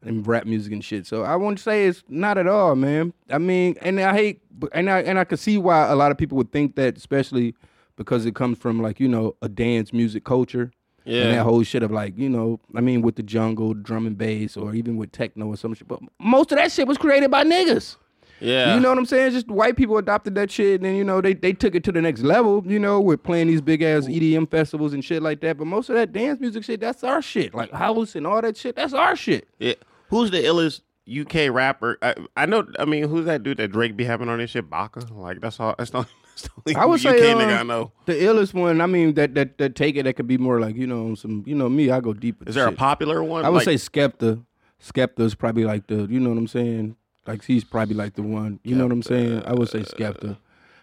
And 0.03 0.27
rap 0.27 0.47
music 0.47 0.73
and 0.73 0.83
shit. 0.83 1.07
So 1.07 1.25
I 1.25 1.37
won't 1.37 1.61
say 1.61 1.85
it's 1.85 2.03
not 2.09 2.39
at 2.39 2.47
all, 2.47 2.75
man. 2.75 3.13
I 3.29 3.37
mean, 3.37 3.77
and 3.83 4.01
I 4.01 4.15
hate, 4.15 4.41
and 4.73 4.89
I 4.89 5.01
and 5.03 5.19
I 5.19 5.25
can 5.25 5.37
see 5.37 5.59
why 5.59 5.89
a 5.89 5.95
lot 5.95 6.11
of 6.11 6.17
people 6.17 6.39
would 6.39 6.53
think 6.53 6.75
that, 6.77 6.97
especially 6.97 7.55
because 7.97 8.25
it 8.25 8.35
comes 8.35 8.57
from 8.57 8.81
like 8.81 8.99
you 8.99 9.09
know 9.09 9.37
a 9.43 9.49
dance 9.51 9.93
music 9.93 10.25
culture. 10.25 10.73
And 11.07 11.15
Yeah. 11.15 11.31
that 11.37 11.43
whole 11.45 11.63
shit 11.63 11.83
of 11.83 11.91
like, 11.91 12.17
you 12.19 12.29
know, 12.29 12.61
I 12.75 12.81
mean, 12.81 13.03
with 13.03 13.17
the 13.17 13.23
jungle, 13.23 13.75
drum 13.75 14.07
and 14.07 14.17
bass, 14.19 14.57
or 14.57 14.75
even 14.75 14.97
with 14.97 15.13
techno 15.13 15.47
or 15.47 15.57
some 15.57 15.75
shit. 15.75 15.89
But 15.89 16.01
most 16.21 16.53
of 16.53 16.59
that 16.59 16.71
shit 16.73 16.87
was 16.87 16.99
created 16.99 17.31
by 17.31 17.45
niggas. 17.45 17.97
Yeah. 18.41 18.75
You 18.75 18.81
know 18.81 18.89
what 18.89 18.97
I'm 18.97 19.05
saying? 19.07 19.33
Just 19.33 19.49
white 19.49 19.77
people 19.77 19.99
adopted 19.99 20.35
that 20.37 20.51
shit, 20.51 20.77
and 20.81 20.85
then 20.85 20.95
you 20.97 21.05
know 21.05 21.21
they 21.21 21.35
they 21.35 21.53
took 21.53 21.75
it 21.75 21.85
to 21.85 21.93
the 21.93 22.01
next 22.01 22.23
level. 22.23 22.63
You 22.67 22.79
know, 22.79 22.99
with 23.01 23.23
playing 23.23 23.49
these 23.49 23.61
big 23.61 23.83
ass 23.83 24.07
EDM 24.07 24.51
festivals 24.51 24.95
and 24.95 25.05
shit 25.05 25.23
like 25.23 25.41
that. 25.43 25.59
But 25.59 25.67
most 25.67 25.91
of 25.91 25.97
that 25.97 26.13
dance 26.13 26.41
music 26.41 26.65
shit, 26.65 26.81
that's 26.81 27.05
our 27.05 27.21
shit. 27.21 27.55
Like 27.55 27.71
house 27.71 28.15
and 28.15 28.27
all 28.27 28.41
that 28.41 28.57
shit, 28.57 28.77
that's 28.77 28.95
our 28.95 29.15
shit. 29.15 29.47
Yeah. 29.59 29.75
Who's 30.09 30.31
the 30.31 30.39
illest 30.43 30.81
UK 31.07 31.53
rapper? 31.55 31.99
I, 32.01 32.15
I 32.35 32.47
know. 32.47 32.67
I 32.79 32.87
mean, 32.87 33.09
who's 33.11 33.27
that 33.27 33.43
dude 33.43 33.59
that 33.59 33.73
Drake 33.73 33.95
be 33.95 34.05
having 34.05 34.31
on 34.31 34.39
this 34.39 34.51
shit? 34.51 34.71
Baka. 34.71 35.01
Like 35.13 35.41
that's 35.43 35.61
all. 35.61 35.75
That's 35.77 35.91
the, 35.91 35.99
that's 35.99 36.11
the 36.11 36.19
only 36.19 36.20
I 36.77 36.87
would 36.87 37.05
UK 37.05 37.13
say 37.19 37.35
nigga 37.35 37.57
uh, 37.57 37.61
I 37.61 37.63
know. 37.63 37.93
the 38.07 38.15
illest 38.15 38.55
one. 38.55 38.81
I 38.81 38.87
mean, 38.87 39.15
that 39.15 39.35
that 39.35 39.59
that 39.59 39.75
take 39.75 39.97
it. 39.97 40.05
That 40.05 40.15
could 40.15 40.27
be 40.29 40.39
more 40.39 40.61
like 40.61 40.77
you 40.77 40.87
know 40.87 41.15
some. 41.15 41.43
You 41.47 41.55
know 41.55 41.69
me. 41.69 41.91
I 41.91 42.01
go 42.01 42.13
deep. 42.13 42.43
Is 42.47 42.55
the 42.55 42.61
there 42.63 42.69
a 42.69 42.73
popular 42.73 43.23
one? 43.23 43.45
I 43.45 43.49
would 43.49 43.65
Like, 43.67 43.79
say 43.79 43.91
Skepta. 43.91 44.45
Skepta's 44.83 45.35
probably 45.35 45.65
like 45.65 45.89
the, 45.89 46.07
you 46.09 46.19
know 46.19 46.31
what 46.31 46.39
I'm 46.39 46.47
saying? 46.49 46.97
Like 47.27 47.45
he's 47.45 47.65
probably 47.65 47.95
like 47.95 48.15
the 48.15 48.23
one. 48.23 48.61
You 48.65 48.75
know 48.75 48.85
what 48.85 48.93
I'm 48.93 49.03
saying? 49.03 49.43
I 49.45 49.53
would 49.53 49.69
say 49.69 49.81
Skepta. 49.81 50.39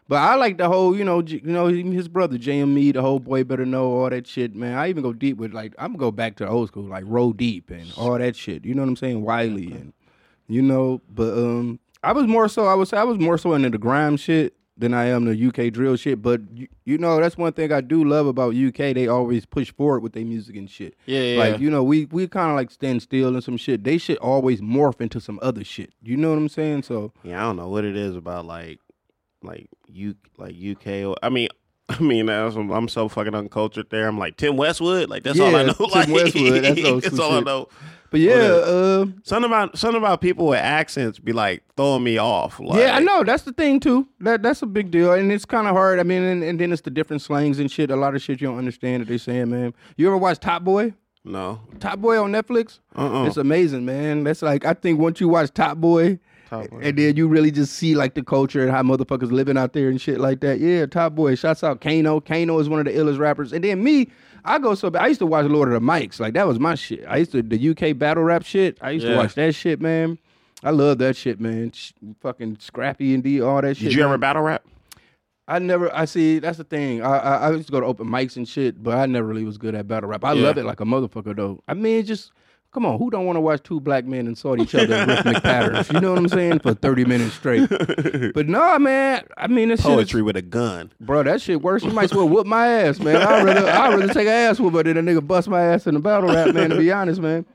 But 0.08 0.18
I 0.18 0.36
like 0.36 0.58
the 0.58 0.68
whole, 0.70 0.96
you 0.96 1.04
know, 1.04 1.22
you 1.22 1.42
know, 1.44 1.66
his 1.68 2.08
brother 2.08 2.38
JME, 2.38 2.94
the 2.94 3.02
whole 3.02 3.20
boy 3.20 3.44
better 3.44 3.66
know 3.66 3.92
all 3.92 4.10
that 4.10 4.26
shit, 4.28 4.56
man. 4.56 4.78
I 4.78 4.88
even 4.88 5.04
go 5.04 5.12
deep 5.14 5.38
with 5.38 5.52
like 5.54 5.74
I'm 5.80 5.90
gonna 5.94 5.98
go 6.00 6.12
back 6.12 6.38
to 6.38 6.48
old 6.48 6.70
school, 6.70 6.84
like 6.84 7.04
Roll 7.08 7.34
Deep 7.34 7.72
and 7.72 7.92
all 7.98 8.18
that 8.18 8.36
shit. 8.36 8.64
You 8.64 8.74
know 8.76 8.84
what 8.84 8.90
I'm 8.90 8.96
saying? 8.96 9.24
Wiley 9.24 9.72
and 9.72 9.94
you 10.48 10.62
know, 10.62 11.02
but 11.10 11.34
um, 11.34 11.80
I 12.04 12.14
was 12.14 12.26
more 12.28 12.48
so. 12.48 12.68
I 12.68 12.76
would 12.76 12.88
say 12.88 12.98
I 12.98 13.04
was 13.04 13.18
more 13.18 13.38
so 13.38 13.54
into 13.54 13.70
the 13.70 13.78
grime 13.78 14.16
shit 14.16 14.54
than 14.78 14.94
I 14.94 15.06
am 15.06 15.26
the 15.26 15.48
UK 15.48 15.74
drill 15.74 15.96
shit. 15.96 16.22
But 16.22 16.42
you, 16.54 16.68
you 16.86 16.98
know, 16.98 17.20
that's 17.20 17.38
one 17.38 17.54
thing 17.54 17.72
I 17.72 17.82
do 17.82 18.04
love 18.04 18.28
about 18.28 18.56
UK. 18.56 18.94
They 18.94 19.08
always 19.08 19.46
push 19.46 19.74
forward 19.74 20.02
with 20.02 20.14
their 20.14 20.26
music 20.26 20.56
and 20.56 20.70
shit. 20.70 20.96
Yeah, 21.06 21.22
yeah. 21.22 21.40
Like 21.40 21.60
you 21.60 21.70
know, 21.70 21.84
we 21.84 22.06
we 22.06 22.28
kind 22.28 22.50
of 22.52 22.56
like 22.56 22.72
stand 22.72 23.02
still 23.02 23.30
and 23.30 23.44
some 23.44 23.58
shit. 23.58 23.84
They 23.84 23.98
should 23.98 24.18
always 24.18 24.62
morph 24.62 25.02
into 25.02 25.20
some 25.20 25.40
other 25.42 25.64
shit. 25.64 25.94
You 26.02 26.18
know 26.18 26.30
what 26.30 26.38
I'm 26.38 26.50
saying? 26.50 26.84
So 26.84 27.12
Yeah, 27.24 27.40
I 27.40 27.44
don't 27.48 27.58
know 27.58 27.70
what 27.70 27.86
it 27.86 27.96
is 27.96 28.16
about 28.16 28.46
like, 28.46 28.80
like 29.42 29.70
you, 29.88 30.16
like 30.38 30.56
UK. 30.56 31.06
Or, 31.06 31.16
I 31.24 31.30
mean, 31.30 31.50
I 32.00 32.00
mean, 32.02 32.26
that's, 32.28 32.56
I'm 32.56 32.88
so 32.90 33.08
fucking 33.08 33.34
uncultured 33.36 33.90
there. 33.90 34.08
I'm 34.08 34.18
like 34.18 34.38
Tim 34.38 34.58
Westwood. 34.58 35.10
Like 35.10 35.24
that's 35.24 35.40
all 35.40 35.56
I 35.56 35.62
Yeah, 35.62 35.66
know. 35.68 35.74
Tim 35.74 35.90
like, 35.92 36.08
Westwood, 36.10 36.64
that's 36.64 36.82
that's 37.04 37.20
all 37.20 37.34
I 37.34 37.40
know. 37.42 37.68
But 38.10 38.22
yeah, 38.22 38.36
Whatever. 38.54 39.02
uh, 39.02 39.06
Something 39.24 39.50
about 39.52 39.78
something 39.78 39.98
about 40.02 40.22
people 40.22 40.48
with 40.48 40.60
accents 40.60 41.20
be 41.20 41.34
like 41.34 41.62
throwing 41.76 42.04
me 42.06 42.18
off. 42.18 42.58
Like, 42.60 42.80
yeah, 42.80 42.96
I 42.96 43.00
know 43.00 43.24
that's 43.26 43.44
the 43.44 43.52
thing 43.52 43.82
too. 43.82 44.08
That 44.22 44.42
that's 44.42 44.62
a 44.62 44.66
big 44.66 44.92
deal, 44.92 45.12
and 45.14 45.30
it's 45.32 45.44
kind 45.46 45.68
of 45.68 45.76
hard. 45.76 46.00
I 46.00 46.04
mean, 46.04 46.24
and, 46.24 46.42
and 46.44 46.58
then 46.60 46.72
it's 46.72 46.82
the 46.84 46.90
different 46.90 47.22
slangs 47.22 47.60
and 47.60 47.70
shit. 47.70 47.92
A 47.92 47.98
lot 47.98 48.16
of 48.16 48.22
shit 48.22 48.40
you 48.40 48.48
don't 48.48 48.58
understand 48.58 49.02
that 49.02 49.10
they're 49.10 49.18
saying, 49.18 49.50
man. 49.50 49.74
You 49.98 50.08
ever 50.08 50.16
watch 50.18 50.40
Top 50.40 50.64
Boy? 50.64 50.94
No. 51.26 51.60
Top 51.82 52.00
Boy 52.00 52.22
on 52.22 52.32
Netflix? 52.32 52.80
Uh-uh. 52.96 53.26
It's 53.26 53.36
amazing, 53.36 53.84
man. 53.86 54.24
That's 54.24 54.42
like 54.42 54.64
I 54.64 54.74
think 54.74 55.00
once 55.02 55.20
you 55.20 55.28
watch 55.28 55.54
Top 55.54 55.76
Boy, 55.78 56.18
Top 56.50 56.70
Boy. 56.70 56.80
and 56.82 56.98
then 56.98 57.16
you 57.18 57.28
really 57.28 57.52
just 57.52 57.74
see 57.74 57.96
like 57.96 58.14
the 58.14 58.24
culture 58.24 58.62
and 58.62 58.72
how 58.72 58.82
motherfuckers 58.84 59.32
living 59.32 59.58
out 59.58 59.74
there 59.74 59.90
and 59.90 60.00
shit 60.00 60.20
like 60.20 60.40
that. 60.42 60.60
Yeah, 60.60 60.86
Top 60.86 61.14
Boy. 61.16 61.36
Shouts 61.36 61.64
out 61.64 61.82
Kano. 61.82 62.20
Kano 62.22 62.60
is 62.60 62.70
one 62.70 62.80
of 62.80 62.86
the 62.86 62.92
illest 62.94 63.20
rappers. 63.20 63.52
And 63.54 63.64
then 63.64 63.84
me, 63.84 64.10
I 64.46 64.60
go 64.60 64.76
so 64.76 64.90
bad. 64.90 65.04
I 65.04 65.08
used 65.08 65.20
to 65.20 65.26
watch 65.26 65.46
Lord 65.46 65.68
of 65.68 65.74
the 65.74 65.86
Mics. 65.86 66.20
Like 66.20 66.34
that 66.36 66.48
was 66.48 66.60
my 66.60 66.76
shit. 66.76 67.04
I 67.08 67.18
used 67.18 67.32
to 67.34 67.42
the 67.42 67.70
UK 67.70 67.98
battle 67.98 68.24
rap 68.24 68.44
shit. 68.44 68.78
I 68.82 68.92
used 68.92 69.06
to 69.06 69.16
watch 69.16 69.36
that 69.36 69.56
shit, 69.56 69.82
man. 69.82 70.18
I 70.64 70.72
love 70.72 70.98
that 71.00 71.16
shit, 71.16 71.40
man. 71.40 71.72
Sh- 71.72 71.92
fucking 72.22 72.58
Scrappy 72.60 73.14
and 73.14 73.24
D, 73.24 73.42
all 73.42 73.62
that 73.62 73.78
shit. 73.78 73.90
Did 73.90 73.94
you 73.94 74.04
ever 74.04 74.18
battle 74.18 74.42
rap? 74.42 74.64
I 75.50 75.60
never. 75.60 75.94
I 75.96 76.06
see. 76.06 76.40
That's 76.40 76.58
the 76.58 76.64
thing. 76.64 77.02
I, 77.02 77.18
I 77.18 77.36
I 77.48 77.52
used 77.52 77.68
to 77.68 77.72
go 77.72 77.80
to 77.80 77.86
open 77.86 78.08
mics 78.08 78.36
and 78.38 78.48
shit, 78.48 78.82
but 78.84 78.98
I 78.98 79.06
never 79.06 79.28
really 79.28 79.46
was 79.46 79.58
good 79.58 79.76
at 79.76 79.88
battle 79.88 80.10
rap. 80.10 80.26
I 80.26 80.34
Yeah. 80.34 80.44
love 80.48 80.58
it 80.58 80.66
like 80.66 80.80
a 80.82 80.86
motherfucker 80.86 81.36
though. 81.36 81.62
I 81.68 81.74
mean, 81.74 82.04
just 82.06 82.32
come 82.78 82.86
on. 82.86 83.00
Who 83.00 83.10
don't 83.10 83.26
want 83.26 83.38
to 83.38 83.42
watch 83.42 83.64
two 83.64 83.80
black 83.80 84.06
men 84.06 84.28
insult 84.28 84.60
each 84.60 84.76
other 84.76 84.96
in 84.96 85.10
rhythmic 85.10 85.42
patterns? 85.42 85.92
You 85.92 86.00
know 86.00 86.12
what 86.12 86.20
I'm 86.20 86.30
saying? 86.30 86.60
For 86.60 86.76
thirty 86.76 87.06
minutes 87.06 87.34
straight. 87.34 87.68
But 88.34 88.48
no, 88.48 88.78
man. 88.78 89.26
I 89.36 89.48
mean, 89.48 89.70
this 89.70 89.82
Poetry 89.82 90.22
with 90.22 90.36
a 90.38 90.42
gun. 90.42 90.92
bro. 91.00 91.24
That 91.24 91.42
shit 91.42 91.62
worse. 91.62 91.84
You 91.84 91.92
might 91.92 92.06
as 92.06 92.14
well 92.14 92.30
whoop 92.30 92.46
my 92.46 92.68
ass, 92.68 93.00
man. 93.00 93.16
I 93.16 93.42
rather 93.42 93.68
I 93.68 93.90
rather 93.90 94.08
take 94.14 94.28
an 94.28 94.34
ass 94.34 94.60
whoop 94.60 94.74
than 94.74 94.98
a 94.98 95.02
nigga 95.02 95.26
bust 95.26 95.48
my 95.48 95.62
ass 95.62 95.88
in 95.88 95.96
the 95.96 96.00
battle 96.00 96.30
rap, 96.30 96.54
man. 96.54 96.70
To 96.70 96.78
be 96.78 96.92
honest, 96.92 97.20
man. 97.20 97.46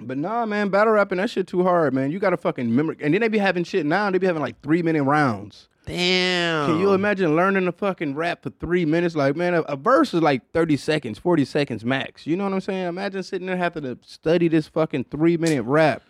But 0.00 0.16
nah, 0.18 0.46
man, 0.46 0.70
battle 0.70 0.94
rapping 0.94 1.18
that 1.18 1.28
shit 1.30 1.46
too 1.46 1.62
hard, 1.62 1.92
man. 1.92 2.10
You 2.10 2.18
gotta 2.18 2.36
fucking 2.38 2.66
remember. 2.66 2.96
And 3.00 3.12
then 3.12 3.20
they 3.20 3.28
be 3.28 3.38
having 3.38 3.64
shit 3.64 3.84
now. 3.84 4.10
They 4.10 4.18
be 4.18 4.26
having 4.26 4.42
like 4.42 4.60
three 4.62 4.82
minute 4.82 5.02
rounds. 5.02 5.68
Damn. 5.86 6.66
Can 6.66 6.80
you 6.80 6.92
imagine 6.92 7.36
learning 7.36 7.64
to 7.66 7.72
fucking 7.72 8.16
rap 8.16 8.42
for 8.42 8.50
three 8.50 8.84
minutes? 8.84 9.14
Like, 9.14 9.36
man, 9.36 9.54
a, 9.54 9.62
a 9.62 9.76
verse 9.76 10.12
is 10.12 10.20
like 10.20 10.50
30 10.52 10.76
seconds, 10.76 11.18
40 11.18 11.44
seconds 11.44 11.84
max. 11.84 12.26
You 12.26 12.36
know 12.36 12.44
what 12.44 12.52
I'm 12.52 12.60
saying? 12.60 12.88
Imagine 12.88 13.22
sitting 13.22 13.46
there 13.46 13.56
having 13.56 13.84
to 13.84 13.96
study 14.02 14.48
this 14.48 14.66
fucking 14.66 15.04
three 15.04 15.36
minute 15.36 15.62
rap 15.62 16.02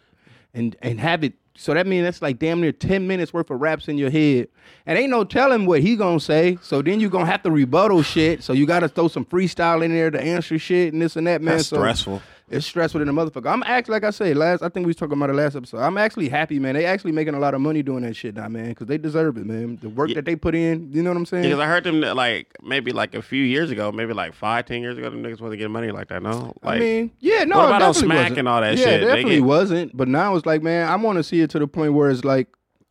and 0.54 0.74
and 0.80 0.98
have 0.98 1.22
it. 1.22 1.34
So 1.58 1.72
that 1.74 1.86
means 1.86 2.04
that's 2.04 2.20
like 2.20 2.38
damn 2.38 2.60
near 2.60 2.72
10 2.72 3.06
minutes 3.06 3.32
worth 3.32 3.50
of 3.50 3.60
raps 3.60 3.88
in 3.88 3.98
your 3.98 4.10
head. 4.10 4.48
And 4.86 4.98
ain't 4.98 5.10
no 5.10 5.24
telling 5.24 5.66
what 5.66 5.80
he 5.80 5.94
gonna 5.96 6.20
say. 6.20 6.58
So 6.62 6.80
then 6.80 6.98
you 7.00 7.10
gonna 7.10 7.26
have 7.26 7.42
to 7.42 7.50
rebuttal 7.50 8.02
shit. 8.02 8.42
So 8.42 8.54
you 8.54 8.66
gotta 8.66 8.88
throw 8.88 9.08
some 9.08 9.26
freestyle 9.26 9.84
in 9.84 9.92
there 9.92 10.10
to 10.10 10.20
answer 10.20 10.58
shit 10.58 10.94
and 10.94 11.02
this 11.02 11.16
and 11.16 11.26
that, 11.26 11.42
man. 11.42 11.58
That's 11.58 11.68
so, 11.68 11.76
stressful. 11.76 12.22
It's 12.49 12.64
stressful 12.64 13.01
in 13.01 13.09
the 13.09 13.12
motherfucker. 13.12 13.51
I'm 13.53 13.64
actually, 13.64 13.94
like 13.94 14.05
I 14.05 14.11
said, 14.11 14.36
last 14.36 14.62
I 14.62 14.68
think 14.68 14.86
we 14.86 14.90
was 14.90 14.97
talking 14.97 15.14
about 15.14 15.30
it 15.30 15.32
last 15.32 15.57
episode. 15.57 15.78
I'm 15.78 15.99
actually 15.99 16.28
happy, 16.28 16.61
man. 16.61 16.74
They 16.76 16.86
actually 16.86 17.11
making 17.11 17.34
a 17.34 17.40
lot 17.40 17.55
of 17.55 17.61
money 17.61 17.82
doing 17.82 18.05
that 18.05 18.14
shit 18.14 18.36
now, 18.36 18.47
man, 18.47 18.68
because 18.68 18.86
they 18.86 18.99
deserve 18.99 19.36
it, 19.36 19.47
man. 19.47 19.78
The 19.82 19.88
work 19.88 20.11
Yeah. 20.11 20.14
that 20.16 20.26
they 20.26 20.36
put 20.36 20.55
in, 20.55 20.92
you 20.92 21.03
know 21.03 21.11
what 21.11 21.16
I'm 21.16 21.26
saying? 21.26 21.42
Because 21.42 21.59
I 21.59 21.66
heard 21.66 21.82
them 21.82 22.01
that, 22.03 22.14
like 22.14 22.57
maybe 22.62 22.92
like 22.92 23.16
a 23.16 23.22
few 23.22 23.42
years 23.42 23.72
ago, 23.72 23.90
maybe 23.90 24.12
like 24.12 24.32
five, 24.32 24.64
ten 24.66 24.80
years 24.80 24.97
ago, 24.97 25.11
them 25.11 25.24
niggas 25.24 25.40
wasn't 25.40 25.59
getting 25.59 25.72
money 25.72 25.90
like 25.90 26.07
that. 26.09 26.22
No, 26.22 26.55
like 26.62 26.76
I 26.76 26.78
mean, 26.78 27.11
yeah, 27.18 27.42
no, 27.42 27.57
what 27.59 27.66
about 27.66 27.82
on 27.82 27.94
Smack 27.94 28.16
wasn't. 28.18 28.38
and 28.38 28.49
all 28.49 28.61
that 28.61 28.78
yeah, 28.78 28.84
shit? 28.84 29.01
definitely 29.01 29.34
get- 29.36 29.44
wasn't. 29.44 29.97
But 29.97 30.07
now 30.07 30.36
it's 30.36 30.47
like, 30.47 30.62
man, 30.62 30.88
I 30.88 30.94
want 30.94 31.16
to 31.18 31.24
see 31.24 31.40
it 31.40 31.51
to 31.51 31.59
the 31.59 31.66
point 31.66 31.94
where 31.94 32.11
it's 32.11 32.24
like 32.24 32.47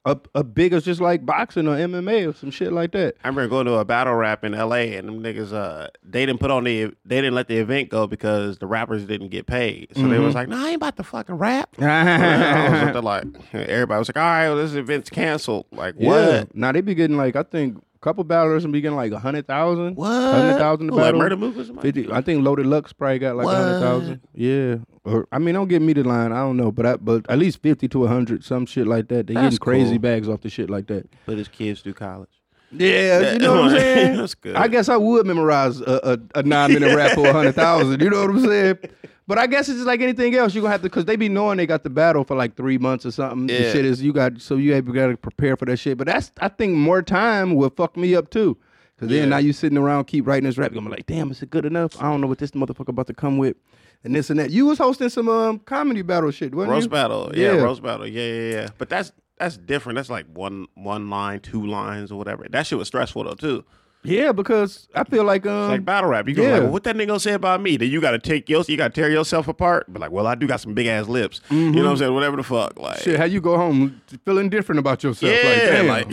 a, 0.06 0.18
a 0.36 0.43
big 0.43 0.72
as 0.74 0.86
just 0.86 1.01
like 1.01 1.26
boxing 1.26 1.68
or 1.68 1.76
MMA 1.76 2.30
or 2.30 2.34
some 2.34 2.51
shit 2.51 2.72
like 2.72 2.91
that. 2.91 3.16
I 3.24 3.28
remember 3.28 3.49
going 3.49 3.66
to 3.66 3.74
a 3.76 3.86
battle 3.86 4.14
rap 4.14 4.43
in 4.43 4.53
L.A. 4.53 4.95
and 4.95 5.08
them 5.08 5.22
niggas, 5.24 5.51
uh, 5.51 5.88
they 6.03 6.26
didn't 6.26 6.39
put 6.39 6.51
on 6.51 6.64
the, 6.64 6.86
they 7.06 7.16
didn't 7.18 7.34
let 7.34 7.47
the 7.47 7.58
event 7.58 7.89
go 7.89 8.06
because 8.06 8.60
the 8.60 8.68
rappers 8.68 9.03
didn't 9.06 9.30
get 9.30 9.47
paid. 9.47 9.89
So 9.95 10.01
they 10.03 10.08
Mm-hmm. 10.16 10.24
was 10.24 10.36
like, 10.36 10.47
"No, 10.47 10.58
I 10.64 10.68
ain't 10.68 10.76
about 10.76 10.95
to 10.97 11.03
fucking 11.03 11.36
rap." 11.36 11.70
I 11.82 12.86
was 12.88 12.95
up 12.95 13.03
like, 13.03 13.26
everybody 13.53 13.99
was 13.99 14.10
like, 14.10 14.18
"All 14.18 14.24
right, 14.24 14.47
well, 14.49 14.58
this 14.58 14.74
event's 14.74 15.10
canceled." 15.10 15.66
Like 15.72 15.95
what? 15.95 16.16
Yeah. 16.20 16.43
Now 16.53 16.72
they 16.72 16.82
be 16.82 16.93
getting 16.95 17.18
like 17.18 17.36
I 17.36 17.43
think 17.43 17.84
couple 18.06 18.24
battlers 18.24 18.64
and 18.64 18.72
be 18.72 18.82
getting 18.82 18.95
like 18.95 19.12
a 19.12 19.18
hundred 19.20 19.47
thousand. 19.47 19.95
What? 19.95 20.12
Hundred 20.12 20.58
thousand 20.60 20.88
like 20.89 21.06
battle. 21.06 21.20
Murder 21.20 21.64
somebody? 21.66 21.91
Fifty. 21.91 22.12
I 22.12 22.22
think 22.22 22.45
Loaded 22.45 22.68
Lux 22.68 22.93
probably 22.93 23.18
got 23.18 23.36
like 23.36 23.47
a 23.47 23.49
hundred 23.49 23.80
thousand. 23.80 24.22
Yeah. 24.36 24.76
Or 25.03 25.28
I 25.32 25.39
mean, 25.39 25.56
don't 25.56 25.68
get 25.68 25.82
me 25.82 25.93
the 25.93 26.03
line. 26.03 26.32
I 26.32 26.38
don't 26.38 26.56
know, 26.56 26.72
but 26.72 26.86
I, 26.86 26.95
but 26.97 27.26
at 27.30 27.39
least 27.39 27.64
fifty 27.64 27.88
to 27.89 28.06
hundred, 28.06 28.43
some 28.43 28.68
shit 28.68 28.86
like 28.86 29.08
that. 29.08 29.26
They 29.26 29.34
That's 29.34 29.56
getting 29.56 29.58
crazy 29.58 29.89
cool. 29.91 29.99
bags 29.99 30.30
off 30.30 30.41
the 30.41 30.49
shit 30.49 30.70
like 30.70 30.86
that. 30.88 31.10
But 31.26 31.38
his 31.39 31.47
kids 31.47 31.82
do 31.82 31.93
college. 31.93 32.30
Yeah, 32.72 33.34
you 33.34 33.39
know 33.39 33.56
what 33.56 33.64
I'm 33.66 33.70
saying. 33.80 34.18
That's 34.18 34.36
good. 34.36 34.56
I 34.56 34.68
guess 34.68 34.88
I 34.88 34.97
would 34.97 35.26
memorize 35.26 35.82
a, 35.82 36.20
a, 36.36 36.39
a 36.39 36.43
nine 36.43 36.74
minute 36.74 36.95
rap 36.95 37.14
for 37.14 37.28
a 37.28 37.34
hundred 37.34 37.56
thousand. 37.56 38.01
You 38.01 38.10
know 38.12 38.22
what 38.22 38.30
I'm 38.30 38.45
saying? 38.45 38.78
But 39.28 39.39
I 39.39 39.47
guess 39.47 39.67
it's 39.69 39.78
just 39.78 39.88
like 39.88 40.01
anything 40.01 40.36
else. 40.36 40.53
You're 40.53 40.61
gonna 40.61 40.71
have 40.73 40.82
to 40.82 40.89
because 40.89 41.05
they 41.05 41.15
be 41.15 41.30
knowing 41.30 41.57
they 41.57 41.65
got 41.65 41.84
the 41.84 41.89
battle 41.89 42.23
for 42.23 42.36
like 42.36 42.55
three 42.55 42.78
months 42.78 43.05
or 43.05 43.11
something. 43.11 43.47
The 43.47 43.71
shit 43.71 43.84
is 43.86 44.01
you 44.03 44.13
got 44.13 44.39
so 44.39 44.55
you 44.55 44.73
have 44.73 44.86
got 44.93 45.07
to 45.07 45.17
prepare 45.17 45.55
for 45.57 45.65
that 45.65 45.78
shit. 45.78 45.97
But 45.97 46.07
that's 46.07 46.32
I 46.39 46.47
think 46.47 46.76
more 46.76 47.01
time 47.01 47.55
will 47.55 47.71
fuck 47.71 47.97
me 47.97 48.13
up 48.15 48.30
too. 48.30 48.57
Cause 48.99 49.09
then 49.09 49.17
Yeah. 49.23 49.26
now 49.26 49.38
you 49.39 49.51
sitting 49.51 49.78
around 49.78 50.05
keep 50.05 50.26
writing 50.28 50.45
this 50.45 50.57
rap. 50.57 50.71
I'm 50.76 50.89
like, 50.89 51.05
damn, 51.05 51.30
is 51.32 51.41
it 51.41 51.49
good 51.49 51.65
enough? 51.65 51.99
I 52.01 52.03
don't 52.03 52.21
know 52.21 52.28
what 52.28 52.38
this 52.38 52.51
motherfucker 52.51 52.89
about 52.89 53.07
to 53.07 53.13
come 53.13 53.38
with, 53.38 53.57
and 54.05 54.15
this 54.15 54.30
and 54.30 54.39
that. 54.39 54.51
You 54.51 54.67
was 54.67 54.78
hosting 54.78 55.09
some 55.09 55.28
um 55.28 55.59
comedy 55.59 56.01
battle 56.03 56.30
shit, 56.32 56.53
wasn't 56.55 56.71
roast 56.71 56.84
you? 56.86 56.89
battle, 56.91 57.32
yeah, 57.36 57.55
Yeah. 57.55 57.61
roast 57.61 57.82
battle, 57.84 58.07
yeah, 58.07 58.21
yeah, 58.32 58.49
yeah. 58.51 58.69
But 58.78 58.89
that's 58.89 59.11
that's 59.38 59.57
different. 59.57 59.97
That's 59.97 60.09
like 60.09 60.28
one 60.34 60.67
one 60.76 61.09
line, 61.09 61.39
two 61.41 61.65
lines, 61.65 62.09
or 62.11 62.17
whatever. 62.17 62.45
That 62.49 62.67
shit 62.67 62.78
was 62.78 62.88
stressful 62.88 63.23
though 63.26 63.34
too. 63.34 63.65
Yeah, 64.06 64.32
because 64.32 64.88
I 64.95 65.03
feel 65.03 65.24
like 65.24 65.45
um 65.45 65.64
It's 65.66 65.70
like 65.72 65.86
battle 65.86 66.10
rap. 66.10 66.28
You 66.28 66.36
go 66.36 66.43
yeah. 66.43 66.53
like, 66.53 66.62
well, 66.64 66.72
what 66.72 66.84
that 66.86 66.95
nigga 66.95 67.08
gonna 67.08 67.20
say 67.20 67.34
about 67.34 67.62
me? 67.62 67.78
Then 67.78 67.89
you 67.89 68.01
got 68.01 68.12
to 68.12 68.20
take 68.20 68.47
your, 68.49 68.64
you 68.68 68.78
got 68.78 68.93
to 68.93 69.01
tear 69.01 69.10
yourself 69.10 69.47
apart. 69.47 69.86
But 69.88 69.99
like, 70.01 70.12
well, 70.12 70.28
I 70.28 70.36
do 70.36 70.47
got 70.47 70.62
some 70.62 70.74
big 70.74 70.88
ass 70.88 71.08
lips. 71.08 71.41
You 71.49 71.72
know 71.72 71.84
what 71.84 71.91
I'm 71.91 71.97
saying? 71.97 72.14
Whatever 72.14 72.38
the 72.38 72.43
fuck, 72.43 72.80
like, 72.80 72.97
Mm-hmm. 72.97 73.03
shit. 73.12 73.20
How 73.20 73.26
you 73.26 73.41
go 73.41 73.58
home 73.58 74.01
feeling 74.26 74.49
different 74.49 74.80
about 74.80 75.03
yourself? 75.03 75.32
like, 75.32 75.43
yeah, 75.58 75.66
damn. 75.72 75.88
like, 75.88 76.12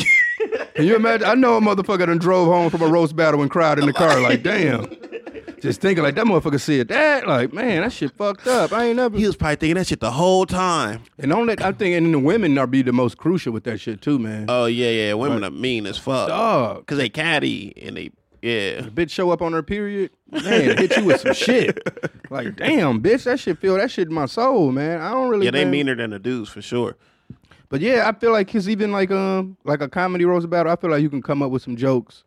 Can 0.75 0.87
you 0.87 0.97
imagine? 0.97 1.27
I 1.27 1.35
know 1.35 1.57
a 1.57 1.61
motherfucker 1.61 2.07
done 2.07 2.19
drove 2.19 2.49
home 2.49 2.71
from 2.71 2.83
a 2.83 2.87
roast 2.89 3.15
battle 3.15 3.43
and 3.43 3.51
cried 3.51 3.79
in 3.79 3.87
the 3.87 3.93
car. 3.93 4.21
Like, 4.21 4.43
damn. 4.43 4.87
Just 5.63 5.81
thinking 5.81 6.03
like 6.03 6.17
that 6.17 6.25
motherfucker 6.25 6.61
said 6.61 6.89
that. 6.89 7.29
Like, 7.29 7.53
man, 7.53 7.83
that 7.83 7.93
shit 7.93 8.11
fucked 8.11 8.49
up. 8.49 8.73
I 8.73 8.87
ain't 8.87 8.97
never. 8.97 9.17
he 9.17 9.25
was 9.25 9.37
probably 9.37 9.55
thinking 9.55 9.77
that 9.77 9.87
shit 9.87 10.01
the 10.01 10.11
whole 10.11 10.45
time. 10.45 11.05
And 11.19 11.33
on 11.33 11.47
that, 11.47 11.63
I 11.63 11.71
think, 11.71 11.97
and 11.97 12.13
the 12.13 12.19
women 12.19 12.59
are 12.59 12.67
be 12.67 12.83
the 12.83 12.93
most 12.93 13.17
crucial 13.17 13.53
with 13.53 13.63
that 13.63 13.79
shit 13.79 14.03
too, 14.03 14.19
man. 14.19 14.47
Oh 14.49 14.67
yeah, 14.67 14.91
yeah. 14.91 15.15
Women 15.15 15.45
are 15.45 15.53
mean 15.53 15.87
as 15.87 15.97
fuck. 15.97 16.29
Dog. 16.29 16.85
Cause 16.87 16.99
they 16.99 17.09
catty 17.09 17.73
and 17.81 17.97
they, 17.97 18.11
yeah. 18.43 18.81
bitch 18.81 19.11
show 19.11 19.31
up 19.31 19.41
on 19.41 19.53
her 19.53 19.63
period, 19.63 20.11
man, 20.33 20.77
hit 20.77 20.97
you 20.97 21.05
with 21.05 21.21
some 21.21 21.33
shit. 21.33 21.79
Like, 22.29 22.57
damn, 22.57 23.01
bitch, 23.01 23.23
that 23.25 23.39
shit 23.39 23.59
feel 23.59 23.77
that 23.77 23.91
shit 23.91 24.09
in 24.09 24.15
my 24.15 24.27
soul, 24.27 24.73
man. 24.73 25.01
I 25.01 25.13
don't 25.13 25.29
really. 25.29 25.45
Yeah, 25.45 25.53
they 25.53 25.65
man. 25.65 25.71
meaner 25.71 25.95
than 25.95 26.11
the 26.11 26.19
dudes 26.19 26.49
for 26.49 26.61
sure. 26.61 26.97
But 27.69 27.83
yeah, 27.83 28.09
I 28.09 28.19
feel 28.19 28.33
like 28.33 28.51
cause 28.51 28.69
even 28.69 28.91
like 28.91 29.13
um 29.13 29.57
like 29.63 29.81
a 29.81 29.89
comedy 29.89 30.25
roast 30.25 30.51
battle, 30.51 30.73
I 30.73 30.77
feel 30.77 30.91
like 30.91 31.03
you 31.03 31.11
can 31.11 31.23
come 31.23 31.41
up 31.41 31.53
with 31.53 31.63
some 31.63 31.77
jokes 31.77 32.25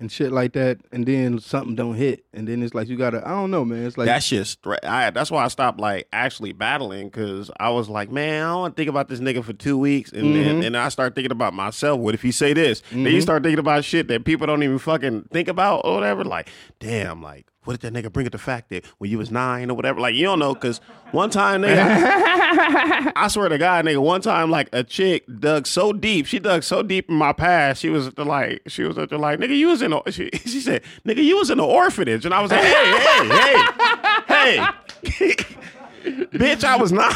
and 0.00 0.12
shit 0.12 0.30
like 0.32 0.52
that, 0.52 0.78
and 0.92 1.04
then 1.06 1.38
something 1.40 1.74
don't 1.74 1.94
hit, 1.94 2.24
and 2.32 2.46
then 2.46 2.62
it's 2.62 2.72
like 2.74 2.88
you 2.88 2.96
gotta 2.96 3.26
I 3.26 3.30
don't 3.30 3.50
know, 3.50 3.64
man. 3.64 3.84
It's 3.86 3.98
like 3.98 4.06
that 4.06 4.22
shit's 4.22 4.56
stre- 4.56 4.84
I, 4.84 5.10
that's 5.10 5.30
why 5.30 5.44
I 5.44 5.48
stopped 5.48 5.80
like 5.80 6.06
actually 6.12 6.52
battling 6.52 7.08
because 7.08 7.50
I 7.58 7.70
was 7.70 7.88
like, 7.88 8.10
man, 8.10 8.44
I 8.44 8.48
don't 8.50 8.60
want 8.60 8.76
to 8.76 8.80
think 8.80 8.88
about 8.88 9.08
this 9.08 9.20
nigga 9.20 9.42
for 9.42 9.52
two 9.52 9.76
weeks, 9.78 10.12
and 10.12 10.22
Mm-hmm. 10.26 10.34
then 10.60 10.62
and 10.62 10.76
I 10.76 10.88
start 10.90 11.14
thinking 11.14 11.32
about 11.32 11.52
myself. 11.54 11.98
What 12.00 12.14
if 12.14 12.22
he 12.22 12.30
say 12.32 12.52
this? 12.52 12.82
Then 12.92 13.06
you 13.06 13.20
start 13.20 13.42
thinking 13.42 13.58
about 13.58 13.84
shit 13.84 14.08
that 14.08 14.24
people 14.24 14.46
don't 14.46 14.62
even 14.62 14.78
fucking 14.78 15.28
think 15.32 15.48
about 15.48 15.82
or 15.84 15.94
whatever. 15.94 16.22
Like, 16.24 16.48
damn, 16.78 17.22
like 17.22 17.46
what 17.64 17.78
did 17.78 17.92
that 17.92 18.02
nigga 18.02 18.12
bring 18.12 18.26
up 18.26 18.32
the 18.32 18.38
fact 18.38 18.70
that 18.70 18.84
when 18.98 19.10
you 19.10 19.18
was 19.18 19.30
nine 19.30 19.70
or 19.70 19.74
whatever? 19.74 20.00
Like 20.00 20.14
you 20.14 20.24
don't 20.24 20.38
know 20.38 20.54
because 20.54 20.80
one 21.10 21.30
time 21.30 21.62
nigga, 21.62 21.76
I 23.16 23.28
swear 23.28 23.48
to 23.48 23.58
God, 23.58 23.84
nigga, 23.84 23.98
one 23.98 24.20
time 24.20 24.50
like 24.50 24.68
a 24.72 24.84
chick 24.84 25.24
dug 25.40 25.66
so 25.66 25.92
deep, 25.92 26.26
she 26.26 26.38
dug 26.38 26.62
so 26.62 26.82
deep 26.82 27.08
in 27.08 27.16
my 27.16 27.32
past, 27.32 27.80
she 27.80 27.90
was 27.90 28.06
at 28.06 28.16
the 28.16 28.24
like, 28.24 28.62
she 28.66 28.84
was 28.84 28.96
at 28.96 29.10
the 29.10 29.18
like, 29.18 29.38
nigga, 29.38 29.56
you 29.56 29.68
was 29.68 29.82
in 29.82 29.92
a, 29.92 30.00
she, 30.10 30.30
she 30.46 30.60
said, 30.60 30.82
nigga, 31.04 31.22
you 31.22 31.36
was 31.36 31.50
in 31.50 31.58
an 31.58 31.64
orphanage, 31.64 32.24
and 32.24 32.32
I 32.34 32.40
was 32.40 32.50
like, 32.50 32.62
hey, 32.62 32.98
hey, 33.26 33.66
hey, 34.28 34.66
hey, 35.04 35.34
bitch, 36.32 36.64
I 36.64 36.76
was 36.76 36.92
nine. 36.92 37.14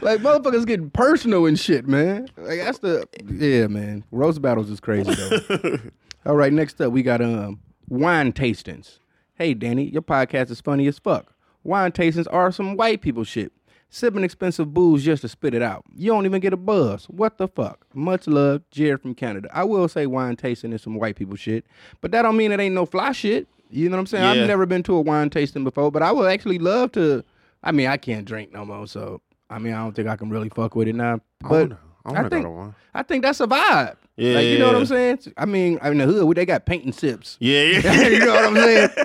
like 0.00 0.20
motherfuckers 0.20 0.66
getting 0.66 0.90
personal 0.90 1.46
and 1.46 1.58
shit, 1.58 1.86
man. 1.86 2.28
Like 2.36 2.60
that's 2.60 2.78
the 2.78 3.06
yeah, 3.28 3.66
man. 3.66 4.04
Roast 4.10 4.40
battles 4.40 4.70
is 4.70 4.80
crazy 4.80 5.14
though. 5.14 5.78
All 6.24 6.34
right, 6.34 6.52
next 6.52 6.80
up 6.80 6.92
we 6.92 7.02
got 7.02 7.20
um 7.20 7.60
wine 7.92 8.32
tastings. 8.32 8.98
Hey 9.34 9.52
Danny, 9.52 9.84
your 9.84 10.00
podcast 10.02 10.50
is 10.50 10.60
funny 10.62 10.86
as 10.86 10.98
fuck. 10.98 11.34
Wine 11.62 11.92
tastings 11.92 12.26
are 12.32 12.50
some 12.50 12.74
white 12.76 13.02
people 13.02 13.22
shit. 13.24 13.52
Sipping 13.90 14.24
expensive 14.24 14.72
booze 14.72 15.04
just 15.04 15.20
to 15.20 15.28
spit 15.28 15.52
it 15.52 15.60
out. 15.60 15.84
You 15.94 16.10
don't 16.12 16.24
even 16.24 16.40
get 16.40 16.54
a 16.54 16.56
buzz. 16.56 17.04
What 17.10 17.36
the 17.36 17.46
fuck? 17.46 17.86
Much 17.92 18.26
love, 18.26 18.62
Jared 18.70 19.02
from 19.02 19.14
Canada. 19.14 19.50
I 19.52 19.64
will 19.64 19.86
say 19.88 20.06
wine 20.06 20.36
tasting 20.36 20.72
is 20.72 20.80
some 20.80 20.94
white 20.94 21.16
people 21.16 21.36
shit, 21.36 21.66
but 22.00 22.10
that 22.12 22.22
don't 22.22 22.38
mean 22.38 22.50
it 22.52 22.60
ain't 22.60 22.74
no 22.74 22.86
fly 22.86 23.12
shit. 23.12 23.46
You 23.68 23.90
know 23.90 23.96
what 23.96 24.00
I'm 24.00 24.06
saying? 24.06 24.24
Yeah. 24.24 24.42
I've 24.42 24.48
never 24.48 24.64
been 24.64 24.82
to 24.84 24.94
a 24.94 25.00
wine 25.02 25.28
tasting 25.28 25.62
before, 25.64 25.90
but 25.92 26.02
I 26.02 26.12
would 26.12 26.30
actually 26.30 26.58
love 26.58 26.92
to. 26.92 27.22
I 27.62 27.72
mean, 27.72 27.86
I 27.88 27.98
can't 27.98 28.24
drink 28.24 28.52
no 28.52 28.64
more, 28.64 28.86
so 28.86 29.20
I 29.50 29.58
mean, 29.58 29.74
I 29.74 29.82
don't 29.84 29.94
think 29.94 30.08
I 30.08 30.16
can 30.16 30.30
really 30.30 30.48
fuck 30.48 30.74
with 30.74 30.88
it 30.88 30.94
now. 30.94 31.20
But 31.40 31.50
wanna- 31.50 31.78
I 32.06 32.12
wanna 32.12 32.22
go 32.30 32.36
think. 32.64 32.74
I 32.94 33.02
think 33.02 33.22
that's 33.22 33.40
a 33.40 33.46
vibe. 33.46 33.96
Yeah, 34.22 34.34
like, 34.36 34.46
you 34.46 34.58
know 34.58 34.66
what. 34.68 34.76
I'm 34.76 34.86
saying? 34.86 35.18
I 35.36 35.44
mean, 35.46 35.78
I 35.82 35.90
in 35.90 35.98
the 35.98 36.06
hood, 36.06 36.36
they 36.36 36.46
got 36.46 36.64
painting 36.66 36.92
sips. 36.92 37.36
yeah, 37.40 37.62
yeah. 37.62 38.02
you 38.08 38.18
know 38.20 38.26
what 38.34 38.44
I'm 38.44 38.56
saying? 38.56 38.88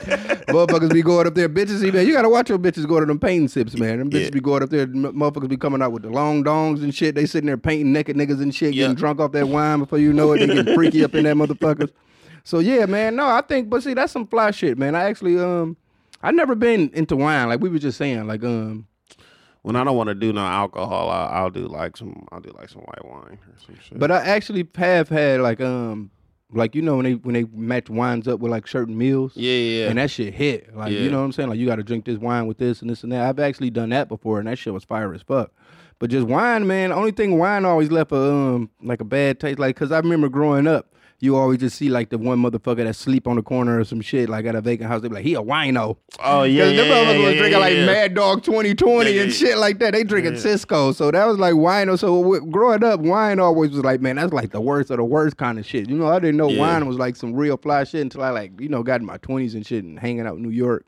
motherfuckers 0.47 0.93
be 0.93 1.01
going 1.01 1.27
up 1.27 1.33
there, 1.35 1.49
bitches. 1.49 1.81
Man, 1.93 2.05
you 2.05 2.13
gotta 2.13 2.29
watch 2.29 2.49
your 2.49 2.59
bitches 2.59 2.87
go 2.87 2.99
to 2.99 3.05
them 3.05 3.19
painting 3.19 3.47
sips, 3.47 3.75
man. 3.77 3.99
Them 3.99 4.09
bitches 4.09 4.25
Yeah. 4.25 4.29
be 4.31 4.39
going 4.41 4.63
up 4.63 4.69
there, 4.69 4.81
m- 4.83 5.03
motherfuckers 5.13 5.49
be 5.49 5.57
coming 5.57 5.81
out 5.81 5.91
with 5.91 6.03
the 6.03 6.09
long 6.09 6.43
dongs 6.43 6.83
and 6.83 6.93
shit. 6.93 7.15
They 7.15 7.25
sitting 7.25 7.47
there 7.47 7.57
painting 7.57 7.91
naked 7.93 8.15
niggas 8.15 8.41
and 8.41 8.53
shit, 8.53 8.73
Yeah. 8.73 8.83
getting 8.83 8.95
drunk 8.95 9.19
off 9.19 9.31
that 9.31 9.47
wine 9.47 9.79
before 9.79 9.97
you 9.99 10.13
know 10.13 10.33
it. 10.33 10.39
They 10.39 10.47
getting 10.47 10.75
freaky 10.75 11.03
up 11.03 11.15
in 11.15 11.23
that 11.25 11.35
motherfuckers. 11.35 11.91
So 12.43 12.59
yeah, 12.59 12.85
man. 12.85 13.15
No, 13.15 13.27
I 13.27 13.41
think, 13.41 13.69
but 13.69 13.83
see, 13.83 13.93
that's 13.93 14.11
some 14.13 14.27
fly 14.27 14.51
shit, 14.51 14.77
man. 14.77 14.95
I 14.95 15.03
actually, 15.05 15.37
um, 15.39 15.75
I 16.23 16.31
never 16.31 16.55
been 16.55 16.89
into 16.93 17.15
wine. 17.15 17.49
Like 17.49 17.59
we 17.59 17.69
were 17.69 17.79
just 17.79 17.97
saying, 17.97 18.25
like, 18.27 18.43
um, 18.43 18.87
When 19.67 19.75
I 19.75 19.83
don't 19.83 19.97
want 19.97 20.07
to 20.07 20.15
do 20.15 20.31
no 20.31 20.45
alcohol, 20.45 21.09
I, 21.09 21.25
I'll 21.25 21.49
do 21.49 21.67
like 21.67 21.97
some, 21.97 22.25
I'll 22.31 22.39
do 22.39 22.51
like 22.57 22.69
some 22.69 22.83
white 22.83 23.03
wine 23.03 23.37
or 23.45 23.53
some 23.65 23.75
shit. 23.83 23.99
But 23.99 24.11
I 24.11 24.19
actually 24.23 24.65
have 24.75 25.09
had 25.09 25.41
like 25.41 25.59
um 25.59 26.09
like 26.53 26.73
you 26.73 26.81
know 26.81 26.95
when 26.95 27.03
they 27.03 27.15
when 27.15 27.33
they 27.33 27.43
match 27.51 27.89
wines 27.89 28.29
up 28.29 28.39
with 28.39 28.49
like 28.49 28.65
certain 28.65 28.97
meals. 28.97 29.33
yeah, 29.35 29.51
yeah, 29.51 29.81
yeah. 29.83 29.89
And 29.89 29.97
that 29.99 30.09
shit 30.09 30.33
hit. 30.33 30.73
Like 30.73 30.93
Yeah. 30.93 30.99
you 30.99 31.11
know 31.11 31.19
what 31.19 31.25
I'm 31.25 31.31
saying? 31.33 31.49
Like 31.49 31.59
you 31.59 31.65
gotta 31.65 31.83
drink 31.83 32.05
this 32.05 32.17
wine 32.17 32.47
with 32.47 32.59
this 32.59 32.79
and 32.79 32.89
this 32.89 33.03
and 33.03 33.11
that. 33.11 33.27
I've 33.27 33.39
actually 33.39 33.69
done 33.69 33.89
that 33.89 34.07
before 34.07 34.39
and 34.39 34.47
that 34.47 34.57
shit 34.57 34.73
was 34.73 34.85
fire 34.85 35.13
as 35.13 35.21
fuck. 35.21 35.51
But 35.99 36.11
just 36.11 36.27
wine, 36.27 36.65
man, 36.65 36.93
only 36.93 37.11
thing 37.11 37.37
wine 37.37 37.65
always 37.65 37.91
left 37.91 38.13
a 38.13 38.21
um 38.21 38.69
like 38.81 39.01
a 39.01 39.05
bad 39.05 39.41
taste. 39.41 39.59
Like 39.59 39.75
cause 39.75 39.91
I 39.91 39.97
remember 39.99 40.29
growing 40.29 40.65
up, 40.67 40.93
you 41.19 41.35
always 41.35 41.59
just 41.59 41.77
see 41.77 41.89
like 41.89 42.09
the 42.09 42.17
one 42.17 42.39
motherfucker 42.39 42.83
that 42.83 42.95
sleep 42.95 43.27
on 43.27 43.37
the 43.37 43.41
corner 43.41 43.79
or 43.79 43.83
some 43.83 44.01
shit, 44.01 44.29
like 44.29 44.45
at 44.45 44.53
a 44.55 44.61
vacant 44.61 44.87
house. 44.89 45.01
They 45.01 45.07
be 45.07 45.15
like, 45.15 45.23
he 45.23 45.33
a 45.33 45.41
wino. 45.41 45.97
oh 46.23 46.43
yeah, 46.43 46.65
yeah, 46.65 46.75
them 46.75 46.85
motherfuckers 46.87 47.19
yeah, 47.19 47.25
was 47.25 47.33
yeah, 47.33 47.39
drinking 47.39 47.59
like 47.59 47.73
yeah. 47.75 47.85
Mad 47.87 48.13
Dog 48.13 48.43
2020 48.43 49.09
Yeah, 49.09 49.15
yeah, 49.15 49.21
and 49.23 49.31
yeah. 49.31 49.37
shit 49.37 49.57
like 49.57 49.79
that. 49.79 49.93
They 49.93 50.03
drinking 50.03 50.37
Cisco. 50.37 50.91
So 50.91 51.09
that 51.09 51.25
was 51.25 51.39
like 51.39 51.53
wino. 51.55 51.97
So 51.97 52.21
w- 52.21 52.45
growing 52.51 52.83
up, 52.83 52.99
wine 52.99 53.39
always 53.39 53.71
was 53.71 53.83
like, 53.83 53.99
man, 53.99 54.17
that's 54.17 54.31
like 54.33 54.51
the 54.51 54.61
worst 54.61 54.91
of 54.91 54.97
the 54.97 55.03
worst 55.05 55.37
kind 55.37 55.57
of 55.57 55.65
shit. 55.65 55.89
You 55.89 55.95
know, 55.97 56.07
I 56.07 56.19
didn't 56.19 56.37
know 56.37 56.49
Yeah. 56.49 56.59
wine 56.59 56.87
was 56.87 56.97
like 56.97 57.15
some 57.15 57.33
real 57.33 57.57
fly 57.57 57.83
shit 57.83 58.01
until 58.01 58.21
I 58.23 58.29
like, 58.29 58.59
you 58.59 58.69
know, 58.69 58.83
got 58.83 58.99
in 58.99 59.05
my 59.07 59.17
20s 59.17 59.55
and 59.55 59.65
shit 59.65 59.83
and 59.83 59.97
hanging 59.99 60.27
out 60.27 60.35
in 60.37 60.43
New 60.43 60.49
York. 60.51 60.85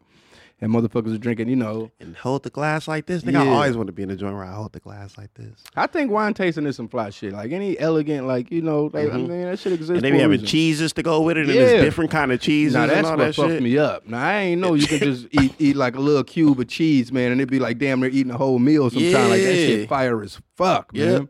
And 0.61 0.73
motherfuckers 0.73 1.15
are 1.15 1.17
drinking, 1.17 1.47
you 1.47 1.55
know. 1.55 1.89
and 2.01 2.17
hold 2.17 2.43
the 2.43 2.49
glass 2.49 2.85
like 2.85 3.05
this. 3.05 3.23
Nigga, 3.23 3.37
I 3.37 3.47
always 3.47 3.77
want 3.77 3.87
to 3.87 3.93
be 3.93 4.03
in 4.03 4.11
a 4.11 4.15
joint 4.17 4.33
where 4.35 4.43
I 4.43 4.51
hold 4.51 4.73
the 4.73 4.81
glass 4.81 5.17
like 5.17 5.33
this. 5.35 5.63
I 5.77 5.87
think 5.87 6.11
wine 6.11 6.33
tasting 6.33 6.65
is 6.65 6.75
some 6.75 6.89
fly 6.89 7.11
shit. 7.11 7.31
Like 7.31 7.53
any 7.53 7.79
elegant, 7.79 8.27
like, 8.27 8.51
you 8.51 8.61
know, 8.61 8.89
like, 8.91 9.09
I 9.09 9.15
mean, 9.15 9.43
that 9.43 9.57
shit 9.57 9.71
exists. 9.71 9.89
Mm-hmm. 9.89 9.95
And 9.95 10.03
they 10.03 10.11
be 10.11 10.17
having 10.19 10.31
reason. 10.31 10.47
cheeses 10.47 10.91
to 10.93 11.03
go 11.03 11.21
with 11.21 11.37
it, 11.37 11.45
and 11.45 11.55
Yeah. 11.55 11.61
it's 11.61 11.83
different 11.83 12.11
kind 12.11 12.33
of 12.33 12.41
cheeses 12.41 12.73
Now 12.73 12.83
and 12.83 12.91
that's 12.91 13.07
what 13.07 13.19
that 13.19 13.35
fucked 13.35 13.49
shit. 13.51 13.63
me 13.63 13.77
up. 13.77 14.05
Now 14.05 14.21
I 14.21 14.33
ain't 14.33 14.59
know 14.59 14.73
you 14.73 14.85
can 14.85 14.99
just 14.99 15.27
eat 15.31 15.53
eat 15.59 15.75
like 15.77 15.95
a 15.95 16.01
little 16.01 16.25
cube 16.25 16.59
of 16.59 16.67
cheese, 16.67 17.09
man, 17.09 17.31
and 17.31 17.39
it'd 17.39 17.49
be 17.49 17.59
like 17.59 17.77
damn 17.77 18.01
near 18.01 18.09
eating 18.09 18.31
a 18.33 18.37
whole 18.37 18.59
meal 18.59 18.89
sometime. 18.89 19.29
Like 19.29 19.41
that 19.41 19.55
shit 19.55 19.87
fire 19.87 20.21
as 20.21 20.41
fuck, 20.57 20.91
Yeah. 20.93 21.05
man. 21.19 21.29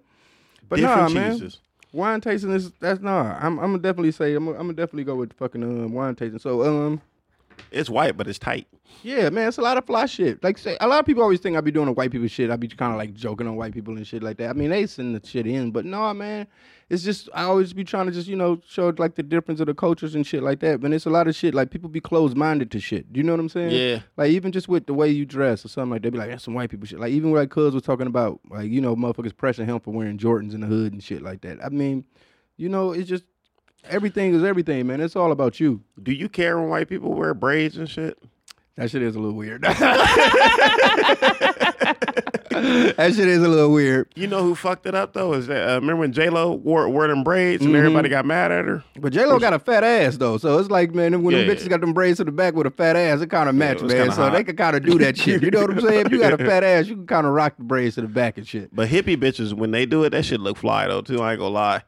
But 0.70 0.80
nah, 0.80 1.08
Different 1.08 1.14
man. 1.14 1.32
cheeses. 1.34 1.60
Wine 1.94 2.22
tasting 2.22 2.52
is 2.52 2.72
that's 2.80 3.00
nah. 3.00 3.38
I'm 3.40 3.60
I'm 3.60 3.72
gonna 3.74 3.78
definitely 3.80 4.12
say 4.12 4.34
I'm 4.34 4.46
gonna, 4.46 4.58
I'm 4.58 4.64
gonna 4.66 4.74
definitely 4.74 5.04
go 5.04 5.16
with 5.16 5.34
fucking 5.34 5.62
um 5.64 5.94
wine 5.94 6.16
tasting. 6.16 6.40
So 6.40 6.64
um, 6.64 7.02
It's 7.72 7.89
white, 7.89 8.18
but 8.18 8.28
it's 8.28 8.39
tight. 8.39 8.68
Yeah, 9.03 9.30
man, 9.30 9.47
it's 9.47 9.57
a 9.57 9.62
lot 9.62 9.78
of 9.78 9.86
fly 9.86 10.05
shit. 10.05 10.43
Like, 10.43 10.57
say, 10.57 10.78
a 10.82 10.88
lot 10.88 10.99
of 10.99 11.05
people 11.05 11.24
always 11.24 11.39
think 11.39 11.55
I 11.55 11.62
be 11.62 11.72
doing 11.72 11.86
the 11.86 11.91
white 11.93 12.12
people 12.12 12.28
shit. 12.28 12.49
I 12.49 12.55
be 12.57 12.68
kind 12.68 12.91
of 12.91 12.97
like 12.97 13.14
joking 13.14 13.47
on 13.47 13.55
white 13.55 13.74
people 13.74 13.95
and 13.95 14.05
shit 14.05 14.24
like 14.24 14.38
that. 14.38 14.49
I 14.49 14.53
mean, 14.53 14.70
they 14.70 14.86
send 14.88 15.16
the 15.16 15.26
shit 15.26 15.47
in, 15.47 15.72
but 15.72 15.86
no, 15.86 16.14
man, 16.14 16.47
it's 16.89 17.03
just 17.03 17.30
I 17.34 17.43
always 17.43 17.72
be 17.72 17.84
trying 17.84 18.07
to 18.07 18.12
just 18.12 18.28
you 18.28 18.36
know 18.36 18.60
show 18.68 18.93
like 18.97 19.16
the 19.16 19.24
difference 19.24 19.60
of 19.60 19.68
the 19.68 19.74
cultures 19.74 20.16
and 20.16 20.26
shit 20.26 20.43
like 20.43 20.60
that. 20.62 20.82
But 20.82 20.91
it's 20.91 21.05
a 21.05 21.10
lot 21.10 21.28
of 21.28 21.36
shit 21.36 21.53
like 21.53 21.70
people 21.70 21.88
be 21.88 22.01
closed 22.01 22.36
minded 22.36 22.72
to 22.72 22.80
shit. 22.80 23.14
Do 23.14 23.20
you 23.20 23.24
know 23.24 23.34
what 23.34 23.39
I'm 23.39 23.49
saying? 23.49 23.72
Yeah. 23.72 24.01
Like 24.18 24.32
even 24.32 24.51
just 24.51 24.68
with 24.68 24.88
the 24.88 24.93
way 24.93 25.10
you 25.10 25.26
dress 25.26 25.64
or 25.64 25.70
something 25.70 25.91
like 25.91 26.01
they 26.01 26.10
be 26.10 26.18
like 26.18 26.30
that's 26.30 26.43
some 26.43 26.55
white 26.55 26.70
people 26.70 26.88
shit. 26.88 26.99
Like 26.99 27.12
even 27.12 27.32
like 27.32 27.49
Cuz 27.51 27.74
was 27.74 27.84
talking 27.84 28.07
about 28.07 28.39
like 28.49 28.70
you 28.72 28.82
know 28.82 28.95
motherfuckers 28.95 29.38
pressing 29.38 29.68
him 29.68 29.80
for 29.80 29.91
wearing 29.91 30.18
Jordans 30.18 30.53
in 30.53 30.62
the 30.62 30.68
hood 30.68 30.93
and 30.93 31.03
shit 31.03 31.22
like 31.22 31.41
that. 31.41 31.64
I 31.64 31.70
mean, 31.70 32.05
you 32.57 32.70
know, 32.70 32.91
it's 32.91 33.07
just 33.07 33.24
everything 33.88 34.34
is 34.34 34.44
everything, 34.44 34.88
man. 34.88 35.02
It's 35.02 35.16
all 35.16 35.32
about 35.32 35.60
you. 35.60 35.82
Do 36.02 36.12
you 36.12 36.30
care 36.30 36.60
when 36.60 36.70
white 36.70 36.90
people 36.90 37.14
wear 37.14 37.34
braids 37.34 37.78
and 37.78 37.90
shit? 37.90 38.18
That 38.76 38.90
shit 38.92 39.02
is 39.02 39.16
a 39.16 39.20
little 39.20 39.36
weird. 39.36 39.62
that 42.50 43.14
shit 43.16 43.28
is 43.28 43.44
a 43.44 43.48
little 43.48 43.72
weird. 43.72 44.08
You 44.16 44.28
know 44.28 44.42
who 44.44 44.56
fucked 44.56 44.86
it 44.86 44.96
up 44.96 45.14
though? 45.14 45.34
Is 45.34 45.48
that 45.48 45.70
uh, 45.70 45.76
remember 45.76 45.98
when 46.02 46.14
J 46.14 46.30
Lo 46.30 46.54
wore 46.54 46.88
wore 46.90 47.08
them 47.08 47.24
braids 47.24 47.62
Mm-hmm. 47.62 47.76
and 47.76 47.78
everybody 47.78 48.10
got 48.10 48.26
mad 48.26 48.52
at 48.52 48.66
her? 48.66 48.84
But 49.00 49.14
J 49.14 49.26
Lo 49.26 49.38
got 49.40 49.54
a 49.54 49.60
fat 49.60 49.84
ass 49.84 50.18
though, 50.18 50.38
so 50.38 50.58
it's 50.60 50.70
like 50.70 50.94
man, 50.94 51.24
when 51.24 51.36
Yeah, 51.36 51.44
them 51.44 51.56
bitches 51.56 51.64
yeah. 51.64 51.70
got 51.70 51.82
them 51.82 51.94
braids 51.94 52.18
to 52.18 52.24
the 52.24 52.32
back 52.32 52.54
with 52.56 52.68
a 52.68 52.72
fat 52.72 52.96
ass, 52.96 53.22
it 53.22 53.28
kind 53.30 53.50
of 53.50 53.56
match, 53.56 53.82
was 53.82 53.94
man. 53.94 54.12
So 54.12 54.24
hot. 54.24 54.34
they 54.34 54.44
can 54.44 54.56
kind 54.56 54.76
of 54.76 54.84
do 54.84 54.98
that 55.00 55.18
shit. 55.18 55.44
You 55.44 55.52
know 55.52 55.62
what 55.62 55.72
I'm 55.72 55.82
saying? 55.82 56.06
If 56.08 56.12
you 56.12 56.20
got 56.20 56.34
a 56.34 56.38
fat 56.38 56.64
ass, 56.66 56.88
you 56.88 56.96
can 56.96 57.08
kind 57.08 57.28
of 57.28 57.34
rock 57.34 57.58
the 57.58 57.64
braids 57.64 57.96
to 57.96 58.02
the 58.02 58.08
back 58.08 58.38
and 58.38 58.48
shit. 58.48 58.74
But 58.74 58.90
hippie 58.90 59.18
bitches, 59.18 59.54
when 59.54 59.72
they 59.72 59.86
do 59.86 60.04
it, 60.04 60.12
that 60.12 60.24
shit 60.26 60.40
look 60.40 60.58
fly 60.58 60.88
though 60.88 61.02
too. 61.02 61.22
I 61.22 61.32
ain't 61.34 61.40
gonna 61.40 61.54
lie. 61.54 61.84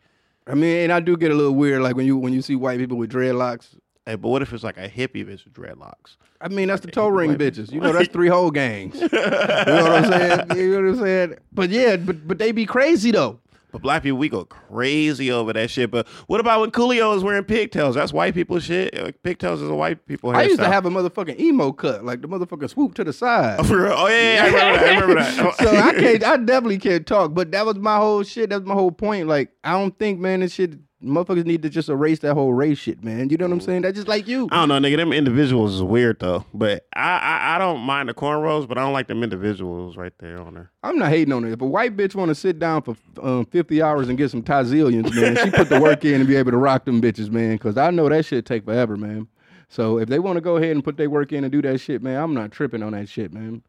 I 0.48 0.56
mean, 0.56 0.78
and 0.84 0.92
I 0.92 1.00
do 1.00 1.16
get 1.18 1.32
a 1.32 1.36
little 1.36 1.54
weird, 1.54 1.82
like 1.82 1.96
when 1.96 2.06
you 2.06 2.18
when 2.18 2.34
you 2.34 2.42
see 2.42 2.56
white 2.56 2.80
people 2.80 2.98
with 2.98 3.12
dreadlocks. 3.12 3.76
Hey, 4.06 4.16
but 4.16 4.30
what 4.30 4.42
if 4.42 4.52
it's 4.52 4.64
like 4.64 4.78
a 4.78 4.89
hippie 4.89 5.24
bitch 5.24 5.46
with 5.46 5.54
dreadlocks? 5.54 6.18
I 6.42 6.48
mean, 6.48 6.70
that's 6.70 6.82
the 6.82 6.89
toe 6.89 7.08
ring 7.08 7.36
bitches. 7.36 7.72
You 7.72 7.80
know, 7.80 7.94
that's 7.94 8.10
three 8.10 8.28
whole 8.28 8.50
gangs. 8.50 8.96
you 9.00 9.08
know 9.12 9.84
what 9.84 9.92
I'm 9.92 10.12
saying? 10.12 10.48
You 10.58 10.82
know 10.82 10.89
what 10.92 10.98
I'm 11.00 11.06
saying? 11.06 11.36
But 11.52 11.70
yeah, 11.70 11.98
but 11.98 12.28
but 12.28 12.39
they 12.39 12.52
be 12.52 12.66
crazy 12.66 13.12
though. 13.12 13.39
But 13.72 13.82
black 13.82 14.03
people, 14.03 14.17
we 14.17 14.30
go 14.30 14.45
crazy 14.45 15.32
over 15.32 15.53
that 15.53 15.69
shit. 15.69 15.91
But 15.91 16.07
what 16.28 16.39
about 16.39 16.61
when 16.61 16.72
Coolio 16.72 17.15
is 17.15 17.24
wearing 17.24 17.43
pigtails? 17.43 17.95
That's 17.95 18.13
white 18.13 18.34
people 18.34 18.59
shit. 18.59 18.95
Like, 19.01 19.24
pigtails 19.24 19.61
is 19.61 19.69
a 19.69 19.76
white 19.76 20.05
people 20.05 20.32
hairstyle. 20.32 20.36
I 20.36 20.43
used 20.43 20.59
to 20.59 20.67
have 20.67 20.86
a 20.86 20.89
motherfucking 20.89 21.39
emo 21.39 21.72
cut, 21.72 22.03
like 22.03 22.22
the 22.22 22.28
motherfucker 22.28 22.69
swoop 22.69 22.93
to 22.95 23.03
the 23.03 23.13
side. 23.13 23.65
For 23.65 23.84
real? 23.84 23.93
Oh 23.95 24.07
yeah, 24.07 24.34
yeah, 24.34 24.41
I 24.43 24.45
remember 24.45 24.80
that. 24.80 24.84
I 24.84 24.99
remember 25.01 25.15
that. 25.15 25.55
so 25.59 25.69
I 25.69 25.93
can't. 25.93 26.24
I 26.24 26.38
definitely 26.38 26.80
can't 26.80 27.05
talk. 27.05 27.34
But 27.34 27.51
that 27.51 27.65
was 27.65 27.78
my 27.78 27.97
whole 27.97 28.24
shit. 28.24 28.49
That's 28.49 28.65
my 28.65 28.74
whole 28.74 28.91
point. 28.91 29.28
Like 29.28 29.51
I 29.63 29.74
don't 29.74 29.97
think, 29.97 30.19
man, 30.19 30.41
this 30.41 30.53
shit. 30.53 30.74
Motherfuckers 31.04 31.45
need 31.45 31.64
to 31.64 31.70
just 31.70 31.89
erase 31.89 32.20
that 32.20 32.36
whole 32.36 32.54
race 32.54 32.78
shit, 32.78 33.04
man. 33.04 33.30
You 33.30 33.38
know 33.38 33.45
what 33.47 33.54
I'm 33.54 33.62
saying? 33.62 33.82
That's 33.82 33.95
just 33.95 34.08
like 34.08 34.28
you. 34.28 34.47
I 34.52 34.66
don't 34.66 34.70
know, 34.70 34.88
nigga. 34.88 34.97
Them 34.97 35.12
individuals 35.12 35.74
is 35.76 35.82
weird 35.82 36.20
though. 36.20 36.45
But 36.54 36.86
I, 36.95 37.18
I, 37.18 37.56
I 37.56 37.58
don't 37.58 37.80
mind 37.82 38.10
the 38.10 38.14
cornrows, 38.14 38.68
but 38.68 38.78
I 38.78 38.82
don't 38.82 38.93
like 38.93 39.08
them 39.08 39.24
individuals 39.24 39.97
right 39.97 40.14
there 40.20 40.39
on 40.39 40.54
there. 40.54 40.70
I'm 40.84 40.99
not 40.99 41.10
hating 41.10 41.34
on 41.34 41.43
it. 41.43 41.54
If 41.54 41.62
a 41.62 41.66
white 41.66 41.97
bitch 41.97 42.14
want 42.14 42.30
to 42.30 42.36
sit 42.36 42.60
down 42.60 42.84
for 42.84 42.95
um, 43.22 43.45
50 43.45 43.82
hours 43.82 44.10
and 44.10 44.18
get 44.18 44.30
some 44.30 44.43
Tazillions, 44.43 45.12
man, 45.16 45.38
she 45.43 45.49
put 45.49 45.70
the 45.70 45.80
work 45.82 46.06
in 46.06 46.16
and 46.22 46.28
be 46.28 46.36
able 46.36 46.52
to 46.52 46.58
rock 46.58 46.86
them 46.86 47.02
bitches, 47.02 47.32
man. 47.32 47.54
Because 47.54 47.78
I 47.78 47.89
know 47.89 48.08
that 48.08 48.24
shit 48.26 48.45
take 48.45 48.66
forever, 48.66 48.95
man. 48.95 49.28
So 49.70 49.97
if 49.97 50.08
they 50.10 50.20
want 50.20 50.36
to 50.38 50.41
go 50.41 50.58
ahead 50.58 50.72
and 50.72 50.84
put 50.84 50.97
their 50.97 51.10
work 51.10 51.32
in 51.32 51.43
and 51.43 51.52
do 51.52 51.62
that 51.64 51.80
shit, 51.80 52.04
man, 52.04 52.22
I'm 52.22 52.34
not 52.34 52.52
tripping 52.52 52.84
on 52.84 52.91
that 52.91 53.10
shit, 53.10 53.34
man. 53.34 53.64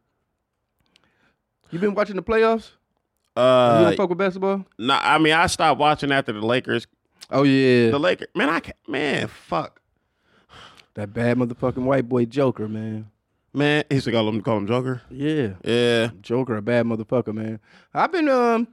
You 1.71 1.79
been 1.79 1.95
watching 1.95 2.15
the 2.15 2.21
playoffs? 2.23 2.71
you 3.35 3.41
Uh, 3.41 3.83
don't 3.85 3.97
fuck 3.97 4.09
with 4.09 4.17
basketball? 4.19 4.65
nah, 4.77 4.99
I 5.01 5.17
mean, 5.17 5.33
I 5.33 5.47
stopped 5.47 5.79
watching 5.79 6.11
after 6.11 6.31
the 6.31 6.45
Lakers. 6.45 6.85
Oh 7.29 7.43
yeah, 7.43 7.89
The 7.89 7.99
Lakers, 7.99 8.27
man, 8.35 8.49
I 8.49 8.59
can't, 8.59 8.77
man, 8.87 9.27
fuck, 9.27 9.79
that 10.95 11.13
bad 11.13 11.37
motherfucking 11.37 11.83
white 11.83 12.07
boy 12.07 12.25
Joker, 12.25 12.67
man. 12.67 13.09
man. 13.53 13.83
He 13.89 13.95
used 13.95 14.05
to 14.05 14.11
call 14.11 14.27
him 14.29 14.41
call 14.41 14.57
him 14.57 14.67
Joker. 14.67 15.01
Yeah, 15.09 15.53
Yeah, 15.63 16.09
Joker, 16.21 16.57
a 16.57 16.61
bad 16.61 16.85
motherfucker, 16.85 17.33
man. 17.33 17.59
I've 17.93 18.11
been 18.11 18.29
um. 18.29 18.67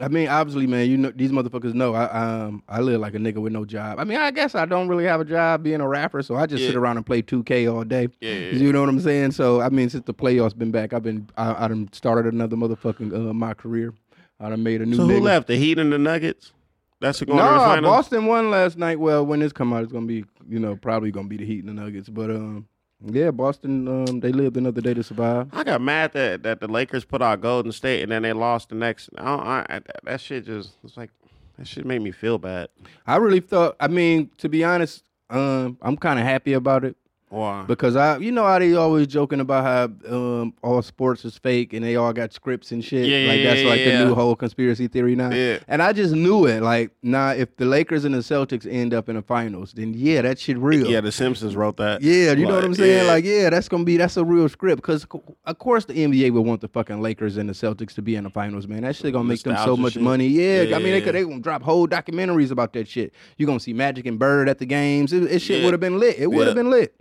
I 0.00 0.06
mean, 0.06 0.28
obviously, 0.28 0.68
man, 0.68 0.88
you 0.88 0.96
know 0.96 1.10
these 1.10 1.32
motherfuckers 1.32 1.74
know 1.74 1.92
I 1.92 2.04
um 2.04 2.62
I 2.68 2.80
live 2.80 3.00
like 3.00 3.14
a 3.14 3.18
nigga 3.18 3.38
with 3.38 3.52
no 3.52 3.64
job. 3.64 3.98
I 3.98 4.04
mean, 4.04 4.18
I 4.18 4.30
guess 4.30 4.54
I 4.54 4.64
don't 4.64 4.86
really 4.86 5.04
have 5.04 5.20
a 5.20 5.24
job 5.24 5.64
being 5.64 5.80
a 5.80 5.88
rapper, 5.88 6.22
so 6.22 6.36
I 6.36 6.46
just 6.46 6.64
sit 6.64 6.76
around 6.76 6.98
and 6.98 7.04
play 7.04 7.20
2K 7.20 7.72
all 7.74 7.82
day. 7.82 8.08
Yeah, 8.20 8.32
yeah, 8.32 8.52
You 8.52 8.72
know 8.72 8.78
what 8.80 8.88
I'm 8.88 9.00
saying? 9.00 9.32
So 9.32 9.60
I 9.60 9.70
mean, 9.70 9.90
since 9.90 10.04
the 10.04 10.14
playoffs 10.14 10.56
been 10.56 10.70
back, 10.70 10.92
I've 10.92 11.02
been 11.02 11.28
I, 11.36 11.64
I 11.64 11.68
done 11.68 11.88
started 11.92 12.32
another 12.32 12.54
motherfucking 12.54 13.12
uh, 13.12 13.32
my 13.34 13.54
career. 13.54 13.92
I 14.38 14.50
done 14.50 14.62
made 14.62 14.82
a 14.82 14.86
new. 14.86 14.94
So 14.94 15.06
who 15.06 15.18
left? 15.18 15.48
The 15.48 15.56
Heat 15.56 15.80
and 15.80 15.92
the 15.92 15.98
Nuggets. 15.98 16.52
That's 17.00 17.20
going 17.22 17.38
to 17.38 17.44
the 17.44 17.80
No. 17.80 17.88
Boston 17.88 18.26
won 18.26 18.50
last 18.50 18.76
night. 18.76 18.98
Well, 18.98 19.24
when 19.24 19.40
this 19.40 19.52
come 19.52 19.72
out, 19.72 19.84
it's 19.84 19.92
gonna 19.92 20.06
be 20.06 20.24
you 20.48 20.58
know 20.58 20.76
probably 20.76 21.10
gonna 21.10 21.28
be 21.28 21.36
the 21.36 21.46
Heat 21.46 21.64
and 21.64 21.68
the 21.68 21.80
Nuggets, 21.82 22.08
but 22.08 22.30
um 22.30 22.66
yeah, 23.04 23.30
Boston 23.30 23.86
um 23.86 24.20
they 24.20 24.32
lived 24.32 24.56
another 24.56 24.80
day 24.80 24.94
to 24.94 25.02
survive. 25.02 25.48
I 25.52 25.62
got 25.64 25.80
mad 25.80 26.12
that 26.14 26.42
that 26.42 26.60
the 26.60 26.66
Lakers 26.68 27.04
put 27.04 27.22
out 27.22 27.40
Golden 27.40 27.70
State 27.72 28.02
and 28.02 28.10
then 28.10 28.22
they 28.22 28.32
lost 28.32 28.70
the 28.70 28.74
next. 28.74 29.10
I 29.16 29.24
don't, 29.24 29.40
I, 29.46 29.66
I, 29.70 29.80
that 30.04 30.20
shit 30.20 30.46
just 30.46 30.72
it's 30.82 30.96
like 30.96 31.10
that 31.58 31.66
shit 31.66 31.86
made 31.86 32.02
me 32.02 32.10
feel 32.10 32.38
bad. 32.38 32.68
I 33.06 33.16
really 33.16 33.40
thought. 33.40 33.76
I 33.80 33.88
mean, 33.88 34.30
to 34.38 34.48
be 34.48 34.64
honest, 34.64 35.04
um, 35.30 35.76
I'm 35.82 35.96
kind 35.96 36.18
of 36.18 36.24
happy 36.24 36.52
about 36.54 36.84
it 36.84 36.96
Why? 37.28 37.62
because 37.62 37.96
I, 37.96 38.16
you 38.18 38.32
know, 38.32 38.44
how 38.44 38.58
they 38.58 38.74
always 38.74 39.06
joking 39.08 39.40
about 39.40 39.64
how 39.64 40.16
um, 40.38 40.54
all 40.62 40.80
sports 40.82 41.24
is 41.24 41.36
fake 41.38 41.72
and 41.72 41.84
they 41.84 41.96
all 41.96 42.12
got 42.12 42.32
scripts 42.32 42.72
and 42.72 42.84
shit. 42.84 43.06
Yeah, 43.06 43.28
like 43.30 43.40
yeah, 43.40 43.54
that's 43.54 43.64
like 43.66 43.80
yeah. 43.80 43.98
the 43.98 44.04
new 44.06 44.14
whole 44.14 44.36
conspiracy 44.36 44.88
theory 44.88 45.14
now. 45.16 45.30
Yeah. 45.30 45.58
And 45.68 45.82
I 45.82 45.92
just 45.92 46.14
knew 46.14 46.46
it. 46.46 46.62
Like, 46.62 46.90
nah, 47.02 47.30
if 47.32 47.56
the 47.56 47.64
Lakers 47.64 48.04
and 48.04 48.14
the 48.14 48.18
Celtics 48.18 48.66
end 48.70 48.94
up 48.94 49.08
in 49.08 49.16
the 49.16 49.22
finals, 49.22 49.72
then 49.72 49.94
yeah, 49.94 50.22
that 50.22 50.38
shit 50.38 50.58
real. 50.58 50.86
yeah, 50.86 51.00
The 51.00 51.12
Simpsons 51.12 51.56
wrote 51.56 51.76
that. 51.78 52.02
Yeah, 52.02 52.32
you 52.32 52.46
know 52.46 52.54
what 52.54 52.64
I'm 52.64 52.74
saying? 52.74 53.04
yeah. 53.06 53.10
Like, 53.12 53.24
yeah, 53.24 53.50
that's 53.50 53.68
gonna 53.68 53.84
be 53.84 53.96
that's 53.96 54.16
a 54.16 54.24
real 54.24 54.48
script. 54.48 54.82
Because 54.82 55.06
of 55.44 55.58
course 55.58 55.84
the 55.84 55.94
NBA 55.94 56.32
would 56.32 56.40
want 56.46 56.60
the 56.60 56.68
fucking 56.68 57.00
Lakers 57.00 57.36
and 57.36 57.48
the 57.48 57.52
Celtics 57.54 57.94
to 57.94 58.02
be 58.02 58.16
in 58.16 58.24
the 58.24 58.30
finals, 58.30 58.66
man. 58.66 58.82
That 58.82 58.96
shit 58.96 59.12
gonna 59.12 59.24
make 59.28 59.42
them 59.42 59.56
so 59.64 59.76
much 59.76 59.94
shit. 59.94 60.02
money. 60.02 60.26
Yeah, 60.28 60.74
I 60.74 60.78
mean 60.78 60.92
they 60.92 61.00
could 61.00 61.14
they 61.14 61.22
gonna 61.24 61.40
drop 61.40 61.62
whole 61.62 61.86
documentaries 61.88 62.50
about 62.50 62.72
that 62.74 62.88
shit. 62.88 63.12
You 63.36 63.46
gonna 63.46 63.60
see 63.60 63.72
Magic 63.72 64.06
and 64.06 64.18
Bird 64.18 64.48
at 64.48 64.58
the 64.58 64.66
games. 64.66 65.12
It, 65.12 65.24
it 65.24 65.40
shit 65.40 65.58
Yeah. 65.60 65.64
would 65.64 65.74
have 65.74 65.80
been 65.80 65.98
lit. 65.98 66.18
It 66.18 66.28
would 66.30 66.46
have 66.46 66.56
Yeah. 66.56 66.62
been 66.62 66.70
lit. 66.70 66.94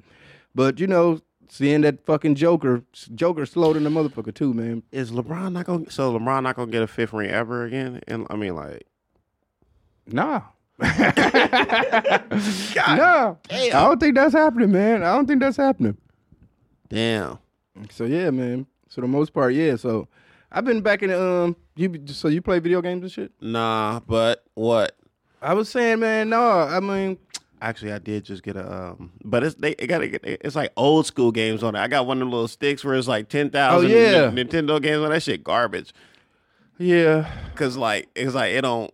But 0.56 0.80
you 0.80 0.88
know, 0.88 1.22
seeing 1.50 1.82
that 1.82 2.06
fucking 2.06 2.36
Joker, 2.36 2.84
Joker 3.16 3.46
slowed 3.46 3.78
in 3.78 3.84
the 3.84 3.90
motherfucker 3.90 4.34
too, 4.34 4.54
man. 4.54 4.84
Is 4.92 5.12
LeBron 5.12 5.54
not 5.54 5.66
gonna? 5.66 5.90
So 5.92 6.18
LeBron 6.18 6.44
not 6.44 6.56
gonna 6.56 6.72
get 6.72 6.84
a 6.84 6.88
fifth 6.88 7.14
ring 7.14 7.30
ever 7.30 7.66
again? 7.66 8.02
And 8.08 8.28
I 8.30 8.36
mean, 8.36 8.56
like, 8.56 8.86
Nah. 10.08 10.42
nah. 10.80 10.88
I 13.52 13.70
don't 13.72 14.00
think 14.00 14.16
that's 14.16 14.34
happening, 14.34 14.72
man. 14.72 15.04
I 15.04 15.16
don't 15.16 15.28
think 15.28 15.42
that's 15.42 15.58
happening. 15.58 15.98
damn. 16.90 17.40
So 17.90 18.06
yeah, 18.06 18.30
man. 18.32 18.66
So 18.90 19.02
the 19.02 19.08
most 19.08 19.34
part, 19.34 19.54
yeah. 19.54 19.76
So 19.76 20.08
I've 20.52 20.66
been 20.66 20.82
back 20.82 21.04
in 21.04 21.10
the, 21.10 21.22
um. 21.22 21.56
You 21.76 22.02
so 22.08 22.28
you 22.28 22.42
play 22.42 22.58
video 22.60 22.82
games 22.82 23.04
and 23.04 23.12
shit? 23.12 23.32
Nah, 23.40 24.00
but 24.08 24.44
what? 24.56 24.96
I 25.42 25.54
was 25.54 25.70
saying, 25.70 26.00
man. 26.00 26.30
No, 26.30 26.62
I 26.62 26.80
mean, 26.80 27.18
Actually, 27.62 27.92
I 27.94 27.98
did 28.00 28.24
just 28.24 28.44
get 28.44 28.56
a, 28.56 28.72
um, 28.92 29.12
but 29.24 29.44
it's 29.44 29.56
they 29.56 29.72
it 29.72 29.88
got 29.88 30.04
it's 30.04 30.56
like 30.56 30.72
old 30.78 31.06
school 31.08 31.32
games 31.32 31.64
on 31.64 31.76
it. 31.76 31.80
I 31.80 31.88
got 31.88 32.06
one 32.06 32.22
of 32.22 32.28
the 32.28 32.32
little 32.32 32.48
sticks 32.48 32.84
where 32.86 32.94
it's 32.96 33.08
like 33.08 33.30
ten 33.30 33.50
thousand 33.50 33.92
Oh, 33.92 33.96
yeah. 33.96 34.30
Nintendo 34.32 34.82
games 34.82 35.00
on 35.04 35.10
that 35.10 35.24
shit 35.24 35.44
garbage. 35.44 35.92
yeah. 36.78 37.32
Cause 37.56 37.76
like 37.76 38.10
it's 38.16 38.36
like 38.36 38.54
it 38.54 38.62
don't 38.62 38.94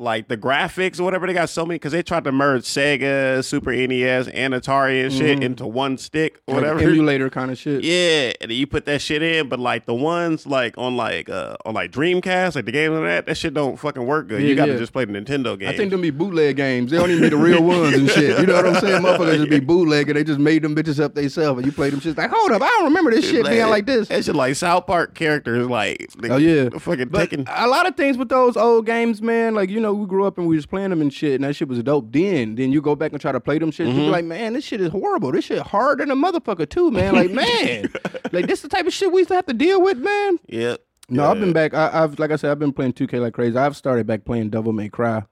like 0.00 0.28
the 0.28 0.36
graphics 0.36 0.98
or 0.98 1.04
whatever. 1.04 1.26
They 1.26 1.32
got 1.32 1.48
so 1.50 1.64
many 1.64 1.76
because 1.76 1.92
they 1.92 2.02
tried 2.02 2.24
to 2.24 2.32
merge 2.32 2.62
Sega, 2.64 3.44
Super 3.44 3.72
NES, 3.72 4.28
and 4.28 4.54
Atari 4.54 5.04
and 5.04 5.12
shit 5.12 5.42
into 5.42 5.66
one 5.66 5.98
stick 5.98 6.40
or 6.46 6.54
Like 6.54 6.62
whatever. 6.64 6.80
emulator 6.80 7.30
kind 7.30 7.50
of 7.50 7.58
shit. 7.58 7.84
Yeah, 7.84 8.32
and 8.40 8.50
then 8.50 8.58
you 8.58 8.66
put 8.66 8.86
that 8.86 9.00
shit 9.02 9.22
in, 9.22 9.48
but 9.48 9.60
like 9.60 9.86
the 9.86 9.94
ones 9.94 10.46
like 10.46 10.76
on 10.78 10.96
like 10.96 11.28
uh 11.28 11.56
on 11.64 11.74
like 11.74 11.92
Dreamcast, 11.92 12.54
like 12.56 12.64
the 12.64 12.72
games 12.72 12.94
on 12.96 13.04
that, 13.04 13.26
that 13.26 13.36
shit 13.36 13.54
don't 13.54 13.76
fucking 13.78 14.04
work 14.06 14.28
good. 14.28 14.42
Yeah, 14.42 14.48
you 14.48 14.54
got 14.56 14.66
to 14.66 14.72
yeah. 14.72 14.78
just 14.78 14.92
play 14.92 15.04
the 15.04 15.12
Nintendo 15.12 15.58
game. 15.58 15.68
I 15.68 15.76
think 15.76 15.90
them 15.90 16.00
be 16.00 16.10
bootleg 16.10 16.56
games. 16.56 16.90
They 16.90 16.96
don't 16.98 17.10
even 17.10 17.22
be 17.22 17.28
the 17.28 17.36
real 17.36 17.62
ones 17.62 17.94
and 17.96 18.08
shit. 18.10 18.40
You 18.40 18.46
know 18.46 18.54
what 18.54 18.66
I'm 18.66 18.80
saying? 18.80 19.02
Motherfuckers 19.02 19.36
just 19.36 19.50
be 19.50 19.60
bootleg 19.60 20.08
and 20.08 20.16
They 20.16 20.24
just 20.24 20.40
made 20.40 20.62
them 20.62 20.74
bitches 20.74 20.98
up 21.02 21.14
themselves, 21.14 21.58
and 21.58 21.66
you 21.66 21.72
play 21.72 21.90
them 21.90 22.00
shit 22.00 22.16
like, 22.16 22.30
hold 22.30 22.52
up, 22.52 22.62
I 22.62 22.66
don't 22.66 22.84
remember 22.84 23.10
this 23.10 23.28
shit 23.28 23.44
being 23.46 23.68
like 23.68 23.86
this. 23.86 24.08
That 24.08 24.24
shit 24.24 24.34
like 24.34 24.56
South 24.56 24.86
Park 24.86 25.14
characters, 25.14 25.66
like 25.68 26.08
Oh 26.24 26.36
yeah, 26.36 26.68
fucking 26.70 27.08
but 27.08 27.28
taking. 27.30 27.46
a 27.48 27.66
lot 27.66 27.86
of 27.86 27.96
things 27.96 28.16
with 28.16 28.28
those 28.28 28.56
old 28.56 28.86
games, 28.86 29.20
man. 29.20 29.54
Like 29.54 29.68
you 29.70 29.80
know, 29.80 29.89
we 29.94 30.06
grew 30.06 30.24
up 30.24 30.38
and 30.38 30.46
we 30.46 30.56
was 30.56 30.66
playing 30.66 30.90
them 30.90 31.00
and 31.00 31.12
shit, 31.12 31.34
and 31.34 31.44
that 31.44 31.54
shit 31.56 31.68
was 31.68 31.82
dope. 31.82 32.12
Then, 32.12 32.54
then 32.56 32.72
you 32.72 32.80
go 32.80 32.94
back 32.96 33.12
and 33.12 33.20
try 33.20 33.32
to 33.32 33.40
play 33.40 33.58
them 33.58 33.70
shit. 33.70 33.86
You 33.88 33.92
Mm-hmm. 33.92 34.02
be 34.02 34.08
like, 34.10 34.24
man, 34.24 34.52
this 34.54 34.64
shit 34.64 34.80
is 34.80 34.90
horrible. 34.90 35.32
This 35.32 35.44
shit 35.46 35.60
hard 35.62 36.00
than 36.00 36.10
a 36.10 36.16
motherfucker 36.16 36.68
too, 36.68 36.90
man. 36.90 37.14
Like, 37.14 37.30
man, 37.32 37.90
like 38.32 38.46
this 38.46 38.62
the 38.62 38.68
type 38.68 38.86
of 38.86 38.92
shit 38.92 39.10
we 39.12 39.20
used 39.20 39.28
to 39.28 39.34
have 39.34 39.46
to 39.46 39.54
deal 39.54 39.80
with, 39.82 39.98
man. 39.98 40.38
Yeah. 40.46 40.76
No, 41.08 41.28
I've 41.30 41.40
been 41.40 41.52
back. 41.52 41.74
I, 41.74 41.90
I've 42.04 42.18
like 42.18 42.30
I 42.30 42.36
said, 42.36 42.50
I've 42.52 42.58
been 42.60 42.72
playing 42.72 42.92
2K 42.92 43.20
like 43.20 43.34
crazy. 43.34 43.56
I've 43.56 43.76
started 43.76 44.06
back 44.06 44.24
playing 44.24 44.50
Devil 44.50 44.72
May 44.72 44.88
Cry. 44.88 45.24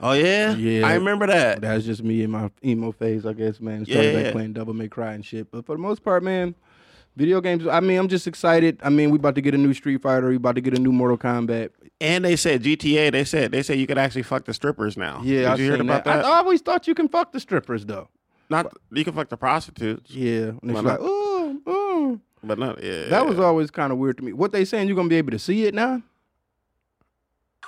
Oh 0.00 0.12
yeah. 0.12 0.54
Yeah. 0.56 0.86
I 0.86 0.94
remember 0.94 1.26
that. 1.26 1.60
That's 1.60 1.84
just 1.84 2.02
me 2.02 2.22
in 2.22 2.30
my 2.30 2.50
emo 2.64 2.92
phase, 2.92 3.26
I 3.26 3.32
guess, 3.34 3.60
man. 3.60 3.84
Started 3.84 4.14
Yeah. 4.14 4.22
back 4.24 4.32
playing 4.32 4.54
Devil 4.54 4.72
May 4.74 4.88
Cry 4.88 5.12
and 5.12 5.24
shit. 5.24 5.50
But 5.50 5.66
for 5.66 5.74
the 5.74 5.80
most 5.82 6.02
part, 6.02 6.22
man, 6.22 6.54
video 7.16 7.40
games. 7.42 7.66
I 7.66 7.80
mean, 7.80 7.98
I'm 7.98 8.08
just 8.08 8.26
excited. 8.26 8.78
I 8.82 8.88
mean, 8.88 9.10
we 9.10 9.16
about 9.18 9.34
to 9.34 9.40
get 9.42 9.54
a 9.54 9.58
new 9.58 9.74
Street 9.74 10.00
Fighter. 10.02 10.28
We 10.28 10.36
about 10.36 10.54
to 10.54 10.60
get 10.62 10.76
a 10.76 10.80
new 10.80 10.92
Mortal 10.92 11.18
Kombat. 11.18 11.70
And 12.00 12.24
they 12.24 12.36
said 12.36 12.62
GTA. 12.62 13.10
They 13.12 13.24
said 13.24 13.52
they 13.52 13.62
said 13.62 13.78
you 13.78 13.86
could 13.86 13.96
actually 13.98 14.22
fuck 14.22 14.44
the 14.44 14.52
strippers 14.52 14.96
now. 14.96 15.20
Yeah, 15.24 15.38
Did 15.40 15.46
I 15.46 15.54
you 15.56 15.64
hear 15.64 15.72
seen 15.74 15.80
about 15.82 16.04
that. 16.04 16.16
that? 16.16 16.24
I 16.26 16.38
always 16.38 16.60
thought 16.60 16.86
you 16.86 16.94
can 16.94 17.08
fuck 17.08 17.32
the 17.32 17.40
strippers 17.40 17.86
though. 17.86 18.08
Not 18.50 18.72
you 18.92 19.02
can 19.04 19.12
fuck 19.14 19.28
the 19.28 19.36
prostitutes, 19.36 20.10
Yeah, 20.10 20.52
and 20.62 20.70
it's 20.70 20.82
like, 20.82 20.98
oh, 21.00 21.58
oh. 21.66 22.20
but 22.44 22.58
not 22.58 22.82
yeah. 22.82 23.08
That 23.08 23.26
was 23.26 23.40
always 23.40 23.70
kind 23.70 23.92
of 23.92 23.98
weird 23.98 24.18
to 24.18 24.24
me. 24.24 24.32
What 24.32 24.52
they 24.52 24.64
saying? 24.64 24.86
you're 24.88 24.96
gonna 24.96 25.08
be 25.08 25.16
able 25.16 25.32
to 25.32 25.38
see 25.38 25.64
it 25.64 25.74
now? 25.74 26.02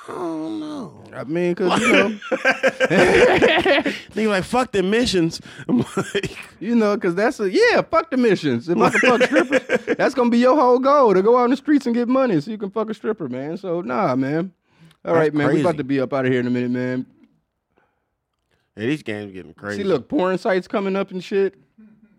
I 0.08 0.12
don't 0.12 0.60
know. 0.60 1.04
I 1.12 1.24
mean, 1.24 1.54
cause 1.54 1.80
you 1.80 1.92
know, 1.92 2.18
They 4.14 4.26
like 4.26 4.44
fuck 4.44 4.72
the 4.72 4.82
missions. 4.82 5.40
I'm 5.68 5.84
like, 5.96 6.38
you 6.60 6.74
know, 6.74 6.96
cause 6.96 7.14
that's 7.14 7.38
a 7.40 7.50
yeah. 7.50 7.82
Fuck 7.82 8.10
the 8.10 8.16
missions. 8.16 8.68
If 8.68 8.78
I 8.78 8.90
can 8.90 9.00
fuck 9.00 9.22
strippers, 9.22 9.96
that's 9.96 10.14
gonna 10.14 10.30
be 10.30 10.38
your 10.38 10.56
whole 10.56 10.78
goal 10.78 11.12
to 11.12 11.22
go 11.22 11.36
out 11.36 11.44
in 11.44 11.50
the 11.50 11.56
streets 11.56 11.84
and 11.86 11.94
get 11.94 12.08
money 12.08 12.40
so 12.40 12.50
you 12.50 12.58
can 12.58 12.70
fuck 12.70 12.88
a 12.88 12.94
stripper, 12.94 13.28
man. 13.28 13.58
So 13.58 13.82
nah, 13.82 14.16
man. 14.16 14.52
All 15.04 15.14
That's 15.14 15.24
right, 15.24 15.34
man. 15.34 15.54
We 15.54 15.60
about 15.60 15.76
to 15.76 15.84
be 15.84 16.00
up 16.00 16.12
out 16.12 16.24
of 16.26 16.32
here 16.32 16.40
in 16.40 16.46
a 16.46 16.50
minute, 16.50 16.70
man. 16.70 17.06
yeah, 18.76 18.86
these 18.86 19.02
games 19.02 19.32
getting 19.32 19.54
crazy. 19.54 19.82
See, 19.82 19.88
look, 19.88 20.08
porn 20.08 20.38
sites 20.38 20.66
coming 20.66 20.96
up 20.96 21.10
and 21.10 21.22
shit. 21.22 21.54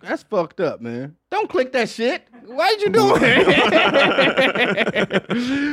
That's 0.01 0.23
fucked 0.23 0.61
up, 0.61 0.79
man. 0.79 1.15
Don't 1.29 1.49
click 1.49 1.71
that 1.73 1.89
shit. 1.89 2.25
Why'd 2.45 2.81
you 2.81 2.89
doing 2.89 3.21
it? 3.23 3.45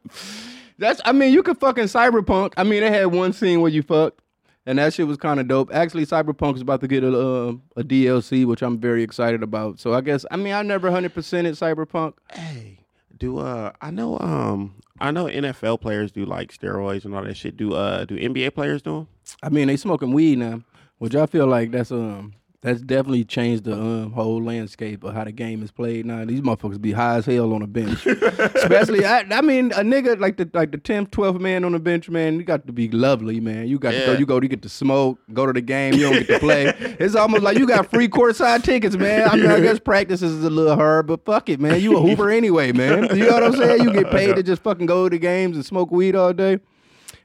shit. 0.07 0.17
That's. 0.79 1.01
I 1.05 1.13
mean, 1.13 1.33
you 1.33 1.43
could 1.43 1.59
fucking 1.59 1.85
cyberpunk. 1.85 2.53
I 2.57 2.63
mean, 2.65 2.83
they 2.83 2.91
had 2.91 3.07
one 3.07 3.33
scene 3.33 3.61
where 3.61 3.71
you 3.71 3.83
fucked, 3.83 4.21
and 4.67 4.79
that 4.79 4.95
shit 4.95 5.07
was 5.07 5.17
kind 5.17 5.41
of 5.41 5.49
dope. 5.49 5.73
Actually, 5.75 6.07
cyberpunk 6.07 6.57
is 6.57 6.61
about 6.61 6.81
to 6.83 6.89
get 6.89 7.03
a 7.03 7.09
uh, 7.09 7.53
a 7.77 7.83
DLC, 7.83 8.45
which 8.47 8.63
I'm 8.63 8.79
very 8.79 9.03
excited 9.03 9.43
about. 9.43 9.81
So 9.81 9.95
I 9.95 10.01
guess 10.01 10.25
I 10.31 10.37
mean 10.37 10.53
I 10.53 10.63
never 10.63 10.91
hundred 10.91 11.15
percent 11.15 11.47
at 11.47 11.55
cyberpunk. 11.55 12.15
Hey, 12.33 12.79
do 13.17 13.39
uh 13.39 13.73
I 13.81 13.91
know 13.91 14.19
um 14.21 14.75
I 15.01 15.11
know 15.11 15.27
NFL 15.27 15.81
players 15.81 16.13
do 16.13 16.25
like 16.25 16.53
steroids 16.53 17.05
and 17.05 17.15
all 17.15 17.25
that 17.25 17.37
shit. 17.37 17.57
Do 17.57 17.75
uh 17.75 18.05
do 18.05 18.17
NBA 18.17 18.55
players 18.55 18.83
do 18.83 18.91
them? 18.93 19.09
I 19.43 19.49
mean, 19.49 19.69
they 19.69 19.77
smoking 19.77 20.13
weed 20.13 20.39
now, 20.39 20.63
which 20.99 21.15
I 21.15 21.27
feel 21.27 21.47
like 21.47 21.71
that's 21.71 21.91
um 21.91 22.35
that's 22.67 22.81
definitely 22.81 23.25
changed 23.25 23.63
the 23.63 23.75
um 23.75 24.11
whole 24.11 24.43
landscape 24.43 25.05
of 25.05 25.15
how 25.15 25.23
the 25.23 25.31
game 25.31 25.63
is 25.63 25.71
played 25.71 26.05
now. 26.05 26.25
These 26.25 26.41
motherfuckers 26.41 26.81
be 26.81 26.91
high 26.91 27.19
as 27.19 27.25
hell 27.25 27.53
on 27.53 27.61
the 27.61 27.69
bench, 27.69 28.05
especially 28.07 29.05
I, 29.05 29.21
I 29.21 29.41
mean 29.41 29.71
a 29.71 29.85
nigga 29.85 30.19
like 30.19 30.37
the 30.37 30.51
like 30.53 30.73
the 30.73 30.79
tenth, 30.79 31.13
twelfth 31.13 31.39
man 31.39 31.65
on 31.65 31.71
the 31.71 31.79
bench, 31.79 32.11
man. 32.11 32.41
You 32.41 32.43
got 32.43 32.67
to 32.67 32.73
be 32.73 32.89
lovely, 32.89 33.39
man. 33.39 33.69
You 33.69 33.79
got 33.79 33.93
to 33.93 34.05
go, 34.07 34.13
you 34.15 34.27
go, 34.27 34.41
you 34.43 34.49
get 34.49 34.63
to 34.63 34.69
smoke, 34.69 35.21
go 35.33 35.47
to 35.47 35.53
the 35.53 35.61
game, 35.61 35.95
you 35.95 36.01
don't 36.01 36.15
get 36.15 36.27
to 36.27 36.39
play. 36.41 36.75
it's 36.99 37.15
almost 37.15 37.45
like 37.45 37.57
you 37.57 37.69
got 37.69 37.89
free 37.89 38.09
courtside 38.09 38.65
tickets, 38.65 38.97
man. 38.97 39.29
I 39.29 39.37
mean, 39.37 39.47
I 39.47 39.61
guess 39.61 39.79
practice 39.79 40.21
is 40.21 40.43
a 40.43 40.51
little 40.51 40.75
hard, 40.75 41.07
but 41.07 41.25
fuck 41.25 41.49
it, 41.49 41.61
man. 41.61 41.81
You 41.81 41.97
a 41.97 42.01
hooper 42.01 42.31
anyway, 42.31 42.73
man. 42.73 43.17
You 43.17 43.27
know 43.27 43.33
what 43.35 43.45
I'm 43.45 43.53
saying? 43.55 43.85
You 43.85 43.93
get 43.93 44.11
paid 44.11 44.35
to 44.35 44.43
just 44.43 44.61
fucking 44.65 44.87
go 44.87 45.09
to 45.09 45.15
the 45.15 45.21
games 45.21 45.55
and 45.55 45.65
smoke 45.65 45.93
weed 45.93 46.17
all 46.17 46.33
day. 46.33 46.59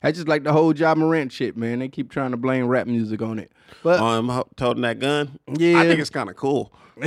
I 0.03 0.11
just 0.11 0.27
like 0.27 0.43
the 0.43 0.53
whole 0.53 0.75
Ja 0.75 0.93
Morant 0.93 1.31
shit, 1.31 1.57
man. 1.57 1.79
They 1.79 1.87
keep 1.87 2.11
trying 2.11 2.29
to 2.31 2.37
blame 2.37 2.67
rap 2.67 2.85
music 2.85 3.23
on 3.23 3.39
it. 3.39 3.51
But 3.83 3.99
Um, 3.99 4.29
ho- 4.29 4.47
toting 4.55 4.81
that 4.83 4.99
gun. 4.99 5.39
Yeah. 5.47 5.79
I 5.79 5.87
think 5.87 5.99
it's 5.99 6.09
kind 6.09 6.29
of 6.29 6.35
cool. 6.35 6.73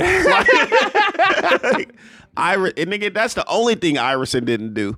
Iris, 2.37 2.73
and 2.77 2.91
nigga, 2.91 3.13
that's 3.13 3.33
the 3.33 3.47
only 3.47 3.75
thing 3.75 3.97
Iverson 3.97 4.45
didn't 4.45 4.73
do. 4.73 4.97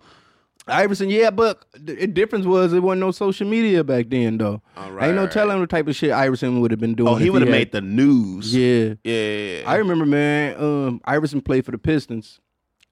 Iverson, 0.69 1.09
yeah, 1.09 1.29
but 1.29 1.63
the 1.73 2.07
difference 2.07 2.45
was 2.45 2.73
it 2.73 2.81
wasn't 2.81 2.99
no 2.99 3.11
social 3.11 3.47
media 3.47 3.83
back 3.85 4.09
then, 4.09 4.37
though. 4.37 4.61
All 4.75 4.91
right, 4.91 5.07
Ain't 5.07 5.15
no 5.15 5.25
telling 5.27 5.61
the 5.61 5.67
type 5.67 5.87
of 5.87 5.95
shit 5.95 6.11
Iverson 6.11 6.59
would 6.59 6.71
have 6.71 6.79
been 6.79 6.93
doing. 6.93 7.07
Oh, 7.09 7.15
he 7.15 7.29
would 7.29 7.41
have 7.41 7.51
made 7.51 7.71
the 7.71 7.79
news. 7.81 8.53
Yeah. 8.53 8.95
yeah. 9.03 9.63
I 9.65 9.75
remember, 9.77 10.05
man. 10.05 10.55
Um, 10.61 11.01
Iverson 11.05 11.41
played 11.41 11.63
for 11.63 11.71
the 11.71 11.77
Pistons, 11.77 12.41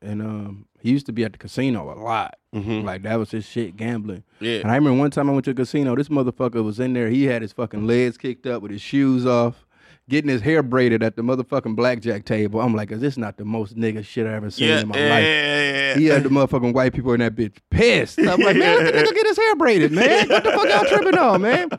and 0.02 0.22
um, 0.22 0.68
he 0.86 0.92
used 0.92 1.08
to 1.08 1.12
be 1.12 1.24
at 1.24 1.32
the 1.32 1.40
casino 1.40 1.92
a 1.92 1.98
lot. 2.00 2.38
Like 2.54 3.02
that 3.02 3.16
was 3.16 3.32
his 3.32 3.44
shit, 3.44 3.76
gambling. 3.76 4.24
Mm-hmm. 4.36 4.46
Yeah. 4.46 4.60
And 4.60 4.72
I 4.72 4.76
remember 4.76 5.00
one 5.00 5.10
time 5.10 5.30
I 5.30 5.34
went 5.34 5.46
to 5.46 5.52
a 5.52 5.56
casino. 5.56 5.96
This 5.96 6.10
motherfucker 6.10 6.64
was 6.64 6.80
in 6.80 6.94
there. 6.94 7.10
He 7.10 7.24
had 7.24 7.42
his 7.42 7.52
fucking 7.52 7.88
legs 7.88 8.20
kicked 8.20 8.46
up 8.46 8.62
with 8.62 8.72
his 8.72 8.82
shoes 8.82 9.26
off, 9.26 9.66
getting 10.08 10.30
his 10.30 10.42
hair 10.42 10.62
braided 10.62 11.02
at 11.02 11.16
the 11.16 11.24
motherfucking 11.24 11.76
blackjack 11.76 12.24
table. 12.24 12.62
I'm 12.62 12.76
like, 12.76 12.92
is 12.92 13.02
this 13.02 13.18
not 13.18 13.38
the 13.38 13.46
most 13.46 13.76
nigga 13.76 14.06
shit 14.06 14.28
I 14.28 14.36
ever 14.36 14.52
seen 14.52 14.70
yeah, 14.70 14.82
in 14.82 14.88
my 14.88 14.98
yeah, 14.98 15.10
life? 15.10 15.24
yeah, 15.24 15.72
yeah. 15.72 15.96
He 15.96 16.06
had 16.06 16.22
the 16.22 16.30
motherfucking 16.30 16.74
white 16.74 16.94
people 16.94 17.14
in 17.14 17.20
that 17.20 17.36
bitch 17.36 17.58
pissed. 17.72 18.20
I'm 18.20 18.40
like, 18.40 18.56
man, 18.56 18.84
let 18.84 18.94
the 18.94 19.00
nigga 19.02 19.16
get 19.16 19.26
his 19.26 19.38
hair 19.38 19.56
braided, 19.56 19.92
man. 19.92 20.30
What 20.30 20.44
the 20.44 20.52
fuck 20.52 20.70
y'all 20.70 20.86
tripping 20.86 21.18
on, 21.18 21.42
man? 21.42 21.70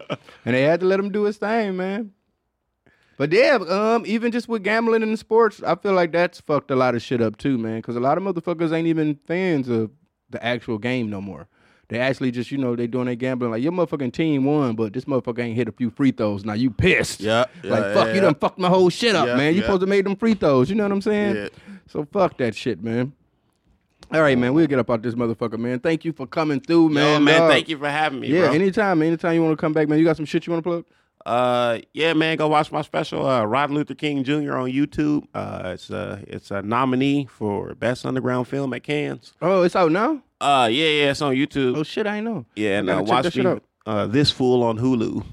And 0.44 0.56
they 0.56 0.62
had 0.62 0.80
to 0.80 0.86
let 0.86 0.98
him 0.98 1.12
do 1.12 1.22
his 1.22 1.36
thing, 1.36 1.76
man. 1.76 2.10
But 3.16 3.32
yeah, 3.32 3.56
um, 3.68 4.04
even 4.06 4.30
just 4.30 4.48
with 4.48 4.62
gambling 4.62 5.02
in 5.02 5.16
sports, 5.16 5.62
I 5.62 5.74
feel 5.76 5.94
like 5.94 6.12
that's 6.12 6.40
fucked 6.40 6.70
a 6.70 6.76
lot 6.76 6.94
of 6.94 7.02
shit 7.02 7.20
up 7.22 7.36
too, 7.38 7.56
man. 7.56 7.76
Because 7.76 7.96
a 7.96 8.00
lot 8.00 8.18
of 8.18 8.24
motherfuckers 8.24 8.72
ain't 8.72 8.86
even 8.88 9.18
fans 9.26 9.68
of 9.68 9.90
the 10.30 10.44
actual 10.44 10.78
game 10.78 11.08
no 11.08 11.20
more. 11.20 11.48
They 11.88 11.98
actually 12.00 12.32
just, 12.32 12.50
you 12.50 12.58
know, 12.58 12.74
they 12.74 12.88
doing 12.88 13.06
their 13.06 13.14
gambling 13.14 13.52
like 13.52 13.62
your 13.62 13.70
motherfucking 13.72 14.12
team 14.12 14.44
won, 14.44 14.74
but 14.74 14.92
this 14.92 15.04
motherfucker 15.04 15.38
ain't 15.38 15.54
hit 15.56 15.68
a 15.68 15.72
few 15.72 15.88
free 15.88 16.10
throws. 16.10 16.44
Now 16.44 16.54
you 16.54 16.70
pissed. 16.70 17.20
Yeah, 17.20 17.44
like 17.62 17.94
fuck, 17.94 18.08
yeah, 18.08 18.14
you 18.14 18.20
done 18.20 18.34
fucked 18.34 18.58
my 18.58 18.68
whole 18.68 18.90
shit 18.90 19.14
up, 19.14 19.28
Yeah, 19.28 19.36
man. 19.36 19.54
You 19.54 19.60
yeah. 19.60 19.66
supposed 19.66 19.82
to 19.82 19.86
made 19.86 20.04
them 20.04 20.16
free 20.16 20.34
throws. 20.34 20.68
You 20.68 20.74
know 20.74 20.82
what 20.82 20.92
I'm 20.92 21.00
saying? 21.00 21.36
Yeah. 21.36 21.48
So 21.88 22.04
fuck 22.12 22.36
that 22.38 22.54
shit, 22.56 22.82
man. 22.82 23.12
All 24.12 24.20
right, 24.20 24.36
man. 24.36 24.52
We'll 24.52 24.66
get 24.66 24.78
up 24.78 24.90
out 24.90 25.02
this 25.02 25.14
motherfucker, 25.14 25.58
man. 25.58 25.78
Thank 25.80 26.04
you 26.04 26.12
for 26.12 26.26
coming 26.26 26.60
through, 26.60 26.90
man. 26.90 27.20
Yo, 27.20 27.24
man, 27.24 27.40
dog. 27.42 27.50
thank 27.50 27.68
you 27.68 27.78
for 27.78 27.88
having 27.88 28.20
me, 28.20 28.28
Yeah, 28.28 28.46
bro. 28.46 28.52
anytime, 28.52 28.98
man. 28.98 29.08
Anytime 29.08 29.34
you 29.34 29.42
want 29.42 29.56
to 29.56 29.60
come 29.60 29.72
back, 29.72 29.88
man. 29.88 29.98
You 29.98 30.04
got 30.04 30.16
some 30.16 30.26
shit 30.26 30.46
you 30.46 30.52
want 30.52 30.64
to 30.64 30.68
plug? 30.70 30.84
Uh, 31.26 31.80
yeah, 31.92 32.12
man, 32.12 32.36
go 32.36 32.46
watch 32.46 32.70
my 32.70 32.82
special, 32.82 33.26
uh, 33.26 33.44
Rod 33.44 33.72
Luther 33.72 33.96
King 33.96 34.22
Jr. 34.22 34.56
on 34.56 34.70
YouTube. 34.70 35.26
Uh, 35.34 35.72
it's 35.74 35.90
uh, 35.90 36.20
it's 36.28 36.52
a 36.52 36.62
nominee 36.62 37.26
for 37.26 37.74
best 37.74 38.06
underground 38.06 38.46
film 38.46 38.72
at 38.72 38.84
Cannes. 38.84 39.32
Oh, 39.42 39.62
it's 39.62 39.74
out 39.74 39.90
now. 39.90 40.22
Uh, 40.40 40.68
yeah, 40.70 40.86
yeah, 40.86 41.10
it's 41.10 41.20
on 41.20 41.34
YouTube. 41.34 41.76
Oh 41.76 41.82
shit, 41.82 42.06
I 42.06 42.20
know. 42.20 42.46
yeah, 42.54 42.78
and 42.78 42.88
I 42.88 42.98
uh, 42.98 43.02
watch 43.02 43.34
me, 43.34 43.58
uh, 43.86 44.06
this 44.06 44.30
fool 44.30 44.62
on 44.62 44.78
Hulu. 44.78 45.24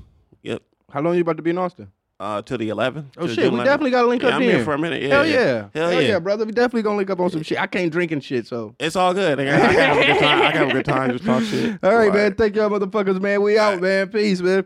Yep. 0.41 0.63
How 0.91 1.01
long 1.01 1.13
you 1.13 1.21
about 1.21 1.37
to 1.37 1.43
be 1.43 1.51
in 1.51 1.59
Austin? 1.59 1.91
Uh, 2.19 2.41
to 2.41 2.57
the 2.57 2.69
11th. 2.69 3.05
Oh 3.17 3.27
shit, 3.27 3.51
we 3.51 3.59
11th. 3.59 3.65
definitely 3.65 3.91
got 3.91 4.01
to 4.03 4.07
link 4.07 4.23
yeah, 4.23 4.29
up 4.29 4.35
I'm 4.35 4.41
here 4.41 4.63
for 4.63 4.73
a 4.73 4.79
minute. 4.79 5.03
Yeah, 5.03 5.09
Hell 5.09 5.27
yeah. 5.27 5.67
yeah, 5.75 5.89
Hell 5.89 6.01
yeah. 6.01 6.19
brother. 6.19 6.45
We 6.45 6.53
definitely 6.53 6.83
gonna 6.83 6.97
link 6.97 7.09
up 7.11 7.19
on 7.19 7.29
some 7.29 7.43
shit. 7.43 7.59
I 7.59 7.67
can't 7.67 7.91
drink 7.91 8.11
and 8.11 8.23
shit, 8.23 8.47
so. 8.47 8.73
It's 8.79 8.95
all 8.95 9.13
good. 9.13 9.39
I 9.39 9.43
have 9.43 9.97
a 9.97 10.05
good 10.05 10.19
time. 10.19 10.41
I 10.41 10.51
have 10.51 10.69
a 10.69 10.71
good 10.71 10.85
time. 10.85 11.11
Just 11.11 11.25
talk 11.25 11.43
shit. 11.43 11.77
All 11.83 11.95
right, 11.95 12.11
man. 12.11 12.33
Thank 12.33 12.55
y'all, 12.55 12.69
motherfuckers, 12.69 13.21
man. 13.21 13.43
We 13.43 13.59
out, 13.59 13.81
man. 13.81 14.07
Peace, 14.07 14.41
man. 14.41 14.65